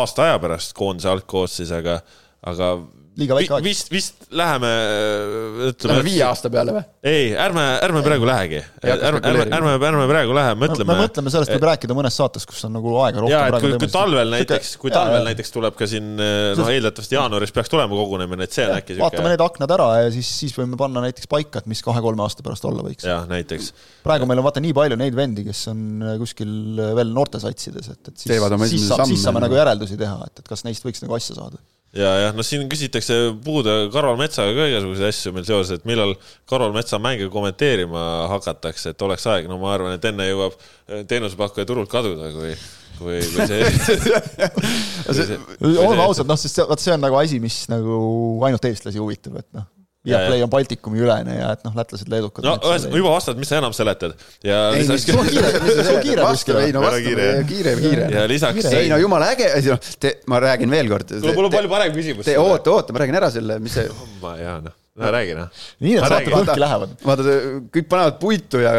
aasta 0.00 0.26
aja 0.26 0.38
pärast 0.42 0.72
koondise 0.76 1.10
algkoosseis, 1.12 1.72
aga, 1.76 2.00
aga 2.46 2.74
liiga 3.16 3.36
väike 3.38 3.54
aeg. 3.56 3.64
vist, 3.64 3.90
vist 3.92 4.26
läheme, 4.36 4.70
ütleme 5.70 5.96
Lähme. 5.96 6.04
viie 6.06 6.24
aasta 6.26 6.50
peale 6.52 6.74
või? 6.76 6.82
ei, 7.06 7.30
ärme, 7.40 7.64
ärme 7.86 8.02
praegu 8.04 8.28
lähegi. 8.28 8.60
Ärme, 8.82 9.20
ärme, 9.20 9.46
ärme, 9.56 9.74
ärme 9.88 10.06
praegu 10.10 10.36
lähe, 10.36 10.54
me 10.56 10.66
mõtleme. 10.66 10.96
mõtleme 11.00 11.32
sellest 11.32 11.54
võib 11.54 11.66
rääkida 11.70 11.96
mõnes 11.96 12.18
saates, 12.18 12.46
kus 12.48 12.64
on 12.68 12.74
nagu 12.76 12.92
aega 13.04 13.22
rohkem. 13.22 13.34
ja, 13.34 13.42
et 13.48 13.64
kui, 13.64 13.72
kui 13.80 13.92
talvel 13.92 14.32
näiteks, 14.34 14.72
kui 14.82 14.90
Jaa, 14.90 14.98
talvel 14.98 15.20
jaa. 15.20 15.28
näiteks 15.30 15.54
tuleb 15.54 15.78
ka 15.78 15.88
siin 15.90 16.12
noh, 16.16 16.72
eeldatavasti 16.72 17.18
jaanuaris 17.18 17.54
peaks 17.56 17.72
tulema 17.72 18.00
kogunemine, 18.00 18.48
et 18.48 18.56
see 18.56 18.66
on 18.66 18.74
äkki 18.76 18.98
vaatame 19.00 19.22
siuke. 19.22 19.34
need 19.34 19.46
aknad 19.46 19.76
ära 19.78 19.88
ja 20.02 20.10
siis, 20.14 20.32
siis 20.42 20.56
võime 20.58 20.80
panna 20.80 21.04
näiteks 21.06 21.30
paika, 21.30 21.62
et 21.62 21.70
mis 21.70 21.80
kahe-kolme 21.86 22.26
aasta 22.26 22.44
pärast 22.46 22.68
olla 22.68 22.84
võiks. 22.86 23.06
jah, 23.06 23.24
näiteks. 23.30 23.72
praegu 24.06 24.28
meil 24.28 24.42
on 24.42 24.48
vaata 24.48 24.64
nii 24.64 24.76
palju 24.76 25.00
neid 25.00 25.16
vendi, 25.16 25.46
kes 25.46 25.64
on 25.72 25.86
äh, 26.02 26.18
kuskil 26.20 26.82
veel 26.98 27.14
noortesatsides, 27.16 27.92
et, 27.94 28.12
et 28.12 28.26
siis 28.26 28.36
siis 28.76 28.90
saab, 28.90 29.06
siis 29.08 29.24
saame 29.24 29.40
nagu 29.44 29.56
järeldusi 29.56 29.96
teha, 30.00 30.20
et, 30.28 30.44
et 30.44 30.52
kas 30.52 30.66
neist 30.68 30.84
võiks 30.84 31.04
nagu 31.04 31.16
asja 31.16 31.38
saada. 31.38 31.62
ja, 31.96 32.10
jah, 32.26 32.32
noh, 32.36 32.46
siin 32.46 32.66
küsitakse 32.70 33.16
puude 33.44 33.74
Karol 33.94 34.18
Metsaga 34.20 34.54
ka 34.56 34.68
igasuguseid 34.70 35.10
asju 35.10 35.34
meil 35.36 35.46
seoses, 35.48 35.80
et 35.80 35.86
millal 35.88 36.14
Karol 36.48 36.74
Metsa 36.76 37.00
mänge 37.02 37.28
kommenteerima 37.32 38.02
hakatakse, 38.32 38.94
et 38.94 39.06
oleks 39.06 39.26
aeg, 39.32 39.48
no 39.50 39.58
ma 39.62 39.72
arvan, 39.74 39.96
et 39.96 40.10
enne 40.10 40.28
jõuab 40.28 40.56
äh, 40.56 41.04
teenusepakkuja 41.08 41.68
turult 41.68 41.92
kaduda, 41.92 42.32
kui, 42.34 42.52
kui, 43.00 43.20
kui 43.34 43.48
see. 43.48 43.62
oleme 45.86 46.04
ausad, 46.04 46.28
noh, 46.28 46.40
sest 46.40 46.62
vaat 46.64 46.82
see 46.82 46.94
on 46.96 47.02
nagu 47.06 47.18
asi, 47.20 47.40
mis 47.42 47.64
nagu 47.72 47.96
ainult 48.46 48.70
eestlasi 48.70 49.02
huvitab, 49.02 49.40
et 49.42 49.50
noh, 49.56 49.68
Viaplay 50.06 50.42
on 50.46 50.50
Baltikumi 50.52 51.00
ülene 51.02 51.34
ja 51.40 51.50
et 51.56 51.64
noh, 51.66 51.74
lätlased, 51.76 52.08
leedukad. 52.12 52.46
no 52.46 52.54
ühesõnaga, 52.62 53.00
juba 53.02 53.10
vastad, 53.16 53.40
mis 53.42 53.50
sa 53.50 53.58
enam 53.60 53.74
seletad 53.76 54.14
ja 54.46 54.60
ei, 54.72 54.84
lisaks 54.84 55.06
sul 55.10 55.18
on 55.20 55.26
kiire- 55.32 55.52
sul 55.66 55.92
on 55.96 56.00
kiire 56.06 56.22
vasta, 56.22 56.32
kuskile. 56.38 56.64
ei 56.68 56.72
no 56.76 56.84
Väga 56.86 56.96
vasta, 56.96 57.44
kiire, 57.50 57.76
kiire, 57.82 58.08
ja 58.14 58.24
lisaks. 58.30 58.70
ei 58.72 58.88
no 58.92 59.00
jumala 59.02 59.32
äge 59.34 59.50
noh, 59.66 59.80
te, 60.00 60.14
ma 60.30 60.40
räägin 60.46 60.70
veel 60.78 60.88
kord. 60.94 61.10
mul 61.26 61.50
on 61.50 61.54
palju 61.58 61.68
parem 61.76 61.94
küsimus. 61.96 62.24
Te 62.28 62.38
oota, 62.38 62.70
oota, 62.78 62.94
ma 62.94 63.02
räägin 63.04 63.18
ära 63.18 63.30
selle, 63.34 63.58
mis 63.62 63.74
see, 63.80 63.88
ma 64.22 64.36
jaa, 64.40 64.60
noh, 64.64 64.74
no 64.96 65.10
räägi 65.12 65.34
noh. 65.36 65.48
nii 65.84 65.94
need 65.96 66.04
saated 66.08 66.36
õhki 66.38 66.62
lähevad. 66.62 66.94
vaata, 67.04 67.36
kõik 67.74 67.88
panevad 67.90 68.18
puitu 68.22 68.60
ja 68.62 68.72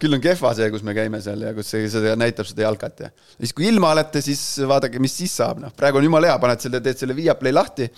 küll 0.00 0.16
on 0.16 0.22
kehva 0.24 0.52
see, 0.58 0.68
kus 0.74 0.84
me 0.86 0.94
käime 0.96 1.20
seal 1.24 1.44
ja 1.46 1.54
kus 1.56 1.72
see, 1.72 1.88
see 1.92 2.14
näitab 2.20 2.48
seda 2.48 2.66
jalkat 2.66 3.04
ja 3.06 3.10
siis, 3.30 3.54
kui 3.56 3.68
ilma 3.70 3.92
olete, 3.96 4.22
siis 4.24 4.42
vaadake, 4.68 5.00
mis 5.02 5.16
siis 5.20 5.36
saab, 5.40 5.62
noh, 5.64 5.72
praegu 5.76 6.00
on 6.00 6.08
jumala 6.08 6.32
hea, 6.32 6.38
paned 6.42 6.64
selle, 6.64 6.82
teed 6.84 7.00
selle 7.00 7.16
Viaplay 7.16 7.54
lahti, 7.54 7.88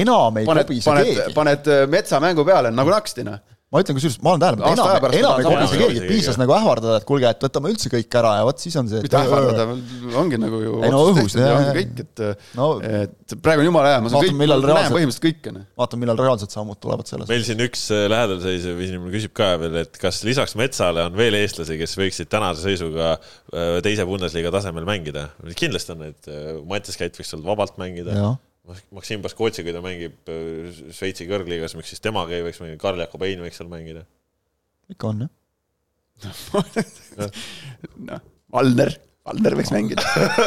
enam 0.00 0.38
ei 0.40 0.48
paned, 0.48 0.70
kobise 0.70 0.96
keegi. 1.00 1.34
paned 1.36 1.72
metsamängu 1.92 2.46
peale 2.48 2.74
nagu 2.74 2.94
naksti, 2.94 3.26
noh. 3.26 3.42
Ma 3.72 3.80
ütlen 3.80 3.96
kusjuures, 3.96 4.18
ma 4.20 4.34
olen 4.34 4.42
tähele 4.42 4.58
pannud, 4.60 4.80
enam, 4.82 5.06
enam 5.08 5.14
ei 5.16 5.46
on 5.46 5.46
kobise 5.46 5.78
keegi, 5.80 6.00
piisas 6.04 6.36
nagu 6.40 6.52
ähvardada, 6.52 6.98
et 7.00 7.06
kuulge, 7.08 7.30
et 7.32 7.46
võtame 7.46 7.70
üldse 7.72 7.88
kõik 7.92 8.16
ära 8.20 8.32
ja 8.36 8.44
vot 8.44 8.60
siis 8.60 8.76
on 8.76 8.90
see. 8.90 9.00
mitte 9.06 9.16
ähvardada, 9.16 9.64
ongi 10.20 10.40
nagu 10.42 10.60
ju 10.60 10.74
Ei 10.84 10.92
no 10.92 11.00
õhus, 11.08 11.32
tehtud 11.32 11.40
ja 11.40 11.54
jah, 11.54 11.70
kõik, 11.78 12.02
et 12.04 12.22
No- 12.58 12.68
et 12.84 13.34
praegu 13.40 13.64
on 13.64 13.70
jumala 13.70 13.94
hea, 13.94 14.04
ma 14.04 14.12
saan 14.12 14.28
kõik, 14.28 14.36
näen 14.42 14.92
põhimõtteliselt 14.92 15.24
kõike, 15.24 15.54
noh. 15.56 15.66
vaatame, 15.80 16.04
millal 16.04 16.20
reaalsed 16.20 16.52
sammud 16.52 16.80
tulevad 16.84 17.08
selles. 17.08 17.32
meil 17.32 17.48
siin 17.48 17.64
üks 17.64 17.86
äh, 17.94 18.04
lähedal 18.12 18.44
seisev 18.44 18.84
inimene 18.84 19.16
küsib 19.16 19.32
ka 19.40 19.54
veel, 19.62 19.80
et 19.86 19.96
kas 20.04 20.20
lisaks 20.28 20.56
Metsale 20.60 21.08
on 21.08 21.16
veel 21.16 21.40
eestlasi, 21.40 21.80
kes 21.80 21.96
võiksid 21.96 22.32
tänase 22.32 22.66
seisuga 22.68 23.14
äh, 23.16 23.80
teise 23.84 24.04
Bundesliga 24.08 24.52
tasemel 24.52 24.84
mängida? 24.88 25.30
kindlasti 25.56 25.96
on 25.96 26.04
need, 26.10 26.32
Mattias 26.68 27.00
Käit 27.00 27.16
võiks 27.16 27.32
seal 27.32 27.44
vabalt 27.46 27.80
mängida. 27.80 28.20
Maksim 28.94 29.22
Baskotsi, 29.24 29.64
kui 29.66 29.74
ta 29.74 29.80
mängib 29.82 30.28
äh, 30.30 30.68
Šveitsi 30.94 31.26
kõrgliigas, 31.26 31.74
miks 31.74 31.90
siis 31.90 32.02
temaga 32.02 32.36
ei 32.36 32.44
võiks 32.46 32.60
mängida, 32.62 32.78
Karl 32.82 33.00
Jakob 33.02 33.24
Ein 33.26 33.42
võiks 33.42 33.58
seal 33.58 33.70
mängida. 33.72 34.04
ikka 34.92 35.10
on 35.10 35.24
jah. 35.24 35.32
noh, 38.08 38.22
Valner, 38.54 38.92
Valner 39.26 39.56
võiks 39.58 39.72
mängida. 39.74 40.06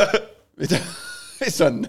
mida, 0.61 0.79
mis 1.41 1.59
on? 1.65 1.83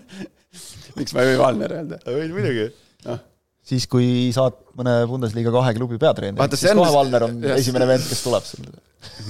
miks 0.96 1.14
ma 1.14 1.22
ei 1.22 1.30
või 1.30 1.38
Valner 1.44 1.76
öelda? 1.78 2.00
võid 2.10 2.34
muidugi. 2.34 2.66
noh, 3.06 3.22
siis, 3.66 3.86
kui 3.90 4.30
saad 4.34 4.54
mõne 4.78 4.98
Bundesliga 5.10 5.52
kahe 5.54 5.72
klubi 5.76 5.98
peatreeneriks, 6.02 6.60
siis 6.60 6.76
kohe 6.78 6.92
Valner 6.94 7.26
on 7.26 7.40
jah. 7.42 7.58
esimene 7.58 7.88
vend, 7.88 8.04
kes 8.06 8.22
tuleb 8.26 8.46
sulle. 8.46 8.76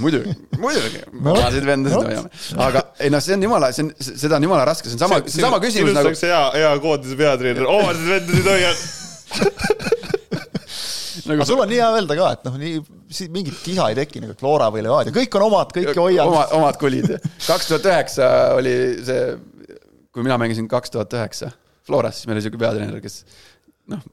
muidugi, 0.01 0.33
muidugi, 0.61 1.01
No 1.23 1.33
vot, 1.33 1.41
vaeseid 1.43 1.65
vendasid 1.67 1.97
no 1.97 2.03
hoiame. 2.05 2.29
aga 2.67 2.83
ei 3.03 3.13
noh, 3.13 3.23
see 3.23 3.37
on 3.37 3.47
jumala, 3.47 3.71
see 3.75 3.85
on, 3.85 3.91
seda 4.07 4.39
on 4.39 4.47
jumala 4.47 4.67
raske, 4.69 4.89
see 4.89 4.97
on 4.97 5.03
sama, 5.05 5.21
see 5.25 5.41
on 5.41 5.49
sama 5.49 5.61
küsimus 5.63 5.97
nagu, 5.97 6.13
hea, 6.21 6.43
hea 6.57 6.71
koondise 6.83 7.19
peatreener, 7.19 7.69
omasid 7.73 8.07
vendasid 8.13 8.51
hoiad. 8.53 8.77
nagu 11.27 11.39
aga 11.41 11.47
sul 11.49 11.61
on 11.63 11.69
nii 11.71 11.79
hea 11.81 11.89
öelda 11.97 12.17
ka, 12.19 12.29
et 12.37 12.45
noh, 12.47 12.57
nii, 12.61 12.81
mingit 13.33 13.61
kisa 13.63 13.89
ei 13.91 13.97
teki 13.97 14.21
nagu 14.23 14.35
Flora 14.39 14.69
või 14.73 14.83
Levadia, 14.85 15.13
kõik 15.15 15.37
on 15.39 15.47
omad, 15.49 15.73
kõiki 15.75 15.97
hoiad 15.97 16.29
oma, 16.29 16.43
omad 16.59 16.77
kulid. 16.81 17.09
kaks 17.49 17.71
tuhat 17.71 17.89
üheksa 17.89 18.29
oli 18.57 18.75
see, 19.07 19.23
kui 20.13 20.25
mina 20.25 20.37
mängisin 20.41 20.69
kaks 20.71 20.93
tuhat 20.93 21.17
üheksa 21.17 21.51
Floras, 21.87 22.19
siis 22.19 22.29
meil 22.29 22.37
oli 22.37 22.45
siuke 22.45 22.59
peatreener, 22.61 23.01
kes 23.03 23.21
noh, 23.91 24.03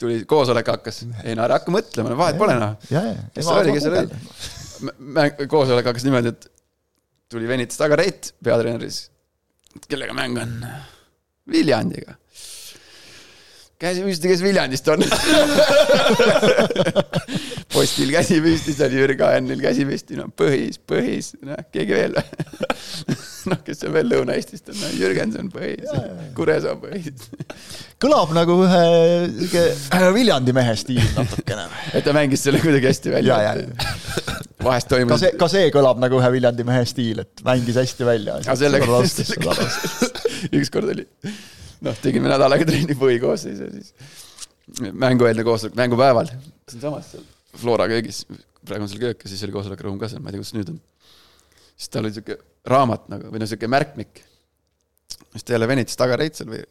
tuli, 0.00 0.22
koosolek 0.28 0.70
hakkas, 0.74 1.02
ei 1.24 1.36
no 1.36 1.44
ära 1.46 1.60
hakka 1.60 1.74
mõtlema, 1.74 2.12
no 2.12 2.18
vahet 2.18 2.40
pole 2.40 2.56
noh. 2.60 2.74
kes 3.34 3.46
see 3.46 3.60
oli, 3.60 3.76
kes 3.76 3.86
see 3.86 4.02
oli? 4.02 5.46
koosolek 5.50 5.90
hakkas 5.90 6.06
niimoodi, 6.06 6.34
et 6.34 6.48
tuli 7.32 7.48
venitas 7.50 7.80
taga 7.80 7.98
Reit 8.00 8.32
peatreeneris. 8.44 9.04
kellega 9.88 10.16
mäng 10.16 10.40
on? 10.42 10.58
Viljandiga. 11.50 12.16
Käsi 13.84 14.04
püsti, 14.06 14.30
kes 14.32 14.44
Viljandist 14.44 14.88
on? 14.92 15.04
postil 17.74 18.10
käsi 18.14 18.38
püsti, 18.44 18.72
siis 18.72 18.82
oli 18.86 18.96
Jürgen 19.00 19.32
Hennil 19.34 19.60
käsi 19.62 19.84
püsti, 19.88 20.16
no 20.18 20.24
põhis, 20.38 20.76
põhis, 20.90 21.26
noh, 21.44 21.58
keegi 21.74 21.96
veel 21.96 22.14
noh, 23.50 23.58
kes 23.64 23.82
on 23.86 23.92
veel 23.96 24.08
Lõuna-Eestist 24.12 24.70
on, 24.72 24.76
no 24.80 24.86
Jürgenson 24.98 25.50
põhis, 25.52 25.88
Kuresoo 26.36 26.76
põhis. 26.82 27.26
kõlab 28.02 28.30
nagu 28.36 28.52
ühe 28.64 28.84
sihuke 29.32 29.64
Viljandi 30.14 30.52
mehe 30.56 30.74
stiil 30.78 31.04
natukene. 31.16 31.66
et 31.94 32.04
ta 32.06 32.14
mängis 32.16 32.44
selle 32.46 32.58
kuidagi 32.62 32.86
hästi 32.90 33.08
välja 33.14 33.32
Ja, 33.42 33.54
ja.. 33.54 34.36
vahest 34.64 34.88
ka 34.90 34.96
toimus 34.96 35.22
see, 35.22 35.32
ka 35.40 35.46
see 35.50 35.66
kõlab 35.74 36.00
nagu 36.02 36.14
ühe 36.20 36.30
Viljandi 36.36 36.66
mehe 36.68 36.84
stiil, 36.88 37.18
et 37.24 37.44
mängis 37.46 37.76
hästi 37.80 38.08
välja. 38.08 38.32
ükskord 40.60 40.88
oli, 40.94 41.04
noh, 41.84 42.00
tegime 42.02 42.30
nädal 42.30 42.56
aega 42.56 42.66
trenni 42.68 42.96
põhikoosseisu 42.98 43.68
ja 43.68 43.70
siis 43.74 44.90
mängueelne 44.92 45.44
koosolek, 45.46 45.76
mängupäeval, 45.78 46.30
siinsamas 46.70 47.12
seal 47.12 47.24
Flora 47.54 47.86
köögis, 47.86 48.24
praegu 48.66 48.86
on 48.86 48.90
seal 48.90 49.02
köök 49.04 49.20
ja 49.22 49.30
siis 49.30 49.44
oli 49.46 49.54
koosolekuruum 49.54 49.98
ka 50.00 50.08
seal, 50.10 50.22
ma 50.24 50.32
ei 50.32 50.36
tea, 50.36 50.42
kus 50.42 50.54
nüüd 50.56 50.72
on. 50.72 50.80
siis 51.76 51.92
tal 51.92 52.06
oli 52.06 52.14
sihuke 52.16 52.38
raamat 52.70 53.06
nagu 53.12 53.30
või 53.30 53.42
noh, 53.42 53.50
sihuke 53.50 53.70
märkmik. 53.70 54.24
siis 55.34 55.44
ta 55.44 55.54
jälle 55.54 55.68
venitas 55.70 56.00
taga 56.00 56.18
reitsel 56.20 56.50
või 56.50 56.64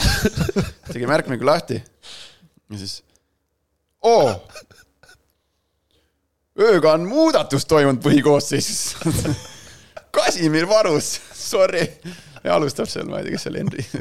tegi 0.92 1.06
märkmiku 1.10 1.46
lahti 1.46 1.78
ja 1.78 2.80
siis 2.80 3.00
oo, 4.08 4.32
ööga 6.60 6.96
on 6.96 7.06
muudatus 7.08 7.68
toimunud 7.68 8.02
põhikoosseisus 8.04 8.94
Kasimir 10.10 10.66
Varus, 10.66 11.20
sorry. 11.34 11.84
Ja 12.44 12.56
alustab 12.56 12.88
seal, 12.90 13.08
ma 13.10 13.20
ei 13.20 13.28
tea, 13.28 13.36
kes 13.36 13.48
seal 13.48 13.60
Henri. 13.60 13.84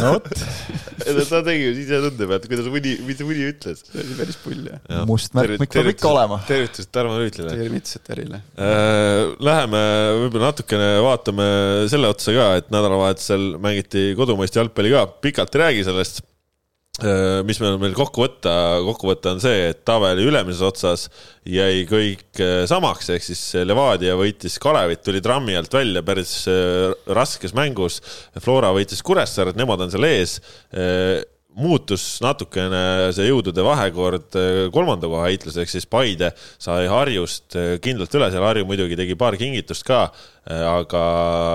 no 0.00 0.12
vot, 0.16 0.28
ta 1.28 1.40
tegi 1.46 1.66
ju 1.66 1.72
sisetunde 1.76 2.28
pealt, 2.30 2.46
kuidas 2.50 2.68
Muni, 2.72 2.94
mis 3.06 3.20
Muni 3.26 3.48
ütles. 3.50 3.82
see 3.86 4.02
oli 4.02 4.16
päris 4.18 4.38
pull 4.42 4.68
jah. 4.70 5.02
must 5.08 5.36
märkmik 5.36 5.72
peab 5.72 5.90
ikka 5.92 6.10
olema. 6.10 6.38
tervitused 6.48 6.90
Tarmo 6.94 7.18
Rüütlile. 7.20 7.52
tervitused 7.54 8.06
Terile. 8.06 8.42
Läheme 9.48 9.82
võib-olla 10.22 10.52
natukene 10.52 10.88
vaatame 11.06 11.50
selle 11.92 12.12
otsa 12.12 12.34
ka, 12.36 12.48
et 12.60 12.72
nädalavahetusel 12.74 13.52
mängiti 13.62 14.08
kodumaist 14.18 14.56
jalgpalli 14.58 14.94
ka, 14.94 15.06
pikalt 15.26 15.56
ei 15.56 15.64
räägi 15.66 15.86
sellest. 15.90 16.24
Mis 16.96 17.58
meil 17.60 17.74
on 17.74 17.82
veel 17.82 17.96
kokku 17.96 18.22
võtta, 18.22 18.52
kokku 18.86 19.10
võtta 19.10 19.34
on 19.34 19.40
see, 19.42 19.66
et 19.68 19.82
tabeli 19.84 20.24
ülemises 20.24 20.62
otsas 20.64 21.06
jäi 21.44 21.84
kõik 21.90 22.40
äh, 22.40 22.62
samaks, 22.70 23.10
ehk 23.12 23.26
siis 23.26 23.42
Levadia 23.68 24.16
võitis 24.16 24.56
Kalevit, 24.62 25.04
tuli 25.04 25.20
trammi 25.24 25.58
alt 25.60 25.76
välja 25.76 26.00
päris 26.06 26.38
äh, 26.48 26.88
raskes 27.12 27.52
mängus. 27.56 28.00
Flora 28.40 28.72
võitis 28.72 29.04
Kuressaaret, 29.04 29.58
nemad 29.60 29.84
on 29.84 29.92
seal 29.92 30.08
ees. 30.08 30.38
Muutus 31.56 32.18
natukene 32.20 33.08
see 33.16 33.30
jõudude 33.30 33.62
vahekord 33.64 34.36
äh, 34.36 34.66
kolmanda 34.74 35.08
koha 35.08 35.30
heitluseks, 35.30 35.72
siis 35.72 35.86
Paide 35.88 36.28
sai 36.36 36.84
Harjust 36.92 37.56
äh, 37.56 37.78
kindlalt 37.80 38.12
üle, 38.12 38.28
seal. 38.28 38.44
Harju 38.44 38.66
muidugi 38.68 38.98
tegi 38.98 39.16
paar 39.16 39.38
kingitust 39.40 39.86
ka, 39.88 40.02
aga, 40.46 41.04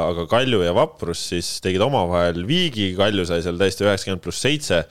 aga 0.10 0.26
Kalju 0.32 0.64
ja 0.66 0.74
Vaprus 0.76 1.22
siis 1.30 1.52
tegid 1.62 1.86
omavahel 1.86 2.42
viigi, 2.50 2.90
Kalju 2.98 3.28
sai 3.30 3.44
seal 3.46 3.62
täiesti 3.62 3.86
üheksakümmend 3.86 4.26
pluss 4.26 4.42
seitse 4.42 4.82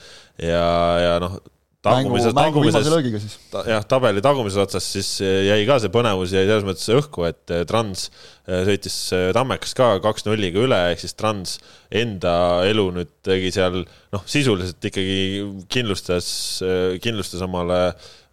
ja, 0.42 0.66
ja 1.04 1.14
noh, 1.22 1.38
tagumises, 1.84 2.34
tagumises 2.36 3.36
jah, 3.68 3.84
tabeli 3.88 4.22
tagumises 4.24 4.60
otsas 4.60 4.86
siis 4.96 5.08
jäi 5.20 5.62
ka 5.68 5.78
see 5.80 5.92
põnevus 5.92 6.34
jäi 6.34 6.44
selles 6.44 6.66
mõttes 6.66 6.90
õhku, 6.92 7.24
et 7.28 7.54
eh, 7.54 7.64
Trans 7.68 8.06
eh, 8.10 8.62
sõitis 8.68 8.96
eh, 9.16 9.28
Tammekast 9.36 9.76
ka 9.78 9.90
kaks-nulliga 10.04 10.64
üle, 10.66 10.80
ehk 10.92 11.02
siis 11.04 11.16
Trans 11.16 11.56
enda 12.02 12.34
elu 12.68 12.86
nüüd 12.98 13.12
tegi 13.26 13.52
seal 13.56 13.82
noh, 13.84 14.26
sisuliselt 14.28 14.90
ikkagi 14.90 15.46
kindlustas, 15.72 16.28
kindlustas 17.04 17.44
omale, 17.46 17.80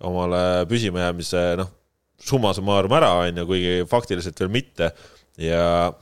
omale 0.08 0.42
püsimajäämise 0.70 1.48
noh, 1.62 1.72
summa 2.18 2.52
summarum 2.58 2.98
ära, 2.98 3.14
on 3.24 3.44
ju, 3.44 3.48
kuigi 3.48 3.78
faktiliselt 3.90 4.40
veel 4.42 4.52
mitte. 4.52 4.92
Ja 5.38 5.94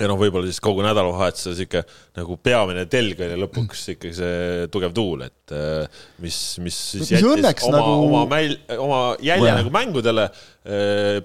ja 0.00 0.08
noh, 0.10 0.18
võib-olla 0.18 0.48
siis 0.50 0.58
kogu 0.64 0.82
nädalavahetuse 0.82 1.52
sihuke 1.54 1.84
nagu 2.18 2.36
peamine 2.42 2.82
telg 2.90 3.20
oli 3.22 3.36
lõpuks 3.44 3.84
ikkagi 3.94 4.14
see 4.16 4.64
tugev 4.74 4.94
tuul, 4.96 5.22
et 5.28 5.54
äh, 5.54 6.00
mis, 6.24 6.38
mis 6.64 6.78
siis 6.96 7.12
jättis 7.14 7.68
oma 7.68 7.78
nagu- 7.78 8.06
oma 8.08 8.24
mäil, 8.32 8.56
oma 8.78 9.00
jälje 9.22 9.50
Jah. 9.52 9.60
nagu 9.60 9.70
mängudele, 9.74 10.28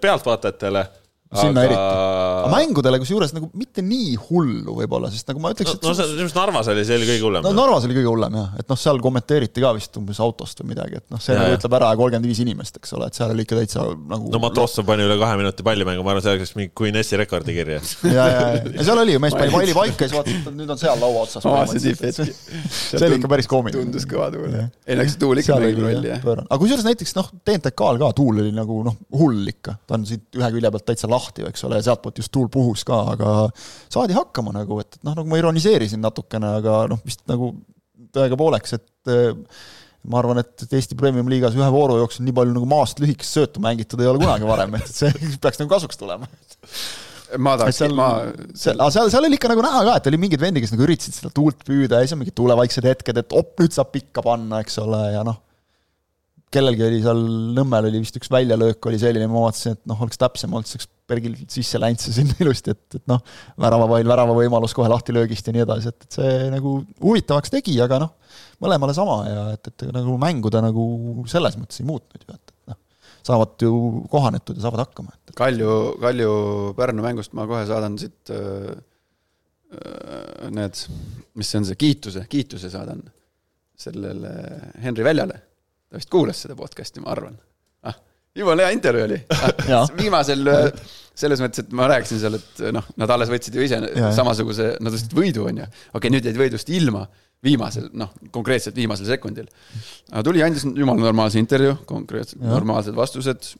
pealtvaatajatele 0.02 0.84
sinna 1.30 1.62
aga... 1.62 1.68
eriti. 1.68 1.80
aga 1.80 2.50
mängudele 2.54 3.00
kusjuures 3.04 3.34
nagu 3.36 3.50
mitte 3.54 3.84
nii 3.86 4.16
hullu 4.30 4.74
võib-olla, 4.80 5.12
sest 5.14 5.28
nagu 5.30 5.42
ma 5.44 5.52
ütleks, 5.54 5.76
no, 5.76 5.78
et 5.78 5.86
no 5.86 5.94
see, 5.94 6.08
minu 6.16 6.26
arust 6.26 6.40
Narvas 6.40 6.70
oli 6.74 6.86
see 6.88 6.98
oli 6.98 7.10
kõige 7.12 7.26
hullem 7.28 7.46
no 7.46 7.52
Narvas 7.54 7.86
oli 7.86 7.98
kõige 7.98 8.10
hullem 8.10 8.38
jah, 8.40 8.48
et 8.64 8.72
noh, 8.72 8.80
seal 8.82 9.02
kommenteeriti 9.04 9.62
ka 9.62 9.74
vist 9.78 10.00
umbes 10.02 10.22
autost 10.26 10.64
või 10.64 10.72
midagi, 10.72 11.04
et 11.04 11.06
noh, 11.14 11.22
see 11.22 11.36
Jaa, 11.36 11.44
nagu 11.46 11.60
ütleb 11.60 11.76
ära 11.78 11.92
kolmkümmend 12.00 12.32
viis 12.32 12.42
inimest, 12.42 12.80
eks 12.82 12.96
ole, 12.98 13.12
et 13.12 13.20
seal 13.20 13.34
oli 13.36 13.46
ikka 13.46 13.60
täitsa 13.60 13.86
nagu 14.10 14.34
no 14.34 14.42
Matrossov 14.42 14.88
pani 14.90 15.06
üle 15.06 15.20
kahe 15.22 15.38
minuti 15.38 15.66
palli 15.68 15.86
mängu, 15.86 16.06
ma 16.08 16.16
arvan, 16.16 16.26
see 16.26 16.34
läks 16.40 16.56
mingi 16.58 16.74
Queen 16.82 16.98
S-i 17.04 17.22
rekordi 17.22 17.56
kirja. 17.60 17.78
ja, 18.10 18.26
ja, 18.34 18.50
ja 18.66 18.88
seal 18.90 19.04
oli 19.04 19.14
ju, 19.14 19.22
mees 19.22 19.38
pani 19.38 19.54
palli 19.54 19.78
paika 19.78 20.08
ja 20.08 20.10
siis 20.10 20.18
vaatas, 20.18 20.42
et 20.42 20.58
nüüd 20.58 20.74
on 20.74 20.82
seal 20.82 21.04
laua 21.04 21.28
otsas. 21.28 21.46
aa, 21.46 21.68
see 22.90 23.06
oli 23.06 23.22
ikka 23.22 23.30
päris 23.30 23.50
koomiline. 23.52 23.86
tundus 23.86 24.10
kõva 24.10 24.32
tuul 24.34 24.50
Jah.. 24.56 24.74
ei 24.90 24.98
no 24.98 25.06
eks 25.06 25.20
tuul 25.22 25.44
ikka 25.44 25.60
oli 25.62 25.72
rolli 25.78 26.10
jah 26.10 26.26
aga 26.26 26.58
kusjuures 26.64 26.86
näiteks 26.88 27.16
noh, 27.18 27.30
TNTK-l 27.46 28.02
ka 28.02 28.12
tuul 28.18 28.42
oli 28.44 28.54
nagu 28.56 28.82
noh, 28.86 28.98
hull 29.20 29.54
ikka, 29.54 29.78
ta 29.86 29.98
on 30.00 30.06
siit 30.10 30.40
ühe 30.40 30.50
külje 30.56 30.72
pealt 30.74 30.88
täitsa 30.90 31.10
lahti, 31.10 31.19
eks 31.50 31.66
ole, 31.68 31.82
sealtpoolt 31.86 32.22
just 32.22 32.32
tuul 32.36 32.48
puhus 32.54 32.86
ka, 32.88 33.02
aga 33.16 33.34
saadi 33.92 34.16
hakkama 34.18 34.54
nagu, 34.56 34.80
et, 34.84 35.00
et 35.00 35.04
noh, 35.08 35.18
nagu 35.18 35.28
ma 35.30 35.42
ironiseerisin 35.42 36.02
natukene, 36.04 36.56
aga 36.62 36.86
noh, 36.92 37.02
vist 37.06 37.26
nagu 37.30 37.54
tõega 38.16 38.40
pooleks, 38.40 38.78
et 38.78 39.12
eh, 39.14 39.34
ma 40.10 40.22
arvan, 40.22 40.42
et 40.42 40.64
Eesti 40.66 40.98
Premium-liigas 41.00 41.58
ühe 41.58 41.68
vooru 41.74 42.00
jooksul 42.00 42.26
nii 42.28 42.36
palju 42.38 42.56
nagu 42.56 42.70
maast 42.70 43.02
lühikest 43.04 43.36
söötu 43.36 43.64
mängitud 43.64 44.00
ei 44.02 44.10
ole 44.10 44.22
kunagi 44.22 44.48
varem, 44.48 44.80
et 44.80 44.90
see 44.90 45.12
peaks 45.44 45.62
nagu 45.62 45.72
kasuks 45.72 46.00
tulema. 46.00 46.30
ma 47.38 47.58
tahaks, 47.60 47.82
ma, 47.94 48.08
seal, 48.58 48.80
aga 48.80 48.94
seal, 48.96 49.12
seal 49.14 49.28
oli 49.28 49.38
ikka 49.38 49.52
nagu 49.52 49.66
näha 49.66 49.84
ka, 49.86 49.98
et 50.00 50.10
oli 50.10 50.22
mingid 50.22 50.42
vendi, 50.42 50.64
kes 50.64 50.74
nagu 50.74 50.88
üritasid 50.88 51.20
seda 51.20 51.34
tuult 51.36 51.62
püüda 51.68 52.00
ja 52.00 52.08
siis 52.08 52.16
on 52.16 52.24
mingid 52.24 52.38
tuulevaiksed 52.40 52.88
hetked, 52.90 53.22
et 53.22 53.38
op, 53.38 53.54
nüüd 53.62 53.76
saab 53.76 53.92
pikka 53.94 54.24
panna, 54.26 54.64
eks 54.64 54.80
ole, 54.82 55.04
ja 55.14 55.26
noh, 55.28 55.38
kellelgi 56.54 56.86
oli 56.86 57.02
seal 57.04 57.20
Nõmmel 57.60 57.90
oli 57.92 58.02
vist 58.02 58.18
üks 58.18 58.32
väljalöök 58.34 58.88
oli 58.90 59.02
selline, 59.02 59.28
ma 59.30 59.46
vaatasin, 59.46 59.78
et 59.78 59.84
noh, 59.90 60.00
oleks 60.06 60.22
täpsem 60.22 60.54
olnud, 60.54 60.70
siis 60.70 60.80
oleks 60.80 60.90
Bergil 61.10 61.36
sisse 61.50 61.82
läinud 61.82 62.02
see 62.04 62.16
sinna 62.20 62.38
ilusti, 62.44 62.76
et, 62.76 63.00
et 63.00 63.06
noh, 63.12 63.22
väravavail 63.62 64.08
värava 64.10 64.36
võimalus 64.38 64.76
kohe 64.78 64.90
lahtilöögist 64.92 65.50
ja 65.50 65.56
nii 65.56 65.66
edasi, 65.66 65.94
et, 65.94 66.08
et 66.08 66.20
see 66.20 66.36
nagu 66.54 66.78
huvitavaks 67.02 67.54
tegi, 67.54 67.76
aga 67.84 68.02
noh, 68.06 68.16
mõlemale 68.64 68.96
sama 68.98 69.22
ja 69.28 69.48
et, 69.58 69.72
et 69.74 69.90
nagu 69.96 70.18
mängu 70.22 70.54
ta 70.54 70.64
nagu 70.66 70.86
selles 71.32 71.58
mõttes 71.60 71.82
ei 71.82 71.90
muutnud 71.90 72.26
ju, 72.26 72.38
et, 72.38 72.54
et 72.56 72.74
noh, 72.74 72.80
saavad 73.30 73.58
ju 73.66 73.74
kohanetud 74.12 74.58
ja 74.58 74.68
saavad 74.68 74.86
hakkama, 74.88 75.16
Kalju, 75.40 75.74
Kalju 76.02 76.32
Pärnu 76.78 77.04
mängust 77.06 77.36
ma 77.38 77.46
kohe 77.48 77.62
saadan 77.70 77.96
siit 78.02 78.32
öö, 78.34 78.74
öö, 79.72 80.50
need, 80.52 80.82
mis 81.40 81.52
see 81.52 81.62
on 81.62 81.68
see, 81.70 81.78
kiituse, 81.80 82.26
kiituse 82.30 82.72
saadan 82.74 83.04
sellele 83.80 84.34
Henri 84.84 85.06
Väljale. 85.08 85.38
ta 85.90 85.98
vist 85.98 86.12
kuulas 86.12 86.44
seda 86.44 86.58
podcast'i, 86.60 87.02
ma 87.02 87.14
arvan. 87.14 87.38
Jumala 88.40 88.66
hea 88.66 88.76
intervjuu 88.78 89.08
oli 89.10 89.22
viimasel, 90.02 90.52
selles 91.20 91.42
mõttes, 91.44 91.66
et 91.66 91.74
ma 91.76 91.88
rääkisin 91.92 92.22
seal, 92.22 92.38
et 92.40 92.62
noh, 92.76 92.86
nad 93.00 93.16
alles 93.16 93.32
võtsid 93.32 93.58
ju 93.58 93.66
ise 93.66 93.80
Jaa. 93.84 94.12
samasuguse, 94.16 94.76
nad 94.84 94.96
võtsid 94.96 95.16
võidu, 95.18 95.48
on 95.50 95.64
ju. 95.64 95.72
okei 95.92 95.98
okay,, 96.00 96.14
nüüd 96.16 96.30
jäid 96.30 96.40
võidust 96.40 96.72
ilma 96.76 97.06
viimasel, 97.46 97.88
noh, 97.96 98.12
konkreetselt 98.36 98.76
viimasel 98.76 99.08
sekundil. 99.08 99.48
aga 100.12 100.24
tuli, 100.28 100.44
andis 100.44 100.66
jumala 100.68 101.00
normaalse 101.08 101.40
intervjuu, 101.42 101.80
konkreetselt 101.90 102.42
Jah. 102.42 102.54
normaalsed 102.58 102.96
vastused. 102.98 103.52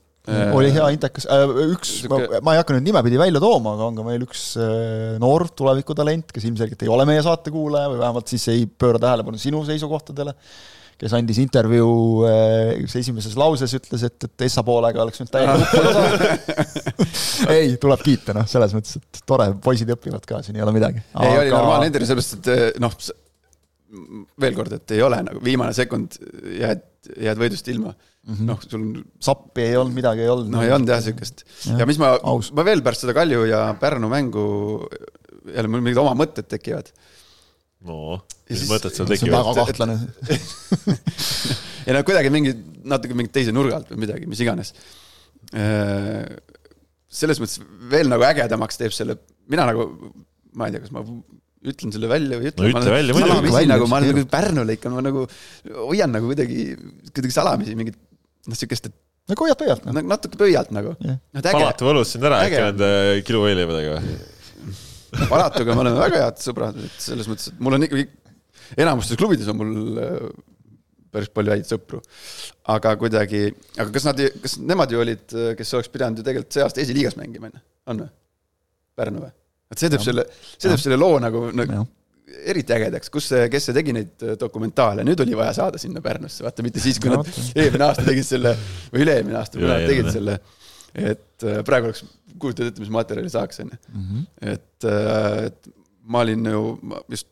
oli 0.54 0.68
hea 0.70 0.84
intekas 0.92 1.24
äh,, 1.32 1.52
üks, 1.72 1.94
Sihuke- 2.04 2.42
ma 2.44 2.52
ei 2.54 2.60
hakka 2.60 2.74
nüüd 2.76 2.84
nimepidi 2.90 3.18
välja 3.18 3.40
tooma, 3.42 3.72
aga 3.74 3.86
on 3.88 3.96
ka 3.96 4.04
meil 4.04 4.26
üks 4.26 4.42
äh, 4.60 5.16
noor 5.22 5.46
tulevikutalent, 5.56 6.28
kes 6.36 6.44
ilmselgelt 6.44 6.84
ei 6.84 6.92
ole 6.92 7.06
meie 7.08 7.22
saate 7.24 7.50
kuulaja 7.50 7.88
või 7.90 8.02
vähemalt 8.02 8.28
siis 8.30 8.44
ei 8.52 8.66
pööra 8.68 9.00
tähelepanu 9.00 9.40
sinu 9.40 9.64
seisukohtadele, 9.66 10.36
kes 11.00 11.14
andis 11.16 11.40
intervjuu 11.40 12.26
äh, 12.28 12.98
esimeses 13.00 13.36
lauses 13.40 13.72
ütles, 13.78 14.04
et, 14.04 14.28
et 14.28 14.44
Essa 14.46 14.64
poolega 14.66 15.00
oleks 15.04 15.22
nüüd 15.22 15.32
täiega 15.32 15.56
uppuda 15.56 15.94
saada. 15.96 17.06
ei, 17.54 17.74
tuleb 17.80 18.04
kiita, 18.04 18.36
noh, 18.36 18.48
selles 18.50 18.76
mõttes, 18.76 19.00
et 19.00 19.22
tore, 19.28 19.50
poisid 19.64 19.90
õpivad 19.96 20.28
ka, 20.28 20.42
siin 20.44 20.60
ei 20.60 20.66
ole 20.66 20.76
midagi. 20.76 21.02
ei, 21.24 21.40
oli 21.46 21.54
normaalne 21.54 21.90
intervjuu, 21.90 22.12
sellepärast 22.12 22.38
et 22.38 22.52
eh, 22.52 22.66
noh, 22.82 22.96
veel 24.44 24.56
kord, 24.58 24.76
et 24.76 24.96
ei 24.96 25.02
ole 25.02 25.18
nagu 25.26 25.42
viimane 25.44 25.74
sekund 25.76 26.20
jääd, 26.60 26.84
jääd 27.16 27.40
võidust 27.40 27.70
ilma 27.72 27.94
mm 27.94 28.34
-hmm.. 28.34 28.46
noh, 28.46 28.60
sul 28.62 28.84
sappi 29.22 29.64
ei 29.64 29.76
olnud, 29.80 29.96
midagi 29.96 30.26
ei 30.26 30.30
olnud. 30.30 30.52
noh, 30.52 30.62
ei 30.66 30.72
olnud 30.74 30.92
jah 30.92 31.00
siukest 31.02 31.44
Jah, 31.64 31.80
ja 31.80 31.88
mis 31.88 31.98
ma 31.98 32.12
ma 32.22 32.66
veel 32.66 32.84
pärast 32.86 33.06
seda 33.06 33.16
Kalju 33.16 33.46
ja 33.50 33.64
Pärnu 33.80 34.12
mängu 34.12 34.44
jälle 35.48 35.70
mul 35.72 35.82
mingid 35.84 36.00
oma 36.00 36.12
mõtted 36.18 36.48
tekivad. 36.50 36.90
no, 37.86 38.20
Ja 38.50 38.54
mis 38.56 38.62
siis- 38.64 38.70
mõtted 38.72 38.94
seal 38.94 39.06
see 39.06 39.06
on 39.06 39.10
tekivad 39.14 39.46
väga? 39.46 39.64
kahtlane. 39.70 39.96
ja 41.86 41.94
no 41.96 42.02
kuidagi 42.06 42.32
mingi 42.34 42.54
natuke 42.90 43.16
mingit 43.16 43.32
teise 43.36 43.54
nurga 43.54 43.78
alt 43.80 43.92
või 43.92 44.02
midagi, 44.06 44.26
mis 44.30 44.40
iganes. 44.42 44.74
selles 47.10 47.40
mõttes 47.42 47.60
veel 47.90 48.10
nagu 48.10 48.24
ägedamaks 48.26 48.78
teeb 48.80 48.94
selle, 48.94 49.16
mina 49.50 49.66
nagu, 49.70 49.86
ma 50.54 50.68
ei 50.68 50.74
tea, 50.76 50.82
kas 50.84 50.92
ma 50.94 51.02
ütlen 51.70 51.92
selle 51.92 52.08
välja 52.10 52.38
või 52.40 52.48
ei 52.48 52.52
ütle. 52.54 52.66
No 52.66 52.80
ütle 52.80 52.94
välja, 52.94 53.16
muidugi. 53.16 53.68
nagu 53.68 53.88
ma 53.90 53.98
olen 54.00 54.14
nagu 54.14 54.26
Pärnule 54.32 54.76
ikka, 54.78 54.92
ma 54.94 55.02
nagu 55.04 55.26
hoian 55.88 56.12
nagu 56.14 56.30
kuidagi, 56.30 56.66
kuidagi 57.10 57.34
salamisi 57.36 57.76
mingit 57.78 57.98
noh, 58.48 58.56
siukest, 58.56 58.88
et 58.88 58.96
no 59.28 59.36
hoiad 59.40 59.58
pöialt, 59.60 59.84
noh. 59.86 59.96
nagu 59.98 60.10
natuke 60.10 60.40
pöialt 60.40 60.70
nagu. 60.74 60.94
Jah. 61.04 61.18
noh, 61.20 61.40
et 61.42 61.48
äge, 61.50 61.56
Palatu 61.58 61.90
võlus 61.90 62.14
sind 62.14 62.24
ära 62.28 62.42
äkki 62.46 62.62
nende 62.64 62.92
kiluvõileibadega 63.28 63.98
või? 63.98 64.14
Palatuga 65.30 65.74
me 65.74 65.84
oleme 65.84 65.98
väga 65.98 66.22
head 66.24 66.40
sõbrad, 66.42 66.78
et 66.86 67.02
selles 67.02 67.28
mõttes, 67.30 67.50
et 67.50 67.60
mul 67.62 67.76
on 67.76 67.86
ikkagi, 67.86 68.06
enamustes 68.76 69.18
klubides 69.20 69.50
on 69.50 69.58
mul 69.58 70.00
äh, 70.02 70.24
päris 71.10 71.32
palju 71.34 71.54
häid 71.54 71.68
sõpru. 71.68 72.00
aga 72.70 72.94
kuidagi, 73.00 73.44
aga 73.76 73.90
kas 73.94 74.06
nad, 74.06 74.24
kas 74.42 74.58
nemad 74.62 74.92
ju 74.94 75.02
olid, 75.02 75.38
kes 75.58 75.76
oleks 75.78 75.92
pidanud 75.92 76.20
ju 76.20 76.26
tegelikult 76.26 76.54
see 76.54 76.66
aasta 76.66 76.82
esiliigas 76.84 77.18
mängima, 77.18 77.50
on 77.50 77.56
ju, 77.58 77.64
on 77.92 78.04
või? 78.04 78.12
Pärnu 79.00 79.24
või? 79.24 79.32
et 79.70 79.82
see 79.82 79.90
teeb 79.90 80.02
selle, 80.04 80.26
see 80.56 80.68
teeb 80.68 80.82
selle 80.82 80.98
loo 80.98 81.18
nagu, 81.22 81.48
nagu 81.54 81.82
eriti 82.30 82.74
ägedaks, 82.74 83.10
kus 83.12 83.26
see, 83.32 83.46
kes 83.50 83.68
see 83.68 83.76
tegi 83.76 83.94
neid 83.94 84.24
äh, 84.24 84.36
dokumentaale, 84.40 85.04
nüüd 85.06 85.20
oli 85.24 85.36
vaja 85.38 85.54
saada 85.60 85.80
sinna 85.82 86.02
Pärnusse, 86.04 86.44
vaata 86.46 86.64
mitte 86.66 86.82
siis, 86.82 87.00
kui 87.02 87.10
No 87.10 87.20
nad 87.22 87.58
eelmine 87.58 87.86
aasta 87.88 88.06
tegid 88.06 88.26
selle 88.26 88.54
või 88.92 89.04
üle-eelmine 89.04 89.38
aasta, 89.40 89.58
kui 89.58 89.68
nad 89.68 89.86
tegid 89.88 90.10
selle. 90.14 90.38
Et 90.94 91.46
äh, 91.46 91.60
praegu 91.66 91.90
oleks, 91.90 92.04
kujutad 92.40 92.70
ette, 92.70 92.82
mis 92.82 92.92
materjali 92.94 93.30
saaks, 93.32 93.60
on 93.64 93.74
ju. 93.74 93.80
Mhm. 93.94 94.22
et, 94.54 94.88
et 95.46 95.74
ma 96.10 96.24
olin 96.24 96.46
ju 96.50 96.62
just 97.12 97.28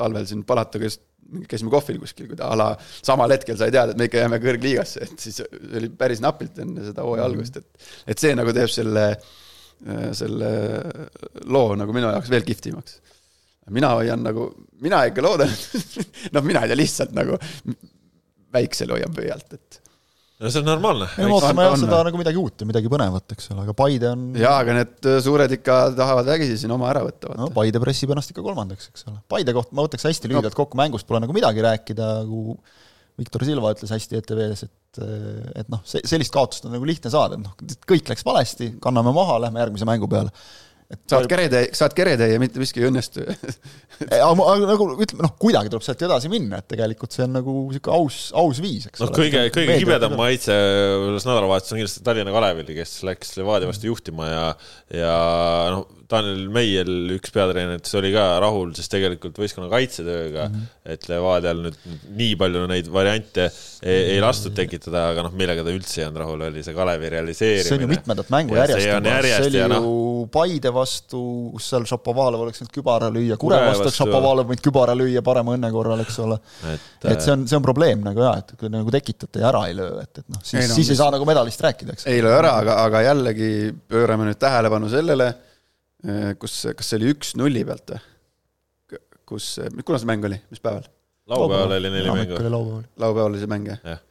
talvel 0.00 0.26
siin 0.28 0.44
Palatuga 0.48 0.88
just 0.88 1.02
käisime 1.50 1.70
kohvil 1.70 2.00
kuskil, 2.02 2.26
kui 2.30 2.38
ta 2.38 2.48
a 2.50 2.56
la 2.58 2.70
samal 2.80 3.30
hetkel 3.34 3.58
sai 3.58 3.70
teada, 3.70 3.92
et 3.92 4.00
me 4.00 4.08
ikka 4.08 4.24
jääme 4.24 4.40
kõrgliigasse, 4.42 5.06
et 5.06 5.22
siis 5.22 5.38
oli 5.46 5.90
päris 5.94 6.22
napilt 6.24 6.58
enne 6.62 6.88
seda 6.88 7.04
hooaja 7.06 7.26
algust, 7.28 7.60
et 7.60 7.86
et 8.14 8.22
see 8.22 8.34
nagu 8.34 8.54
teeb 8.56 8.72
selle, 8.72 9.04
selle 10.16 10.50
loo 11.46 11.76
nagu 11.78 11.94
minu 11.96 12.10
jaoks 12.10 12.32
veel 12.32 12.46
kihvtimaks. 12.48 12.98
mina 13.70 13.92
hoian 13.94 14.24
nagu, 14.26 14.48
mina 14.82 15.04
ikka 15.06 15.22
loodan, 15.22 15.52
noh, 16.34 16.42
mina 16.42 16.64
ei 16.64 16.72
tea, 16.72 16.80
lihtsalt 16.80 17.14
nagu 17.14 17.38
väiksel 18.52 18.90
hoian 18.90 19.14
pöialt, 19.14 19.54
et 19.54 19.80
no 20.40 20.50
see 20.50 20.62
on 20.62 20.68
normaalne. 20.70 21.08
me 21.20 21.30
ootame 21.36 21.66
jah 21.68 21.78
seda 21.82 22.02
nagu 22.08 22.20
midagi 22.20 22.40
uut 22.40 22.64
ja 22.64 22.68
midagi 22.68 22.90
põnevat, 22.92 23.36
eks 23.36 23.50
ole, 23.54 23.64
aga 23.66 23.76
Paide 23.76 24.10
on 24.10 24.26
jaa, 24.40 24.56
aga 24.64 24.76
need 24.80 25.10
suured 25.26 25.56
ikka 25.58 25.80
tahavad 25.98 26.30
vägisi 26.32 26.58
siin 26.62 26.74
oma 26.76 26.88
ära 26.92 27.04
võtta, 27.06 27.34
no. 27.38 27.50
Paide 27.56 27.82
pressib 27.82 28.12
ennast 28.14 28.32
ikka 28.32 28.44
kolmandaks, 28.46 28.90
eks 28.92 29.08
ole. 29.10 29.20
Paide 29.30 29.54
kohta 29.56 29.76
ma 29.76 29.86
võtaks 29.86 30.08
hästi 30.08 30.32
lühidalt 30.32 30.56
kokku, 30.58 30.78
mängust 30.80 31.08
pole 31.08 31.22
nagu 31.22 31.36
midagi 31.36 31.64
rääkida, 31.66 32.12
nagu 32.24 32.58
Viktor 33.20 33.44
Silva 33.44 33.74
ütles 33.74 33.92
hästi 33.92 34.20
ETV-s, 34.20 34.64
et 34.64 34.76
et 35.60 35.68
noh, 35.70 35.84
see, 35.86 36.02
sellist 36.08 36.32
kaotust 36.34 36.64
on 36.66 36.72
nagu 36.74 36.86
lihtne 36.88 37.12
saada, 37.12 37.36
et 37.36 37.44
noh, 37.44 37.78
kõik 37.86 38.08
läks 38.10 38.24
valesti, 38.26 38.72
kanname 38.82 39.12
maha, 39.14 39.36
lähme 39.44 39.60
järgmise 39.62 39.86
mängu 39.86 40.08
peale. 40.10 40.32
Et 40.90 41.12
saad 41.12 41.28
keretäie, 41.30 41.68
saad 41.76 41.94
keretäie 41.94 42.34
ja 42.34 42.40
mitte 42.42 42.60
miski 42.62 42.82
ei 42.82 42.88
õnnestu. 42.88 43.22
aga 44.10 44.56
nagu 44.66 44.88
ütleme, 44.96 45.22
noh, 45.22 45.34
kuidagi 45.40 45.70
tuleb 45.70 45.84
sealt 45.86 46.02
edasi 46.06 46.30
minna, 46.32 46.58
et 46.60 46.68
tegelikult 46.72 47.14
see 47.14 47.26
on 47.26 47.36
nagu 47.38 47.54
niisugune 47.68 47.96
aus, 47.96 48.18
aus 48.42 48.62
viis, 48.64 48.88
eks 48.90 49.04
noh, 49.04 49.12
ole. 49.12 49.20
kõige, 49.22 49.44
kõige 49.54 49.78
kibedam 49.84 50.16
maitse 50.18 50.56
selles 50.56 51.28
nädalavahetuses 51.28 51.76
on 51.76 51.82
kindlasti 51.82 52.04
Tallinna 52.06 52.34
Kalevil, 52.34 52.74
kes 52.80 52.96
läks 53.06 53.36
Levadia 53.38 53.70
vastu 53.70 53.90
juhtima 53.90 54.30
ja, 54.30 54.44
ja 55.02 55.16
noh, 55.76 55.86
Daniel 56.10 56.46
Meiel, 56.52 56.92
üks 57.16 57.32
peatreeneritest 57.34 57.98
oli 58.00 58.12
ka 58.14 58.26
rahul 58.42 58.74
siis 58.76 58.90
tegelikult 58.92 59.38
võistkonna 59.40 59.70
kaitsetööga 59.72 60.48
mm, 60.48 60.54
-hmm. 60.54 60.92
et 60.94 61.08
Levadial 61.10 61.64
nüüd 61.66 61.78
nii 62.18 62.36
palju 62.40 62.66
neid 62.70 62.90
variante 62.92 63.48
ei, 63.48 64.16
ei 64.16 64.20
lastud 64.22 64.54
tekitada, 64.56 65.08
aga 65.14 65.26
noh, 65.26 65.34
millega 65.36 65.64
ta 65.66 65.74
üldse 65.74 66.02
ei 66.02 66.08
olnud 66.08 66.22
rahul, 66.24 66.46
oli 66.50 66.64
see 66.66 66.76
Kalevi 66.76 67.12
realiseerimine. 67.16 67.68
see 67.68 67.78
on 67.78 67.86
ju 67.86 67.92
mitmendat 67.94 68.32
mängu 68.34 68.58
järjest 68.58 68.84
see 68.84 68.96
on 68.96 69.10
järjest 69.12 69.36
see 69.44 69.52
oli 69.52 69.62
ja 69.62 69.68
ju 69.68 69.74
noh- 69.74 70.10
Paide 70.30 70.70
vastu, 70.74 71.20
kus 71.54 71.68
seal 71.72 71.86
Šapovalov 71.88 72.44
oleks 72.44 72.60
võinud 72.60 72.74
kübara 72.74 73.08
lüüa, 73.12 73.38
Kure 73.40 73.60
vastu. 73.64 73.92
Šapovalov 73.94 74.50
võinud 74.50 74.62
kübara 74.64 74.94
lüüa 74.98 75.22
parema 75.24 75.54
õnne 75.56 75.70
korral, 75.72 76.02
eks 76.04 76.18
ole. 76.20 76.36
et, 76.68 76.88
et 77.12 77.24
see 77.24 77.32
on, 77.34 77.46
see 77.48 77.58
on 77.58 77.64
probleem 77.64 78.04
nagu 78.04 78.24
jaa, 78.24 78.36
et 78.42 78.54
kui 78.60 78.72
nagu 78.72 78.92
tekitate 78.94 79.42
ja 79.42 79.48
ära 79.52 79.64
ei 79.70 79.76
löö, 79.78 80.00
et, 80.02 80.22
et 80.22 80.26
noh, 80.26 80.42
siis 80.42 80.60
no, 80.60 80.68
no, 80.72 80.78
siis 80.78 80.92
ei 80.92 81.00
saa 81.00 81.10
nagu 81.14 81.28
medalist 81.28 81.64
rääkida, 81.64 81.96
eks. 81.96 82.08
ei 82.10 82.20
löö 82.24 82.34
ära, 82.36 82.56
aga, 82.62 82.76
aga 82.84 83.04
jällegi 83.08 83.50
pöörame 83.90 84.28
nüüd 84.28 84.40
tähelepanu 84.40 84.90
sellele, 84.92 85.32
kus, 86.40 86.54
kas 86.76 86.92
see 86.92 87.00
oli 87.00 87.10
üks 87.14 87.34
nulli 87.38 87.64
pealt 87.68 87.94
või? 87.94 88.04
kus, 89.30 89.52
kuna 89.86 90.00
see 90.00 90.10
mäng 90.10 90.24
oli, 90.26 90.38
mis 90.50 90.62
päeval? 90.62 90.86
laupäeval 91.30 91.76
oli 91.78 91.90
neli 91.92 92.10
mängu. 92.10 92.38
oli 92.38 92.52
laupäeval. 92.52 93.28
oli 93.30 93.42
see 93.42 93.50
mäng 93.50 93.68
jah 93.70 93.82
Jah.? 93.84 94.06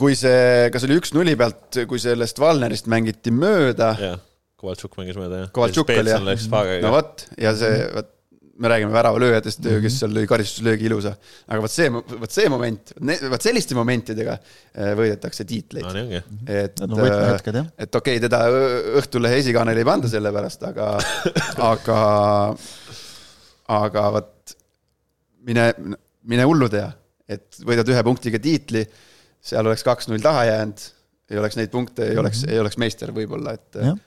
kui 0.00 0.16
see, 0.18 0.66
kas 0.72 0.84
oli 0.84 0.98
üks 1.00 1.14
nulli 1.16 1.36
pealt, 1.38 1.78
kui 1.88 2.00
sellest 2.02 2.40
Valnerist 2.42 2.90
mängiti 2.92 3.32
mööda, 3.32 3.94
jah, 4.00 4.18
Kovaltšuk 4.60 4.98
mängis 5.00 5.16
mööda 5.20 5.44
jah. 5.44 5.48
Kovaltšuk 5.56 5.92
oli, 5.94 6.12
jah. 6.12 6.82
no 6.84 6.92
vot, 6.92 7.24
ja 7.40 7.54
see, 7.56 7.80
vot 7.94 8.12
me 8.58 8.70
räägime 8.70 8.92
väravalööjatest 8.92 9.60
mm, 9.60 9.70
-hmm. 9.70 9.82
kes 9.84 9.98
seal 10.00 10.14
lõi 10.16 10.26
karistuslöögi 10.28 10.88
ilusa, 10.88 11.12
aga 11.46 11.60
vot 11.64 11.72
see, 11.72 11.88
vot 11.92 12.32
see 12.32 12.48
moment, 12.52 12.92
vot 13.30 13.44
selliste 13.44 13.76
momentidega 13.76 14.36
eh, 14.38 14.92
võidetakse 14.98 15.44
tiitleid 15.48 15.86
no 15.86 16.04
ongi. 16.04 16.22
et 16.46 16.80
võtmehetked, 16.80 17.60
jah. 17.60 17.68
et 17.76 18.00
okei 18.00 18.16
okay,, 18.16 18.24
teda 18.28 18.42
Õhtulehe 19.00 19.40
esikaanel 19.42 19.80
ei 19.80 19.88
panda 19.88 20.10
selle 20.10 20.32
pärast, 20.32 20.64
aga, 20.68 20.92
aga, 21.72 22.00
aga 23.76 24.08
vot 24.18 24.56
mine, 25.46 25.68
mine 26.26 26.48
hullu 26.48 26.70
tea, 26.72 26.88
et 27.28 27.60
võidad 27.66 27.88
ühe 27.92 28.02
punktiga 28.06 28.40
tiitli, 28.42 28.84
seal 29.46 29.66
oleks 29.66 29.84
kaks-null 29.86 30.22
taha 30.24 30.46
jäänud, 30.48 30.90
ei 31.30 31.40
oleks 31.42 31.58
neid 31.58 31.72
punkte, 31.72 32.08
ei 32.12 32.18
oleks, 32.22 32.44
ei 32.48 32.60
oleks 32.62 32.78
meister 32.80 33.12
võib-olla, 33.14 33.56
et 33.58 33.82
Jah. 33.82 34.04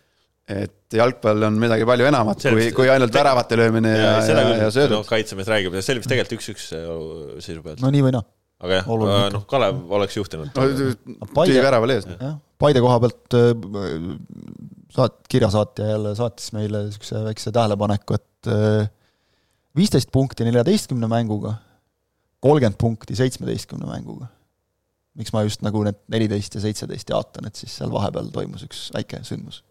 Et 0.50 0.98
jalgpall 0.98 1.46
on 1.46 1.58
midagi 1.62 1.86
palju 1.86 2.10
enamat 2.10 2.42
See 2.42 2.54
kui 2.56 2.68
kui 2.82 2.90
ainult 2.90 3.14
väravate 3.14 3.58
löömine 3.60 3.94
ja, 3.94 4.02
ja, 4.02 4.12
ja, 4.26 4.36
ja 4.36 4.44
küll, 4.50 4.64
no 4.64 4.74
söödud. 4.74 5.08
kaitsemees 5.10 5.50
räägib 5.52 5.78
ja 5.78 5.84
see 5.86 5.96
oli 5.96 6.04
vist 6.04 6.12
tegelikult 6.12 6.40
üks-üks 6.40 6.70
seisu 7.46 7.64
pealt. 7.66 7.84
no 7.84 7.92
nii 7.94 8.06
või 8.08 8.16
naa. 8.18 8.26
aga 8.66 8.80
jah 8.80 8.94
noh, 9.36 9.46
Kalev 9.50 9.98
oleks 10.00 10.18
juhtinud. 10.18 10.50
Paide- 10.56 10.94
tühi 11.52 11.62
väraval 11.64 11.94
ees. 11.96 12.10
Paide 12.60 12.82
koha 12.84 12.98
pealt 13.04 13.38
äh, 13.38 13.54
saat-, 14.96 15.22
kirjasaatja 15.32 15.94
jälle 15.94 16.16
saatis 16.18 16.52
meile 16.56 16.84
niisuguse 16.88 17.24
väikse 17.30 17.54
tähelepaneku, 17.56 18.18
et 18.18 18.52
äh, 18.52 18.90
viisteist 19.78 20.12
punkti 20.12 20.48
neljateistkümne 20.48 21.08
mänguga, 21.12 21.56
kolmkümmend 22.44 22.80
punkti 22.82 23.16
seitsmeteistkümne 23.16 23.88
mänguga. 23.90 24.28
miks 25.20 25.34
ma 25.36 25.42
just 25.44 25.64
nagu 25.66 25.82
need 25.84 25.98
neliteist 26.08 26.54
ja 26.56 26.62
seitseteist 26.64 27.10
jaotan, 27.12 27.50
et 27.50 27.58
siis 27.58 27.74
seal 27.76 27.92
vahepeal 27.92 28.30
toimus 28.32 28.64
üks 28.64 28.86
väike 28.96 29.20
sündmus. 29.28 29.64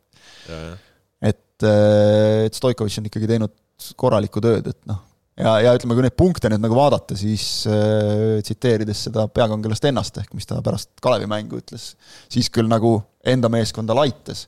et, 1.30 1.66
et 1.66 2.58
Stoikovitš 2.58 3.00
on 3.02 3.10
ikkagi 3.10 3.30
teinud 3.30 3.54
korralikku 3.98 4.42
tööd, 4.42 4.70
et 4.72 4.78
noh, 4.90 5.00
ja, 5.38 5.54
ja 5.62 5.74
ütleme, 5.78 5.96
kui 5.96 6.06
neid 6.06 6.16
punkte 6.18 6.50
nüüd 6.50 6.64
nagu 6.64 6.78
vaadata, 6.78 7.16
siis 7.18 7.44
äh, 7.70 8.38
tsiteerides 8.46 9.06
seda 9.08 9.28
peakangelast 9.32 9.88
ennast 9.90 10.18
ehk 10.22 10.34
mis 10.36 10.48
ta 10.48 10.60
pärast 10.64 10.92
Kalevi 11.04 11.28
mängu 11.30 11.60
ütles, 11.62 11.92
siis 12.32 12.50
küll 12.54 12.70
nagu 12.70 12.96
enda 13.28 13.50
meeskonda 13.52 13.96
laitas, 13.98 14.46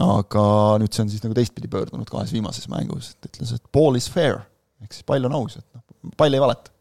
aga 0.00 0.46
nüüd 0.82 0.94
see 0.94 1.04
on 1.04 1.12
siis 1.12 1.24
nagu 1.24 1.36
teistpidi 1.36 1.70
pöördunud 1.72 2.08
kahes 2.10 2.34
viimases 2.34 2.68
mängus, 2.72 3.14
et 3.14 3.30
ütles, 3.30 3.54
et 3.56 3.70
ball 3.74 4.00
is 4.00 4.10
fair, 4.10 4.42
ehk 4.84 4.96
siis 4.96 5.06
pall 5.06 5.30
on 5.30 5.38
aus, 5.40 5.60
et 5.60 5.68
noh, 5.70 6.12
pall 6.18 6.34
ei 6.36 6.42
valeta. 6.42 6.74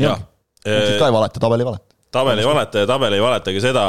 jah 0.00 0.22
ka 0.64 1.08
ei 1.08 1.12
valeta, 1.14 1.40
tabel 1.42 1.60
ei 1.60 1.68
valeta. 1.68 1.93
Tabel 2.14 2.40
ei 2.40 2.46
valeta 2.46 2.82
ja 2.82 2.88
tabel 2.88 3.16
ei 3.16 3.22
valeta 3.22 3.54
ka 3.54 3.62
seda, 3.62 3.84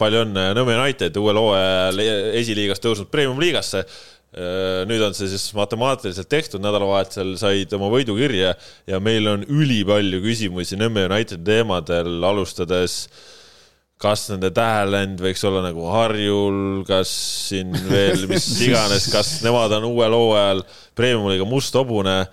palju 0.00 0.24
õnne 0.26 0.48
Nõmme 0.56 0.78
United 0.80 1.16
uuel 1.20 1.40
hooajal 1.40 2.02
esiliigast 2.40 2.84
tõusnud 2.84 3.10
premium-liigasse. 3.12 3.84
nüüd 4.88 5.02
on 5.04 5.12
see 5.12 5.28
siis 5.28 5.50
matemaatiliselt 5.52 6.28
tehtud, 6.32 6.62
nädalavahetusel 6.64 7.34
said 7.36 7.72
oma 7.76 7.90
võidu 7.92 8.14
kirja 8.16 8.54
ja 8.88 9.00
meil 9.00 9.28
on 9.28 9.44
ülipalju 9.44 10.22
küsimusi 10.24 10.78
Nõmme 10.80 11.04
United 11.10 11.44
teemadel, 11.44 12.16
alustades 12.24 13.02
kas 14.02 14.24
nende 14.32 14.50
tähelend 14.50 15.20
võiks 15.22 15.44
olla 15.46 15.60
nagu 15.62 15.84
Harjul, 15.92 16.82
kas 16.88 17.12
siin 17.50 17.76
veel 17.86 18.24
mis 18.32 18.48
iganes, 18.66 19.10
kas 19.12 19.36
nemad 19.44 19.76
on 19.78 19.90
uuel 19.92 20.16
hooajal 20.16 20.64
premium-liiga 20.98 21.46
must 21.48 21.76
hobune. 21.78 22.24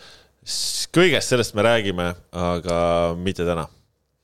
kõigest 0.95 1.35
sellest 1.35 1.53
me 1.53 1.67
räägime, 1.67 2.13
aga 2.31 2.79
mitte 3.19 3.45
täna 3.45 3.67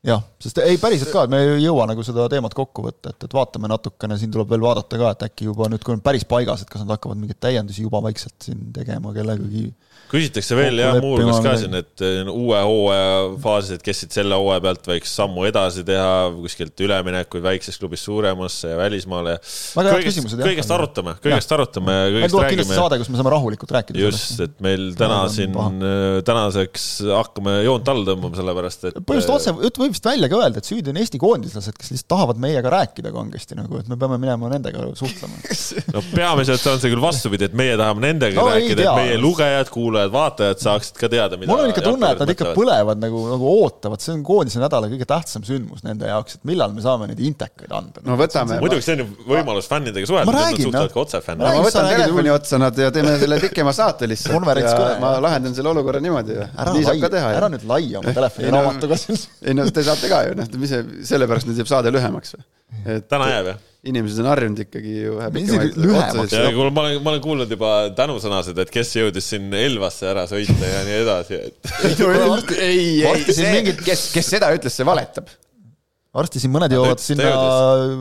jah, 0.05 0.21
sest 0.41 0.59
ei, 0.63 0.77
päriselt 0.81 1.11
ka, 1.13 1.25
et 1.25 1.33
me 1.33 1.41
ei 1.43 1.63
jõua 1.63 1.87
nagu 1.89 2.03
seda 2.05 2.27
teemat 2.31 2.53
kokku 2.57 2.85
võtta, 2.85 3.13
et, 3.13 3.27
et 3.27 3.35
vaatame 3.35 3.69
natukene, 3.71 4.17
siin 4.21 4.33
tuleb 4.33 4.51
veel 4.53 4.63
vaadata 4.65 4.99
ka, 5.01 5.13
et 5.15 5.25
äkki 5.29 5.49
juba 5.49 5.69
nüüd, 5.71 5.83
kui 5.85 5.95
on 5.95 6.03
päris 6.05 6.27
paigas, 6.29 6.63
et 6.63 6.71
kas 6.71 6.83
nad 6.83 6.93
hakkavad 6.95 7.19
mingeid 7.19 7.41
täiendusi 7.43 7.85
juba 7.85 8.03
vaikselt 8.05 8.37
siin 8.45 8.69
tegema 8.75 9.13
kellegagi. 9.15 9.67
Küsitakse 10.11 10.55
veel 10.57 10.79
jah, 10.79 10.97
muuhulgas 11.01 11.41
ka 11.43 11.55
siin, 11.59 11.75
et 11.79 12.03
eh, 12.05 12.21
uue 12.29 12.59
hooaja 12.61 13.13
faasis, 13.41 13.79
et 13.79 13.85
kes 13.85 14.03
siit 14.03 14.15
selle 14.15 14.37
hooaja 14.37 14.61
pealt 14.63 14.89
võiks 14.89 15.13
sammu 15.17 15.45
edasi 15.49 15.85
teha, 15.87 16.29
kuskilt 16.37 16.83
üleminekuid 16.85 17.43
väiksest 17.45 17.81
klubist 17.81 18.07
suuremasse 18.07 18.71
ja 18.73 18.77
välismaale. 18.79 19.37
Head 19.41 20.05
küsimused, 20.05 20.39
jah. 20.39 20.49
kõigest 20.49 20.73
arutame, 20.75 21.15
kõigest 21.23 21.55
arutame, 21.55 21.95
meil 21.95 22.17
kõigest 22.19 22.35
tuleb 22.35 22.51
kindlasti 22.53 22.71
räägime. 22.71 22.81
saade, 22.81 22.99
kus 23.01 23.11
me 23.11 23.21
saame 23.21 23.33
rahulikult 23.33 23.73
rääkida 23.75 24.03
just, 24.05 24.43
et 24.45 24.55
meil 24.65 24.87
täna 24.99 25.21
on 25.25 25.33
siin 25.33 25.55
paha., 25.55 25.91
tänaseks 26.27 26.87
hakkame 27.09 27.57
joont 27.65 27.91
alla 27.93 28.07
tõmbama, 28.11 28.39
sellepärast 28.39 28.87
et. 28.91 28.99
põhimõtteliselt 29.01 29.35
otse, 29.39 29.55
jutt 29.65 29.81
võib 29.81 29.95
vist 29.95 30.09
välja 30.11 30.31
ka 30.31 30.39
öelda, 30.43 30.61
et 30.61 30.69
süüdi 30.69 30.93
on 30.93 31.01
Eesti 31.01 31.21
koondislased, 31.21 31.79
kes 31.79 31.93
lihtsalt 31.95 32.11
tahavad 32.13 32.41
meiega 32.45 32.71
rääkida 32.73 33.11
kangesti 33.15 33.57
nagu, 33.57 33.81
et 33.81 33.89
me 33.89 33.97
peame 33.99 34.21
minema 34.21 34.53
nendega 34.53 34.85
suhtlema. 34.97 35.41
no 35.95 36.05
peamiselt 36.11 36.69
on 36.71 36.81
see 36.81 36.93
küll 36.93 37.03
vastupidi, 37.03 37.49
et 37.49 37.57
meie 37.57 37.75
tahame 37.79 38.05
nendega 38.05 38.35
No 38.35 38.49
rääkida, 38.51 38.85
et 38.85 38.99
meie 38.99 39.19
lugejad, 39.21 39.69
kuulajad, 39.73 39.84
vaatajad 40.13 40.61
saaksid 40.63 40.99
ka 40.99 41.09
teada, 41.11 41.39
mida. 41.39 41.51
mul 41.51 41.65
on 41.65 41.73
ikka 41.73 41.83
tunne, 41.85 42.11
et 42.15 42.23
nad 42.23 42.33
ikka. 42.33 42.51
põlevad 42.57 43.01
nagu, 43.01 43.23
nagu 43.33 43.51
ootavad, 43.63 44.03
see 44.03 44.13
on 44.15 44.23
koondise 44.27 44.61
nädala 44.63 44.89
kõige 44.91 45.07
tähtsam 45.09 45.45
sündmus 45.47 45.85
nende 45.85 46.09
jaoks, 46.09 46.39
et 46.39 46.47
millal 46.49 46.73
me 46.75 46.83
saame 46.85 47.09
neid 47.11 47.21
intekaid 47.25 47.71
anda. 47.71 48.03
no 48.05 48.17
võtame, 48.19 48.59
muidugi 48.63 48.85
see 48.85 48.97
on 48.97 49.03
ju 49.05 49.29
võimalus 49.33 49.69
fännidega 49.71 50.09
suhelda, 50.09 50.31
Ma 50.31 50.37
nad 50.37 50.47
räägin, 50.49 50.69
suhtlevad 50.69 50.89
noh. 50.89 50.93
ka 50.95 51.03
otse 51.05 51.21
fänne 51.25 51.45
Ma 51.45 51.65
võtan 51.65 51.89
telefoni 51.91 52.33
otsa 52.35 52.61
nad 52.61 52.83
ja 52.85 52.91
teeme 52.95 53.15
selle 53.21 53.39
pikema 53.43 53.73
saate 53.75 54.09
lihtsalt. 54.09 54.35
Konverents 54.35 54.73
kõne, 54.75 54.97
ma 55.03 55.13
lahendan 55.23 55.55
selle 55.57 55.71
olukorra 55.71 56.01
niimoodi 56.03 56.35
nii 56.75 56.85
saab 56.85 56.95
lai 56.95 57.03
ka, 57.03 57.11
teha 57.15 57.31
ära 57.37 57.51
nüüd 57.51 57.67
laia 57.69 58.01
oma 58.01 58.11
Ei, 58.11 58.17
telefoniraamatuga 58.17 58.97
siin. 58.99 59.21
ei 59.45 59.55
no 59.57 59.67
te 59.73 59.83
saate 59.85 60.11
ka 60.11 60.21
ju, 60.27 60.35
noh, 60.39 60.51
mis 60.61 60.73
see, 60.73 60.83
sellepärast 61.11 61.49
nüüd 61.49 61.61
jääb 61.61 61.71
saade 61.71 61.93
lühemaks 61.93 62.35
või? 62.35 62.45
et 62.97 63.07
täna 63.11 63.29
jääb 63.31 63.51
jah? 63.53 63.63
Inimesed 63.89 64.21
on 64.23 64.29
harjunud 64.31 64.61
ikkagi 64.65 64.93
ju 65.03 65.15
Isegi 65.19 65.69
pikemaid 65.75 66.33
ja 66.33 66.51
kuule, 66.55 66.71
ma 66.73 66.83
olen, 66.85 66.97
ma 67.05 67.13
olen 67.13 67.21
kuulnud 67.23 67.51
juba 67.53 67.71
tänusõnasid, 67.97 68.57
et 68.63 68.71
kes 68.73 68.93
jõudis 68.97 69.29
siin 69.33 69.53
Elvasse 69.59 70.09
ära 70.09 70.25
sõita 70.29 70.69
ja 70.69 70.81
nii 70.87 70.97
edasi, 71.03 71.39
et 71.49 71.71
ei, 72.57 72.83
ei, 73.05 73.25
see 73.29 73.51
mingid-, 73.53 73.83
kes, 73.85 74.07
kes 74.15 74.31
seda 74.37 74.49
ütles, 74.55 74.75
see 74.75 74.87
valetab. 74.87 75.29
varsti 76.15 76.41
siin 76.41 76.53
mõned 76.55 76.73
jõuavad 76.73 77.03
sinna, 77.03 77.31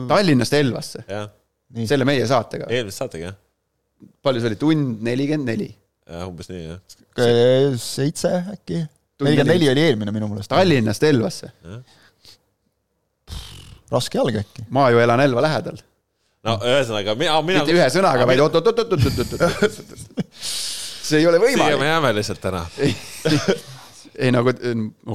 Tallinnast 0.09 0.57
Elvasse, 0.57 1.05
selle 1.85 2.07
meie 2.07 2.25
saatega. 2.29 2.69
eelmises 2.71 3.01
saatega 3.03 3.29
jah, 3.29 3.37
palju 4.25 4.41
see 4.41 4.53
oli, 4.53 4.61
tund 4.61 5.05
nelikümmend 5.05 5.53
neli. 5.53 5.69
jah, 6.09 6.25
umbes 6.25 6.49
nii 6.49 6.65
jah. 6.65 6.81
seitse 7.81 8.33
äkki, 8.55 8.81
nelikümmend 9.21 9.53
neli 9.53 9.69
neli. 9.69 9.73
oli 9.75 9.85
eelmine 9.91 10.17
minu 10.17 10.31
meelest. 10.33 10.49
Tallinnast 10.55 11.05
Elvasse, 11.11 11.53
raske 13.91 14.19
jalg 14.19 14.39
äkki. 14.41 14.65
ma 14.69 14.89
ju 14.93 15.03
elan 15.03 15.23
Elva 15.25 15.45
lähedal. 15.45 15.77
no 16.45 16.57
ühesõnaga, 16.63 17.15
mina, 17.19 17.37
mina. 17.41 17.63
mitte 17.63 17.77
ühe 17.77 17.91
sõnaga, 17.93 18.27
vaid 18.29 18.43
oot-oot-oot-oot-oot-oot-oot. 18.47 19.71
see 20.41 21.21
ei 21.21 21.29
ole 21.29 21.39
siia 21.39 21.45
me 21.45 21.53
võimalik. 21.53 21.87
jääme 21.91 22.13
lihtsalt 22.19 22.43
täna. 22.43 22.65
ei 24.15 24.31
nagu, 24.31 24.51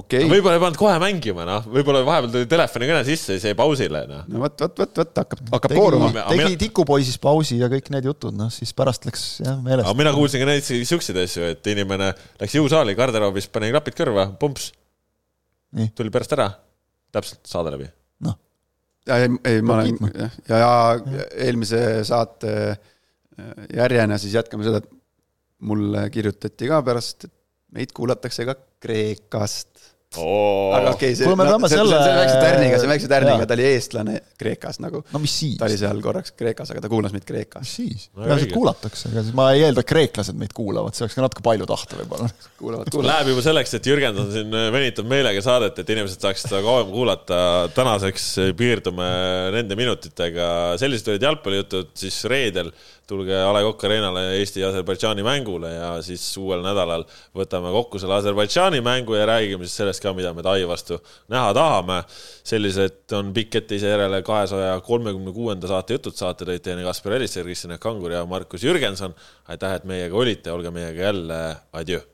okei. 0.01 0.27
võib-olla 0.29 0.57
ei 0.59 0.63
pannud 0.63 0.79
kohe 0.81 0.97
mängima, 1.03 1.45
noh, 1.49 1.69
võib-olla 1.73 2.03
vahepeal 2.07 2.33
tuli 2.35 2.49
telefonikõne 2.51 3.05
sisse, 3.09 3.37
siis 3.37 3.47
jäi 3.49 3.57
pausile, 3.59 4.03
noh. 4.11 4.25
no 4.31 4.43
vot, 4.45 4.57
vot, 4.61 4.83
vot, 4.83 5.01
vot 5.03 5.23
hakkab, 5.23 5.45
hakkab 5.55 5.77
kooruma. 5.77 6.11
Aga, 6.13 6.27
tegi 6.35 6.43
mina- 6.45 6.61
tikupoisis 6.65 7.21
pausi 7.23 7.61
ja 7.61 7.71
kõik 7.73 7.89
need 7.95 8.11
jutud, 8.11 8.37
noh 8.37 8.53
siis 8.55 8.75
pärast 8.77 9.09
läks 9.09 9.25
jah 9.41 9.55
aga 9.55 9.65
meelest. 9.67 9.95
mina 10.03 10.13
kuulsin 10.17 10.45
ka 10.45 10.51
neid 10.51 10.67
siukseid 10.67 11.23
asju, 11.25 11.49
et 11.55 11.73
inimene 11.73 12.13
läks 12.43 12.59
jõusaali 12.59 12.97
garderoobis, 12.99 13.49
pani 13.53 13.73
klapid 13.73 13.97
kõrva, 13.99 14.29
pumps 14.41 14.71
tuli 15.97 16.13
pärast 16.13 16.37
ära, 16.37 16.51
täpselt 17.15 17.41
saade 17.49 17.73
läbi. 17.77 17.89
noh, 19.11 19.19
ei, 19.19 19.57
ei, 19.57 19.63
ma 19.67 19.77
olen 19.79 19.99
jah, 20.15 20.39
ja, 20.49 20.61
ja 20.63 21.27
eelmise 21.47 21.83
saate 22.09 22.55
äh, 22.71 23.69
järjena 23.77 24.19
siis 24.21 24.37
jätkame 24.39 24.67
seda, 24.67 24.83
et 24.83 24.91
mulle 25.67 26.07
kirjutati 26.13 26.69
ka 26.71 26.81
pärast, 26.87 27.29
et 27.29 27.37
meid 27.77 27.95
kuulatakse 27.97 28.47
ka 28.49 28.57
Kreekast. 28.81 29.70
Aga 30.19 30.91
okei 30.91 31.13
okay,, 31.13 31.15
see, 31.15 31.27
peame 31.29 31.45
see, 31.47 31.69
see, 31.71 31.77
selle- 31.79 31.99
see 32.03 32.15
väikse 32.19 32.39
tärniga, 32.43 32.79
see 32.83 32.89
väikse 32.91 33.11
tärniga 33.13 33.45
ta 33.47 33.55
oli 33.55 33.67
eestlane 33.69 34.15
Kreekas 34.41 34.81
nagu. 34.83 35.05
no 35.15 35.21
mis 35.23 35.35
siis 35.39 35.53
ta, 35.61 35.69
oli 35.69 35.77
seal 35.79 36.01
korraks 36.03 36.33
Kreekas, 36.35 36.73
aga 36.75 36.83
ta 36.83 36.91
kuulas 36.91 37.15
meid 37.15 37.23
Kreekas. 37.29 37.63
mis 37.63 37.75
siis, 37.79 38.09
No 38.17 38.25
peaasi, 38.25 38.43
et 38.43 38.49
õige. 38.49 38.57
kuulatakse, 38.57 39.13
ega 39.13 39.23
siis 39.29 39.37
ma 39.39 39.47
ei 39.55 39.63
eelda, 39.69 39.85
et 39.85 39.91
kreeklased 39.93 40.41
meid 40.41 40.55
kuulavad, 40.57 40.99
see 40.99 41.07
oleks 41.07 41.15
ka 41.15 41.23
natuke 41.29 41.45
palju 41.47 41.69
tahta 41.71 42.01
võib-olla. 42.01 42.27
kuulavad, 42.61 42.91
kuulavad. 42.91 43.11
Läheb 43.13 43.31
juba 43.37 43.47
selleks, 43.47 43.77
et 43.79 43.87
Jürgen 43.93 44.19
on 44.25 44.33
siin 44.35 44.59
venitab 44.75 45.07
meelega 45.15 45.47
saadet, 45.47 45.79
et 45.79 45.95
inimesed 45.95 46.27
saaksid 46.27 46.51
seda 46.51 46.65
kauem 46.67 46.91
kuulata. 46.91 47.41
tänaseks 47.79 48.27
piirdume 48.59 49.11
nende 49.55 49.79
minutitega, 49.79 50.51
sellised 50.83 51.15
olid 51.15 51.29
jalgpallijutud, 51.31 51.95
siis 52.03 52.19
reedel 52.31 52.75
tulge 53.11 53.35
A 53.35 53.51
Le 53.55 53.63
Coq 53.67 53.85
Arena'le 53.89 54.23
Eesti-Aserbaidžaani 54.39 55.25
mängule 55.27 55.73
ja 55.75 55.91
siis 56.05 56.25
uuel 56.41 56.63
nädalal 56.65 57.05
võtame 57.37 57.73
kokku 57.75 58.01
selle 58.01 58.17
Aserbaidžaani 58.21 58.83
mängu 58.87 59.19
ja 59.19 59.27
räägime 59.31 59.67
siis 59.67 59.81
sellest, 59.83 60.03
ka, 60.05 60.15
mida 60.17 60.33
me 60.37 60.45
Tai 60.47 60.63
vastu 60.69 61.01
näha 61.33 61.55
tahame. 61.57 62.03
sellised 62.51 63.13
on 63.19 63.35
pikk 63.35 63.61
ette 63.61 63.77
järele 63.77 64.23
kahesaja 64.27 64.81
kolmekümne 64.87 65.33
kuuenda 65.33 65.69
saate 65.71 65.99
jutud, 65.99 66.17
saate 66.17 66.49
tõid 66.49 66.65
teieni 66.65 66.87
Kaspar 66.87 67.19
Elisser, 67.19 67.45
Kristjan 67.45 67.79
Kangur 67.79 68.13
ja 68.13 68.25
Markus 68.27 68.65
Jürgenson. 68.65 69.15
aitäh, 69.49 69.75
et 69.75 69.85
meiega 69.85 70.17
olite, 70.17 70.53
olge 70.53 70.71
meiega 70.71 71.11
jälle, 71.11 71.43
adjöö 71.73 72.11